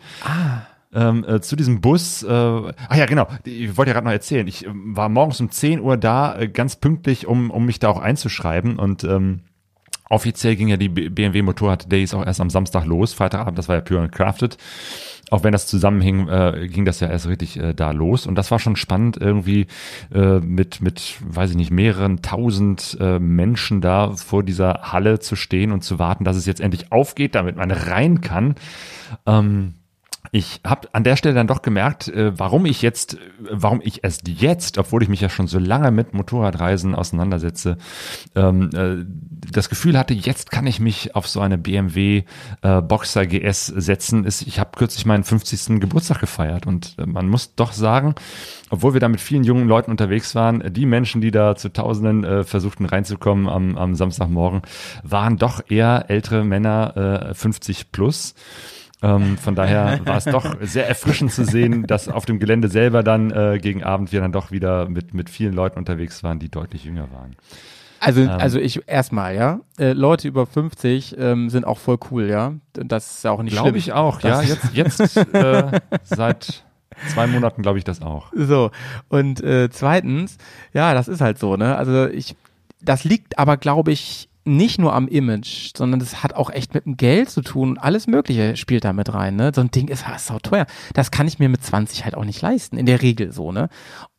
ähm, 0.94 1.26
äh, 1.28 1.42
zu 1.42 1.56
diesem 1.56 1.82
Bus, 1.82 2.24
äh, 2.24 2.28
ach 2.30 2.96
ja, 2.96 3.06
genau, 3.06 3.28
ich 3.44 3.78
wollte 3.78 3.90
ja 3.90 3.94
gerade 3.94 4.06
noch 4.06 4.14
erzählen, 4.14 4.48
ich 4.48 4.66
ähm, 4.66 4.96
war 4.96 5.10
morgens 5.10 5.40
um 5.40 5.50
10 5.50 5.80
Uhr 5.80 5.98
da, 5.98 6.38
äh, 6.38 6.48
ganz 6.48 6.76
pünktlich, 6.76 7.28
um, 7.28 7.52
um 7.52 7.66
mich 7.66 7.80
da 7.80 7.90
auch 7.90 8.00
einzuschreiben 8.00 8.78
und 8.78 9.04
ähm, 9.04 9.42
offiziell 10.10 10.56
ging 10.56 10.68
ja 10.68 10.78
die 10.78 10.90
BMW 10.90 11.42
Motorrad 11.42 11.92
Days 11.92 12.14
auch 12.14 12.26
erst 12.26 12.42
am 12.42 12.50
Samstag 12.50 12.86
los, 12.86 13.14
Freitagabend, 13.14 13.58
das 13.58 13.70
war 13.70 13.76
ja 13.76 13.82
Pure 13.82 14.02
and 14.02 14.12
Crafted. 14.12 14.58
Auch 15.30 15.46
wenn 15.46 15.54
das 15.54 15.66
zusammenhing, 15.66 16.28
äh, 16.28 16.68
ging 16.68 16.84
das 16.84 17.00
ja 17.00 17.08
erst 17.08 17.30
richtig 17.30 17.58
äh, 17.58 17.74
da 17.74 17.92
los. 17.92 18.28
Und 18.28 18.36
das 18.36 18.52
war 18.52 18.60
schon 18.60 18.76
spannend, 18.76 19.16
irgendwie 19.16 19.68
äh, 20.14 20.42
mit, 20.42 20.82
mit, 20.82 21.16
weiß 21.22 21.52
ich 21.52 21.56
nicht, 21.56 21.72
mehreren 21.72 22.22
tausend 22.22 22.98
äh, 23.00 23.18
Menschen 23.18 23.80
da 23.80 24.12
vor 24.12 24.44
dieser 24.44 24.92
Halle 24.92 25.20
zu 25.20 25.38
stehen 25.38 25.72
und 25.72 25.86
zu 25.86 26.00
warten, 26.00 26.26
dass 26.26 26.36
es 26.36 26.46
jetzt 26.46 26.60
endlich 26.60 26.92
aufgeht, 26.92 27.34
damit 27.36 27.56
man 27.56 27.72
rein 27.72 28.20
kann. 28.20 28.56
Ähm, 29.26 29.76
ich 30.32 30.62
habe 30.66 30.88
an 30.94 31.04
der 31.04 31.16
Stelle 31.16 31.36
dann 31.36 31.48
doch 31.48 31.62
gemerkt, 31.62 32.08
äh, 32.08 32.38
warum 32.38 32.66
ich 32.66 32.82
jetzt, 32.82 33.16
äh, 33.16 33.18
warum 33.50 33.82
ich 33.84 34.04
erst 34.04 34.28
jetzt, 34.28 34.78
obwohl 34.78 35.02
ich 35.04 35.10
mich 35.10 35.22
ja 35.22 35.30
schon 35.30 35.48
so 35.48 35.58
lange 35.58 35.92
mit 35.92 36.14
Motorradreisen 36.14 36.94
auseinandersetze, 36.94 37.78
ähm, 38.36 38.70
äh, 38.74 39.06
das 39.52 39.70
Gefühl 39.70 39.98
hatte, 39.98 40.14
jetzt 40.14 40.52
kann 40.52 40.68
ich 40.68 40.80
mich 40.80 41.16
auf 41.16 41.28
so 41.28 41.42
eine 41.42 41.58
BMW 41.58 42.24
äh, 42.62 42.82
Boxer 42.82 43.26
GS 43.26 43.66
setzen. 43.68 44.24
Ist, 44.24 44.44
ich 44.44 44.60
habe 44.60 44.72
kürzlich 44.78 45.06
meinen 45.06 45.24
50. 45.24 45.80
Geburtstag 45.80 46.20
gefeiert 46.20 46.68
und 46.68 46.96
äh, 47.00 47.06
man 47.06 47.28
muss 47.28 47.56
doch 47.56 47.74
sagen, 47.74 48.16
obwohl 48.70 48.94
wir 48.94 49.02
da 49.02 49.10
mit 49.10 49.22
vielen 49.22 49.44
jungen 49.44 49.68
Leuten 49.68 49.92
unterwegs 49.92 50.36
waren, 50.36 50.74
die 50.74 50.86
Menschen, 50.86 51.22
die 51.22 51.32
da 51.32 51.56
zu 51.56 51.70
Tausenden 51.70 52.24
äh, 52.24 52.44
versuchten 52.44 52.86
reinzukommen 52.86 53.50
am, 53.50 53.78
am 53.78 53.96
Samstagmorgen, 53.96 54.62
waren 55.04 55.38
doch 55.38 55.62
eher 55.68 56.06
ältere 56.10 56.44
Männer, 56.46 57.32
äh, 57.32 57.34
50 57.34 57.92
plus. 57.92 58.36
Ähm, 59.04 59.38
von 59.38 59.56
daher 59.56 60.00
war 60.06 60.18
es 60.18 60.26
doch 60.26 60.56
sehr 60.62 60.88
erfrischend 60.88 61.32
zu 61.32 61.44
sehen, 61.44 61.88
dass 61.88 62.08
auf 62.08 62.26
dem 62.26 62.40
Gelände 62.40 62.70
selber 62.70 63.02
dann 63.02 63.32
äh, 63.32 63.60
gegen 63.60 63.84
Abend 63.84 64.12
wir 64.12 64.22
dann 64.22 64.32
doch 64.32 64.52
wieder 64.52 64.88
mit, 64.88 65.14
mit 65.14 65.30
vielen 65.30 65.54
Leuten 65.54 65.80
unterwegs 65.80 66.24
waren, 66.24 66.38
die 66.38 66.50
deutlich 66.50 66.86
jünger 66.86 67.12
waren. 67.12 67.36
Also, 68.00 68.28
also 68.28 68.60
ich 68.60 68.88
erstmal, 68.88 69.36
ja. 69.36 69.60
Äh, 69.78 69.94
Leute 69.94 70.28
über 70.28 70.48
50 70.48 71.16
ähm, 71.20 71.50
sind 71.52 71.66
auch 71.66 71.78
voll 71.78 72.00
cool, 72.10 72.28
ja. 72.28 72.54
Das 72.74 73.18
ist 73.18 73.24
ja 73.24 73.32
auch 73.32 73.44
nicht 73.44 73.54
schlimm. 73.54 73.64
Glaube 73.64 73.78
ich 73.78 73.94
auch, 73.94 74.22
ja. 74.22 74.42
Jetzt, 74.42 74.70
jetzt 74.74 75.18
äh, 75.18 75.80
seit 76.04 76.64
zwei 77.14 77.28
Monaten 77.28 77.62
glaube 77.62 77.78
ich 77.78 77.84
das 77.84 78.02
auch. 78.02 78.32
So, 78.36 78.72
und 79.08 79.42
äh, 79.44 79.70
zweitens, 79.70 80.38
ja, 80.74 80.96
das 80.96 81.08
ist 81.08 81.22
halt 81.22 81.38
so, 81.38 81.58
ne? 81.58 81.76
Also 81.76 82.08
ich, 82.08 82.36
das 82.82 83.04
liegt 83.04 83.38
aber, 83.38 83.58
glaube 83.58 83.92
ich, 83.92 84.30
nicht 84.44 84.80
nur 84.80 84.94
am 84.94 85.08
Image, 85.08 85.72
sondern 85.76 86.00
das 86.00 86.24
hat 86.24 86.34
auch 86.34 86.50
echt 86.50 86.74
mit 86.74 86.86
dem 86.86 86.98
Geld 86.98 87.30
zu 87.30 87.42
tun 87.42 87.78
alles 87.78 88.08
Mögliche 88.08 88.58
spielt 88.58 88.84
da 88.84 88.94
mit 88.94 89.14
rein, 89.14 89.36
ne? 89.36 89.52
So 89.54 89.62
ein 89.62 89.72
Ding 89.72 89.88
ist, 89.88 90.06
ist 90.16 90.28
sau 90.28 90.40
teuer. 90.40 90.66
Das 90.94 91.12
kann 91.12 91.28
ich 91.28 91.40
mir 91.40 91.50
mit 91.50 91.64
20 91.64 92.04
halt 92.04 92.16
auch 92.16 92.26
nicht 92.26 92.42
leisten, 92.42 92.78
in 92.78 92.86
der 92.86 93.02
Regel 93.02 93.32
so, 93.32 93.52
ne? 93.52 93.70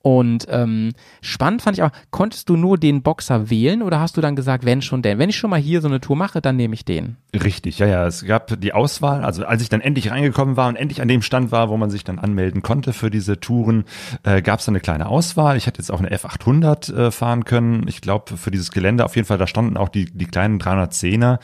Und 0.02 0.46
ähm, 0.50 0.92
spannend 1.20 1.62
fand 1.62 1.78
ich 1.78 1.82
auch, 1.84 1.90
konntest 2.10 2.48
du 2.48 2.56
nur 2.56 2.76
den 2.76 3.02
Boxer 3.02 3.50
wählen 3.50 3.82
oder 3.82 4.00
hast 4.00 4.16
du 4.16 4.20
dann 4.20 4.34
gesagt, 4.34 4.64
wenn 4.64 4.82
schon 4.82 5.00
denn? 5.00 5.18
Wenn 5.18 5.30
ich 5.30 5.36
schon 5.36 5.50
mal 5.50 5.60
hier 5.60 5.80
so 5.80 5.88
eine 5.88 6.00
Tour 6.00 6.16
mache, 6.16 6.40
dann 6.40 6.56
nehme 6.56 6.74
ich 6.74 6.84
den. 6.84 7.16
Richtig, 7.32 7.78
ja, 7.78 7.86
ja. 7.86 8.06
Es 8.06 8.24
gab 8.24 8.60
die 8.60 8.72
Auswahl. 8.72 9.24
Also 9.24 9.46
als 9.46 9.62
ich 9.62 9.68
dann 9.68 9.80
endlich 9.80 10.10
reingekommen 10.10 10.56
war 10.56 10.68
und 10.68 10.76
endlich 10.76 11.00
an 11.00 11.08
dem 11.08 11.22
Stand 11.22 11.52
war, 11.52 11.68
wo 11.68 11.76
man 11.76 11.88
sich 11.88 12.02
dann 12.02 12.18
anmelden 12.18 12.62
konnte 12.62 12.92
für 12.92 13.10
diese 13.10 13.38
Touren, 13.38 13.84
äh, 14.24 14.42
gab 14.42 14.58
es 14.58 14.66
dann 14.66 14.74
eine 14.74 14.80
kleine 14.80 15.06
Auswahl. 15.06 15.56
Ich 15.56 15.66
hätte 15.66 15.78
jetzt 15.78 15.90
auch 15.92 16.00
eine 16.00 16.14
F800 16.14 16.94
äh, 16.94 17.10
fahren 17.12 17.44
können. 17.44 17.86
Ich 17.86 18.00
glaube, 18.00 18.36
für 18.36 18.50
dieses 18.50 18.72
Gelände 18.72 19.04
auf 19.04 19.14
jeden 19.14 19.26
Fall, 19.26 19.38
da 19.38 19.46
standen 19.46 19.76
auch 19.76 19.88
die, 19.88 20.06
die 20.06 20.26
kleinen 20.26 20.60
310er 20.60 21.38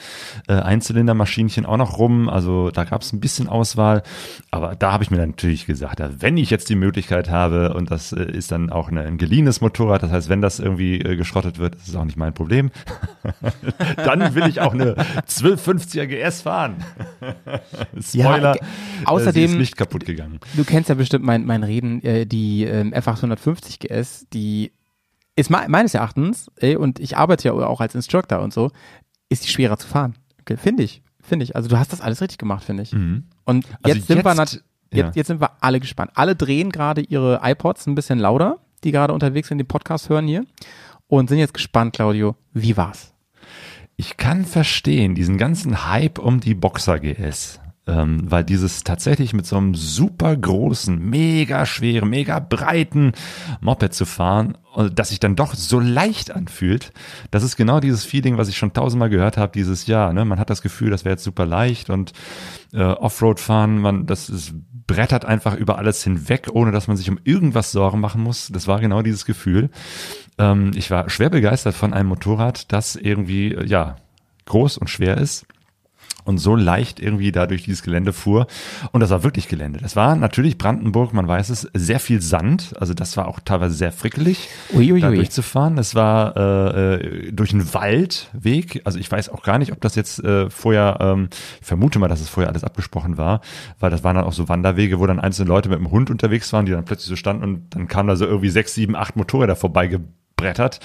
äh, 0.48 0.54
Einzylindermaschinchen 0.54 1.64
auch 1.64 1.76
noch 1.76 1.98
rum. 1.98 2.28
Also 2.28 2.70
da 2.70 2.82
gab 2.84 3.02
es 3.02 3.12
ein 3.12 3.20
bisschen 3.20 3.48
Auswahl. 3.48 4.02
Aber 4.50 4.74
da 4.74 4.92
habe 4.92 5.04
ich 5.04 5.10
mir 5.12 5.24
natürlich 5.24 5.66
gesagt, 5.66 6.00
ja, 6.00 6.10
wenn 6.18 6.36
ich 6.36 6.50
jetzt 6.50 6.68
die 6.68 6.76
Möglichkeit 6.76 7.30
habe 7.30 7.72
und 7.74 7.90
das 7.90 8.12
äh, 8.12 8.24
ist 8.24 8.47
ist 8.48 8.52
dann 8.52 8.70
auch 8.70 8.88
eine, 8.88 9.02
ein 9.02 9.18
geliehenes 9.18 9.60
Motorrad. 9.60 10.02
Das 10.02 10.10
heißt, 10.10 10.28
wenn 10.30 10.40
das 10.40 10.58
irgendwie 10.58 11.00
äh, 11.00 11.16
geschrottet 11.16 11.58
wird, 11.58 11.74
ist 11.74 11.88
es 11.88 11.96
auch 11.96 12.04
nicht 12.04 12.16
mein 12.16 12.32
Problem. 12.32 12.70
dann 13.96 14.34
will 14.34 14.48
ich 14.48 14.62
auch 14.62 14.72
eine 14.72 14.94
1250er 14.94 16.06
GS 16.06 16.42
fahren. 16.42 16.82
Spoiler, 18.00 18.56
ja, 18.56 18.62
außerdem, 19.04 19.48
sie 19.48 19.54
ist 19.54 19.58
nicht 19.58 19.76
kaputt 19.76 20.06
gegangen. 20.06 20.40
Du 20.56 20.64
kennst 20.64 20.88
ja 20.88 20.94
bestimmt 20.94 21.26
mein, 21.26 21.44
mein 21.44 21.62
Reden, 21.62 22.02
äh, 22.02 22.24
die 22.24 22.64
ähm, 22.64 22.94
F850 22.94 23.80
GS, 23.80 24.26
die 24.32 24.72
ist 25.36 25.50
me 25.50 25.66
meines 25.68 25.92
Erachtens, 25.92 26.50
ey, 26.56 26.76
und 26.76 27.00
ich 27.00 27.18
arbeite 27.18 27.48
ja 27.48 27.52
auch 27.52 27.82
als 27.82 27.94
Instructor 27.94 28.40
und 28.40 28.54
so, 28.54 28.70
ist 29.28 29.44
die 29.44 29.50
schwerer 29.50 29.76
zu 29.76 29.86
fahren. 29.86 30.14
Okay, 30.40 30.56
finde 30.56 30.84
ich. 30.84 31.02
Finde 31.20 31.44
ich. 31.44 31.54
Also 31.54 31.68
du 31.68 31.78
hast 31.78 31.92
das 31.92 32.00
alles 32.00 32.22
richtig 32.22 32.38
gemacht, 32.38 32.64
finde 32.64 32.84
ich. 32.84 32.94
Mhm. 32.94 33.24
Und 33.44 33.66
jetzt 33.66 33.76
also 33.84 34.06
sind 34.06 34.16
jetzt, 34.16 34.24
wir 34.24 34.34
natürlich 34.34 34.64
Jetzt, 34.90 35.06
ja. 35.06 35.12
jetzt 35.14 35.26
sind 35.26 35.40
wir 35.40 35.62
alle 35.62 35.80
gespannt. 35.80 36.12
Alle 36.14 36.34
drehen 36.34 36.70
gerade 36.70 37.02
ihre 37.02 37.40
iPods 37.42 37.86
ein 37.86 37.94
bisschen 37.94 38.18
lauter, 38.18 38.58
die 38.84 38.92
gerade 38.92 39.12
unterwegs 39.12 39.48
sind, 39.48 39.58
den 39.58 39.66
Podcast 39.66 40.08
hören 40.08 40.26
hier. 40.26 40.44
Und 41.06 41.28
sind 41.28 41.38
jetzt 41.38 41.54
gespannt, 41.54 41.94
Claudio. 41.94 42.36
Wie 42.52 42.76
war's? 42.76 43.14
Ich 43.96 44.16
kann 44.16 44.44
verstehen, 44.44 45.14
diesen 45.14 45.38
ganzen 45.38 45.90
Hype 45.90 46.18
um 46.18 46.40
die 46.40 46.54
Boxer 46.54 47.00
GS. 47.00 47.60
Ähm, 47.88 48.30
weil 48.30 48.44
dieses 48.44 48.84
tatsächlich 48.84 49.32
mit 49.32 49.46
so 49.46 49.56
einem 49.56 49.74
super 49.74 50.36
großen, 50.36 50.98
mega 50.98 51.64
schweren, 51.64 52.10
mega 52.10 52.38
breiten 52.38 53.12
Moped 53.62 53.94
zu 53.94 54.04
fahren, 54.04 54.58
äh, 54.76 54.90
das 54.94 55.08
sich 55.08 55.20
dann 55.20 55.36
doch 55.36 55.54
so 55.54 55.80
leicht 55.80 56.30
anfühlt, 56.30 56.92
das 57.30 57.42
ist 57.42 57.56
genau 57.56 57.80
dieses 57.80 58.04
Feeling, 58.04 58.36
was 58.36 58.48
ich 58.48 58.58
schon 58.58 58.74
tausendmal 58.74 59.08
gehört 59.08 59.38
habe, 59.38 59.52
dieses 59.54 59.86
Jahr. 59.86 60.12
Ne? 60.12 60.26
Man 60.26 60.38
hat 60.38 60.50
das 60.50 60.60
Gefühl, 60.60 60.90
das 60.90 61.06
wäre 61.06 61.14
jetzt 61.14 61.24
super 61.24 61.46
leicht 61.46 61.88
und 61.88 62.12
äh, 62.74 62.82
Offroad 62.82 63.40
fahren, 63.40 63.78
man, 63.78 64.04
das 64.04 64.28
ist 64.28 64.52
brettert 64.86 65.24
einfach 65.24 65.54
über 65.54 65.78
alles 65.78 66.02
hinweg, 66.02 66.48
ohne 66.52 66.72
dass 66.72 66.88
man 66.88 66.96
sich 66.96 67.08
um 67.08 67.18
irgendwas 67.22 67.72
Sorgen 67.72 68.00
machen 68.00 68.22
muss. 68.22 68.48
Das 68.48 68.66
war 68.66 68.80
genau 68.80 69.02
dieses 69.02 69.24
Gefühl. 69.24 69.70
Ähm, 70.36 70.72
ich 70.74 70.90
war 70.90 71.08
schwer 71.08 71.30
begeistert 71.30 71.74
von 71.74 71.94
einem 71.94 72.08
Motorrad, 72.10 72.70
das 72.70 72.96
irgendwie, 72.96 73.54
äh, 73.54 73.64
ja, 73.66 73.96
groß 74.44 74.76
und 74.78 74.88
schwer 74.88 75.16
ist 75.16 75.46
und 76.28 76.38
so 76.38 76.54
leicht 76.54 77.00
irgendwie 77.00 77.32
da 77.32 77.46
durch 77.46 77.64
dieses 77.64 77.82
Gelände 77.82 78.12
fuhr. 78.12 78.46
Und 78.92 79.00
das 79.00 79.10
war 79.10 79.24
wirklich 79.24 79.48
Gelände. 79.48 79.80
Das 79.80 79.96
war 79.96 80.14
natürlich 80.14 80.58
Brandenburg, 80.58 81.14
man 81.14 81.26
weiß 81.26 81.48
es, 81.48 81.68
sehr 81.74 81.98
viel 81.98 82.20
Sand. 82.20 82.74
Also 82.78 82.94
das 82.94 83.16
war 83.16 83.26
auch 83.26 83.40
teilweise 83.40 83.74
sehr 83.74 83.92
frickelig, 83.92 84.48
Uiuiui. 84.74 85.00
da 85.00 85.10
durchzufahren. 85.10 85.78
Es 85.78 85.94
war 85.94 86.36
äh, 86.36 87.32
durch 87.32 87.52
einen 87.52 87.72
Waldweg. 87.72 88.82
Also 88.84 88.98
ich 88.98 89.10
weiß 89.10 89.30
auch 89.30 89.42
gar 89.42 89.58
nicht, 89.58 89.72
ob 89.72 89.80
das 89.80 89.94
jetzt 89.94 90.22
äh, 90.22 90.50
vorher, 90.50 90.98
ähm, 91.00 91.28
ich 91.60 91.66
vermute 91.66 91.98
mal, 91.98 92.08
dass 92.08 92.20
es 92.20 92.28
vorher 92.28 92.50
alles 92.50 92.62
abgesprochen 92.62 93.16
war, 93.16 93.40
weil 93.80 93.90
das 93.90 94.04
waren 94.04 94.16
dann 94.16 94.24
auch 94.24 94.32
so 94.32 94.48
Wanderwege, 94.48 95.00
wo 95.00 95.06
dann 95.06 95.20
einzelne 95.20 95.48
Leute 95.48 95.70
mit 95.70 95.78
dem 95.78 95.90
Hund 95.90 96.10
unterwegs 96.10 96.52
waren, 96.52 96.66
die 96.66 96.72
dann 96.72 96.84
plötzlich 96.84 97.08
so 97.08 97.16
standen 97.16 97.42
und 97.42 97.74
dann 97.74 97.88
kamen 97.88 98.08
da 98.08 98.16
so 98.16 98.26
irgendwie 98.26 98.50
sechs, 98.50 98.74
sieben, 98.74 98.94
acht 98.94 99.16
Motorräder 99.16 99.56
vorbeigebrettert. 100.38 100.80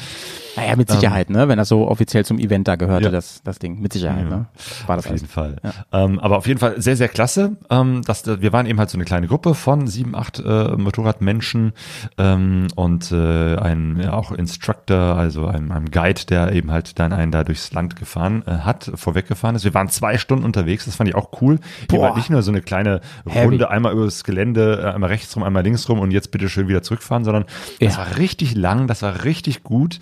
Naja, 0.55 0.75
mit 0.75 0.87
Sicherheit, 0.87 1.29
ähm, 1.29 1.35
ne? 1.35 1.47
Wenn 1.47 1.57
das 1.57 1.69
so 1.69 1.87
offiziell 1.87 2.23
zum 2.25 2.37
Event 2.37 2.67
da 2.67 2.75
gehörte, 2.75 3.05
ja. 3.05 3.11
das, 3.11 3.41
das 3.43 3.57
Ding. 3.57 3.79
Mit 3.81 3.91
Sicherheit, 3.91 4.25
ja. 4.25 4.37
ne? 4.37 4.45
War 4.85 4.97
das 4.97 5.07
auf 5.07 5.11
jeden 5.11 5.27
Fall. 5.27 5.55
Ja. 5.63 5.71
Ähm, 5.91 6.19
aber 6.19 6.37
auf 6.37 6.45
jeden 6.45 6.59
Fall 6.59 6.79
sehr, 6.79 6.95
sehr 6.95 7.07
klasse. 7.07 7.57
Ähm, 7.71 8.03
dass, 8.03 8.27
wir 8.27 8.53
waren 8.53 8.67
eben 8.67 8.77
halt 8.77 8.91
so 8.91 8.97
eine 8.97 9.05
kleine 9.05 9.27
Gruppe 9.27 9.55
von 9.55 9.87
sieben, 9.87 10.13
acht 10.13 10.39
äh, 10.39 10.75
Motorradmenschen 10.77 11.73
ähm, 12.19 12.67
und 12.75 13.11
äh, 13.11 13.55
ein 13.55 13.99
ja, 13.99 14.13
auch 14.13 14.31
Instructor, 14.31 15.15
also 15.15 15.47
einem, 15.47 15.71
einem 15.71 15.89
Guide, 15.89 16.21
der 16.29 16.51
eben 16.51 16.69
halt 16.69 16.99
dann 16.99 17.13
einen 17.13 17.31
da 17.31 17.43
durchs 17.43 17.73
Land 17.73 17.95
gefahren 17.95 18.43
äh, 18.45 18.51
hat, 18.51 18.91
vorweggefahren 18.93 19.55
ist. 19.55 19.63
Wir 19.63 19.73
waren 19.73 19.89
zwei 19.89 20.19
Stunden 20.19 20.45
unterwegs, 20.45 20.85
das 20.85 20.95
fand 20.95 21.09
ich 21.09 21.15
auch 21.15 21.41
cool. 21.41 21.57
Boah. 21.57 21.63
Hier 21.89 22.01
war 22.01 22.15
nicht 22.15 22.29
nur 22.29 22.43
so 22.43 22.51
eine 22.51 22.61
kleine 22.61 23.01
Heavy. 23.27 23.45
Runde, 23.45 23.71
einmal 23.71 23.93
übers 23.93 24.23
Gelände, 24.23 24.83
äh, 24.83 24.93
einmal 24.93 25.09
rechts 25.09 25.35
rum, 25.35 25.41
einmal 25.41 25.63
links 25.63 25.89
rum 25.89 25.99
und 25.99 26.11
jetzt 26.11 26.29
bitte 26.29 26.47
schön 26.47 26.67
wieder 26.67 26.83
zurückfahren, 26.83 27.23
sondern 27.23 27.45
das 27.79 27.97
war 27.97 28.17
richtig 28.17 28.55
lang, 28.55 28.85
das 28.85 29.01
war 29.01 29.23
richtig 29.23 29.42
gut 29.63 29.99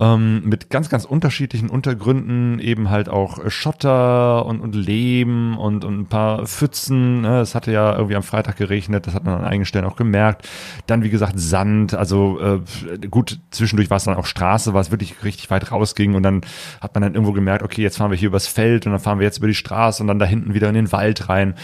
ähm, 0.00 0.42
mit 0.44 0.70
ganz, 0.70 0.88
ganz 0.88 1.04
unterschiedlichen 1.04 1.68
Untergründen, 1.68 2.58
eben 2.60 2.90
halt 2.90 3.08
auch 3.08 3.50
Schotter 3.50 4.46
und, 4.46 4.60
und 4.60 4.74
Lehm 4.74 5.56
und, 5.58 5.84
und 5.84 6.00
ein 6.00 6.06
paar 6.06 6.46
Pfützen. 6.46 7.22
Ne? 7.22 7.40
Es 7.40 7.54
hatte 7.54 7.72
ja 7.72 7.94
irgendwie 7.94 8.16
am 8.16 8.22
Freitag 8.22 8.56
geregnet, 8.56 9.06
das 9.06 9.14
hat 9.14 9.24
man 9.24 9.34
an 9.34 9.44
einigen 9.44 9.64
Stellen 9.64 9.84
auch 9.84 9.96
gemerkt. 9.96 10.48
Dann, 10.86 11.02
wie 11.02 11.10
gesagt, 11.10 11.34
Sand, 11.36 11.94
also 11.94 12.38
äh, 12.40 13.08
gut, 13.08 13.38
zwischendurch 13.50 13.90
war 13.90 13.96
es 13.96 14.04
dann 14.04 14.16
auch 14.16 14.26
Straße, 14.26 14.74
was 14.74 14.90
wirklich 14.90 15.24
richtig 15.24 15.50
weit 15.50 15.70
rausging 15.72 16.14
und 16.14 16.22
dann 16.22 16.42
hat 16.80 16.94
man 16.94 17.02
dann 17.02 17.14
irgendwo 17.14 17.32
gemerkt, 17.32 17.62
okay, 17.62 17.82
jetzt 17.82 17.98
fahren 17.98 18.10
wir 18.10 18.18
hier 18.18 18.28
übers 18.28 18.46
Feld 18.46 18.86
und 18.86 18.92
dann 18.92 19.00
fahren 19.00 19.18
wir 19.18 19.24
jetzt 19.24 19.38
über 19.38 19.48
die 19.48 19.54
Straße 19.54 20.02
und 20.02 20.06
dann 20.06 20.18
da 20.18 20.26
hinten 20.26 20.54
wieder 20.54 20.68
in 20.68 20.74
den 20.74 20.92
Wald 20.92 21.28
rein. 21.28 21.54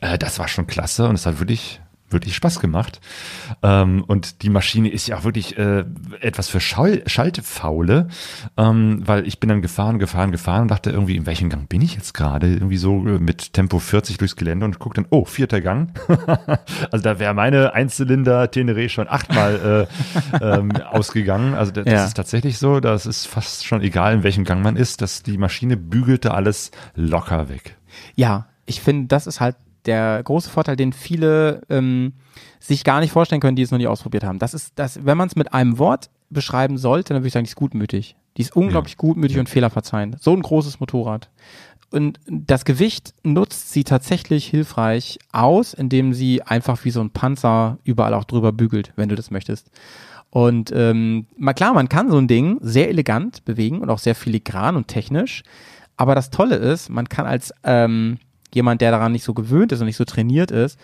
Äh, 0.00 0.18
das 0.18 0.38
war 0.38 0.48
schon 0.48 0.66
klasse 0.66 1.08
und 1.08 1.14
es 1.16 1.26
hat 1.26 1.40
wirklich 1.40 1.80
wirklich 2.10 2.34
Spaß 2.36 2.60
gemacht. 2.60 3.00
Ähm, 3.62 4.04
und 4.06 4.42
die 4.42 4.50
Maschine 4.50 4.88
ist 4.88 5.06
ja 5.06 5.18
auch 5.18 5.24
wirklich 5.24 5.58
äh, 5.58 5.84
etwas 6.20 6.48
für 6.48 6.60
Schall 6.60 7.02
Schaltfaule, 7.06 8.08
ähm, 8.56 9.02
weil 9.04 9.26
ich 9.26 9.40
bin 9.40 9.48
dann 9.48 9.62
gefahren, 9.62 9.98
gefahren, 9.98 10.32
gefahren 10.32 10.62
und 10.62 10.70
dachte 10.70 10.90
irgendwie, 10.90 11.16
in 11.16 11.26
welchem 11.26 11.50
Gang 11.50 11.68
bin 11.68 11.82
ich 11.82 11.94
jetzt 11.94 12.14
gerade? 12.14 12.46
Irgendwie 12.46 12.76
so 12.76 13.06
äh, 13.06 13.18
mit 13.18 13.52
Tempo 13.52 13.78
40 13.78 14.18
durchs 14.18 14.36
Gelände 14.36 14.64
und 14.64 14.78
guck 14.78 14.94
dann, 14.94 15.06
oh, 15.10 15.24
vierter 15.24 15.60
Gang. 15.60 15.90
also 16.90 17.02
da 17.02 17.18
wäre 17.18 17.34
meine 17.34 17.74
Einzylinder 17.74 18.44
Teneré 18.44 18.88
schon 18.88 19.08
achtmal 19.08 19.88
äh, 20.40 20.44
ähm, 20.44 20.72
ausgegangen. 20.90 21.54
Also 21.54 21.72
das, 21.72 21.86
ja. 21.86 22.04
ist 22.04 22.14
tatsächlich 22.14 22.58
so, 22.58 22.80
das 22.80 23.06
ist 23.06 23.26
fast 23.26 23.66
schon 23.66 23.82
egal, 23.82 24.14
in 24.14 24.22
welchem 24.22 24.44
Gang 24.44 24.62
man 24.62 24.76
ist, 24.76 25.00
dass 25.00 25.22
die 25.22 25.38
Maschine 25.38 25.76
bügelte 25.76 26.32
alles 26.32 26.70
locker 26.94 27.48
weg. 27.48 27.76
Ja, 28.14 28.46
ich 28.66 28.80
finde, 28.80 29.08
das 29.08 29.26
ist 29.26 29.40
halt 29.40 29.56
der 29.86 30.22
große 30.22 30.50
Vorteil, 30.50 30.76
den 30.76 30.92
viele 30.92 31.62
ähm, 31.68 32.14
sich 32.60 32.84
gar 32.84 33.00
nicht 33.00 33.12
vorstellen 33.12 33.40
können, 33.40 33.56
die 33.56 33.62
es 33.62 33.70
noch 33.70 33.78
nie 33.78 33.86
ausprobiert 33.86 34.24
haben. 34.24 34.38
Das 34.38 34.54
ist, 34.54 34.72
dass, 34.78 35.04
wenn 35.04 35.18
man 35.18 35.28
es 35.28 35.36
mit 35.36 35.52
einem 35.52 35.78
Wort 35.78 36.10
beschreiben 36.30 36.78
sollte, 36.78 37.12
dann 37.14 37.22
würde 37.22 37.28
ich 37.28 37.32
sagen, 37.32 37.44
die 37.44 37.50
ist 37.50 37.56
gutmütig. 37.56 38.16
Die 38.36 38.42
ist 38.42 38.56
unglaublich 38.56 38.94
ja. 38.94 38.98
gutmütig 38.98 39.38
und 39.38 39.48
fehlerverzeihend. 39.48 40.20
So 40.20 40.32
ein 40.32 40.42
großes 40.42 40.80
Motorrad. 40.80 41.30
Und 41.90 42.18
das 42.26 42.64
Gewicht 42.64 43.14
nutzt 43.22 43.72
sie 43.72 43.84
tatsächlich 43.84 44.46
hilfreich 44.46 45.18
aus, 45.30 45.74
indem 45.74 46.12
sie 46.12 46.42
einfach 46.42 46.84
wie 46.84 46.90
so 46.90 47.00
ein 47.00 47.10
Panzer 47.10 47.78
überall 47.84 48.14
auch 48.14 48.24
drüber 48.24 48.50
bügelt, 48.50 48.92
wenn 48.96 49.08
du 49.08 49.14
das 49.14 49.30
möchtest. 49.30 49.70
Und 50.30 50.72
ähm, 50.74 51.26
mal 51.38 51.52
klar, 51.52 51.74
man 51.74 51.88
kann 51.88 52.10
so 52.10 52.18
ein 52.18 52.26
Ding 52.26 52.58
sehr 52.60 52.88
elegant 52.88 53.44
bewegen 53.44 53.80
und 53.80 53.90
auch 53.90 54.00
sehr 54.00 54.16
filigran 54.16 54.74
und 54.74 54.88
technisch. 54.88 55.44
Aber 55.96 56.16
das 56.16 56.30
Tolle 56.30 56.56
ist, 56.56 56.88
man 56.88 57.08
kann 57.08 57.26
als 57.26 57.54
ähm, 57.62 58.18
jemand, 58.54 58.80
der 58.80 58.90
daran 58.90 59.12
nicht 59.12 59.24
so 59.24 59.34
gewöhnt 59.34 59.72
ist 59.72 59.80
und 59.80 59.86
nicht 59.86 59.96
so 59.96 60.04
trainiert 60.04 60.50
ist, 60.50 60.78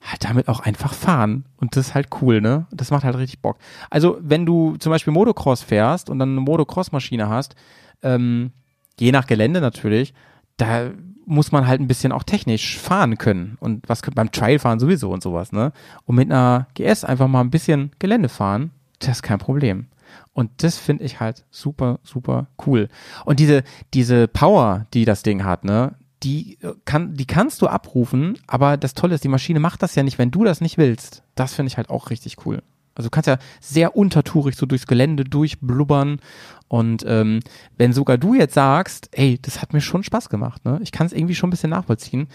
halt 0.00 0.24
damit 0.24 0.48
auch 0.48 0.60
einfach 0.60 0.92
fahren. 0.92 1.46
Und 1.56 1.76
das 1.76 1.88
ist 1.88 1.94
halt 1.94 2.08
cool, 2.20 2.40
ne? 2.40 2.66
Das 2.70 2.90
macht 2.90 3.04
halt 3.04 3.16
richtig 3.16 3.40
Bock. 3.40 3.56
Also, 3.90 4.18
wenn 4.20 4.46
du 4.46 4.76
zum 4.76 4.90
Beispiel 4.90 5.12
Motocross 5.12 5.62
fährst 5.62 6.10
und 6.10 6.18
dann 6.18 6.32
eine 6.32 6.40
Motocross-Maschine 6.40 7.28
hast, 7.28 7.54
ähm, 8.02 8.52
je 8.98 9.12
nach 9.12 9.26
Gelände 9.26 9.60
natürlich, 9.60 10.14
da 10.56 10.90
muss 11.26 11.52
man 11.52 11.66
halt 11.66 11.80
ein 11.80 11.88
bisschen 11.88 12.12
auch 12.12 12.22
technisch 12.22 12.78
fahren 12.78 13.16
können. 13.16 13.56
Und 13.60 13.88
was 13.88 14.02
beim 14.02 14.30
Trailfahren 14.30 14.78
sowieso 14.78 15.10
und 15.10 15.22
sowas, 15.22 15.52
ne? 15.52 15.72
Und 16.04 16.16
mit 16.16 16.30
einer 16.30 16.66
GS 16.74 17.04
einfach 17.04 17.28
mal 17.28 17.40
ein 17.40 17.50
bisschen 17.50 17.92
Gelände 17.98 18.28
fahren, 18.28 18.72
das 18.98 19.16
ist 19.16 19.22
kein 19.22 19.38
Problem. 19.38 19.86
Und 20.32 20.50
das 20.62 20.78
finde 20.78 21.04
ich 21.04 21.20
halt 21.20 21.44
super, 21.50 21.98
super 22.02 22.48
cool. 22.66 22.88
Und 23.24 23.40
diese, 23.40 23.62
diese 23.94 24.28
Power, 24.28 24.86
die 24.92 25.04
das 25.04 25.22
Ding 25.22 25.44
hat, 25.44 25.64
ne, 25.64 25.94
die 26.24 26.58
äh, 26.62 26.74
kann, 26.84 27.14
die 27.14 27.26
kannst 27.26 27.62
du 27.62 27.66
abrufen, 27.66 28.38
aber 28.46 28.76
das 28.76 28.94
Tolle 28.94 29.14
ist, 29.14 29.24
die 29.24 29.28
Maschine 29.28 29.60
macht 29.60 29.82
das 29.82 29.94
ja 29.94 30.02
nicht, 30.02 30.18
wenn 30.18 30.30
du 30.30 30.44
das 30.44 30.60
nicht 30.60 30.78
willst. 30.78 31.22
Das 31.34 31.54
finde 31.54 31.68
ich 31.68 31.76
halt 31.76 31.90
auch 31.90 32.10
richtig 32.10 32.46
cool. 32.46 32.62
Also 32.94 33.08
du 33.08 33.10
kannst 33.10 33.26
ja 33.26 33.38
sehr 33.60 33.96
untertourig 33.96 34.56
so 34.56 34.66
durchs 34.66 34.86
Gelände 34.86 35.24
durchblubbern 35.24 36.20
und 36.68 37.04
ähm, 37.06 37.40
wenn 37.76 37.92
sogar 37.92 38.18
du 38.18 38.34
jetzt 38.34 38.54
sagst, 38.54 39.08
ey, 39.12 39.38
das 39.42 39.60
hat 39.60 39.72
mir 39.72 39.80
schon 39.80 40.04
Spaß 40.04 40.28
gemacht, 40.28 40.64
ne? 40.64 40.78
Ich 40.82 40.92
kann 40.92 41.06
es 41.06 41.12
irgendwie 41.12 41.34
schon 41.34 41.48
ein 41.48 41.50
bisschen 41.50 41.70
nachvollziehen, 41.70 42.28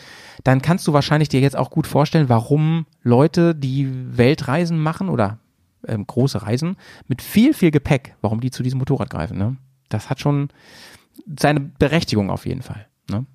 dann 0.43 0.61
kannst 0.61 0.85
du 0.87 0.93
wahrscheinlich 0.93 1.29
dir 1.29 1.39
jetzt 1.39 1.55
auch 1.55 1.71
gut 1.71 1.87
vorstellen, 1.87 2.29
warum 2.29 2.85
Leute, 3.03 3.55
die 3.55 3.89
Weltreisen 4.17 4.79
machen 4.79 5.07
oder 5.07 5.39
ähm, 5.87 6.05
große 6.05 6.41
Reisen 6.41 6.75
mit 7.07 7.21
viel, 7.21 7.53
viel 7.53 7.71
Gepäck, 7.71 8.15
warum 8.21 8.41
die 8.41 8.51
zu 8.51 8.61
diesem 8.61 8.79
Motorrad 8.79 9.09
greifen, 9.09 9.37
ne? 9.37 9.55
Das 9.87 10.09
hat 10.09 10.19
schon 10.19 10.49
seine 11.39 11.59
Berechtigung 11.61 12.29
auf 12.29 12.45
jeden 12.45 12.61
Fall. 12.61 12.87
Ne? 13.09 13.25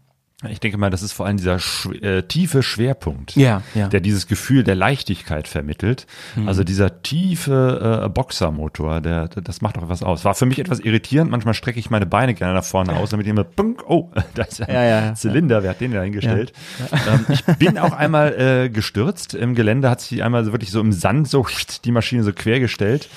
Ich 0.51 0.61
denke 0.61 0.78
mal, 0.78 0.90
das 0.90 1.03
ist 1.03 1.12
vor 1.12 1.26
allem 1.26 1.36
dieser 1.36 1.59
schw 1.59 1.95
äh, 1.99 2.22
tiefe 2.22 2.62
Schwerpunkt, 2.62 3.36
Ja, 3.36 3.62
ja. 3.74 3.88
der 3.88 4.01
dieses 4.01 4.26
Gefühl 4.26 4.64
der 4.64 4.74
Leichtigkeit 4.74 5.49
vermittelt. 5.49 6.07
Mhm. 6.36 6.49
Also 6.49 6.64
dieser 6.64 7.03
tiefe 7.03 8.03
äh, 8.05 8.09
Boxermotor, 8.09 9.01
der, 9.01 9.28
das 9.28 9.61
macht 9.62 9.78
auch 9.78 9.88
was 9.88 10.03
aus. 10.03 10.24
War 10.24 10.34
für 10.34 10.47
mich 10.47 10.59
etwas 10.59 10.80
irritierend. 10.80 11.30
Manchmal 11.30 11.55
strecke 11.55 11.78
ich 11.78 11.90
meine 11.90 12.07
Beine 12.07 12.34
gerne 12.34 12.55
nach 12.55 12.64
vorne 12.64 12.95
aus, 12.97 13.11
damit 13.11 13.26
ich 13.26 13.30
immer, 13.30 13.45
punk, 13.45 13.82
oh, 13.88 14.11
da 14.34 14.42
ist 14.45 14.61
ein 14.62 14.72
Ja. 14.74 15.14
Zylinder, 15.14 15.62
wer 15.62 15.70
hat 15.70 15.80
den 15.80 15.92
denn 15.92 16.03
hingestellt? 16.03 16.53
Ähm, 16.92 17.26
ich 17.28 17.45
bin 17.59 17.78
auch 17.78 17.92
einmal 17.92 18.34
äh, 18.38 18.68
gestürzt. 18.70 19.34
Im 19.34 19.55
Gelände 19.55 19.88
hat 19.90 20.01
sich 20.01 20.22
einmal 20.22 20.45
wirklich 20.47 20.70
so 20.70 20.80
im 20.80 20.92
Sand 20.92 21.28
so 21.28 21.47
die 21.84 21.92
Maschine 21.92 22.22
so 22.22 22.32
quer 22.32 22.61
gestellt. 22.61 23.09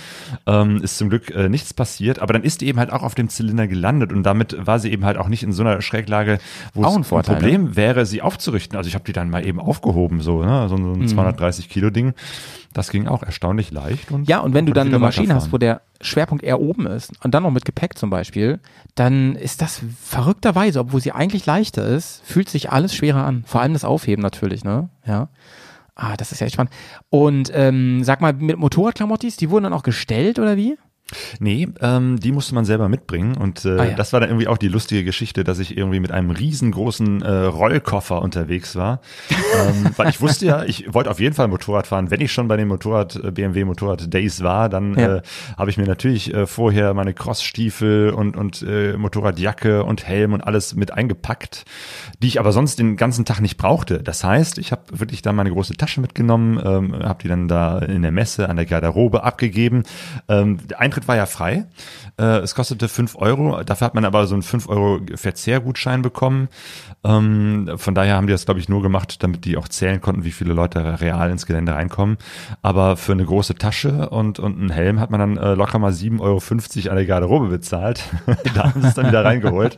Ähm, 0.46 0.82
ist 0.84 0.98
zum 0.98 1.10
Glück 1.10 1.32
äh, 1.32 1.50
nichts 1.50 1.74
passiert, 1.74 2.20
aber 2.20 2.34
dann 2.34 2.44
ist 2.44 2.62
die 2.62 2.68
eben 2.68 2.80
halt 2.80 2.92
auch 2.92 3.04
auf 3.04 3.16
dem 3.16 3.30
Zylinder 3.30 3.68
gelandet 3.68 4.12
und 4.14 4.24
damit 4.24 4.56
war 4.66 4.80
sie 4.80 4.92
eben 4.92 5.06
halt 5.06 5.18
auch 5.18 5.28
nicht 5.28 5.44
in 5.44 5.52
so 5.52 5.64
einer 5.64 5.82
Schräglage, 5.82 6.40
wo 6.74 6.82
es 6.82 6.88
ein 7.20 7.24
Vorteil, 7.26 7.36
ne? 7.36 7.42
Problem 7.58 7.76
wäre, 7.76 8.06
sie 8.06 8.22
aufzurichten. 8.22 8.78
Also 8.78 8.88
ich 8.88 8.94
habe 8.96 9.06
die 9.06 9.14
dann 9.14 9.30
mal 9.30 9.46
eben 9.46 9.60
aufgehoben, 9.60 10.22
so, 10.22 10.44
ne? 10.44 10.68
so, 10.70 10.78
Mhm. 10.78 11.02
ein 11.04 11.08
230 11.08 11.70
Kilo 11.70 11.90
Ding. 11.90 12.14
Das 12.74 12.90
ging 12.90 13.08
auch 13.08 13.24
erstaunlich 13.24 13.72
leicht. 13.72 14.12
Und 14.12 14.28
Ja, 14.28 14.40
und 14.40 14.54
wenn 14.54 14.66
du 14.66 14.74
dann 14.74 14.88
eine 14.88 15.00
Maschine 15.00 15.34
hast, 15.34 15.52
wo 15.52 15.58
der 15.58 15.82
Schwerpunkt 16.02 16.44
eher 16.44 16.60
oben 16.60 16.86
ist 16.86 17.12
und 17.24 17.34
dann 17.34 17.44
noch 17.44 17.52
mit 17.52 17.66
Gepäck 17.66 17.98
zum 17.98 18.10
Beispiel, 18.10 18.60
dann 18.96 19.36
ist 19.36 19.62
das 19.62 19.82
verrückterweise, 20.04 20.80
obwohl 20.80 21.02
sie 21.02 21.12
eigentlich 21.12 21.46
leichter 21.46 21.86
ist, 21.86 22.22
fühlt 22.24 22.50
sich 22.50 22.72
alles 22.72 22.94
schwerer 22.96 23.24
an. 23.26 23.44
Vor 23.48 23.62
allem 23.62 23.74
das 23.74 23.84
Aufheben 23.86 24.22
natürlich, 24.22 24.64
ne? 24.64 24.90
Ja. 25.06 25.30
Ah, 25.96 26.16
das 26.16 26.32
ist 26.32 26.40
ja 26.42 26.46
echt 26.46 26.54
spannend. 26.54 26.74
Und 27.10 27.52
ähm, 27.56 28.04
sag 28.04 28.22
mal, 28.22 28.34
mit 28.34 28.58
Motorradklamottis, 28.60 29.38
die 29.38 29.50
wurden 29.50 29.64
dann 29.64 29.74
auch 29.74 29.82
gestellt 29.82 30.38
oder 30.38 30.56
wie? 30.56 30.78
Nee, 31.40 31.70
ähm, 31.82 32.20
die 32.20 32.32
musste 32.34 32.54
man 32.54 32.66
selber 32.66 32.90
mitbringen 32.90 33.38
und 33.38 33.64
äh, 33.64 33.70
Ah, 33.80 33.86
ja. 33.86 33.96
das 33.96 34.12
war 34.12 34.20
dann 34.20 34.30
irgendwie 34.30 34.48
auch 34.50 34.58
die 34.58 34.68
lustige 34.68 35.04
Geschichte, 35.06 35.44
dass 35.46 35.58
ich 35.60 35.78
irgendwie 35.78 36.00
mit 36.02 36.12
einem 36.12 36.32
riesengroßen 36.32 37.22
äh, 37.22 37.32
Rollkoffer 37.46 38.22
unterwegs 38.22 38.76
war, 38.76 39.00
ähm, 39.30 39.92
weil 39.96 40.10
ich 40.10 40.20
wusste 40.20 40.46
ja, 40.46 40.64
ich 40.64 40.94
wollte 40.94 41.10
auf 41.10 41.20
jeden 41.22 41.34
Fall 41.36 41.48
Motorrad 41.48 41.88
fahren. 41.88 42.12
Wenn 42.12 42.20
ich 42.20 42.34
schon 42.34 42.48
bei 42.50 42.58
den 42.58 42.68
Motorrad 42.68 43.16
äh, 43.24 43.32
BMW 43.32 43.64
Motorrad 43.64 44.14
Days 44.14 44.44
war, 44.44 44.68
dann 44.68 44.96
Ja. 45.00 45.16
äh, 45.18 45.22
habe 45.58 45.70
ich 45.70 45.78
mir 45.78 45.86
natürlich 45.86 46.34
äh, 46.34 46.46
vorher 46.46 46.94
meine 46.94 47.14
Crossstiefel 47.14 48.10
und 48.10 48.36
und 48.36 48.62
äh, 48.68 48.98
Motorradjacke 48.98 49.84
und 49.86 50.06
Helm 50.06 50.34
und 50.34 50.42
alles 50.42 50.76
mit 50.76 50.92
eingepackt, 50.92 51.64
die 52.22 52.28
ich 52.28 52.40
aber 52.40 52.52
sonst 52.52 52.80
den 52.80 52.98
ganzen 52.98 53.24
Tag 53.24 53.40
nicht 53.40 53.58
brauchte. 53.58 54.04
Das 54.04 54.24
heißt, 54.24 54.58
ich 54.58 54.72
habe 54.74 54.82
wirklich 54.92 55.22
dann 55.22 55.36
meine 55.38 55.52
große 55.52 55.76
Tasche 55.76 56.02
mitgenommen, 56.02 56.60
ähm, 56.64 56.94
habe 57.04 57.24
die 57.24 57.28
dann 57.30 57.48
da 57.48 57.80
in 57.80 58.02
der 58.02 58.12
Messe 58.12 58.50
an 58.50 58.58
der 58.58 58.66
Garderobe 58.66 59.24
abgegeben. 59.24 59.84
Ähm, 60.28 60.60
der 60.68 60.82
Eintritt 60.98 61.08
war 61.08 61.16
ja 61.16 61.28
frei. 61.28 61.66
Äh, 62.20 62.40
es 62.40 62.56
kostete 62.56 62.88
fünf 62.88 63.16
Euro. 63.16 63.64
Dafür 63.64 63.86
hat 63.86 63.96
man 63.96 64.06
aber 64.06 64.26
so 64.26 64.34
einen 64.34 64.42
fünf 64.42 64.68
Euro 64.70 65.00
Verzehrgutschein 65.16 66.02
bekommen. 66.02 66.50
Ähm, 67.04 67.70
von 67.76 67.94
daher 67.94 68.16
haben 68.16 68.26
die 68.26 68.34
das, 68.34 68.46
glaube 68.46 68.60
ich, 68.60 68.70
nur 68.70 68.82
gemacht, 68.82 69.22
damit 69.24 69.46
die 69.46 69.56
auch 69.56 69.68
zählen 69.68 70.02
konnten, 70.02 70.24
wie 70.24 70.32
viele 70.32 70.54
Leute 70.54 71.00
real 71.00 71.30
ins 71.30 71.46
Gelände 71.46 71.74
reinkommen. 71.74 72.18
Aber 72.64 72.98
für 72.98 73.12
eine 73.12 73.24
große 73.24 73.56
Tasche 73.56 74.10
und, 74.10 74.40
und 74.40 74.58
einen 74.58 74.72
Helm 74.72 75.00
hat 75.00 75.12
man 75.12 75.20
dann 75.20 75.38
äh, 75.38 75.54
locker 75.54 75.78
mal 75.78 75.92
7,50 75.92 76.20
Euro 76.22 76.90
an 76.90 76.96
der 76.96 77.06
Garderobe 77.06 77.48
bezahlt. 77.50 78.04
da 78.56 78.64
haben 78.64 78.82
sie 78.82 78.88
es 78.88 78.96
dann 78.96 79.08
wieder 79.08 79.24
reingeholt. 79.24 79.78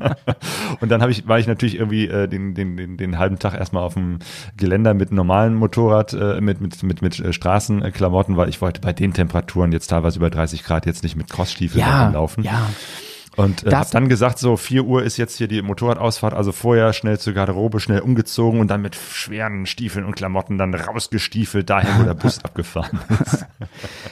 und 0.80 0.88
dann 0.88 1.02
habe 1.02 1.10
ich, 1.10 1.26
war 1.26 1.40
ich 1.40 1.48
natürlich 1.48 1.76
irgendwie 1.76 2.06
äh, 2.06 2.28
den, 2.28 2.54
den, 2.54 2.76
den, 2.76 2.96
den 2.96 3.18
halben 3.18 3.40
Tag 3.40 3.54
erstmal 3.54 3.82
auf 3.82 3.94
dem 3.94 4.20
Geländer 4.56 4.94
mit 4.94 5.10
normalem 5.10 5.56
Motorrad, 5.56 6.12
äh, 6.12 6.40
mit, 6.40 6.60
mit, 6.60 6.80
mit, 6.84 7.02
mit 7.02 7.18
äh, 7.18 7.32
Straßenklamotten, 7.32 8.36
weil 8.36 8.48
ich 8.48 8.60
wollte 8.60 8.80
bei 8.80 8.92
den 8.92 9.12
Temperaturen 9.12 9.72
jetzt 9.72 9.88
teilweise 9.88 10.18
über 10.18 10.30
30 10.30 10.62
Grad 10.62 10.86
jetzt 10.86 11.02
nicht 11.02 11.16
mit 11.16 11.28
Crossstiefeln 11.56 11.80
Ja, 11.80 12.08
laufen. 12.10 12.44
ja. 12.44 12.68
Und 13.36 13.64
äh, 13.64 13.70
hab 13.74 13.90
dann 13.90 14.08
gesagt, 14.08 14.38
so 14.38 14.56
4 14.56 14.84
Uhr 14.84 15.02
ist 15.02 15.16
jetzt 15.18 15.36
hier 15.36 15.46
die 15.48 15.60
Motorradausfahrt, 15.62 16.34
also 16.34 16.52
vorher 16.52 16.92
schnell 16.92 17.18
zur 17.18 17.34
Garderobe, 17.34 17.80
schnell 17.80 18.00
umgezogen 18.00 18.60
und 18.60 18.68
dann 18.68 18.80
mit 18.82 18.94
schweren 18.96 19.66
Stiefeln 19.66 20.04
und 20.04 20.16
Klamotten 20.16 20.56
dann 20.58 20.74
rausgestiefelt 20.74 21.68
dahin, 21.68 21.90
wo 22.00 22.04
der 22.04 22.14
Bus 22.14 22.38
abgefahren 22.44 22.98
ist. 23.22 23.46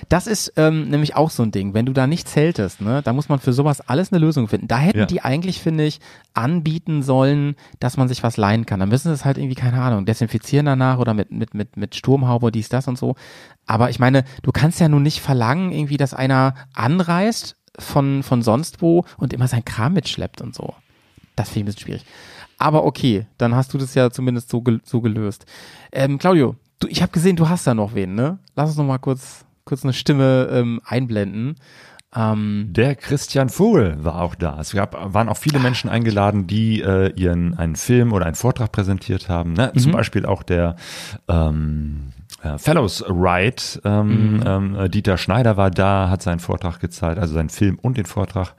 Das 0.08 0.26
ist 0.26 0.52
ähm, 0.56 0.88
nämlich 0.88 1.16
auch 1.16 1.30
so 1.30 1.42
ein 1.42 1.50
Ding. 1.52 1.74
Wenn 1.74 1.86
du 1.86 1.92
da 1.92 2.06
nicht 2.06 2.28
zeltest, 2.28 2.80
ne, 2.80 3.02
da 3.02 3.12
muss 3.12 3.28
man 3.28 3.38
für 3.40 3.52
sowas 3.52 3.80
alles 3.80 4.12
eine 4.12 4.20
Lösung 4.20 4.48
finden. 4.48 4.68
Da 4.68 4.78
hätten 4.78 4.98
Ja. 4.98 5.06
die 5.06 5.22
eigentlich, 5.22 5.60
finde 5.60 5.84
ich, 5.84 6.00
anbieten 6.34 7.02
sollen, 7.02 7.56
dass 7.80 7.96
man 7.96 8.08
sich 8.08 8.22
was 8.22 8.36
leihen 8.36 8.66
kann. 8.66 8.80
Dann 8.80 8.88
müssen 8.88 9.08
sie 9.08 9.14
es 9.14 9.24
halt 9.24 9.38
irgendwie, 9.38 9.54
keine 9.54 9.80
Ahnung, 9.80 10.04
desinfizieren 10.04 10.66
danach 10.66 10.98
oder 10.98 11.14
mit, 11.14 11.30
mit, 11.32 11.54
mit, 11.54 11.76
mit 11.76 11.94
Sturmhaube, 11.94 12.52
dies, 12.52 12.68
das 12.68 12.88
und 12.88 12.98
so. 12.98 13.14
Aber 13.66 13.88
ich 13.90 13.98
meine, 13.98 14.24
du 14.42 14.52
kannst 14.52 14.80
ja 14.80 14.88
nun 14.88 15.02
nicht 15.02 15.20
verlangen, 15.20 15.72
irgendwie, 15.72 15.96
dass 15.96 16.12
einer 16.12 16.54
anreist 16.74 17.56
von, 17.78 18.22
von 18.22 18.42
sonst 18.42 18.82
wo 18.82 19.04
und 19.16 19.32
immer 19.32 19.48
sein 19.48 19.64
Kram 19.64 19.94
mitschleppt 19.94 20.40
und 20.40 20.54
so. 20.54 20.74
Das 21.36 21.48
finde 21.48 21.58
ich 21.58 21.62
ein 21.62 21.66
bisschen 21.66 21.86
schwierig. 21.86 22.04
Aber 22.58 22.84
okay, 22.84 23.26
dann 23.38 23.54
hast 23.54 23.74
du 23.74 23.78
das 23.78 23.94
ja 23.94 24.10
zumindest 24.10 24.48
so, 24.48 24.62
gel 24.62 24.80
so 24.84 25.00
gelöst. 25.00 25.46
Ähm, 25.92 26.18
Claudio, 26.18 26.56
du, 26.78 26.88
ich 26.88 27.02
habe 27.02 27.12
gesehen, 27.12 27.36
du 27.36 27.48
hast 27.48 27.66
da 27.66 27.74
noch 27.74 27.94
wen, 27.94 28.14
ne? 28.14 28.38
Lass 28.54 28.70
uns 28.70 28.78
noch 28.78 28.84
mal 28.84 28.98
kurz, 28.98 29.44
kurz 29.64 29.82
eine 29.82 29.92
Stimme 29.92 30.48
ähm, 30.52 30.80
einblenden. 30.84 31.56
Ähm, 32.14 32.68
Der 32.70 32.94
Christian 32.94 33.48
Vogel 33.48 33.96
war 34.04 34.20
auch 34.22 34.36
da. 34.36 34.60
Es 34.60 34.72
gab, 34.72 34.96
waren 35.12 35.28
auch 35.28 35.36
viele 35.36 35.58
Menschen 35.58 35.90
eingeladen, 35.90 36.46
die 36.46 36.80
äh, 36.80 37.12
ihren 37.16 37.58
einen 37.58 37.74
Film 37.74 38.12
oder 38.12 38.26
einen 38.26 38.36
Vortrag 38.36 38.70
präsentiert 38.70 39.28
haben. 39.28 39.52
Ne? 39.54 39.72
Zum 39.76 39.90
Beispiel 39.90 40.24
auch 40.24 40.44
der 40.44 40.76
ähm, 41.26 42.12
äh, 42.44 42.58
Fellows 42.58 43.04
Ride. 43.08 43.62
Ähm, 43.84 44.42
ähm, 44.46 44.76
äh, 44.76 44.88
Dieter 44.88 45.16
Schneider 45.16 45.56
war 45.56 45.70
da, 45.70 46.08
hat 46.10 46.22
seinen 46.22 46.40
Vortrag 46.40 46.78
gezeigt, 46.80 47.18
also 47.18 47.34
seinen 47.34 47.48
Film 47.48 47.78
und 47.80 47.96
den 47.96 48.06
Vortrag. 48.06 48.54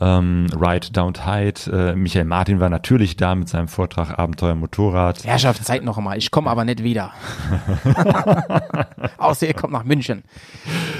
Ähm, 0.00 0.46
Ride 0.54 0.88
Don't 0.88 1.24
Hide. 1.26 1.90
Äh, 1.92 1.94
Michael 1.96 2.24
Martin 2.24 2.60
war 2.60 2.68
natürlich 2.70 3.16
da 3.16 3.34
mit 3.34 3.48
seinem 3.48 3.68
Vortrag 3.68 4.18
Abenteuer 4.18 4.54
Motorrad. 4.54 5.24
Herrschaft, 5.24 5.64
Zeit 5.64 5.84
noch 5.84 5.98
einmal. 5.98 6.16
Ich 6.18 6.30
komme 6.30 6.50
aber 6.50 6.64
nicht 6.64 6.82
wieder. 6.82 7.12
Außer 9.18 9.46
ihr 9.46 9.54
kommt 9.54 9.72
nach 9.72 9.84
München. 9.84 10.22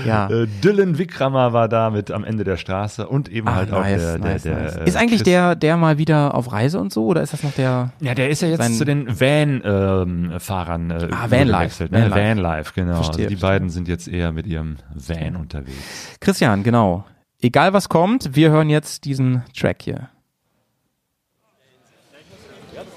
Ja. 0.07 0.29
Äh, 0.29 0.47
Dylan 0.63 0.99
Wickramer 0.99 1.53
war 1.53 1.69
da 1.69 1.91
mit 1.91 2.11
am 2.11 2.25
Ende 2.25 2.45
der 2.45 2.57
Straße 2.57 3.07
und 3.07 3.29
eben 3.29 3.49
Ah, 3.49 3.55
halt 3.57 3.73
auch 3.73 3.81
nice, 3.81 4.01
der, 4.03 4.19
nice, 4.19 4.43
der, 4.43 4.55
nice. 4.57 4.75
der 4.75 4.87
Ist 4.87 4.97
eigentlich 4.97 5.21
Chris- 5.21 5.25
der, 5.25 5.55
der 5.55 5.77
mal 5.77 5.99
wieder 5.99 6.35
auf 6.35 6.53
Reise 6.53 6.79
und 6.81 6.93
so, 6.93 7.05
oder 7.07 7.23
ist 7.23 7.33
das 7.33 7.43
noch 7.43 7.53
der? 7.53 7.91
Ja, 8.01 8.15
der 8.15 8.31
ist 8.31 8.43
ja 8.43 8.49
jetzt 8.49 8.79
zu 8.79 8.85
den 8.85 9.09
Van-Fahrern 9.21 10.91
äh, 10.91 11.09
Ah, 11.13 11.31
Vanlife, 11.31 11.51
gewechselt, 11.59 11.93
Ne? 11.93 12.10
Vanlife. 12.11 12.37
Vanlife, 12.37 12.73
genau. 12.75 12.95
Verstehe, 12.95 13.09
also 13.09 13.19
die 13.19 13.37
verstehe. 13.37 13.49
beiden 13.49 13.71
sind 13.71 13.89
jetzt 13.89 14.09
eher 14.09 14.33
mit 14.33 14.47
ihrem 14.47 14.77
Van 14.95 15.37
unterwegs. 15.37 15.77
Christian, 16.21 16.63
genau. 16.63 17.05
Egal 17.41 17.73
was 17.73 17.89
kommt, 17.89 18.37
wir 18.37 18.51
hören 18.51 18.69
jetzt 18.69 19.05
diesen 19.05 19.43
Track 19.59 19.83
hier. 19.83 20.11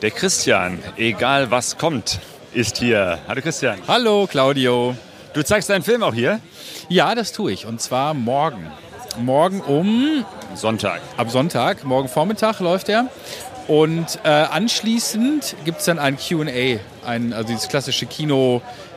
Der 0.02 0.12
Christian, 0.12 0.80
egal 0.98 1.50
was 1.50 1.78
kommt, 1.78 2.20
ist 2.54 2.78
hier. 2.78 3.20
Hallo 3.28 3.42
Christian. 3.42 3.80
Hallo 3.88 4.28
Claudio. 4.30 4.96
Du 5.34 5.44
zeigst 5.44 5.70
deinen 5.70 5.84
Film 5.84 6.04
auch 6.04 6.14
hier? 6.14 6.40
Ja, 6.90 7.16
das 7.16 7.32
tue 7.32 7.54
ich. 7.54 7.66
Und 7.66 7.82
zwar 7.82 8.14
morgen. 8.14 8.68
Morgen 9.20 9.62
um, 9.62 10.26
Sonntag. 10.56 11.02
ab 11.18 11.30
Sonntag, 11.30 11.84
morgen 11.84 12.10
Vormittag 12.10 12.60
läuft 12.60 12.90
er. 12.90 13.10
Und 13.68 14.20
äh, 14.24 14.28
anschließend 14.28 15.56
gibt 15.64 15.80
es 15.80 15.86
dann 15.86 16.00
ein 16.00 16.18
QA, 16.18 16.80
ein, 17.06 17.32
also 17.32 17.48
dieses 17.48 17.70
klassische 17.70 18.06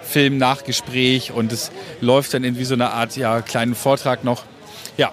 Kinofilm-Nachgespräch. 0.07 1.33
Und 1.33 1.53
es 1.53 1.71
läuft 2.01 2.35
dann 2.35 2.45
in 2.45 2.59
wie 2.59 2.65
so 2.65 2.75
eine 2.75 2.91
Art 2.91 3.17
ja, 3.17 3.41
kleinen 3.43 3.75
Vortrag 3.75 4.25
noch. 4.25 4.45
Ja, 4.97 5.13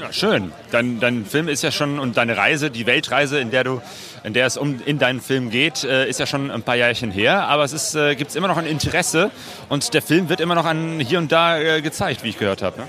Ja, 0.00 0.12
schön. 0.12 0.52
Dein, 0.72 0.98
dein 0.98 1.24
Film 1.24 1.48
ist 1.48 1.62
ja 1.62 1.70
schon 1.70 2.00
und 2.00 2.16
deine 2.16 2.36
Reise, 2.36 2.70
die 2.70 2.84
Weltreise, 2.84 3.38
in 3.38 3.52
der 3.52 3.62
du, 3.62 3.80
in 4.24 4.32
der 4.32 4.46
es 4.46 4.56
um 4.56 4.80
in 4.84 4.98
deinen 4.98 5.20
Film 5.20 5.50
geht, 5.50 5.84
äh, 5.84 6.08
ist 6.08 6.18
ja 6.18 6.26
schon 6.26 6.50
ein 6.50 6.62
paar 6.62 6.74
Jährchen 6.74 7.12
her. 7.12 7.46
Aber 7.46 7.62
es 7.62 7.72
ist, 7.72 7.94
äh, 7.94 8.16
gibt 8.16 8.30
es 8.30 8.36
immer 8.36 8.48
noch 8.48 8.56
ein 8.56 8.66
Interesse 8.66 9.30
und 9.68 9.94
der 9.94 10.02
Film 10.02 10.28
wird 10.28 10.40
immer 10.40 10.56
noch 10.56 10.64
an 10.64 10.98
hier 10.98 11.18
und 11.18 11.30
da 11.30 11.58
äh, 11.58 11.80
gezeigt, 11.80 12.24
wie 12.24 12.30
ich 12.30 12.38
gehört 12.38 12.60
habe. 12.60 12.80
Ne? 12.80 12.88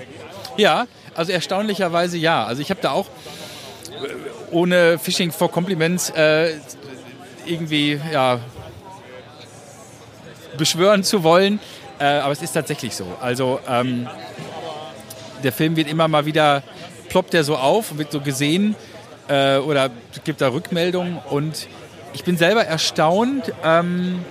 Ja, 0.56 0.86
also 1.14 1.30
erstaunlicherweise 1.30 2.18
ja. 2.18 2.44
Also 2.44 2.60
ich 2.60 2.70
habe 2.70 2.80
da 2.80 2.90
auch 2.90 3.06
äh, 3.06 4.50
ohne 4.50 4.98
Phishing 4.98 5.30
for 5.30 5.50
Compliments 5.50 6.10
äh, 6.10 6.54
irgendwie 7.46 8.00
ja, 8.12 8.40
beschwören 10.56 11.04
zu 11.04 11.22
wollen. 11.22 11.60
Äh, 11.98 12.04
aber 12.04 12.32
es 12.32 12.42
ist 12.42 12.52
tatsächlich 12.52 12.94
so. 12.94 13.06
Also 13.20 13.60
ähm, 13.68 14.08
der 15.42 15.52
Film 15.52 15.76
wird 15.76 15.88
immer 15.88 16.08
mal 16.08 16.26
wieder, 16.26 16.62
ploppt 17.08 17.32
der 17.32 17.44
so 17.44 17.56
auf 17.56 17.92
und 17.92 17.98
wird 17.98 18.12
so 18.12 18.20
gesehen 18.20 18.74
äh, 19.28 19.56
oder 19.58 19.90
gibt 20.24 20.40
da 20.40 20.48
Rückmeldungen. 20.48 21.18
Und 21.30 21.68
ich 22.12 22.24
bin 22.24 22.36
selber 22.36 22.64
erstaunt, 22.64 23.52
ähm, 23.64 24.24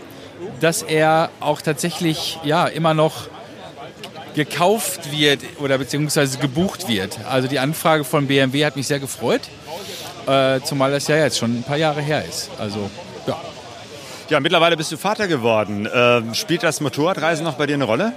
dass 0.60 0.84
er 0.84 1.30
auch 1.40 1.62
tatsächlich 1.62 2.40
ja, 2.44 2.68
immer 2.68 2.94
noch 2.94 3.28
gekauft 4.36 5.12
wird 5.12 5.42
oder 5.60 5.78
beziehungsweise 5.78 6.38
gebucht 6.38 6.88
wird. 6.88 7.18
Also 7.30 7.48
die 7.48 7.60
Anfrage 7.60 8.04
von 8.04 8.28
BMW 8.28 8.66
hat 8.66 8.76
mich 8.76 8.88
sehr 8.88 9.00
gefreut, 9.00 9.42
äh, 10.28 10.60
zumal 10.62 10.92
das 10.92 11.08
ja 11.08 11.16
jetzt 11.16 11.38
schon 11.38 11.60
ein 11.60 11.64
paar 11.64 11.78
Jahre 11.78 12.02
her 12.02 12.24
ist. 12.26 12.50
Also 12.60 12.90
ja. 13.28 13.40
Ja, 14.30 14.40
mittlerweile 14.40 14.76
bist 14.76 14.92
du 14.92 14.98
Vater 14.98 15.28
geworden. 15.28 15.88
Ähm, 15.94 16.34
spielt 16.34 16.64
das 16.64 16.82
Motorradreisen 16.82 17.46
noch 17.46 17.56
bei 17.56 17.68
dir 17.68 17.76
eine 17.76 17.84
Rolle? 17.84 18.14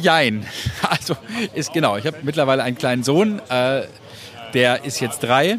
Jein. 0.00 0.46
Also 0.88 1.16
ist 1.54 1.72
genau. 1.72 1.96
Ich 1.96 2.06
habe 2.06 2.18
mittlerweile 2.22 2.62
einen 2.62 2.76
kleinen 2.76 3.02
Sohn, 3.02 3.40
äh, 3.48 3.82
der 4.54 4.84
ist 4.84 5.00
jetzt 5.00 5.20
drei 5.20 5.58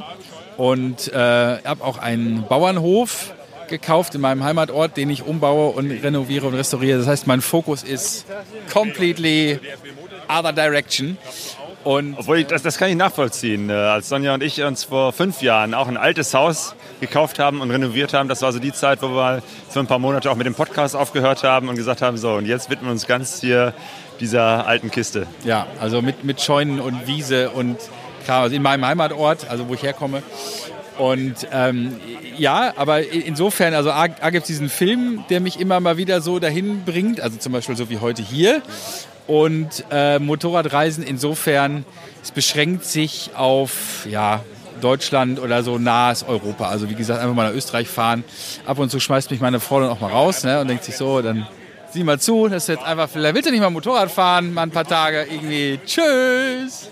und 0.57 1.11
äh, 1.11 1.17
habe 1.17 1.83
auch 1.83 1.97
einen 1.97 2.45
Bauernhof 2.47 3.33
gekauft 3.67 4.15
in 4.15 4.21
meinem 4.21 4.43
Heimatort, 4.43 4.95
den 4.95 5.09
ich 5.09 5.23
umbaue 5.23 5.71
und 5.71 5.91
renoviere 5.91 6.47
und 6.47 6.53
restauriere. 6.53 6.99
Das 6.99 7.07
heißt, 7.07 7.27
mein 7.27 7.41
Fokus 7.41 7.83
ist 7.83 8.25
completely 8.71 9.59
other 10.29 10.53
direction. 10.53 11.17
Und 11.83 12.15
Obwohl, 12.17 12.39
ich, 12.39 12.47
das, 12.47 12.61
das 12.61 12.77
kann 12.77 12.89
ich 12.89 12.95
nachvollziehen. 12.95 13.69
Äh, 13.69 13.73
Als 13.73 14.07
Sonja 14.07 14.33
und 14.33 14.41
ich 14.41 14.61
uns 14.63 14.85
vor 14.85 15.11
fünf 15.11 15.41
Jahren 15.41 15.73
auch 15.73 15.87
ein 15.87 15.97
altes 15.97 16.33
Haus 16.33 16.75
gekauft 17.01 17.39
haben 17.39 17.59
und 17.59 17.71
renoviert 17.71 18.13
haben, 18.13 18.29
das 18.29 18.41
war 18.41 18.53
so 18.53 18.59
die 18.59 18.71
Zeit, 18.71 19.01
wo 19.01 19.09
wir 19.09 19.43
für 19.69 19.79
ein 19.79 19.87
paar 19.87 19.99
Monate 19.99 20.31
auch 20.31 20.35
mit 20.35 20.45
dem 20.45 20.55
Podcast 20.55 20.95
aufgehört 20.95 21.43
haben 21.43 21.67
und 21.67 21.75
gesagt 21.75 22.01
haben, 22.01 22.17
so, 22.17 22.33
und 22.33 22.45
jetzt 22.45 22.69
widmen 22.69 22.87
wir 22.87 22.91
uns 22.93 23.05
ganz 23.05 23.41
hier 23.41 23.73
dieser 24.19 24.65
alten 24.65 24.91
Kiste. 24.91 25.27
Ja, 25.43 25.67
also 25.81 26.01
mit, 26.01 26.23
mit 26.23 26.39
Scheunen 26.39 26.79
und 26.79 27.07
Wiese 27.07 27.49
und 27.49 27.77
Kram, 28.25 28.43
also 28.43 28.55
in 28.55 28.61
meinem 28.61 28.85
Heimatort, 28.85 29.49
also 29.49 29.67
wo 29.67 29.73
ich 29.73 29.83
herkomme. 29.83 30.23
Und 30.97 31.47
ähm, 31.51 31.99
ja, 32.37 32.73
aber 32.77 33.11
insofern, 33.11 33.73
also 33.73 33.91
A, 33.91 34.03
A 34.03 34.29
gibt 34.29 34.43
es 34.43 34.47
diesen 34.47 34.69
Film, 34.69 35.25
der 35.29 35.41
mich 35.41 35.59
immer 35.59 35.79
mal 35.79 35.97
wieder 35.97 36.21
so 36.21 36.39
dahin 36.39 36.85
bringt, 36.85 37.19
also 37.19 37.37
zum 37.37 37.51
Beispiel 37.51 37.75
so 37.75 37.89
wie 37.89 37.97
heute 37.97 38.21
hier. 38.21 38.61
Und 39.27 39.85
äh, 39.91 40.19
Motorradreisen 40.19 41.03
insofern, 41.03 41.85
es 42.21 42.31
beschränkt 42.31 42.85
sich 42.85 43.31
auf 43.35 44.05
ja, 44.09 44.41
Deutschland 44.81 45.39
oder 45.39 45.63
so 45.63 45.77
nahes 45.77 46.23
Europa. 46.23 46.67
Also 46.67 46.89
wie 46.89 46.95
gesagt, 46.95 47.21
einfach 47.21 47.35
mal 47.35 47.49
nach 47.49 47.55
Österreich 47.55 47.87
fahren. 47.87 48.23
Ab 48.65 48.79
und 48.79 48.89
zu 48.89 48.99
schmeißt 48.99 49.31
mich 49.31 49.39
meine 49.39 49.59
Frau 49.59 49.79
dann 49.79 49.89
auch 49.89 50.01
mal 50.01 50.11
raus 50.11 50.43
ne, 50.43 50.59
und 50.59 50.67
denkt 50.67 50.83
sich 50.83 50.97
so, 50.97 51.21
dann 51.21 51.47
sieh 51.91 52.03
mal 52.03 52.19
zu, 52.19 52.47
das 52.47 52.63
ist 52.63 52.69
jetzt 52.69 52.83
einfach, 52.83 53.07
vielleicht 53.07 53.35
willst 53.35 53.47
du 53.47 53.51
nicht 53.51 53.61
mal 53.61 53.69
Motorrad 53.69 54.11
fahren, 54.11 54.53
mal 54.53 54.63
ein 54.63 54.71
paar 54.71 54.87
Tage 54.87 55.25
irgendwie, 55.29 55.79
tschüss. 55.85 56.89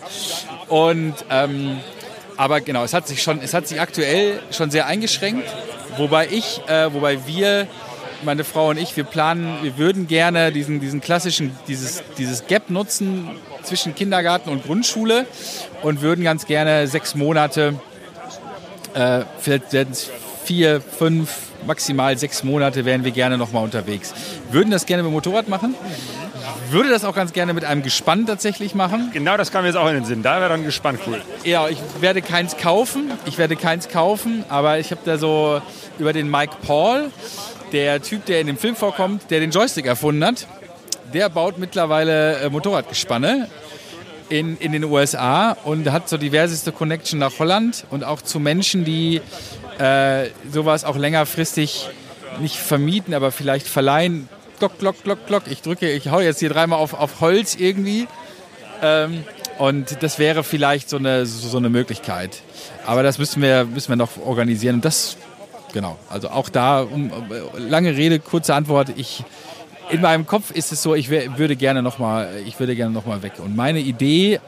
Und 0.68 1.16
ähm, 1.30 1.80
aber 2.38 2.62
genau, 2.62 2.84
es 2.84 2.94
hat 2.94 3.08
sich 3.08 3.22
schon, 3.22 3.40
es 3.42 3.54
hat 3.54 3.68
sich 3.68 3.82
aktuell 3.82 4.40
schon 4.52 4.72
sehr 4.72 4.86
eingeschränkt, 4.86 5.48
wobei 5.98 6.28
ich, 6.28 6.62
äh, 6.68 6.94
wobei 6.94 7.26
wir, 7.28 7.68
meine 8.24 8.44
Frau 8.44 8.70
und 8.70 8.78
ich, 8.78 8.96
wir 8.98 9.04
planen, 9.04 9.58
wir 9.62 9.78
würden 9.78 10.08
gerne 10.08 10.52
diesen, 10.52 10.80
diesen 10.80 11.02
klassischen, 11.02 11.56
dieses, 11.68 12.04
dieses 12.18 12.48
Gap 12.48 12.70
nutzen 12.70 13.30
zwischen 13.64 13.96
Kindergarten 13.96 14.50
und 14.50 14.64
Grundschule 14.66 15.26
und 15.82 16.02
würden 16.02 16.24
ganz 16.24 16.46
gerne 16.46 16.88
sechs 16.88 17.16
Monate, 17.16 17.80
äh, 18.94 19.22
vielleicht 19.40 19.74
werden 19.74 19.90
es 19.92 20.10
vier, 20.44 20.82
fünf, 20.82 21.30
maximal 21.66 22.18
sechs 22.18 22.44
Monate 22.44 22.86
wären 22.86 23.04
wir 23.04 23.12
gerne 23.12 23.38
nochmal 23.38 23.64
unterwegs. 23.64 24.14
Würden 24.52 24.72
das 24.72 24.86
gerne 24.86 25.04
mit 25.04 25.12
dem 25.12 25.14
Motorrad 25.14 25.48
machen. 25.48 25.76
Würde 26.70 26.90
das 26.90 27.04
auch 27.04 27.14
ganz 27.14 27.34
gerne 27.34 27.54
mit 27.54 27.66
einem 27.66 27.84
Gespann 27.84 28.26
tatsächlich 28.26 28.74
machen. 28.76 29.10
Genau 29.14 29.38
das 29.38 29.52
kam 29.52 29.64
mir 29.64 29.68
jetzt 29.70 29.78
auch 29.78 29.88
in 29.88 29.96
den 29.96 30.06
Sinn. 30.06 30.24
Da 30.24 30.40
wäre 30.40 30.50
dann 30.50 30.64
gespannt 30.64 31.00
cool. 31.06 31.22
Ja, 31.44 31.68
ich 31.68 31.78
werde 32.00 32.22
keins 32.22 32.58
kaufen. 32.58 33.12
Ich 33.26 33.38
werde 33.38 33.56
keins 33.56 33.90
kaufen, 33.90 34.44
aber 34.50 34.80
ich 34.80 34.92
habe 34.92 35.02
da 35.06 35.18
so 35.18 35.62
über 36.00 36.14
den 36.14 36.32
Mike 36.32 36.56
Paul, 36.66 37.12
der 37.72 38.02
Typ, 38.02 38.26
der 38.26 38.42
in 38.42 38.48
dem 38.48 38.58
Film 38.58 38.76
vorkommt, 38.76 39.30
der 39.30 39.40
den 39.40 39.52
Joystick 39.52 39.86
erfunden 39.86 40.24
hat, 40.24 40.48
der 41.14 41.30
baut 41.30 41.58
mittlerweile 41.58 42.40
äh, 42.40 42.50
Motorradgespanne 42.50 43.50
in, 44.30 44.58
in 44.58 44.72
den 44.72 44.84
USA 44.86 45.52
und 45.64 45.92
hat 45.92 46.08
so 46.08 46.18
diverseste 46.18 46.72
Connection 46.72 47.20
nach 47.20 47.38
Holland 47.40 47.86
und 47.90 48.04
auch 48.04 48.22
zu 48.22 48.40
Menschen, 48.40 48.86
die 48.86 49.22
äh, 49.78 50.30
sowas 50.50 50.86
auch 50.86 50.96
längerfristig 50.96 51.90
nicht 52.40 52.56
vermieten, 52.56 53.14
aber 53.14 53.32
vielleicht 53.32 53.68
verleihen. 53.68 54.30
Glock, 54.60 54.80
glock, 54.80 55.04
glock, 55.04 55.26
glock. 55.28 55.44
Ich 55.50 55.62
drücke, 55.62 55.92
ich 55.92 56.10
hau 56.10 56.20
jetzt 56.20 56.40
hier 56.40 56.50
dreimal 56.50 56.80
auf, 56.80 56.94
auf 56.94 57.20
Holz 57.20 57.56
irgendwie. 57.56 58.08
Ähm, 58.82 59.24
und 59.58 60.02
das 60.02 60.18
wäre 60.18 60.44
vielleicht 60.44 60.90
so 60.90 60.98
eine, 60.98 61.26
so 61.26 61.58
eine 61.58 61.70
Möglichkeit. 61.70 62.42
Aber 62.86 63.04
das 63.04 63.18
müssen 63.18 63.42
wir, 63.42 63.66
müssen 63.66 63.90
wir 63.90 63.96
noch 63.96 64.18
organisieren. 64.18 64.76
Und 64.76 64.86
das, 64.86 65.18
genau, 65.74 65.98
also 66.10 66.30
auch 66.30 66.50
da, 66.50 66.82
um, 66.82 67.12
lange 67.58 67.96
Rede, 67.96 68.20
kurze 68.20 68.56
Antwort. 68.56 68.90
Ich, 68.96 69.24
in 69.90 70.02
meinem 70.02 70.26
Kopf 70.26 70.52
ist 70.52 70.72
es 70.72 70.82
so, 70.82 70.96
ich 70.96 71.10
wär, 71.10 71.38
würde 71.38 71.56
gerne 71.56 71.82
nochmal, 71.82 72.30
noch 72.90 73.24
weg. 73.24 73.34
Und 73.40 73.56
meine 73.56 73.80
Idee 73.80 74.40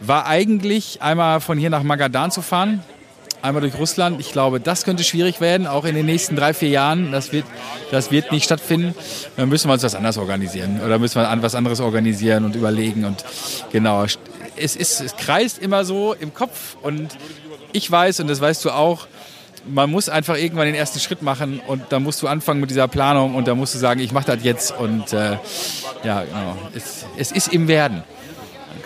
war 0.00 0.26
eigentlich, 0.26 1.00
einmal 1.02 1.40
von 1.40 1.58
hier 1.58 1.70
nach 1.70 1.82
Magadan 1.82 2.30
zu 2.30 2.42
fahren, 2.42 2.82
einmal 3.42 3.62
durch 3.62 3.78
Russland. 3.78 4.20
Ich 4.20 4.32
glaube, 4.32 4.60
das 4.60 4.84
könnte 4.84 5.04
schwierig 5.04 5.40
werden, 5.40 5.66
auch 5.66 5.84
in 5.84 5.94
den 5.94 6.06
nächsten 6.06 6.36
drei, 6.36 6.54
vier 6.54 6.70
Jahren. 6.70 7.12
Das 7.12 7.32
wird, 7.32 7.44
das 7.90 8.10
wird 8.10 8.32
nicht 8.32 8.44
stattfinden. 8.44 8.94
Dann 9.36 9.48
müssen 9.48 9.68
wir 9.68 9.74
uns 9.74 9.82
was 9.82 9.94
anderes 9.94 10.18
organisieren 10.18 10.80
oder 10.84 10.98
müssen 10.98 11.20
wir 11.20 11.42
was 11.42 11.54
anderes 11.54 11.80
organisieren 11.80 12.44
und 12.44 12.56
überlegen. 12.56 13.04
Und 13.04 13.24
genau, 13.70 14.04
es, 14.56 14.76
ist, 14.76 15.00
es 15.00 15.16
kreist 15.16 15.58
immer 15.58 15.84
so 15.84 16.14
im 16.14 16.32
Kopf 16.34 16.76
und 16.82 17.16
ich 17.72 17.90
weiß, 17.90 18.20
und 18.20 18.28
das 18.28 18.40
weißt 18.40 18.64
du 18.64 18.70
auch, 18.70 19.06
man 19.66 19.90
muss 19.90 20.08
einfach 20.08 20.36
irgendwann 20.36 20.66
den 20.66 20.74
ersten 20.74 20.98
Schritt 20.98 21.22
machen 21.22 21.60
und 21.66 21.82
dann 21.90 22.02
musst 22.02 22.22
du 22.22 22.28
anfangen 22.28 22.60
mit 22.60 22.70
dieser 22.70 22.88
Planung 22.88 23.34
und 23.34 23.48
da 23.48 23.54
musst 23.54 23.74
du 23.74 23.78
sagen, 23.78 24.00
ich 24.00 24.12
mache 24.12 24.26
das 24.26 24.42
jetzt 24.42 24.76
und 24.78 25.12
äh, 25.12 25.38
ja, 26.04 26.24
genau. 26.24 26.56
Es, 26.74 27.04
es 27.16 27.32
ist 27.32 27.52
im 27.52 27.68
Werden. 27.68 28.02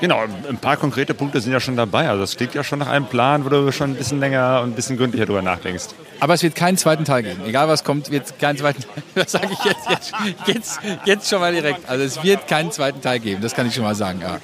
Genau, 0.01 0.23
ein 0.49 0.59
paar 0.59 0.77
konkrete 0.77 1.15
Punkte 1.15 1.41
sind 1.41 1.53
ja 1.53 1.61
schon 1.61 1.77
dabei. 1.77 2.09
Also 2.09 2.21
das 2.21 2.37
klingt 2.37 2.55
ja 2.55 2.63
schon 2.63 2.79
nach 2.79 2.89
einem 2.89 3.07
Plan, 3.07 3.45
wo 3.45 3.49
du 3.49 3.73
schon 3.73 3.93
ein 3.93 3.95
bisschen 3.95 4.21
länger 4.21 4.61
und 4.63 4.71
ein 4.71 4.75
bisschen 4.75 4.99
gründlicher 4.99 5.25
drüber 5.25 5.43
nachdenkst. 5.43 5.87
Aber 6.21 6.35
es 6.35 6.43
wird 6.43 6.55
keinen 6.55 6.77
zweiten 6.77 7.05
Teil 7.05 7.23
geben. 7.23 7.41
Egal 7.47 7.69
was 7.69 7.85
kommt, 7.85 8.11
wird 8.11 8.27
es 8.27 8.37
keinen 8.39 8.59
zweiten 8.59 8.83
Teil. 8.83 9.03
Das 9.15 9.33
sage 9.33 9.49
ich 9.51 9.65
jetzt, 9.65 9.89
jetzt, 9.89 10.13
jetzt, 10.47 10.81
jetzt 11.07 11.31
schon 11.31 11.41
mal 11.41 11.53
direkt. 11.53 11.89
Also 11.89 12.05
es 12.05 12.23
wird 12.23 12.47
keinen 12.47 12.71
zweiten 12.71 13.01
Teil 13.01 13.19
geben. 13.19 13.41
Das 13.41 13.55
kann 13.55 13.67
ich 13.67 13.75
schon 13.75 13.85
mal 13.85 13.95
sagen. 13.95 14.21
Ja. 14.21 14.39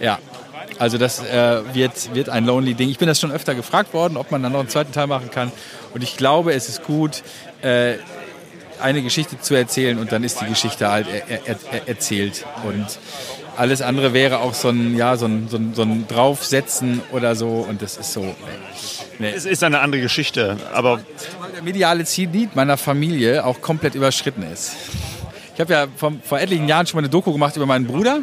Ja. 0.00 0.18
Also 0.78 0.98
das 0.98 1.20
äh, 1.20 1.62
wird, 1.74 2.14
wird 2.14 2.28
ein 2.28 2.44
Lonely 2.44 2.74
Ding. 2.74 2.88
Ich 2.88 2.98
bin 2.98 3.08
das 3.08 3.20
schon 3.20 3.32
öfter 3.32 3.54
gefragt 3.54 3.94
worden, 3.94 4.16
ob 4.16 4.30
man 4.30 4.42
dann 4.42 4.52
noch 4.52 4.60
einen 4.60 4.68
zweiten 4.68 4.92
Teil 4.92 5.06
machen 5.06 5.30
kann. 5.30 5.52
Und 5.94 6.02
ich 6.02 6.16
glaube, 6.16 6.52
es 6.52 6.68
ist 6.68 6.84
gut, 6.84 7.22
äh, 7.62 7.94
eine 8.80 9.02
Geschichte 9.02 9.40
zu 9.40 9.54
erzählen 9.54 9.98
und 9.98 10.12
dann 10.12 10.24
ist 10.24 10.40
die 10.40 10.46
Geschichte 10.46 10.88
halt 10.88 11.06
er, 11.08 11.46
er, 11.46 11.56
er, 11.72 11.88
erzählt. 11.88 12.44
Und 12.64 12.86
alles 13.56 13.82
andere 13.82 14.12
wäre 14.12 14.38
auch 14.38 14.54
so 14.54 14.68
ein, 14.68 14.96
ja, 14.96 15.16
so 15.16 15.26
ein, 15.26 15.48
so 15.48 15.56
ein, 15.56 15.74
so 15.74 15.82
ein 15.82 16.06
Draufsetzen 16.06 17.02
oder 17.12 17.34
so. 17.34 17.66
Und 17.68 17.82
das 17.82 17.96
ist 17.96 18.12
so. 18.12 18.34
Nee. 19.18 19.32
Es 19.34 19.44
ist 19.44 19.64
eine 19.64 19.80
andere 19.80 20.00
Geschichte, 20.00 20.56
aber. 20.72 21.00
Der 21.54 21.62
mediale 21.62 22.04
Zenit 22.04 22.54
meiner 22.54 22.76
Familie 22.76 23.44
auch 23.44 23.60
komplett 23.60 23.96
überschritten 23.96 24.44
ist. 24.44 24.76
Ich 25.54 25.60
habe 25.60 25.72
ja 25.72 25.86
vom, 25.96 26.22
vor 26.22 26.38
etlichen 26.38 26.68
Jahren 26.68 26.86
schon 26.86 26.98
mal 26.98 27.00
eine 27.00 27.08
Doku 27.08 27.32
gemacht 27.32 27.56
über 27.56 27.66
meinen 27.66 27.84
Bruder. 27.84 28.20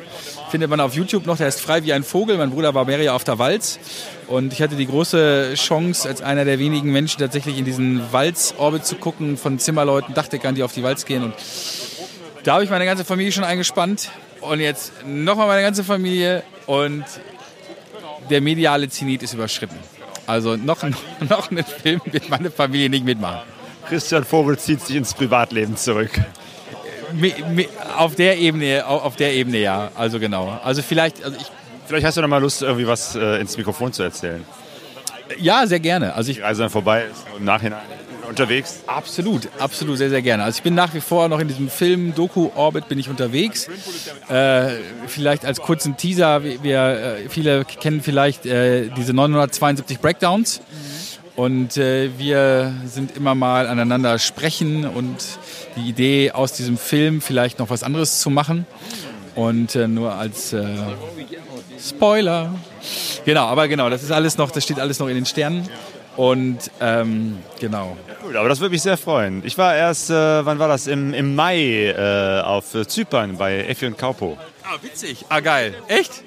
Findet 0.56 0.70
man 0.70 0.80
auf 0.80 0.95
YouTube 0.95 1.26
noch, 1.26 1.36
der 1.36 1.49
ist 1.49 1.60
frei 1.60 1.84
wie 1.84 1.91
ein 1.91 2.06
Vogel. 2.06 2.38
Mein 2.38 2.49
Bruder 2.49 2.74
war 2.74 2.86
mehrere 2.86 3.12
auf 3.12 3.26
der 3.26 3.38
Walz. 3.39 3.78
Und 4.28 4.53
ich 4.53 4.62
hatte 4.62 4.78
die 4.78 4.88
große 4.88 5.56
Chance, 5.56 6.08
als 6.08 6.22
einer 6.22 6.45
der 6.45 6.60
wenigen 6.60 6.93
Menschen 6.93 7.20
tatsächlich 7.20 7.58
in 7.58 7.66
diesen 7.66 8.01
Walz-Orbit 8.14 8.86
zu 8.86 8.95
gucken, 8.95 9.36
von 9.36 9.60
Zimmerleuten, 9.60 10.14
Dachdeckern, 10.14 10.56
die 10.56 10.64
auf 10.64 10.72
die 10.72 10.82
Walz 10.82 11.03
gehen. 11.03 11.24
Und 11.24 11.34
da 12.43 12.53
habe 12.53 12.64
ich 12.64 12.70
meine 12.70 12.86
ganze 12.86 13.03
Familie 13.03 13.34
schon 13.34 13.43
eingespannt. 13.43 14.12
Und 14.39 14.62
jetzt 14.62 14.93
nochmal 15.06 15.47
meine 15.47 15.62
ganze 15.62 15.84
Familie. 15.84 16.41
Und 16.68 17.03
der 18.30 18.39
mediale 18.39 18.88
Zenit 18.88 19.24
ist 19.24 19.34
überschritten. 19.34 19.78
Also 20.26 20.56
noch, 20.56 20.84
noch 21.30 21.51
einen 21.51 21.66
Film 21.66 21.99
wird 22.06 22.30
meine 22.30 22.49
Familie 22.49 22.89
nicht 22.89 23.03
mitmachen. 23.03 23.41
Christian 23.89 24.24
Vogel 24.24 24.58
zieht 24.58 24.80
sich 24.80 24.95
ins 24.95 25.14
Privatleben 25.14 25.76
zurück. 25.76 26.12
Auf 27.97 28.16
der 28.16 28.38
Ebene, 28.38 28.86
auf 28.86 29.16
der 29.16 29.34
Ebene 29.34 29.58
ja. 29.58 29.91
Also 29.95 30.20
genau. 30.20 30.60
Also 30.64 30.82
vielleicht, 30.82 31.24
also 31.24 31.38
ich, 31.39 31.47
vielleicht 31.88 32.06
hast 32.06 32.18
du 32.18 32.22
noch 32.22 32.28
mal 32.28 32.41
Lust, 32.41 32.62
irgendwie 32.62 32.88
was 32.88 33.16
äh, 33.16 33.39
ins 33.39 33.58
Mikrofon 33.58 33.93
zu 33.93 34.03
erzählen. 34.03 34.43
Ja, 35.39 35.66
sehr 35.66 35.80
gerne. 35.80 36.14
Also 36.14 36.32
ich 36.32 36.38
Die 36.38 36.43
Reise 36.43 36.62
dann 36.62 36.70
vorbei 36.70 37.06
ist 37.06 37.26
im 37.38 37.45
Nachhinein 37.45 37.82
unterwegs. 38.28 38.84
Absolut, 38.88 39.47
absolut, 39.60 39.97
sehr, 39.97 40.10
sehr 40.10 40.22
gerne. 40.22 40.43
Also 40.43 40.58
ich 40.58 40.64
bin 40.64 40.76
nach 40.76 40.93
wie 40.93 41.01
vor 41.01 41.28
noch 41.28 41.39
in 41.39 41.47
diesem 41.47 41.70
Film 41.70 42.14
Doku-Orbit 42.16 42.88
bin 42.88 42.99
ich 42.99 43.10
unterwegs. 43.10 43.68
Äh, 44.30 44.72
vielleicht 45.08 45.45
als 45.45 45.62
kurzen 45.62 45.97
Teaser, 45.97 46.43
wir, 46.43 46.80
äh, 46.80 47.30
viele 47.30 47.66
kennen 47.66 48.01
vielleicht 48.01 48.45
äh, 48.45 48.89
diese 48.97 49.14
972 49.14 49.99
Breakdowns. 49.99 50.62
Und 51.36 51.76
äh, 51.78 52.18
wir 52.18 52.74
sind 52.86 53.18
immer 53.18 53.36
mal 53.36 53.68
aneinander 53.68 54.20
sprechen 54.20 54.86
und 54.86 55.18
die 55.76 55.90
Idee 55.90 56.32
aus 56.32 56.54
diesem 56.54 56.78
Film 56.78 57.22
vielleicht 57.22 57.60
noch 57.60 57.70
was 57.70 57.84
anderes 57.84 58.22
zu 58.22 58.30
machen. 58.30 58.66
Und 59.36 59.76
äh, 59.76 59.88
nur 59.88 60.14
als 60.14 60.54
äh, 60.54 60.66
Spoiler. 61.78 62.56
Genau, 63.26 63.46
aber 63.48 63.68
genau, 63.68 63.90
das 63.90 64.02
ist 64.02 64.12
alles 64.12 64.38
noch, 64.38 64.50
das 64.52 64.64
steht 64.64 64.80
alles 64.80 65.00
noch 65.00 65.10
in 65.10 65.16
den 65.16 65.26
Sternen. 65.26 65.68
Und 66.16 66.72
ähm, 66.80 67.40
genau. 67.60 67.98
Cool, 68.24 68.38
aber 68.38 68.48
das 68.48 68.62
würde 68.62 68.72
mich 68.72 68.82
sehr 68.82 68.96
freuen. 68.96 69.42
Ich 69.46 69.58
war 69.58 69.76
erst, 69.76 70.10
äh, 70.10 70.14
wann 70.14 70.58
war 70.58 70.70
das? 70.70 70.88
Im, 70.88 71.14
im 71.14 71.36
Mai 71.36 71.90
äh, 71.90 72.42
auf 72.42 72.72
Zypern 72.88 73.38
bei 73.38 73.66
Effi 73.66 73.88
und 73.88 73.98
Kaupo. 73.98 74.38
Ah, 74.64 74.78
witzig. 74.82 75.26
Ah, 75.28 75.42
geil. 75.42 75.76
Echt? 75.90 76.24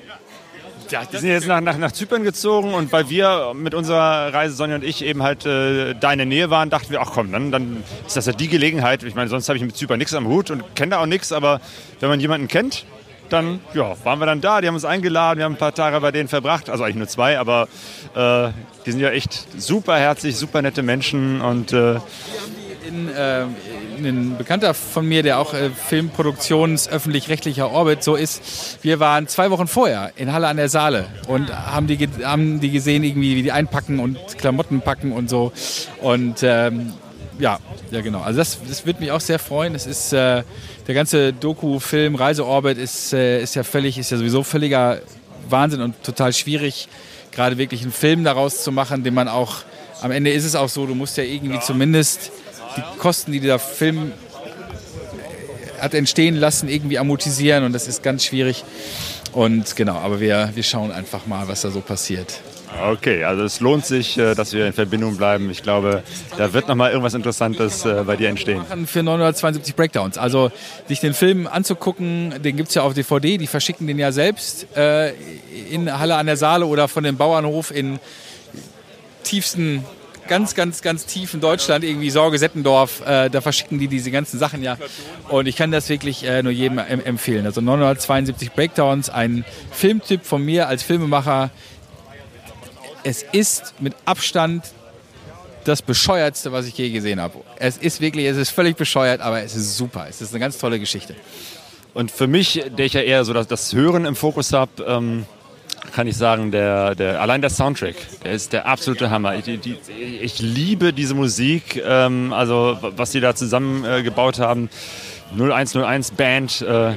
Ja, 0.90 1.04
die 1.04 1.18
sind 1.18 1.28
jetzt 1.28 1.46
nach, 1.46 1.60
nach, 1.60 1.76
nach 1.76 1.92
Zypern 1.92 2.24
gezogen 2.24 2.72
und 2.72 2.90
weil 2.92 3.10
wir 3.10 3.52
mit 3.54 3.74
unserer 3.74 4.32
Reise, 4.32 4.54
Sonja 4.54 4.76
und 4.76 4.84
ich, 4.84 5.04
eben 5.04 5.22
halt 5.22 5.44
äh, 5.44 5.94
da 5.94 6.12
in 6.12 6.18
der 6.18 6.26
Nähe 6.26 6.50
waren, 6.50 6.70
dachten 6.70 6.90
wir, 6.90 7.00
ach 7.00 7.10
komm, 7.12 7.30
dann, 7.30 7.52
dann 7.52 7.84
ist 8.06 8.16
das 8.16 8.26
ja 8.26 8.32
die 8.32 8.48
Gelegenheit. 8.48 9.02
Ich 9.02 9.14
meine, 9.14 9.28
sonst 9.28 9.48
habe 9.48 9.58
ich 9.58 9.64
mit 9.64 9.76
Zypern 9.76 9.98
nichts 9.98 10.14
am 10.14 10.26
Hut 10.26 10.50
und 10.50 10.62
kenne 10.74 10.90
da 10.90 11.00
auch 11.00 11.06
nichts, 11.06 11.32
aber 11.32 11.60
wenn 12.00 12.08
man 12.08 12.20
jemanden 12.20 12.48
kennt, 12.48 12.86
dann 13.28 13.60
ja, 13.74 13.94
waren 14.04 14.18
wir 14.18 14.26
dann 14.26 14.40
da, 14.40 14.60
die 14.60 14.68
haben 14.68 14.74
uns 14.74 14.84
eingeladen, 14.84 15.38
wir 15.38 15.44
haben 15.44 15.54
ein 15.54 15.58
paar 15.58 15.74
Tage 15.74 16.00
bei 16.00 16.10
denen 16.10 16.28
verbracht, 16.28 16.70
also 16.70 16.84
eigentlich 16.84 16.96
nur 16.96 17.08
zwei, 17.08 17.38
aber 17.38 17.68
äh, 18.14 18.50
die 18.86 18.92
sind 18.92 19.00
ja 19.00 19.10
echt 19.10 19.60
super 19.60 19.96
herzlich, 19.98 20.36
super 20.36 20.62
nette 20.62 20.82
Menschen 20.82 21.40
und 21.42 21.72
äh, 21.72 21.96
in, 22.86 23.08
äh, 23.10 23.44
ein 24.04 24.36
Bekannter 24.38 24.74
von 24.74 25.06
mir, 25.06 25.22
der 25.22 25.38
auch 25.38 25.54
äh, 25.54 25.70
Filmproduktions 25.70 26.88
öffentlich-rechtlicher 26.88 27.70
Orbit 27.70 28.02
so 28.02 28.16
ist, 28.16 28.78
wir 28.82 29.00
waren 29.00 29.28
zwei 29.28 29.50
Wochen 29.50 29.66
vorher 29.66 30.12
in 30.16 30.32
Halle 30.32 30.48
an 30.48 30.56
der 30.56 30.68
Saale 30.68 31.06
und 31.26 31.52
haben 31.52 31.86
die, 31.86 32.08
haben 32.24 32.60
die 32.60 32.70
gesehen, 32.70 33.04
irgendwie, 33.04 33.36
wie 33.36 33.42
die 33.42 33.52
einpacken 33.52 34.00
und 34.00 34.18
Klamotten 34.38 34.80
packen 34.80 35.12
und 35.12 35.28
so. 35.28 35.52
Und 36.00 36.42
ähm, 36.42 36.92
ja, 37.38 37.58
ja 37.90 38.00
genau. 38.00 38.20
Also 38.20 38.38
das, 38.38 38.58
das 38.66 38.86
wird 38.86 39.00
mich 39.00 39.10
auch 39.12 39.20
sehr 39.20 39.38
freuen. 39.38 39.74
Es 39.74 39.86
ist 39.86 40.12
äh, 40.12 40.42
der 40.86 40.94
ganze 40.94 41.32
Doku-Film 41.32 42.14
Reiseorbit 42.14 42.78
ist, 42.78 43.12
äh, 43.12 43.42
ist 43.42 43.54
ja 43.54 43.62
völlig, 43.62 43.98
ist 43.98 44.10
ja 44.10 44.18
sowieso 44.18 44.42
völliger 44.42 45.00
Wahnsinn 45.48 45.80
und 45.80 46.02
total 46.02 46.32
schwierig, 46.32 46.88
gerade 47.32 47.58
wirklich 47.58 47.82
einen 47.82 47.92
Film 47.92 48.24
daraus 48.24 48.62
zu 48.62 48.72
machen, 48.72 49.04
den 49.04 49.14
man 49.14 49.28
auch 49.28 49.56
am 50.00 50.10
Ende 50.10 50.30
ist 50.30 50.44
es 50.44 50.54
auch 50.54 50.68
so, 50.68 50.86
du 50.86 50.94
musst 50.94 51.16
ja 51.16 51.24
irgendwie 51.24 51.58
zumindest 51.60 52.30
die 52.78 52.98
Kosten, 52.98 53.32
die 53.32 53.40
dieser 53.40 53.58
Film 53.58 54.12
hat 55.80 55.94
entstehen 55.94 56.36
lassen, 56.36 56.68
irgendwie 56.68 56.98
amortisieren 56.98 57.64
und 57.64 57.72
das 57.72 57.86
ist 57.88 58.02
ganz 58.02 58.24
schwierig. 58.24 58.64
Und 59.32 59.76
genau, 59.76 59.96
aber 59.96 60.20
wir, 60.20 60.50
wir 60.54 60.62
schauen 60.62 60.90
einfach 60.90 61.26
mal, 61.26 61.46
was 61.48 61.60
da 61.62 61.70
so 61.70 61.80
passiert. 61.80 62.40
Okay, 62.80 63.24
also 63.24 63.44
es 63.44 63.60
lohnt 63.60 63.84
sich, 63.86 64.18
äh, 64.18 64.34
dass 64.34 64.52
wir 64.52 64.66
in 64.66 64.72
Verbindung 64.72 65.16
bleiben. 65.16 65.50
Ich 65.50 65.62
glaube, 65.62 66.02
da 66.36 66.52
wird 66.52 66.68
noch 66.68 66.74
mal 66.74 66.90
irgendwas 66.90 67.14
Interessantes 67.14 67.84
äh, 67.84 68.04
bei 68.06 68.16
dir 68.16 68.28
entstehen. 68.28 68.62
Für 68.86 69.02
972 69.02 69.74
Breakdowns. 69.74 70.18
Also 70.18 70.52
sich 70.86 71.00
den 71.00 71.14
Film 71.14 71.46
anzugucken, 71.46 72.34
den 72.42 72.56
gibt 72.56 72.68
es 72.68 72.74
ja 72.74 72.82
auf 72.82 72.94
DVD, 72.94 73.38
die 73.38 73.46
verschicken 73.46 73.86
den 73.86 73.98
ja 73.98 74.12
selbst 74.12 74.66
äh, 74.76 75.12
in 75.70 75.98
Halle 75.98 76.16
an 76.16 76.26
der 76.26 76.36
Saale 76.36 76.66
oder 76.66 76.88
von 76.88 77.04
dem 77.04 77.16
Bauernhof 77.16 77.70
in 77.70 77.98
tiefsten, 79.24 79.84
ganz, 80.28 80.54
ganz, 80.54 80.82
ganz 80.82 81.06
tief 81.06 81.34
in 81.34 81.40
Deutschland, 81.40 81.84
irgendwie 81.84 82.10
Sorge 82.10 82.38
Settendorf, 82.38 83.00
äh, 83.06 83.28
da 83.28 83.40
verschicken 83.40 83.78
die 83.78 83.88
diese 83.88 84.10
ganzen 84.10 84.38
Sachen 84.38 84.62
ja. 84.62 84.76
Und 85.28 85.46
ich 85.48 85.56
kann 85.56 85.70
das 85.70 85.88
wirklich 85.88 86.24
äh, 86.24 86.42
nur 86.42 86.52
jedem 86.52 86.78
em 86.78 87.04
empfehlen. 87.04 87.46
Also 87.46 87.60
972 87.60 88.52
Breakdowns, 88.52 89.10
ein 89.10 89.44
Filmtipp 89.72 90.24
von 90.24 90.44
mir 90.44 90.68
als 90.68 90.82
Filmemacher. 90.82 91.50
Es 93.02 93.22
ist 93.22 93.74
mit 93.80 93.94
Abstand 94.04 94.64
das 95.64 95.82
bescheuertste, 95.82 96.52
was 96.52 96.66
ich 96.66 96.76
je 96.78 96.90
gesehen 96.90 97.20
habe. 97.20 97.40
Es 97.56 97.76
ist 97.76 98.00
wirklich, 98.00 98.26
es 98.26 98.36
ist 98.36 98.50
völlig 98.50 98.76
bescheuert, 98.76 99.20
aber 99.20 99.42
es 99.42 99.54
ist 99.54 99.76
super. 99.76 100.06
Es 100.08 100.20
ist 100.20 100.30
eine 100.30 100.40
ganz 100.40 100.58
tolle 100.58 100.78
Geschichte. 100.78 101.14
Und 101.94 102.10
für 102.10 102.26
mich, 102.26 102.62
der 102.76 102.86
ich 102.86 102.92
ja 102.92 103.00
eher 103.00 103.24
so 103.24 103.32
das, 103.32 103.46
das 103.48 103.72
Hören 103.72 104.04
im 104.04 104.16
Fokus 104.16 104.52
habe, 104.52 104.70
ähm, 104.86 105.26
kann 105.92 106.06
ich 106.06 106.16
sagen, 106.16 106.50
der, 106.50 106.94
der, 106.94 107.20
allein 107.20 107.40
der 107.40 107.50
Soundtrack, 107.50 107.96
der 108.24 108.32
ist 108.32 108.52
der 108.52 108.66
absolute 108.66 109.10
Hammer. 109.10 109.36
Ich, 109.36 109.44
die, 109.44 109.76
ich 110.20 110.38
liebe 110.38 110.92
diese 110.92 111.14
Musik, 111.14 111.82
ähm, 111.84 112.32
also 112.32 112.78
was 112.80 113.10
die 113.10 113.20
da 113.20 113.34
zusammengebaut 113.34 114.38
äh, 114.38 114.42
haben. 114.42 114.70
0101 115.32 116.12
Band, 116.12 116.62
äh, 116.62 116.94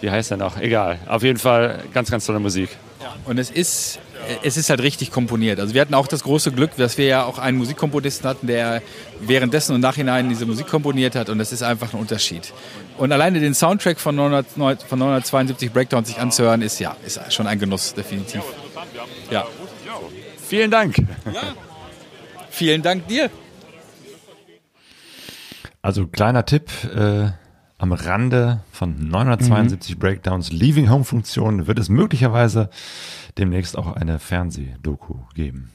wie 0.00 0.10
heißt 0.10 0.30
der 0.30 0.38
noch? 0.38 0.58
Egal. 0.58 0.98
Auf 1.06 1.22
jeden 1.22 1.38
Fall 1.38 1.82
ganz, 1.94 2.10
ganz 2.10 2.26
tolle 2.26 2.40
Musik. 2.40 2.70
Und 3.24 3.38
es 3.38 3.50
ist, 3.50 3.98
es 4.42 4.56
ist 4.56 4.70
halt 4.70 4.80
richtig 4.80 5.10
komponiert. 5.10 5.60
Also 5.60 5.74
wir 5.74 5.80
hatten 5.80 5.94
auch 5.94 6.06
das 6.06 6.22
große 6.22 6.52
Glück, 6.52 6.76
dass 6.76 6.98
wir 6.98 7.06
ja 7.06 7.24
auch 7.24 7.38
einen 7.38 7.58
Musikkomponisten 7.58 8.28
hatten, 8.28 8.46
der 8.46 8.82
währenddessen 9.20 9.74
und 9.74 9.80
nachhinein 9.80 10.28
diese 10.28 10.46
Musik 10.46 10.68
komponiert 10.68 11.14
hat 11.14 11.28
und 11.28 11.38
das 11.38 11.52
ist 11.52 11.62
einfach 11.62 11.92
ein 11.92 12.00
Unterschied. 12.00 12.52
Und 12.98 13.12
alleine 13.12 13.40
den 13.40 13.54
Soundtrack 13.54 13.98
von, 14.00 14.14
900, 14.14 14.82
von 14.82 14.98
972 14.98 15.72
Breakdowns 15.72 16.08
sich 16.08 16.18
anzuhören, 16.18 16.62
ist 16.62 16.78
ja 16.78 16.96
ist 17.04 17.20
schon 17.32 17.46
ein 17.46 17.58
Genuss, 17.58 17.94
definitiv. 17.94 18.42
Ja. 19.30 19.46
Vielen 20.48 20.70
Dank. 20.70 20.96
Ja. 20.98 21.54
Vielen 22.50 22.82
Dank 22.82 23.08
dir. 23.08 23.30
Also 25.80 26.06
kleiner 26.06 26.44
Tipp, 26.44 26.70
äh, 26.94 27.30
am 27.82 27.92
Rande 27.92 28.60
von 28.70 29.08
972 29.08 29.96
mhm. 29.96 29.98
Breakdowns 29.98 30.52
Leaving 30.52 30.88
Home 30.88 31.02
Funktion 31.02 31.66
wird 31.66 31.80
es 31.80 31.88
möglicherweise 31.88 32.70
demnächst 33.38 33.76
auch 33.76 33.96
eine 33.96 34.20
Fernsehdoku 34.20 35.16
geben. 35.34 35.72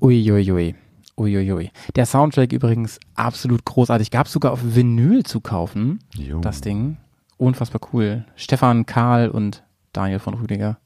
Uiuiui. 0.00 0.76
Uiuiui. 1.18 1.72
Der 1.96 2.06
Soundtrack 2.06 2.52
übrigens 2.52 3.00
absolut 3.16 3.64
großartig. 3.64 4.12
Gab 4.12 4.26
es 4.26 4.32
sogar 4.32 4.52
auf 4.52 4.60
Vinyl 4.62 5.24
zu 5.24 5.40
kaufen. 5.40 5.98
Jo. 6.14 6.40
Das 6.40 6.60
Ding. 6.60 6.98
Unfassbar 7.38 7.80
cool. 7.92 8.24
Stefan, 8.36 8.86
Karl 8.86 9.28
und 9.28 9.64
Daniel 9.92 10.20
von 10.20 10.34
Rüdiger 10.34 10.78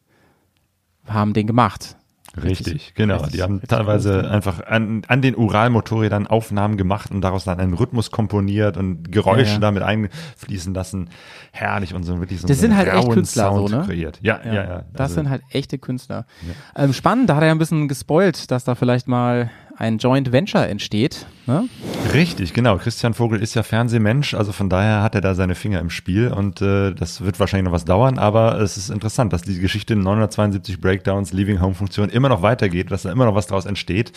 haben 1.07 1.35
den 1.35 1.47
gemacht. 1.47 1.97
Richtig, 2.37 2.75
richtig 2.75 2.95
genau. 2.95 3.17
Richtig, 3.17 3.33
die 3.33 3.43
haben 3.43 3.63
teilweise 3.63 4.31
einfach 4.31 4.65
an, 4.67 5.03
an 5.09 5.23
den 5.23 5.37
Uralmotorrädern 5.37 6.27
Aufnahmen 6.27 6.77
gemacht 6.77 7.11
und 7.11 7.23
daraus 7.23 7.45
dann 7.45 7.59
einen 7.59 7.75
Rhythmus 7.75 8.11
komponiert 8.11 8.77
und 8.77 9.11
Geräusche 9.11 9.47
ja, 9.47 9.53
ja. 9.55 9.59
damit 9.59 9.83
einfließen 9.83 10.75
lassen. 10.75 11.11
Herrlich 11.53 11.95
und 11.95 12.03
so 12.03 12.19
wirklich 12.21 12.41
so 12.41 12.49
Das 12.49 12.61
sind 12.61 12.77
halt 12.77 12.89
echt 12.89 13.11
Künstler, 13.11 13.51
Sound 13.51 13.71
so, 13.71 13.77
ne? 13.77 13.85
Kreiert. 13.85 14.19
Ja, 14.23 14.41
ja, 14.45 14.53
ja. 14.53 14.65
ja. 14.65 14.85
Das 14.93 15.01
also, 15.11 15.15
sind 15.15 15.31
halt 15.31 15.43
echte 15.51 15.79
Künstler. 15.79 16.27
Ähm, 16.75 16.93
spannend, 16.93 17.31
da 17.31 17.37
hat 17.37 17.43
er 17.43 17.51
ein 17.51 17.59
bisschen 17.59 17.89
gespoilt, 17.89 18.51
dass 18.51 18.65
da 18.65 18.75
vielleicht 18.75 19.09
mal 19.09 19.51
ein 19.79 19.99
Joint 19.99 20.33
Venture 20.33 20.67
entsteht. 20.69 21.27
Ne? 21.47 21.69
Richtig, 22.13 22.55
genau. 22.55 22.77
Christian 22.77 23.15
Vogel 23.15 23.41
ist 23.41 23.55
ja 23.55 23.63
Fernsehmensch, 23.63 24.35
also 24.35 24.51
von 24.51 24.69
daher 24.69 25.03
hat 25.03 25.15
er 25.15 25.21
da 25.21 25.35
seine 25.35 25.55
Finger 25.55 25.79
im 25.81 25.91
Spiel 25.91 26.29
und 26.29 26.61
äh, 26.61 26.93
das 26.93 27.21
wird 27.21 27.39
wahrscheinlich 27.39 27.67
noch 27.67 27.73
was 27.73 27.85
dauern, 27.85 28.19
aber 28.19 28.61
es 28.61 28.77
ist 28.77 28.91
interessant, 28.91 29.33
dass 29.33 29.43
die 29.43 29.61
Geschichte 29.61 29.95
972 29.95 30.81
Breakdowns, 30.81 31.33
Leaving 31.33 31.61
Home 31.61 31.75
Funktion 31.75 32.09
immer 32.09 32.29
noch 32.29 32.43
weitergeht, 32.43 32.91
dass 32.91 33.03
da 33.03 33.13
immer 33.13 33.27
noch 33.27 33.35
was 33.35 33.47
draus 33.47 33.65
entsteht. 33.65 34.13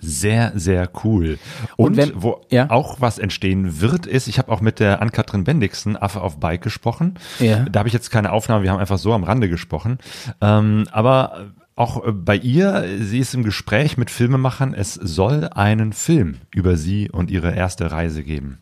Sehr, 0.00 0.52
sehr 0.56 0.90
cool. 1.04 1.38
Und, 1.76 1.90
und 1.90 1.96
wenn, 1.96 2.12
wo 2.16 2.40
ja. 2.50 2.70
auch 2.70 3.00
was 3.00 3.18
entstehen 3.18 3.80
wird, 3.80 4.06
ist, 4.06 4.26
ich 4.26 4.38
habe 4.38 4.50
auch 4.50 4.60
mit 4.60 4.80
der 4.80 5.00
Ann-Kathrin 5.00 5.44
Bendixen, 5.44 5.96
Affe 5.96 6.22
auf 6.22 6.40
Bike, 6.40 6.62
gesprochen. 6.62 7.14
Ja. 7.38 7.66
Da 7.70 7.80
habe 7.80 7.88
ich 7.88 7.92
jetzt 7.92 8.10
keine 8.10 8.32
Aufnahme, 8.32 8.64
wir 8.64 8.70
haben 8.70 8.80
einfach 8.80 8.98
so 8.98 9.12
am 9.12 9.22
Rande 9.22 9.48
gesprochen. 9.48 9.98
Ähm, 10.40 10.86
aber 10.90 11.52
auch 11.76 12.06
äh, 12.06 12.12
bei 12.12 12.36
ihr, 12.36 12.84
sie 13.00 13.18
ist 13.18 13.34
im 13.34 13.42
Gespräch 13.42 13.96
mit 13.96 14.10
Filmemachern, 14.10 14.74
es 14.74 14.94
soll 14.94 15.48
einen 15.54 15.92
Film 15.92 16.36
über 16.54 16.76
sie 16.76 17.10
und 17.10 17.30
ihre 17.30 17.54
erste 17.54 17.90
Reise 17.90 18.22
geben. 18.22 18.58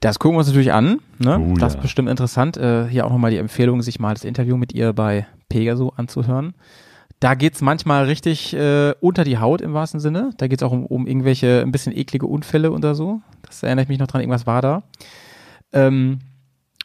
Das 0.00 0.18
gucken 0.20 0.36
wir 0.36 0.38
uns 0.40 0.48
natürlich 0.48 0.72
an. 0.72 1.00
Ne? 1.18 1.38
Oh, 1.38 1.54
das 1.54 1.72
ja. 1.72 1.78
ist 1.78 1.82
bestimmt 1.82 2.08
interessant. 2.08 2.56
Äh, 2.56 2.86
hier 2.88 3.04
auch 3.04 3.10
nochmal 3.10 3.32
die 3.32 3.38
Empfehlung, 3.38 3.82
sich 3.82 3.98
mal 3.98 4.14
das 4.14 4.24
Interview 4.24 4.56
mit 4.56 4.72
ihr 4.72 4.92
bei 4.92 5.26
Pegaso 5.48 5.92
anzuhören. 5.96 6.54
Da 7.18 7.34
geht's 7.34 7.60
manchmal 7.62 8.04
richtig 8.04 8.54
äh, 8.54 8.94
unter 9.00 9.24
die 9.24 9.38
Haut 9.38 9.60
im 9.60 9.74
wahrsten 9.74 9.98
Sinne. 9.98 10.30
Da 10.36 10.46
geht's 10.46 10.62
auch 10.62 10.70
um, 10.70 10.86
um 10.86 11.08
irgendwelche 11.08 11.62
ein 11.62 11.72
bisschen 11.72 11.96
eklige 11.96 12.26
Unfälle 12.26 12.70
oder 12.70 12.94
so. 12.94 13.20
Das 13.42 13.64
erinnere 13.64 13.82
ich 13.82 13.88
mich 13.88 13.98
noch 13.98 14.06
dran, 14.06 14.20
irgendwas 14.20 14.46
war 14.46 14.62
da. 14.62 14.84
Ähm, 15.72 16.20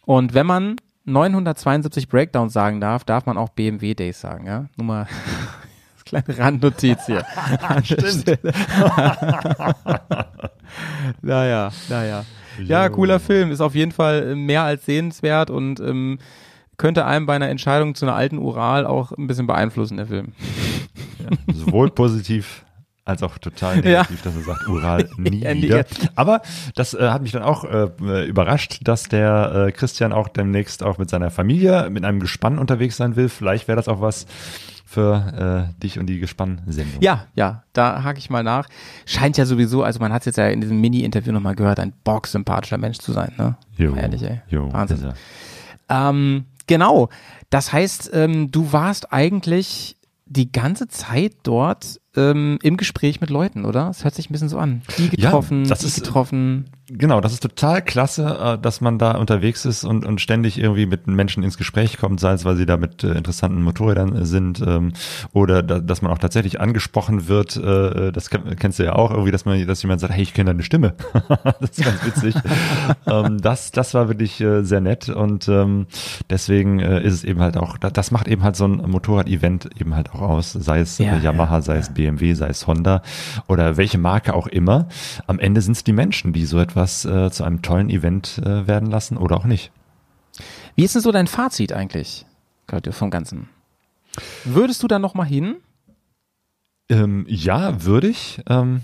und 0.06 0.34
wenn 0.34 0.48
man 0.48 0.78
972 1.05 2.07
Breakdowns 2.07 2.53
sagen 2.53 2.80
darf, 2.80 3.03
darf 3.03 3.25
man 3.25 3.38
auch 3.38 3.49
BMW 3.49 3.93
Days 3.93 4.21
sagen, 4.21 4.47
ja? 4.47 4.65
Nur 4.77 4.85
mal 4.88 5.07
kleine 6.05 6.38
Randnotiz 6.38 7.05
hier. 7.05 7.25
Stimmt. 7.84 8.25
naja, 11.21 11.71
naja. 11.89 12.25
Ja, 12.63 12.89
cooler 12.89 13.19
Film. 13.19 13.51
Ist 13.51 13.61
auf 13.61 13.75
jeden 13.75 13.91
Fall 13.91 14.35
mehr 14.35 14.63
als 14.63 14.85
sehenswert 14.85 15.49
und 15.49 15.80
ähm, 15.80 16.19
könnte 16.77 17.05
einem 17.05 17.25
bei 17.25 17.35
einer 17.35 17.49
Entscheidung 17.49 17.95
zu 17.95 18.05
einer 18.05 18.15
alten 18.15 18.38
Ural 18.38 18.85
auch 18.85 19.11
ein 19.11 19.27
bisschen 19.27 19.47
beeinflussen, 19.47 19.97
der 19.97 20.05
Film. 20.07 20.34
Ja, 21.19 21.30
sowohl 21.53 21.89
positiv 21.89 22.63
als 23.05 23.23
auch 23.23 23.38
total 23.38 23.75
negativ, 23.81 24.23
ja. 24.23 24.31
dass 24.31 24.35
er 24.35 24.43
sagt, 24.43 24.67
Ural 24.67 25.09
nie 25.17 25.41
Ja, 25.43 25.53
wieder. 25.55 25.85
Aber 26.15 26.41
das 26.75 26.93
äh, 26.93 27.09
hat 27.09 27.21
mich 27.21 27.31
dann 27.31 27.43
auch 27.43 27.63
äh, 27.65 28.25
überrascht, 28.27 28.80
dass 28.84 29.03
der 29.03 29.67
äh, 29.67 29.71
Christian 29.71 30.13
auch 30.13 30.30
demnächst 30.30 30.84
auch 30.84 30.97
mit 30.97 31.09
seiner 31.09 31.31
Familie 31.31 31.89
mit 31.89 32.05
einem 32.05 32.19
Gespann 32.19 32.59
unterwegs 32.59 32.97
sein 32.97 33.15
will. 33.15 33.30
Vielleicht 33.30 33.67
wäre 33.67 33.75
das 33.75 33.88
auch 33.88 34.01
was 34.01 34.25
für 34.85 35.69
äh, 35.75 35.81
dich 35.81 35.97
und 35.97 36.05
die 36.05 36.19
Gespann-Sendung. 36.19 37.01
Ja, 37.01 37.25
ja, 37.34 37.63
da 37.73 38.03
hake 38.03 38.19
ich 38.19 38.30
mal 38.30 38.43
nach. 38.43 38.69
Scheint 39.07 39.38
ja 39.38 39.45
sowieso, 39.45 39.81
also 39.81 39.99
man 39.99 40.13
hat 40.13 40.21
es 40.21 40.25
jetzt 40.27 40.38
ja 40.38 40.47
in 40.49 40.61
diesem 40.61 40.80
Mini-Interview 40.80 41.31
nochmal 41.34 41.55
gehört, 41.55 41.80
ein 41.80 41.93
bocksympathischer 42.03 42.77
Mensch 42.77 42.99
zu 42.99 43.11
sein, 43.11 43.31
ne? 43.38 43.57
Jo, 43.75 43.95
Ehrlich, 43.95 44.21
ey. 44.21 44.41
jo, 44.49 44.71
Wahnsinn. 44.71 45.13
Ähm, 45.89 46.45
genau. 46.67 47.09
Das 47.49 47.73
heißt, 47.73 48.11
ähm, 48.13 48.51
du 48.51 48.71
warst 48.71 49.11
eigentlich 49.11 49.97
die 50.27 50.51
ganze 50.51 50.88
Zeit 50.88 51.34
dort 51.41 51.99
ähm, 52.15 52.60
im 52.61 52.77
Gespräch 52.77 53.22
mit 53.22 53.30
Leuten, 53.30 53.65
oder? 53.65 53.90
Es 53.90 54.03
hört 54.03 54.14
sich 54.15 54.30
ein 54.30 54.34
bisschen 54.34 54.49
so 54.49 54.57
an. 54.60 54.81
Die 54.98 55.10
getroffen, 55.10 55.64
Ja, 55.64 55.69
das 55.69 55.80
die 55.80 55.88
ist- 55.88 56.03
getroffen. 56.03 56.65
Genau, 56.90 57.22
das 57.22 57.31
ist 57.31 57.40
total 57.41 57.81
klasse, 57.81 58.38
äh, 58.57 58.61
dass 58.61 58.81
man 58.81 58.99
da 58.99 59.11
unterwegs 59.14 59.64
ist 59.64 59.85
und, 59.85 60.06
und 60.06 60.19
ständig 60.19 60.60
irgendwie 60.60 60.85
mit 60.85 61.07
Menschen 61.07 61.41
ins 61.41 61.57
Gespräch 61.57 61.98
kommt, 61.98 62.19
sei 62.19 62.34
es, 62.34 62.44
weil 62.44 62.57
sie 62.57 62.65
da 62.65 62.76
mit 62.76 63.06
äh, 63.06 63.14
interessanten 63.14 63.64
Motorrädern 63.64 64.15
äh, 64.18 64.26
sind 64.26 64.61
ähm, 64.68 64.91
oder 65.31 65.64
da, 65.64 65.80
dass 65.80 66.02
man 66.02 66.11
auch 66.11 66.18
tatsächlich 66.18 66.60
angesprochen 66.60 67.30
wird. 67.30 67.56
Äh, 67.56 68.11
das 68.11 68.30
kenn- 68.30 68.56
kennst 68.56 68.80
du 68.80 68.84
ja 68.84 68.94
auch 68.95 69.11
irgendwie, 69.11 69.31
dass 69.31 69.45
man, 69.45 69.65
dass 69.65 69.81
jemand 69.81 70.02
sagt, 70.02 70.14
hey, 70.14 70.23
ich 70.23 70.34
kenne 70.34 70.52
deine 70.52 70.61
Stimme. 70.61 70.94
das 71.61 71.69
ist 71.72 71.84
ganz 71.85 72.06
witzig. 72.06 72.35
ähm, 73.07 73.40
das, 73.41 73.72
das 73.72 73.94
war 73.94 74.10
wirklich 74.10 74.41
äh, 74.41 74.64
sehr 74.64 74.81
nett 74.81 75.07
und 75.07 75.48
ähm, 75.48 75.88
deswegen 76.30 76.80
äh, 76.81 77.02
ist 77.02 77.14
es 77.14 77.23
eben 77.23 77.40
halt 77.40 77.56
auch, 77.56 77.77
da- 77.77 77.91
das 77.91 78.11
macht 78.11 78.27
eben 78.27 78.44
halt 78.44 78.57
so 78.57 78.65
ein 78.65 78.84
Motorrad-Event 78.91 79.69
eben 79.80 79.95
halt 79.95 80.11
auch 80.14 80.22
aus, 80.22 80.52
sei 80.52 80.81
es 80.81 80.98
Ja, 80.98 81.15
äh, 81.15 81.19
Yamaha, 81.23 81.61
sei 81.61 81.77
es 81.77 81.90
BMW, 81.94 82.02
sei 82.35 82.47
es 82.47 82.67
Honda 82.67 83.01
oder 83.47 83.77
welche 83.77 83.97
Marke 83.97 84.34
auch 84.34 84.47
immer. 84.47 84.88
Am 85.27 85.39
Ende 85.39 85.61
sind 85.61 85.73
es 85.73 85.84
die 85.84 85.93
Menschen, 85.93 86.34
die 86.34 86.45
so 86.45 86.59
etwas 86.59 87.05
äh, 87.05 87.31
zu 87.31 87.43
einem 87.43 87.61
tollen 87.61 87.89
Event 87.89 88.39
äh, 88.39 88.67
werden 88.67 88.89
lassen 88.89 89.17
oder 89.17 89.38
auch 89.38 89.45
nicht. 89.45 89.71
Wie 90.75 90.84
ist 90.84 90.95
denn 90.95 91.01
so 91.01 91.11
dein 91.11 91.27
Fazit 91.27 91.73
eigentlich, 91.73 92.25
Claudio, 92.67 92.91
vom 92.91 93.11
Ganzen? 93.11 93.49
Würdest 94.43 94.81
du 94.84 94.88
da 94.88 94.99
noch 94.99 95.13
mal 95.13 95.25
hin? 95.25 95.55
Ähm, 96.89 97.25
ja, 97.27 97.84
würde 97.84 98.07
ich. 98.07 98.41
Ähm, 98.47 98.81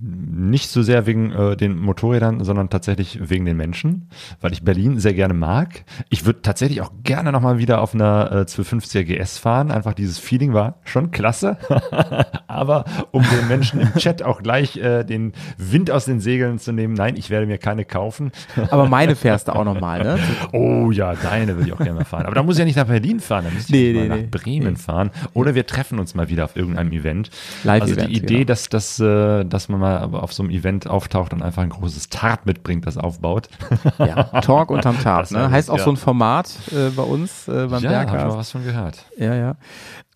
nicht 0.00 0.68
so 0.70 0.82
sehr 0.82 1.06
wegen 1.06 1.32
äh, 1.32 1.56
den 1.56 1.78
Motorrädern, 1.78 2.44
sondern 2.44 2.70
tatsächlich 2.70 3.18
wegen 3.28 3.44
den 3.44 3.56
Menschen, 3.56 4.08
weil 4.40 4.52
ich 4.52 4.62
Berlin 4.62 4.98
sehr 4.98 5.14
gerne 5.14 5.34
mag. 5.34 5.84
Ich 6.10 6.24
würde 6.26 6.42
tatsächlich 6.42 6.80
auch 6.80 6.92
gerne 7.02 7.32
nochmal 7.32 7.58
wieder 7.58 7.80
auf 7.80 7.94
einer 7.94 8.30
äh, 8.32 8.36
250er 8.42 9.04
GS 9.04 9.38
fahren. 9.38 9.70
Einfach 9.70 9.94
dieses 9.94 10.18
Feeling 10.18 10.52
war 10.52 10.76
schon 10.84 11.10
klasse. 11.10 11.56
Aber 12.46 12.84
um 13.10 13.22
den 13.22 13.48
Menschen 13.48 13.80
im 13.80 13.94
Chat 13.94 14.22
auch 14.22 14.42
gleich 14.42 14.76
äh, 14.76 15.04
den 15.04 15.32
Wind 15.58 15.90
aus 15.90 16.04
den 16.04 16.20
Segeln 16.20 16.58
zu 16.58 16.72
nehmen, 16.72 16.94
nein, 16.94 17.16
ich 17.16 17.30
werde 17.30 17.46
mir 17.46 17.58
keine 17.58 17.84
kaufen. 17.84 18.32
Aber 18.70 18.88
meine 18.88 19.16
fährst 19.16 19.48
du 19.48 19.52
auch 19.54 19.64
noch 19.64 19.80
mal, 19.80 20.02
ne? 20.02 20.18
Oh 20.52 20.90
ja, 20.90 21.14
deine 21.14 21.56
würde 21.56 21.68
ich 21.68 21.72
auch 21.72 21.78
gerne 21.78 21.94
mal 21.94 22.04
fahren. 22.04 22.26
Aber 22.26 22.34
da 22.34 22.42
muss 22.42 22.56
ich 22.56 22.60
ja 22.60 22.64
nicht 22.64 22.76
nach 22.76 22.86
Berlin 22.86 23.20
fahren, 23.20 23.44
da 23.46 23.50
müsste 23.50 23.76
ich 23.76 23.94
Nee, 23.94 24.08
mal 24.08 24.16
nee, 24.16 24.22
nach. 24.22 24.30
Bremen 24.30 24.76
fahren. 24.76 25.10
Oder 25.32 25.54
wir 25.54 25.66
treffen 25.66 25.98
uns 25.98 26.14
mal 26.14 26.28
wieder 26.28 26.44
auf 26.44 26.56
irgendeinem 26.56 26.92
Event. 26.92 27.30
Live-Event, 27.64 27.98
Also 27.98 28.08
die 28.08 28.16
Idee, 28.16 28.34
genau. 28.34 28.46
dass, 28.46 28.68
dass, 28.68 29.00
äh, 29.00 29.44
dass 29.44 29.68
man 29.68 29.80
mal 29.84 30.18
auf 30.18 30.32
so 30.32 30.42
einem 30.42 30.50
Event 30.50 30.86
auftaucht 30.86 31.32
und 31.32 31.42
einfach 31.42 31.62
ein 31.62 31.70
großes 31.70 32.08
Tart 32.08 32.46
mitbringt, 32.46 32.86
das 32.86 32.96
aufbaut. 32.96 33.48
Ja, 33.98 34.24
Talk 34.40 34.70
unterm 34.70 34.96
Das 35.02 35.30
ne? 35.30 35.50
Heißt 35.50 35.70
auch 35.70 35.78
ja. 35.78 35.84
so 35.84 35.90
ein 35.90 35.96
Format 35.96 36.50
äh, 36.72 36.90
bei 36.90 37.02
uns 37.02 37.48
äh, 37.48 37.66
beim 37.66 37.82
ja, 37.82 37.90
Bergcast. 37.90 38.26
mal 38.26 38.38
was 38.38 38.50
von 38.50 38.64
gehört. 38.64 39.04
Ja, 39.16 39.34
ja. 39.34 39.56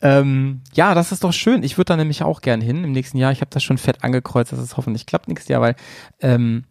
Ähm, 0.01 0.63
ja, 0.73 0.95
das 0.95 1.13
ist 1.13 1.25
doch 1.25 1.33
schön. 1.33 1.63
Ich 1.63 1.77
würde 1.77 1.87
da 1.87 1.97
nämlich 1.97 2.23
auch 2.23 2.41
gern 2.41 2.61
hin 2.61 2.85
im 2.85 2.93
nächsten 2.93 3.19
Jahr. 3.19 3.33
Ich 3.33 3.41
habe 3.41 3.51
das 3.51 3.63
schon 3.63 3.79
fett 3.79 4.05
angekreuzt, 4.05 4.53
dass 4.53 4.59
es 4.59 4.77
hoffentlich 4.77 5.07
klappt 5.07 5.29
nächstes 5.29 5.49
Jahr, 5.49 5.61
weil 5.61 5.75
ähm, 6.21 6.65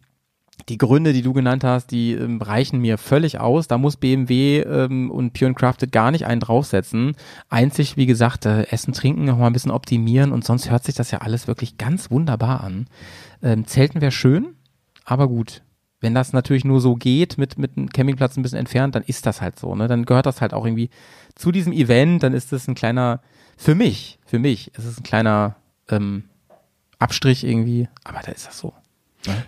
die 0.68 0.78
Gründe, 0.78 1.12
die 1.12 1.22
du 1.22 1.32
genannt 1.32 1.64
hast, 1.64 1.90
die 1.90 2.12
ähm, 2.12 2.40
reichen 2.40 2.80
mir 2.80 2.98
völlig 2.98 3.40
aus. 3.40 3.68
Da 3.68 3.78
muss 3.78 3.96
BMW 3.96 4.60
ähm, 4.60 5.10
und 5.10 5.32
Pure 5.32 5.54
Crafted 5.54 5.92
gar 5.92 6.10
nicht 6.10 6.26
einen 6.26 6.40
draufsetzen. 6.40 7.14
Einzig, 7.48 7.96
wie 7.96 8.06
gesagt, 8.06 8.46
äh, 8.46 8.64
Essen, 8.70 8.92
Trinken 8.92 9.24
noch 9.24 9.38
mal 9.38 9.46
ein 9.46 9.52
bisschen 9.52 9.70
optimieren 9.70 10.32
und 10.32 10.44
sonst 10.44 10.70
hört 10.70 10.84
sich 10.84 10.94
das 10.94 11.10
ja 11.10 11.18
alles 11.18 11.46
wirklich 11.46 11.78
ganz 11.78 12.10
wunderbar 12.10 12.62
an. 12.62 12.86
Ähm, 13.42 13.66
Zelten 13.66 14.00
wäre 14.00 14.12
schön, 14.12 14.54
aber 15.04 15.28
gut. 15.28 15.62
Wenn 16.00 16.14
das 16.14 16.32
natürlich 16.32 16.64
nur 16.64 16.80
so 16.80 16.94
geht, 16.94 17.38
mit, 17.38 17.58
mit 17.58 17.76
einem 17.76 17.88
Campingplatz 17.88 18.36
ein 18.36 18.42
bisschen 18.42 18.58
entfernt, 18.58 18.94
dann 18.94 19.02
ist 19.02 19.26
das 19.26 19.40
halt 19.40 19.58
so, 19.58 19.74
ne? 19.74 19.88
Dann 19.88 20.04
gehört 20.04 20.26
das 20.26 20.40
halt 20.40 20.54
auch 20.54 20.64
irgendwie 20.64 20.90
zu 21.34 21.50
diesem 21.50 21.72
Event, 21.72 22.22
dann 22.22 22.34
ist 22.34 22.52
das 22.52 22.68
ein 22.68 22.76
kleiner, 22.76 23.20
für 23.56 23.74
mich, 23.74 24.20
für 24.24 24.38
mich, 24.38 24.72
ist 24.74 24.84
es 24.84 24.98
ein 24.98 25.02
kleiner 25.02 25.56
ähm, 25.88 26.24
Abstrich 27.00 27.42
irgendwie, 27.42 27.88
aber 28.04 28.20
da 28.24 28.30
ist 28.30 28.46
das 28.46 28.58
so. 28.58 28.74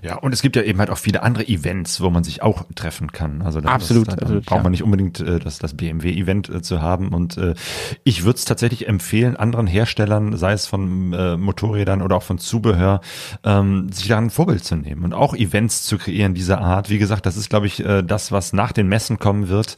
Ja, 0.03 0.17
und 0.17 0.33
es 0.33 0.43
gibt 0.43 0.57
ja 0.57 0.63
eben 0.63 0.79
halt 0.81 0.91
auch 0.91 0.99
viele 0.99 1.23
andere 1.23 1.47
Events, 1.47 2.01
wo 2.01 2.11
man 2.11 2.25
sich 2.25 2.43
auch 2.43 2.65
treffen 2.75 3.13
kann. 3.13 3.43
Also 3.43 3.61
da, 3.61 3.69
Absolut, 3.69 4.09
das, 4.09 4.17
da 4.17 4.23
absolut, 4.23 4.47
braucht 4.47 4.59
ja. 4.59 4.63
man 4.65 4.73
nicht 4.73 4.83
unbedingt 4.83 5.21
äh, 5.21 5.39
das, 5.39 5.59
das 5.59 5.75
BMW-Event 5.75 6.49
äh, 6.49 6.63
zu 6.63 6.83
haben. 6.83 7.09
Und 7.09 7.37
äh, 7.39 7.55
ich 8.03 8.25
würde 8.25 8.37
es 8.37 8.45
tatsächlich 8.45 8.89
empfehlen, 8.89 9.37
anderen 9.37 9.69
Herstellern, 9.69 10.37
sei 10.37 10.53
es 10.53 10.67
von 10.67 11.13
äh, 11.13 11.37
Motorrädern 11.37 12.03
oder 12.03 12.17
auch 12.17 12.23
von 12.23 12.39
Zubehör, 12.39 13.01
ähm, 13.45 13.93
sich 13.93 14.09
da 14.09 14.19
ein 14.19 14.31
Vorbild 14.31 14.65
zu 14.65 14.75
nehmen 14.75 15.05
und 15.05 15.15
auch 15.15 15.35
Events 15.35 15.85
zu 15.85 15.99
kreieren 15.99 16.35
dieser 16.35 16.61
Art. 16.61 16.91
Wie 16.91 16.99
gesagt, 16.99 17.25
das 17.25 17.37
ist, 17.37 17.49
glaube 17.49 17.67
ich, 17.67 17.85
äh, 17.85 18.03
das, 18.03 18.33
was 18.33 18.53
nach 18.53 18.73
den 18.73 18.89
Messen 18.89 19.19
kommen 19.19 19.49
wird, 19.49 19.77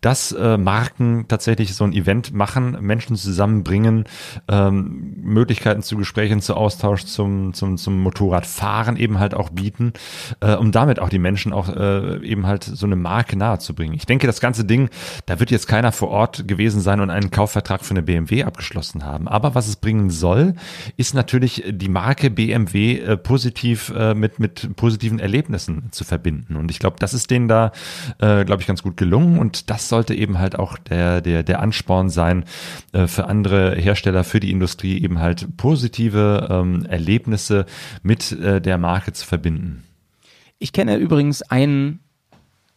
dass 0.00 0.32
äh, 0.32 0.56
Marken 0.56 1.26
tatsächlich 1.28 1.74
so 1.74 1.84
ein 1.84 1.92
Event 1.92 2.32
machen, 2.32 2.78
Menschen 2.80 3.16
zusammenbringen, 3.16 4.04
ähm, 4.48 5.14
Möglichkeiten 5.22 5.82
zu 5.82 5.96
Gesprächen, 5.96 6.40
zu 6.40 6.54
Austausch, 6.54 7.04
zum, 7.04 7.52
zum, 7.52 7.76
zum 7.76 8.00
Motorradfahren 8.00 8.96
eben 8.96 9.18
halt 9.18 9.33
auch 9.34 9.50
bieten, 9.50 9.92
äh, 10.40 10.54
um 10.54 10.72
damit 10.72 10.98
auch 10.98 11.08
die 11.08 11.18
Menschen 11.18 11.52
auch 11.52 11.68
äh, 11.68 12.24
eben 12.24 12.46
halt 12.46 12.64
so 12.64 12.86
eine 12.86 12.96
Marke 12.96 13.36
nahe 13.36 13.58
zu 13.58 13.74
bringen. 13.74 13.94
Ich 13.94 14.06
denke, 14.06 14.26
das 14.26 14.40
ganze 14.40 14.64
Ding, 14.64 14.90
da 15.26 15.40
wird 15.40 15.50
jetzt 15.50 15.68
keiner 15.68 15.92
vor 15.92 16.08
Ort 16.08 16.48
gewesen 16.48 16.80
sein 16.80 17.00
und 17.00 17.10
einen 17.10 17.30
Kaufvertrag 17.30 17.84
für 17.84 17.92
eine 17.92 18.02
BMW 18.02 18.44
abgeschlossen 18.44 19.04
haben. 19.04 19.28
Aber 19.28 19.54
was 19.54 19.68
es 19.68 19.76
bringen 19.76 20.10
soll, 20.10 20.54
ist 20.96 21.14
natürlich 21.14 21.64
die 21.68 21.88
Marke 21.88 22.30
BMW 22.30 22.98
äh, 22.98 23.16
positiv 23.16 23.92
äh, 23.96 24.14
mit, 24.14 24.38
mit 24.38 24.76
positiven 24.76 25.18
Erlebnissen 25.18 25.88
zu 25.90 26.04
verbinden. 26.04 26.56
Und 26.56 26.70
ich 26.70 26.78
glaube, 26.78 26.96
das 26.98 27.14
ist 27.14 27.30
denen 27.30 27.48
da, 27.48 27.72
äh, 28.18 28.44
glaube 28.44 28.60
ich, 28.62 28.66
ganz 28.66 28.82
gut 28.82 28.96
gelungen. 28.96 29.38
Und 29.38 29.70
das 29.70 29.88
sollte 29.88 30.14
eben 30.14 30.38
halt 30.38 30.58
auch 30.58 30.78
der, 30.78 31.20
der, 31.20 31.42
der 31.42 31.60
Ansporn 31.60 32.08
sein, 32.10 32.44
äh, 32.92 33.06
für 33.06 33.26
andere 33.26 33.74
Hersteller, 33.74 34.24
für 34.24 34.40
die 34.40 34.50
Industrie 34.50 35.02
eben 35.02 35.18
halt 35.18 35.56
positive 35.56 36.48
ähm, 36.50 36.86
Erlebnisse 36.86 37.66
mit 38.02 38.32
äh, 38.32 38.60
der 38.60 38.78
Marke 38.78 39.12
zu 39.12 39.23
verbinden. 39.24 39.84
Ich 40.58 40.72
kenne 40.72 40.96
übrigens 40.96 41.42
einen 41.42 42.00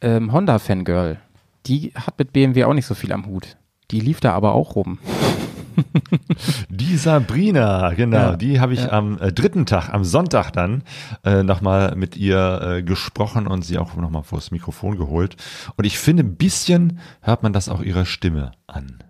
ähm, 0.02 0.32
Honda-Fangirl. 0.32 1.18
Die 1.66 1.94
hat 1.96 2.18
mit 2.18 2.34
BMW 2.34 2.64
auch 2.66 2.74
nicht 2.74 2.86
so 2.86 2.96
viel 2.96 3.12
am 3.12 3.26
Hut. 3.26 3.58
Die 3.92 4.00
lief 4.00 4.20
da 4.20 4.34
aber 4.34 4.54
auch 4.54 4.76
rum. 4.76 5.00
Die 6.70 6.98
Sabrina, 6.98 7.94
genau, 7.94 8.18
Ja, 8.18 8.36
die 8.36 8.60
habe 8.60 8.74
ich 8.74 8.82
ja. 8.82 8.92
am 8.92 9.20
äh, 9.20 9.32
dritten 9.32 9.66
Tag, 9.66 9.94
am 9.94 10.04
Sonntag 10.04 10.52
dann 10.52 10.84
äh, 11.24 11.44
nochmal 11.44 11.96
mit 11.96 12.18
ihr 12.18 12.62
äh, 12.62 12.84
gesprochen 12.84 13.48
und 13.48 13.64
sie 13.64 13.78
auch 13.78 13.96
nochmal 13.96 14.24
vors 14.24 14.52
Mikrofon 14.52 14.98
geholt. 14.98 15.36
Und 15.76 15.86
ich 15.86 16.00
finde, 16.00 16.24
ein 16.24 16.36
bisschen 16.36 17.00
hört 17.22 17.44
man 17.44 17.54
das 17.54 17.70
auch 17.70 17.82
ihrer 17.82 18.06
Stimme 18.06 18.54
an. 18.66 19.04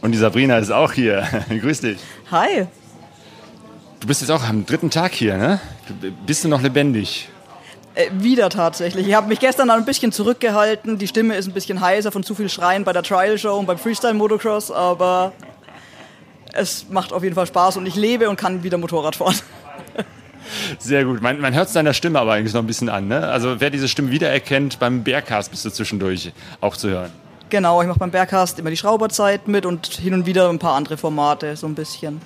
Und 0.00 0.12
die 0.12 0.18
Sabrina 0.18 0.58
ist 0.58 0.70
auch 0.70 0.92
hier. 0.92 1.26
Grüß 1.48 1.80
dich. 1.80 1.98
Hi. 2.30 2.66
Du 4.02 4.08
bist 4.08 4.20
jetzt 4.20 4.30
auch 4.30 4.42
am 4.42 4.66
dritten 4.66 4.90
Tag 4.90 5.12
hier, 5.12 5.36
ne? 5.36 5.60
Bist 6.26 6.42
du 6.42 6.48
noch 6.48 6.60
lebendig? 6.60 7.28
Äh, 7.94 8.10
wieder 8.12 8.50
tatsächlich. 8.50 9.06
Ich 9.06 9.14
habe 9.14 9.28
mich 9.28 9.38
gestern 9.38 9.70
ein 9.70 9.84
bisschen 9.84 10.10
zurückgehalten. 10.10 10.98
Die 10.98 11.06
Stimme 11.06 11.36
ist 11.36 11.46
ein 11.46 11.52
bisschen 11.52 11.80
heiser 11.80 12.10
von 12.10 12.24
zu 12.24 12.34
viel 12.34 12.48
Schreien 12.48 12.82
bei 12.82 12.92
der 12.92 13.04
Trial 13.04 13.38
Show 13.38 13.56
und 13.56 13.66
beim 13.66 13.78
Freestyle 13.78 14.14
Motocross, 14.14 14.72
aber 14.72 15.32
es 16.52 16.86
macht 16.90 17.12
auf 17.12 17.22
jeden 17.22 17.36
Fall 17.36 17.46
Spaß 17.46 17.76
und 17.76 17.86
ich 17.86 17.94
lebe 17.94 18.28
und 18.28 18.34
kann 18.34 18.64
wieder 18.64 18.76
Motorrad 18.76 19.14
fahren. 19.14 19.36
Sehr 20.80 21.04
gut. 21.04 21.22
Man, 21.22 21.40
man 21.40 21.54
hört 21.54 21.68
es 21.68 21.72
deiner 21.72 21.94
Stimme 21.94 22.18
aber 22.18 22.32
eigentlich 22.32 22.54
noch 22.54 22.62
ein 22.62 22.66
bisschen 22.66 22.88
an, 22.88 23.06
ne? 23.06 23.28
Also 23.28 23.60
wer 23.60 23.70
diese 23.70 23.86
Stimme 23.86 24.10
wiedererkennt, 24.10 24.80
beim 24.80 25.04
Bergcast 25.04 25.52
bist 25.52 25.64
du 25.64 25.70
zwischendurch 25.70 26.32
auch 26.60 26.76
zu 26.76 26.88
hören. 26.88 27.12
Genau, 27.50 27.80
ich 27.80 27.86
mache 27.86 28.00
beim 28.00 28.10
Berghast 28.10 28.58
immer 28.58 28.70
die 28.70 28.76
Schrauberzeit 28.76 29.46
mit 29.46 29.64
und 29.64 29.86
hin 29.86 30.12
und 30.12 30.26
wieder 30.26 30.48
ein 30.48 30.58
paar 30.58 30.74
andere 30.74 30.96
Formate, 30.96 31.54
so 31.54 31.68
ein 31.68 31.76
bisschen. 31.76 32.20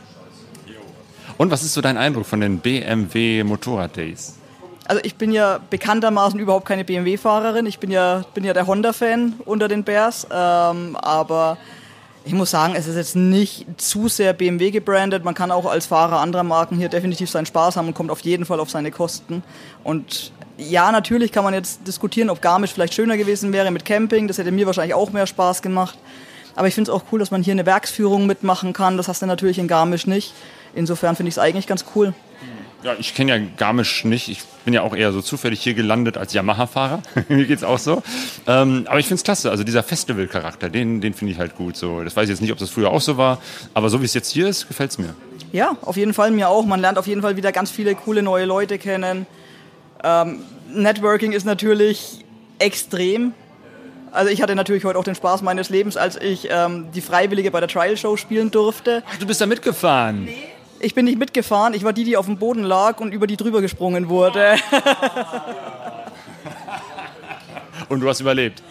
Und 1.39 1.51
was 1.51 1.63
ist 1.63 1.75
so 1.75 1.81
dein 1.81 1.97
Eindruck 1.97 2.27
von 2.27 2.41
den 2.41 2.59
BMW 2.59 3.45
Motorrad 3.45 3.97
Days? 3.97 4.35
Also 4.87 5.03
ich 5.05 5.17
bin 5.17 5.33
ja 5.33 5.59
bekanntermaßen 5.69 6.39
überhaupt 6.39 6.67
keine 6.67 6.85
BMW-Fahrerin. 6.85 7.67
Ich 7.67 7.79
bin 7.79 7.91
ja, 7.91 8.25
bin 8.35 8.45
ja 8.45 8.53
der 8.53 8.67
Honda-Fan 8.67 9.35
unter 9.45 9.69
den 9.69 9.85
Bears. 9.85 10.27
Ähm, 10.31 10.97
aber 10.97 11.59
ich 12.25 12.33
muss 12.33 12.51
sagen, 12.51 12.75
es 12.77 12.87
ist 12.87 12.97
jetzt 12.97 13.17
nicht 13.17 13.67
zu 13.77 14.09
sehr 14.09 14.33
BMW 14.33 14.71
gebrandet. 14.71 15.25
Man 15.25 15.35
kann 15.35 15.51
auch 15.51 15.67
als 15.67 15.87
Fahrer 15.87 16.21
anderer 16.21 16.45
Marken 16.45 16.77
hier 16.77 16.89
definitiv 16.89 17.31
seinen 17.31 17.47
Spaß 17.47 17.77
haben 17.77 17.89
und 17.89 17.95
kommt 17.95 18.11
auf 18.11 18.21
jeden 18.21 18.45
Fall 18.45 18.61
auf 18.61 18.71
seine 18.71 18.91
Kosten. 18.91 19.43
Und 19.85 20.33
ja, 20.57 20.91
natürlich 20.91 21.33
kann 21.33 21.45
man 21.45 21.53
jetzt 21.53 21.87
diskutieren, 21.87 22.31
ob 22.31 22.41
Garmisch 22.41 22.73
vielleicht 22.73 22.95
schöner 22.95 23.17
gewesen 23.17 23.53
wäre 23.53 23.71
mit 23.71 23.85
Camping. 23.85 24.29
Das 24.29 24.39
hätte 24.39 24.53
mir 24.53 24.67
wahrscheinlich 24.67 24.95
auch 24.95 25.13
mehr 25.13 25.27
Spaß 25.27 25.63
gemacht. 25.63 25.99
Aber 26.55 26.69
ich 26.69 26.75
finde 26.75 26.91
es 26.91 26.97
auch 26.97 27.05
cool, 27.13 27.19
dass 27.19 27.31
man 27.31 27.43
hier 27.43 27.53
eine 27.53 27.67
Werksführung 27.67 28.27
mitmachen 28.27 28.73
kann. 28.73 28.97
Das 28.97 29.09
hast 29.09 29.21
du 29.21 29.27
natürlich 29.27 29.59
in 29.59 29.69
Garmisch 29.69 30.07
nicht. 30.07 30.33
Insofern 30.77 31.17
finde 31.17 31.29
ich 31.29 31.35
es 31.35 31.39
eigentlich 31.39 31.67
ganz 31.67 31.85
cool. 31.95 32.15
Ja, 32.83 32.95
ich 32.99 33.15
kenne 33.15 33.37
ja 33.37 33.45
Garmisch 33.57 34.05
nicht. 34.05 34.29
Ich 34.29 34.45
bin 34.65 34.75
ja 34.75 34.83
auch 34.83 34.95
eher 34.95 35.11
so 35.11 35.23
zufällig 35.23 35.61
hier 35.61 35.75
gelandet 35.75 36.17
als 36.17 36.35
Yamaha-Fahrer. 36.35 37.03
Mir 37.29 37.47
geht's 37.47 37.65
auch 37.65 37.79
so. 37.79 38.03
Ähm, 38.47 38.87
aber 38.89 39.01
ich 39.01 39.07
finde 39.07 39.17
es 39.17 39.25
klasse. 39.25 39.51
Also 39.51 39.65
dieser 39.65 39.83
Festival-Charakter, 39.83 40.69
den, 40.69 41.01
den 41.01 41.15
finde 41.15 41.33
ich 41.33 41.39
halt 41.39 41.57
gut. 41.57 41.77
So, 41.77 42.05
das 42.05 42.15
weiß 42.15 42.25
ich 42.25 42.31
jetzt 42.31 42.43
nicht, 42.43 42.53
ob 42.53 42.59
das 42.59 42.71
früher 42.71 42.91
auch 42.91 43.01
so 43.01 43.17
war. 43.17 43.39
Aber 43.75 43.89
so 43.89 44.01
wie 44.03 44.05
es 44.05 44.15
jetzt 44.15 44.31
hier 44.31 44.47
ist, 44.47 44.69
gefällt 44.69 44.91
es 44.91 44.99
mir. 44.99 45.15
Ja, 45.53 45.77
auf 45.83 45.97
jeden 45.97 46.15
Fall 46.15 46.31
mir 46.31 46.49
auch. 46.49 46.65
Man 46.67 46.81
lernt 46.81 46.99
auf 46.99 47.07
jeden 47.07 47.23
Fall 47.23 47.37
wieder 47.37 47.51
ganz 47.51 47.71
viele 47.71 47.95
coole 47.95 48.23
neue 48.23 48.45
Leute 48.45 48.79
kennen. 48.79 49.27
Ähm, 50.05 50.41
Networking 50.73 51.33
ist 51.33 51.45
natürlich 51.45 52.25
extrem. 52.59 53.33
Also 54.13 54.31
ich 54.31 54.43
hatte 54.43 54.55
natürlich 54.55 54.85
heute 54.85 54.99
auch 54.99 55.05
den 55.05 55.15
Spaß 55.15 55.43
meines 55.43 55.71
Lebens, 55.71 55.97
als 55.97 56.21
ich 56.21 56.49
ähm, 56.51 56.87
die 56.95 57.01
Freiwillige 57.01 57.51
bei 57.51 57.61
der 57.61 57.69
Trial 57.69 57.97
Show 57.97 58.17
spielen 58.17 58.51
durfte. 58.51 59.03
Ach, 59.11 59.17
du 59.19 59.27
bist 59.27 59.41
da 59.41 59.47
mitgefahren? 59.47 60.29
Ich 60.81 60.95
bin 60.95 61.05
nicht 61.07 61.19
mitgefahren, 61.19 61.75
ich 61.75 61.85
war 61.85 61.93
die, 61.93 62.05
die 62.05 62.17
auf 62.17 62.27
dem 62.27 62.39
Boden 62.39 62.63
lag 62.63 63.01
und 63.01 63.13
über 63.13 63.27
die 63.27 63.37
drüber 63.37 63.61
gesprungen 63.61 64.09
wurde. 64.09 64.57
Und 67.89 68.01
du 68.01 68.09
hast 68.09 68.21
überlebt? 68.21 68.63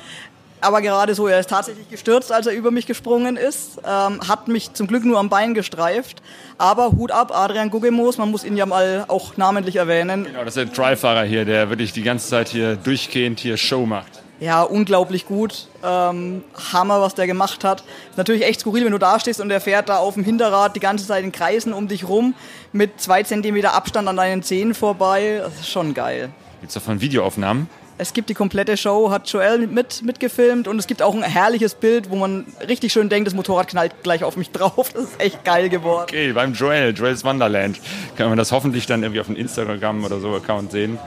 Aber 0.62 0.82
gerade 0.82 1.14
so, 1.14 1.28
er 1.28 1.40
ist 1.40 1.50
tatsächlich 1.50 1.90
gestürzt, 1.90 2.32
als 2.32 2.48
er 2.48 2.54
über 2.54 2.72
mich 2.72 2.88
gesprungen 2.88 3.38
ist. 3.38 3.78
Ähm, 3.86 4.20
hat 4.28 4.48
mich 4.48 4.74
zum 4.74 4.88
Glück 4.88 5.06
nur 5.06 5.20
am 5.20 5.30
Bein 5.30 5.54
gestreift. 5.54 6.22
Aber 6.58 6.92
Hut 6.92 7.12
ab, 7.12 7.32
Adrian 7.34 7.70
Guggemoos, 7.70 8.18
man 8.18 8.32
muss 8.32 8.44
ihn 8.44 8.58
ja 8.58 8.66
mal 8.66 9.06
auch 9.08 9.38
namentlich 9.38 9.76
erwähnen. 9.76 10.24
Genau, 10.24 10.40
das 10.40 10.58
ist 10.58 10.68
der 10.68 10.74
Trial-Fahrer 10.74 11.24
hier, 11.24 11.46
der 11.46 11.70
wirklich 11.70 11.94
die 11.94 12.02
ganze 12.02 12.28
Zeit 12.28 12.50
hier 12.50 12.78
durchgehend 12.78 13.40
hier 13.40 13.58
Show 13.58 13.86
macht. 13.86 14.25
Ja, 14.40 14.64
unglaublich 14.64 15.26
gut. 15.26 15.68
Ähm, 15.84 16.44
Hammer, 16.74 17.02
was 17.02 17.16
der 17.16 17.26
gemacht 17.26 17.64
hat. 17.64 17.84
Ist 18.10 18.18
natürlich 18.18 18.44
echt 18.46 18.60
skurril, 18.60 18.84
wenn 18.84 18.92
du 18.92 18.98
da 18.98 19.20
stehst 19.20 19.40
und 19.40 19.50
der 19.50 19.62
fährt 19.62 19.88
da 19.88 19.98
auf 19.98 20.16
dem 20.16 20.24
Hinterrad 20.24 20.76
die 20.76 20.82
ganze 20.82 21.08
Zeit 21.08 21.24
in 21.24 21.32
Kreisen 21.32 21.74
um 21.74 21.88
dich 21.88 22.08
rum 22.08 22.36
mit 22.74 23.00
zwei 23.00 23.24
Zentimeter 23.24 23.74
Abstand 23.74 24.08
an 24.08 24.18
deinen 24.18 24.44
Zehen 24.44 24.74
vorbei. 24.74 25.40
Das 25.42 25.54
ist 25.56 25.70
schon 25.70 25.94
geil. 25.94 26.30
Gibt's 26.60 26.74
davon 26.74 27.00
Videoaufnahmen? 27.00 27.70
Es 27.98 28.12
gibt 28.12 28.30
die 28.30 28.34
komplette 28.34 28.76
Show, 28.76 29.10
hat 29.10 29.30
Joel 29.30 29.68
mit, 29.68 30.02
mitgefilmt 30.04 30.68
und 30.68 30.78
es 30.80 30.86
gibt 30.86 31.02
auch 31.02 31.16
ein 31.16 31.24
herrliches 31.24 31.76
Bild, 31.76 32.10
wo 32.10 32.18
man 32.18 32.46
richtig 32.68 32.92
schön 32.92 33.08
denkt, 33.08 33.28
das 33.28 33.34
Motorrad 33.34 33.70
knallt 33.70 34.04
gleich 34.04 34.26
auf 34.26 34.36
mich 34.36 34.52
drauf. 34.52 34.92
Das 34.92 35.04
ist 35.04 35.22
echt 35.22 35.46
geil 35.46 35.70
geworden. 35.70 36.04
Okay, 36.10 36.34
beim 36.34 36.52
Joel, 36.52 36.94
Joel's 36.94 37.24
Wonderland, 37.24 37.80
kann 38.18 38.28
man 38.28 38.38
das 38.38 38.52
hoffentlich 38.52 38.86
dann 38.86 39.02
irgendwie 39.04 39.22
auf 39.22 39.28
dem 39.28 39.38
Instagram 39.38 40.04
oder 40.04 40.20
so 40.20 40.36
Account 40.36 40.74
sehen. 40.74 41.00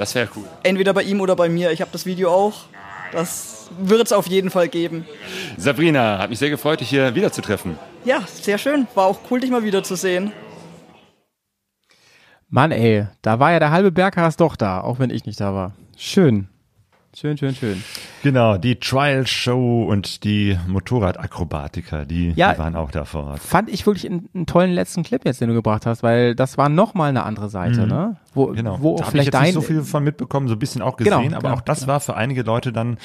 Das 0.00 0.14
wäre 0.14 0.30
cool. 0.34 0.44
Entweder 0.62 0.94
bei 0.94 1.02
ihm 1.02 1.20
oder 1.20 1.36
bei 1.36 1.50
mir. 1.50 1.72
Ich 1.72 1.82
habe 1.82 1.90
das 1.92 2.06
Video 2.06 2.30
auch. 2.30 2.62
Das 3.12 3.68
wird 3.78 4.06
es 4.06 4.12
auf 4.12 4.26
jeden 4.28 4.48
Fall 4.48 4.66
geben. 4.68 5.04
Sabrina, 5.58 6.16
hat 6.16 6.30
mich 6.30 6.38
sehr 6.38 6.48
gefreut, 6.48 6.80
dich 6.80 6.88
hier 6.88 7.14
wiederzutreffen. 7.14 7.78
Ja, 8.06 8.22
sehr 8.26 8.56
schön. 8.56 8.86
War 8.94 9.04
auch 9.04 9.18
cool, 9.30 9.40
dich 9.40 9.50
mal 9.50 9.62
wiederzusehen. 9.62 10.32
Mann, 12.48 12.72
ey, 12.72 13.08
da 13.20 13.40
war 13.40 13.52
ja 13.52 13.58
der 13.58 13.72
halbe 13.72 13.92
Berghast 13.92 14.40
doch 14.40 14.56
da, 14.56 14.80
auch 14.80 14.98
wenn 14.98 15.10
ich 15.10 15.26
nicht 15.26 15.38
da 15.38 15.52
war. 15.52 15.74
Schön. 15.98 16.48
Schön, 17.12 17.36
schön, 17.36 17.56
schön. 17.56 17.82
Genau, 18.22 18.56
die 18.56 18.76
Trial 18.78 19.26
Show 19.26 19.82
und 19.82 20.22
die 20.22 20.56
Motorradakrobatiker, 20.68 22.06
die, 22.06 22.30
Ja. 22.36 22.52
die 22.52 22.58
waren 22.60 22.76
auch 22.76 22.92
da 22.92 23.04
vor 23.04 23.24
Ort. 23.24 23.40
Fand 23.40 23.68
ich 23.68 23.84
wirklich 23.84 24.06
einen, 24.08 24.28
einen 24.32 24.46
tollen 24.46 24.70
letzten 24.70 25.02
Clip 25.02 25.24
jetzt, 25.24 25.40
den 25.40 25.48
du 25.48 25.54
gebracht 25.54 25.86
hast, 25.86 26.04
weil 26.04 26.36
das 26.36 26.56
war 26.56 26.68
nochmal 26.68 27.08
eine 27.08 27.24
andere 27.24 27.48
Seite, 27.48 27.82
Mhm. 27.82 27.88
ne? 27.88 28.16
Wo, 28.32 28.46
Genau. 28.46 28.78
wo 28.80 28.96
da 28.96 29.06
habe 29.06 29.16
ich 29.18 29.22
vielleicht 29.24 29.34
jetzt 29.34 29.42
nicht 29.42 29.54
so 29.54 29.60
viel 29.60 29.82
von 29.82 30.04
mitbekommen, 30.04 30.46
so 30.46 30.54
ein 30.54 30.60
bisschen 30.60 30.82
auch 30.82 30.96
Genau, 30.96 31.18
gesehen, 31.18 31.34
aber 31.34 31.48
genau, 31.48 31.54
auch 31.56 31.60
das 31.62 31.88
war 31.88 31.98
für 31.98 32.14
einige 32.16 32.42
Leute 32.42 32.72
dann 32.72 32.96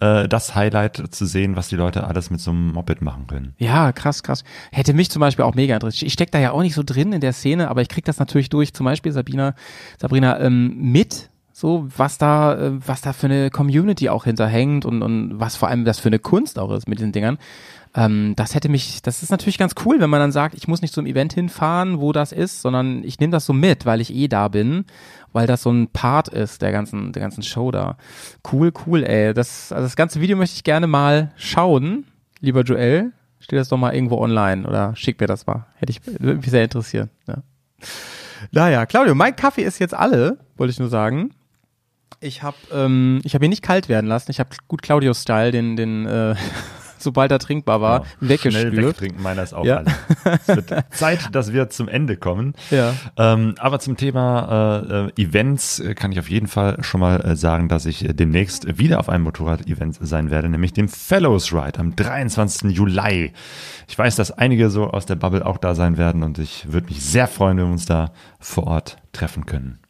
äh, 0.00 0.26
das 0.28 0.56
Highlight 0.56 1.14
zu 1.14 1.24
sehen, 1.24 1.54
was 1.54 1.68
die 1.68 1.76
Leute 1.76 2.04
alles 2.04 2.30
mit 2.30 2.40
so 2.40 2.50
einem 2.50 2.72
Moped 2.72 3.00
machen 3.00 3.28
können. 3.28 3.54
Ja, 3.58 3.92
krass, 3.92 4.24
krass. 4.24 4.42
Hätte 4.72 4.92
mich 4.92 5.08
zum 5.08 5.20
Beispiel 5.20 5.44
auch 5.44 5.54
mega 5.54 5.74
interessiert. 5.74 6.08
Ich 6.08 6.14
steck 6.14 6.32
da 6.32 6.40
ja 6.40 6.50
auch 6.50 6.62
nicht 6.62 6.74
so 6.74 6.82
drin 6.84 7.12
in 7.12 7.20
der 7.20 7.32
Szene, 7.32 7.68
aber 7.70 7.80
ich 7.80 7.88
krieg 7.88 8.04
das 8.04 8.18
natürlich 8.18 8.48
durch, 8.50 8.74
zum 8.74 8.86
Beispiel 8.86 9.12
Sabina, 9.12 9.54
Sabrina, 10.00 10.40
ähm, 10.40 10.74
mit, 10.76 11.30
so, 11.62 11.86
was 11.96 12.18
da, 12.18 12.54
äh, 12.54 12.72
was 12.84 13.02
da 13.02 13.12
für 13.12 13.26
eine 13.26 13.48
Community 13.50 14.08
auch 14.08 14.24
hinterhängt 14.24 14.84
und, 14.84 15.00
und 15.00 15.38
was 15.38 15.54
vor 15.54 15.68
allem 15.68 15.84
das 15.84 16.00
für 16.00 16.08
eine 16.08 16.18
Kunst 16.18 16.58
auch 16.58 16.72
ist 16.72 16.88
mit 16.88 16.98
diesen 16.98 17.12
Dingern. 17.12 17.38
Ähm, 17.94 18.34
das 18.34 18.56
hätte 18.56 18.68
mich, 18.68 19.00
das 19.02 19.22
ist 19.22 19.30
natürlich 19.30 19.58
ganz 19.58 19.74
cool, 19.84 20.00
wenn 20.00 20.10
man 20.10 20.18
dann 20.18 20.32
sagt, 20.32 20.56
ich 20.56 20.66
muss 20.66 20.82
nicht 20.82 20.92
zum 20.92 21.06
Event 21.06 21.34
hinfahren, 21.34 22.00
wo 22.00 22.10
das 22.10 22.32
ist, 22.32 22.62
sondern 22.62 23.04
ich 23.04 23.20
nehme 23.20 23.30
das 23.30 23.46
so 23.46 23.52
mit, 23.52 23.86
weil 23.86 24.00
ich 24.00 24.12
eh 24.12 24.26
da 24.26 24.48
bin, 24.48 24.86
weil 25.32 25.46
das 25.46 25.62
so 25.62 25.70
ein 25.70 25.86
Part 25.86 26.26
ist 26.26 26.62
der 26.62 26.72
ganzen, 26.72 27.12
der 27.12 27.22
ganzen 27.22 27.44
Show 27.44 27.70
da. 27.70 27.96
Cool, 28.50 28.72
cool, 28.84 29.04
ey. 29.04 29.32
Das, 29.32 29.70
also 29.70 29.84
das 29.84 29.94
ganze 29.94 30.20
Video 30.20 30.36
möchte 30.36 30.56
ich 30.56 30.64
gerne 30.64 30.88
mal 30.88 31.30
schauen, 31.36 32.06
lieber 32.40 32.62
Joel. 32.62 33.12
Steht 33.38 33.60
das 33.60 33.68
doch 33.68 33.78
mal 33.78 33.94
irgendwo 33.94 34.18
online 34.18 34.66
oder 34.66 34.96
schick 34.96 35.20
mir 35.20 35.28
das 35.28 35.46
mal. 35.46 35.66
Hätte 35.76 35.92
ich, 35.92 36.00
würde 36.04 36.38
mich 36.38 36.50
sehr 36.50 36.64
interessieren. 36.64 37.10
Ja. 37.28 37.36
Naja, 38.50 38.84
Claudio, 38.84 39.14
mein 39.14 39.36
Kaffee 39.36 39.62
ist 39.62 39.78
jetzt 39.78 39.94
alle, 39.94 40.38
wollte 40.56 40.72
ich 40.72 40.80
nur 40.80 40.88
sagen. 40.88 41.30
Ich 42.22 42.42
habe 42.42 42.56
ähm, 42.72 43.20
ich 43.24 43.34
habe 43.34 43.44
ihn 43.44 43.50
nicht 43.50 43.62
kalt 43.62 43.88
werden 43.88 44.06
lassen. 44.06 44.30
Ich 44.30 44.40
habe 44.40 44.50
gut 44.68 44.80
Claudio-Style, 44.82 45.50
den, 45.50 45.76
den 45.76 46.06
äh, 46.06 46.34
sobald 46.98 47.32
er 47.32 47.40
trinkbar 47.40 47.80
war, 47.80 48.04
Schnell 48.18 48.28
weggespült. 48.30 48.76
wegtrinken, 48.76 49.22
meiner 49.24 49.42
ist 49.42 49.52
auch 49.54 49.64
Ja. 49.64 49.78
alle. 49.78 50.38
Es 50.46 50.46
wird 50.46 50.72
Zeit, 50.92 51.34
dass 51.34 51.52
wir 51.52 51.68
zum 51.68 51.88
Ende 51.88 52.16
kommen. 52.16 52.54
Ja. 52.70 52.94
Ähm, 53.16 53.56
aber 53.58 53.80
zum 53.80 53.96
Thema 53.96 54.84
äh, 54.88 55.20
äh, 55.20 55.22
Events 55.24 55.80
äh, 55.80 55.94
kann 55.96 56.12
ich 56.12 56.20
auf 56.20 56.30
jeden 56.30 56.46
Fall 56.46 56.76
schon 56.84 57.00
mal 57.00 57.20
äh, 57.22 57.34
sagen, 57.34 57.68
dass 57.68 57.86
ich 57.86 58.08
äh, 58.08 58.12
demnächst 58.14 58.78
wieder 58.78 59.00
auf 59.00 59.08
einem 59.08 59.24
Motorrad-Event 59.24 59.98
sein 60.00 60.30
werde, 60.30 60.48
nämlich 60.48 60.72
dem 60.74 60.88
Fellows 60.88 61.52
Ride 61.52 61.80
am 61.80 61.96
23. 61.96 62.70
Juli. 62.70 63.32
Ich 63.88 63.98
weiß, 63.98 64.14
dass 64.14 64.30
einige 64.30 64.70
so 64.70 64.86
aus 64.86 65.04
der 65.04 65.16
Bubble 65.16 65.44
auch 65.44 65.58
da 65.58 65.74
sein 65.74 65.98
werden 65.98 66.22
und 66.22 66.38
ich 66.38 66.72
würde 66.72 66.86
mich 66.86 67.02
sehr 67.04 67.26
freuen, 67.26 67.56
wenn 67.58 67.66
wir 67.66 67.72
uns 67.72 67.84
da 67.86 68.12
vor 68.38 68.68
Ort 68.68 68.98
treffen 69.12 69.44
können. 69.44 69.80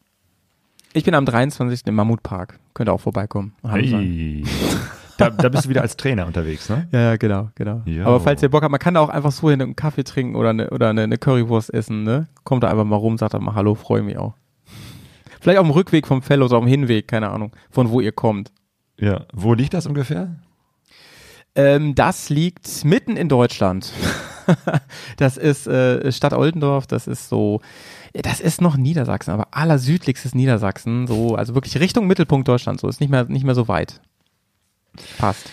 Ich 0.95 1.05
bin 1.05 1.15
am 1.15 1.25
23. 1.25 1.87
im 1.87 1.95
Mammutpark. 1.95 2.59
Könnt 2.75 2.89
ihr 2.89 2.93
auch 2.93 3.01
vorbeikommen. 3.01 3.55
Hey. 3.67 4.45
Da, 5.19 5.29
da 5.29 5.51
bist 5.51 5.67
du 5.67 5.69
wieder 5.69 5.83
als 5.83 5.97
Trainer 5.97 6.27
unterwegs, 6.27 6.69
ne? 6.71 6.89
Ja, 6.91 7.01
ja, 7.01 7.17
genau, 7.17 7.51
genau. 7.55 7.83
Jo. 7.85 8.07
Aber 8.07 8.19
falls 8.19 8.43
ihr 8.43 8.49
Bock 8.49 8.63
habt, 8.63 8.73
man 8.73 8.81
kann 8.81 8.95
da 8.95 9.01
auch 9.01 9.11
einfach 9.11 9.31
so 9.31 9.51
hin 9.51 9.61
einen 9.61 9.77
Kaffee 9.77 10.05
trinken 10.05 10.35
oder 10.35 10.51
eine, 10.51 10.71
oder 10.71 10.89
eine, 10.89 11.03
eine 11.03 11.19
Currywurst 11.19 11.73
essen, 11.73 12.03
ne? 12.03 12.29
Kommt 12.45 12.65
da 12.65 12.71
einfach 12.71 12.85
mal 12.85 12.97
rum, 12.97 13.19
sagt 13.19 13.35
da 13.35 13.39
mal 13.39 13.55
Hallo, 13.55 13.75
freue 13.75 14.03
mich 14.03 14.17
auch. 14.17 14.35
Vielleicht 15.41 15.59
auf 15.59 15.67
dem 15.67 15.73
Rückweg 15.73 16.07
vom 16.07 16.23
Fellows, 16.23 16.53
auf 16.53 16.65
dem 16.65 16.69
Hinweg, 16.69 17.09
keine 17.09 17.31
Ahnung, 17.31 17.53
von 17.71 17.91
wo 17.91 18.01
ihr 18.01 18.11
kommt. 18.11 18.53
Ja. 18.99 19.27
Wo 19.33 19.53
liegt 19.55 19.75
das 19.75 19.87
ungefähr? 19.87 20.37
Ähm, 21.55 21.95
das 21.95 22.31
liegt 22.31 22.85
mitten 22.85 23.17
in 23.17 23.29
Deutschland. 23.29 23.93
das 25.19 25.37
ist 25.37 25.67
äh, 25.67 26.11
Stadt 26.11 26.33
Oldendorf, 26.33 26.87
das 26.87 27.07
ist 27.07 27.29
so, 27.29 27.61
das 28.13 28.41
ist 28.41 28.61
noch 28.61 28.77
Niedersachsen, 28.77 29.31
aber 29.31 29.49
allersüdlichstes 29.53 30.35
Niedersachsen, 30.35 31.07
so, 31.07 31.35
also 31.35 31.55
wirklich 31.55 31.79
Richtung 31.81 32.07
Mittelpunkt 32.07 32.47
Deutschland, 32.47 32.81
so 32.81 32.89
ist 32.89 33.01
nicht 33.01 33.11
mehr, 33.11 33.25
nicht 33.25 33.45
mehr 33.45 33.55
so 33.55 33.69
weit. 33.69 34.01
Passt. 35.19 35.51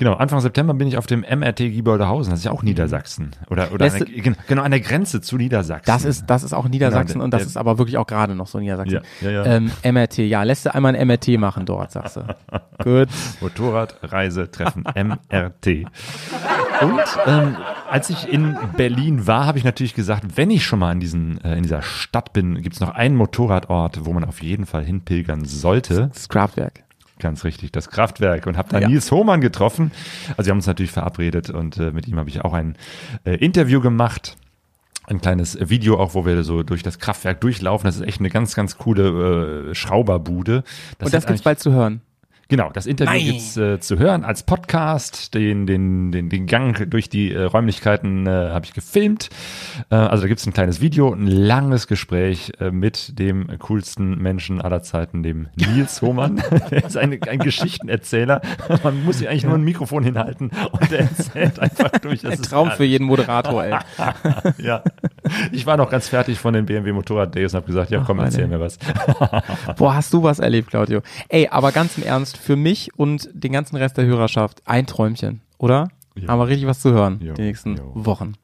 Genau, 0.00 0.14
Anfang 0.14 0.40
September 0.40 0.72
bin 0.72 0.88
ich 0.88 0.96
auf 0.96 1.06
dem 1.06 1.20
MRT 1.20 1.58
Gieboldehausen, 1.58 2.30
das 2.30 2.40
ist 2.40 2.44
ja 2.46 2.52
auch 2.52 2.62
Niedersachsen. 2.62 3.32
Oder, 3.50 3.70
oder 3.70 3.84
Lässt- 3.84 4.00
der, 4.00 4.34
genau 4.48 4.62
an 4.62 4.70
der 4.70 4.80
Grenze 4.80 5.20
zu 5.20 5.36
Niedersachsen. 5.36 5.84
Das 5.84 6.06
ist, 6.06 6.24
das 6.26 6.42
ist 6.42 6.54
auch 6.54 6.66
Niedersachsen 6.68 7.12
Genau, 7.12 7.24
und 7.24 7.30
das 7.34 7.42
der- 7.42 7.46
ist 7.48 7.56
aber 7.58 7.76
wirklich 7.76 7.98
auch 7.98 8.06
gerade 8.06 8.34
noch 8.34 8.46
so 8.46 8.58
Niedersachsen. 8.58 9.00
Ja, 9.20 9.30
ja, 9.30 9.44
ja. 9.44 9.56
Ähm, 9.56 9.70
MRT, 9.84 10.18
ja, 10.26 10.42
lässt 10.42 10.64
du 10.64 10.74
einmal 10.74 10.96
ein 10.96 11.06
MRT 11.06 11.38
machen 11.38 11.66
dort, 11.66 11.92
sagst 11.92 12.16
du. 12.16 12.22
Gut. 12.82 13.08
Motorradreisetreffen 13.42 14.84
MRT. 14.94 15.66
Und 16.80 17.00
ähm, 17.26 17.56
als 17.90 18.08
ich 18.08 18.26
in 18.32 18.56
Berlin 18.78 19.26
war, 19.26 19.44
habe 19.44 19.58
ich 19.58 19.64
natürlich 19.64 19.94
gesagt, 19.94 20.38
wenn 20.38 20.50
ich 20.50 20.64
schon 20.64 20.78
mal 20.78 20.92
in, 20.92 21.00
diesen, 21.00 21.44
äh, 21.44 21.56
in 21.56 21.62
dieser 21.64 21.82
Stadt 21.82 22.32
bin, 22.32 22.62
gibt 22.62 22.74
es 22.76 22.80
noch 22.80 22.94
einen 22.94 23.16
Motorradort, 23.16 24.06
wo 24.06 24.14
man 24.14 24.24
auf 24.24 24.42
jeden 24.42 24.64
Fall 24.64 24.82
hinpilgern 24.84 25.44
sollte. 25.44 26.10
Das 26.14 26.28
Kraftwerk. 26.30 26.84
Ganz 27.20 27.44
richtig, 27.44 27.72
das 27.72 27.90
Kraftwerk. 27.90 28.46
Und 28.46 28.56
habe 28.56 28.68
da 28.70 28.80
Ja. 28.80 28.88
Nils 28.88 29.10
Hohmann 29.12 29.40
getroffen. 29.40 29.92
Also 30.36 30.46
wir 30.46 30.50
haben 30.50 30.58
uns 30.58 30.66
natürlich 30.66 30.90
verabredet 30.90 31.50
und 31.50 31.76
äh, 31.78 31.92
mit 31.92 32.08
ihm 32.08 32.18
habe 32.18 32.28
ich 32.28 32.40
auch 32.42 32.52
ein 32.52 32.76
äh, 33.24 33.36
Interview 33.36 33.80
gemacht. 33.80 34.36
Ein 35.06 35.20
kleines 35.20 35.58
Video 35.68 35.98
auch, 35.98 36.14
wo 36.14 36.24
wir 36.24 36.42
so 36.44 36.62
durch 36.62 36.82
das 36.82 36.98
Kraftwerk 36.98 37.40
durchlaufen. 37.40 37.86
Das 37.86 37.96
ist 37.96 38.02
echt 38.02 38.20
eine 38.20 38.30
ganz, 38.30 38.54
ganz 38.54 38.78
coole 38.78 39.70
äh, 39.70 39.74
Schrauberbude. 39.74 40.62
und 41.00 41.12
das 41.12 41.26
gibt's 41.26 41.42
bald 41.42 41.58
zu 41.58 41.72
hören. 41.72 42.00
Genau, 42.50 42.70
das 42.72 42.86
Interview 42.86 43.12
Nein. 43.12 43.24
gibt's 43.24 43.56
äh, 43.56 43.78
zu 43.78 44.00
hören 44.00 44.24
als 44.24 44.42
Podcast. 44.42 45.34
Den, 45.34 45.68
den, 45.68 46.10
den, 46.10 46.28
den 46.28 46.46
Gang 46.46 46.90
durch 46.90 47.08
die 47.08 47.32
äh, 47.32 47.44
Räumlichkeiten 47.44 48.26
äh, 48.26 48.30
habe 48.30 48.64
ich 48.64 48.74
gefilmt. 48.74 49.30
Äh, 49.88 49.94
also 49.94 50.22
da 50.22 50.28
gibt's 50.28 50.46
ein 50.46 50.52
kleines 50.52 50.80
Video, 50.80 51.12
ein 51.14 51.28
langes 51.28 51.86
Gespräch 51.86 52.50
äh, 52.58 52.72
mit 52.72 53.20
dem 53.20 53.46
coolsten 53.60 54.18
Menschen 54.18 54.60
aller 54.60 54.82
Zeiten, 54.82 55.22
dem 55.22 55.46
Nils 55.54 56.02
Hohmann. 56.02 56.42
er 56.70 56.84
ist 56.84 56.96
ein, 56.96 57.22
ein 57.22 57.38
Geschichtenerzähler. 57.38 58.40
Man 58.82 59.04
muss 59.04 59.18
sich 59.18 59.28
eigentlich 59.28 59.44
nur 59.44 59.54
ein 59.54 59.62
Mikrofon 59.62 60.02
hinhalten 60.02 60.50
und 60.72 60.90
er 60.90 61.02
erzählt 61.02 61.60
einfach 61.60 61.90
durch. 62.00 62.22
Das 62.22 62.32
Ein 62.32 62.40
ist 62.40 62.50
Traum 62.50 62.72
für 62.72 62.84
jeden 62.84 63.06
Moderator, 63.06 63.64
ey. 63.64 63.78
ja. 64.58 64.82
Ich 65.52 65.66
war 65.66 65.76
noch 65.76 65.88
ganz 65.88 66.08
fertig 66.08 66.40
von 66.40 66.52
den 66.52 66.66
BMW 66.66 66.90
Motorrad 66.90 67.32
Days 67.32 67.54
und 67.54 67.58
habe 67.58 67.66
gesagt, 67.68 67.92
ja 67.92 68.02
komm, 68.04 68.18
Ach, 68.18 68.24
erzähl 68.24 68.48
mir 68.48 68.58
was. 68.58 68.76
Boah, 69.76 69.94
hast 69.94 70.12
du 70.12 70.24
was 70.24 70.40
erlebt, 70.40 70.70
Claudio. 70.70 71.02
Ey, 71.28 71.46
aber 71.48 71.70
ganz 71.70 71.96
im 71.96 72.02
Ernst, 72.02 72.39
für 72.40 72.56
mich 72.56 72.90
und 72.96 73.28
den 73.32 73.52
ganzen 73.52 73.76
Rest 73.76 73.96
der 73.96 74.04
Hörerschaft 74.06 74.62
ein 74.66 74.86
Träumchen, 74.86 75.40
oder? 75.58 75.88
Ja. 76.16 76.28
Haben 76.28 76.38
wir 76.40 76.48
richtig 76.48 76.66
was 76.66 76.80
zu 76.80 76.92
hören 76.92 77.20
Jo, 77.22 77.34
die 77.34 77.42
nächsten 77.42 77.76
jo. 77.76 77.92
Wochen. 77.94 78.34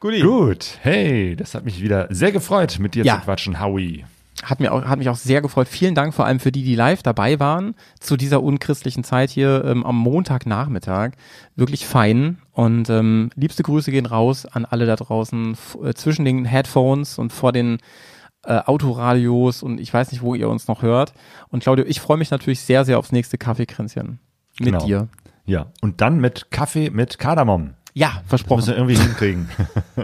Gut, 0.00 0.78
hey, 0.82 1.34
das 1.36 1.54
hat 1.54 1.64
mich 1.64 1.82
wieder 1.82 2.06
sehr 2.10 2.30
gefreut, 2.32 2.78
mit 2.78 2.94
dir 2.94 3.04
Ja. 3.04 3.16
zu 3.18 3.22
quatschen, 3.24 3.60
Howie. 3.60 4.04
Hat, 4.42 4.60
mir 4.60 4.70
auch, 4.72 4.84
hat 4.84 4.98
mich 4.98 5.08
auch 5.08 5.16
sehr 5.16 5.40
gefreut. 5.40 5.66
Vielen 5.66 5.94
Dank 5.94 6.12
vor 6.12 6.26
allem 6.26 6.38
für 6.40 6.52
die, 6.52 6.62
die 6.62 6.74
live 6.74 7.02
dabei 7.02 7.40
waren 7.40 7.74
zu 7.98 8.18
dieser 8.18 8.42
unchristlichen 8.42 9.02
Zeit 9.02 9.30
hier 9.30 9.64
ähm, 9.64 9.84
am 9.84 9.96
Montagnachmittag. 9.96 11.12
Wirklich 11.56 11.86
fein. 11.86 12.38
Und 12.52 12.90
ähm, 12.90 13.30
liebste 13.34 13.62
Grüße 13.62 13.90
gehen 13.90 14.04
raus 14.04 14.44
an 14.44 14.66
alle 14.66 14.84
da 14.84 14.94
draußen 14.96 15.56
äh, 15.82 15.94
zwischen 15.94 16.26
den 16.26 16.44
Headphones 16.44 17.18
und 17.18 17.32
vor 17.32 17.52
den 17.52 17.78
äh, 18.46 18.58
Autoradios 18.66 19.62
und 19.62 19.80
ich 19.80 19.92
weiß 19.92 20.12
nicht, 20.12 20.22
wo 20.22 20.34
ihr 20.34 20.48
uns 20.48 20.68
noch 20.68 20.82
hört. 20.82 21.12
Und 21.48 21.62
Claudio, 21.62 21.84
ich 21.86 22.00
freue 22.00 22.16
mich 22.16 22.30
natürlich 22.30 22.60
sehr, 22.60 22.84
sehr 22.84 22.98
aufs 22.98 23.12
nächste 23.12 23.38
Kaffeekränzchen 23.38 24.18
mit 24.58 24.66
Genau. 24.72 24.84
dir. 24.86 25.08
Ja, 25.44 25.66
und 25.80 26.00
dann 26.00 26.18
mit 26.20 26.50
Kaffee 26.50 26.90
mit 26.90 27.18
Kardamom. 27.18 27.74
Ja, 27.94 28.20
versprochen. 28.26 28.58
Müssen 28.58 28.70
wir 28.70 28.76
irgendwie 28.76 28.96
hinkriegen. 28.96 29.48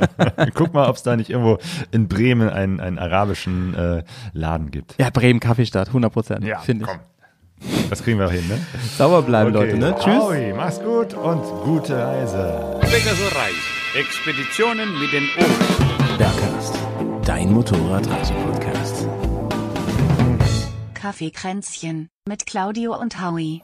Guck 0.55 0.73
mal, 0.73 0.89
ob 0.89 0.97
es 0.97 1.03
da 1.03 1.15
nicht 1.17 1.29
irgendwo 1.31 1.59
in 1.91 2.09
Bremen 2.09 2.49
einen, 2.49 2.81
einen 2.81 2.99
arabischen 2.99 3.75
äh, 3.75 4.03
Laden 4.33 4.71
gibt. 4.71 4.95
Ja, 4.99 5.11
Bremen 5.11 5.41
Kaffeestadt, 5.41 5.89
100 5.89 6.13
Prozent, 6.13 6.45
Ja, 6.45 6.59
finde 6.61 6.85
ich. 6.85 6.91
komm. 6.91 7.01
Das 7.91 8.03
kriegen 8.03 8.19
wir 8.19 8.27
auch 8.27 8.33
hin, 8.33 8.49
ne? 8.49 8.59
Sauber 8.97 9.23
bleiben, 9.23 9.53
Leute, 9.53 9.77
ne? 9.77 9.95
Tschüss. 9.99 10.21
Aui, 10.23 10.53
mach's 10.57 10.81
gut 10.81 11.15
und 11.15 11.43
gute 11.65 11.97
Reise. 11.97 12.79
Pegasus 12.81 13.31
Expeditionen 13.95 14.99
mit 14.99 15.13
den 15.13 15.25
Ohren. 15.39 16.19
Bergcast, 16.19 16.79
dein 17.25 17.53
Motorradreise-Podcast. 17.53 19.07
Kaffeekränzchen 20.95 22.09
mit 22.27 22.47
Claudio 22.47 22.99
und 22.99 23.23
Howie. 23.23 23.63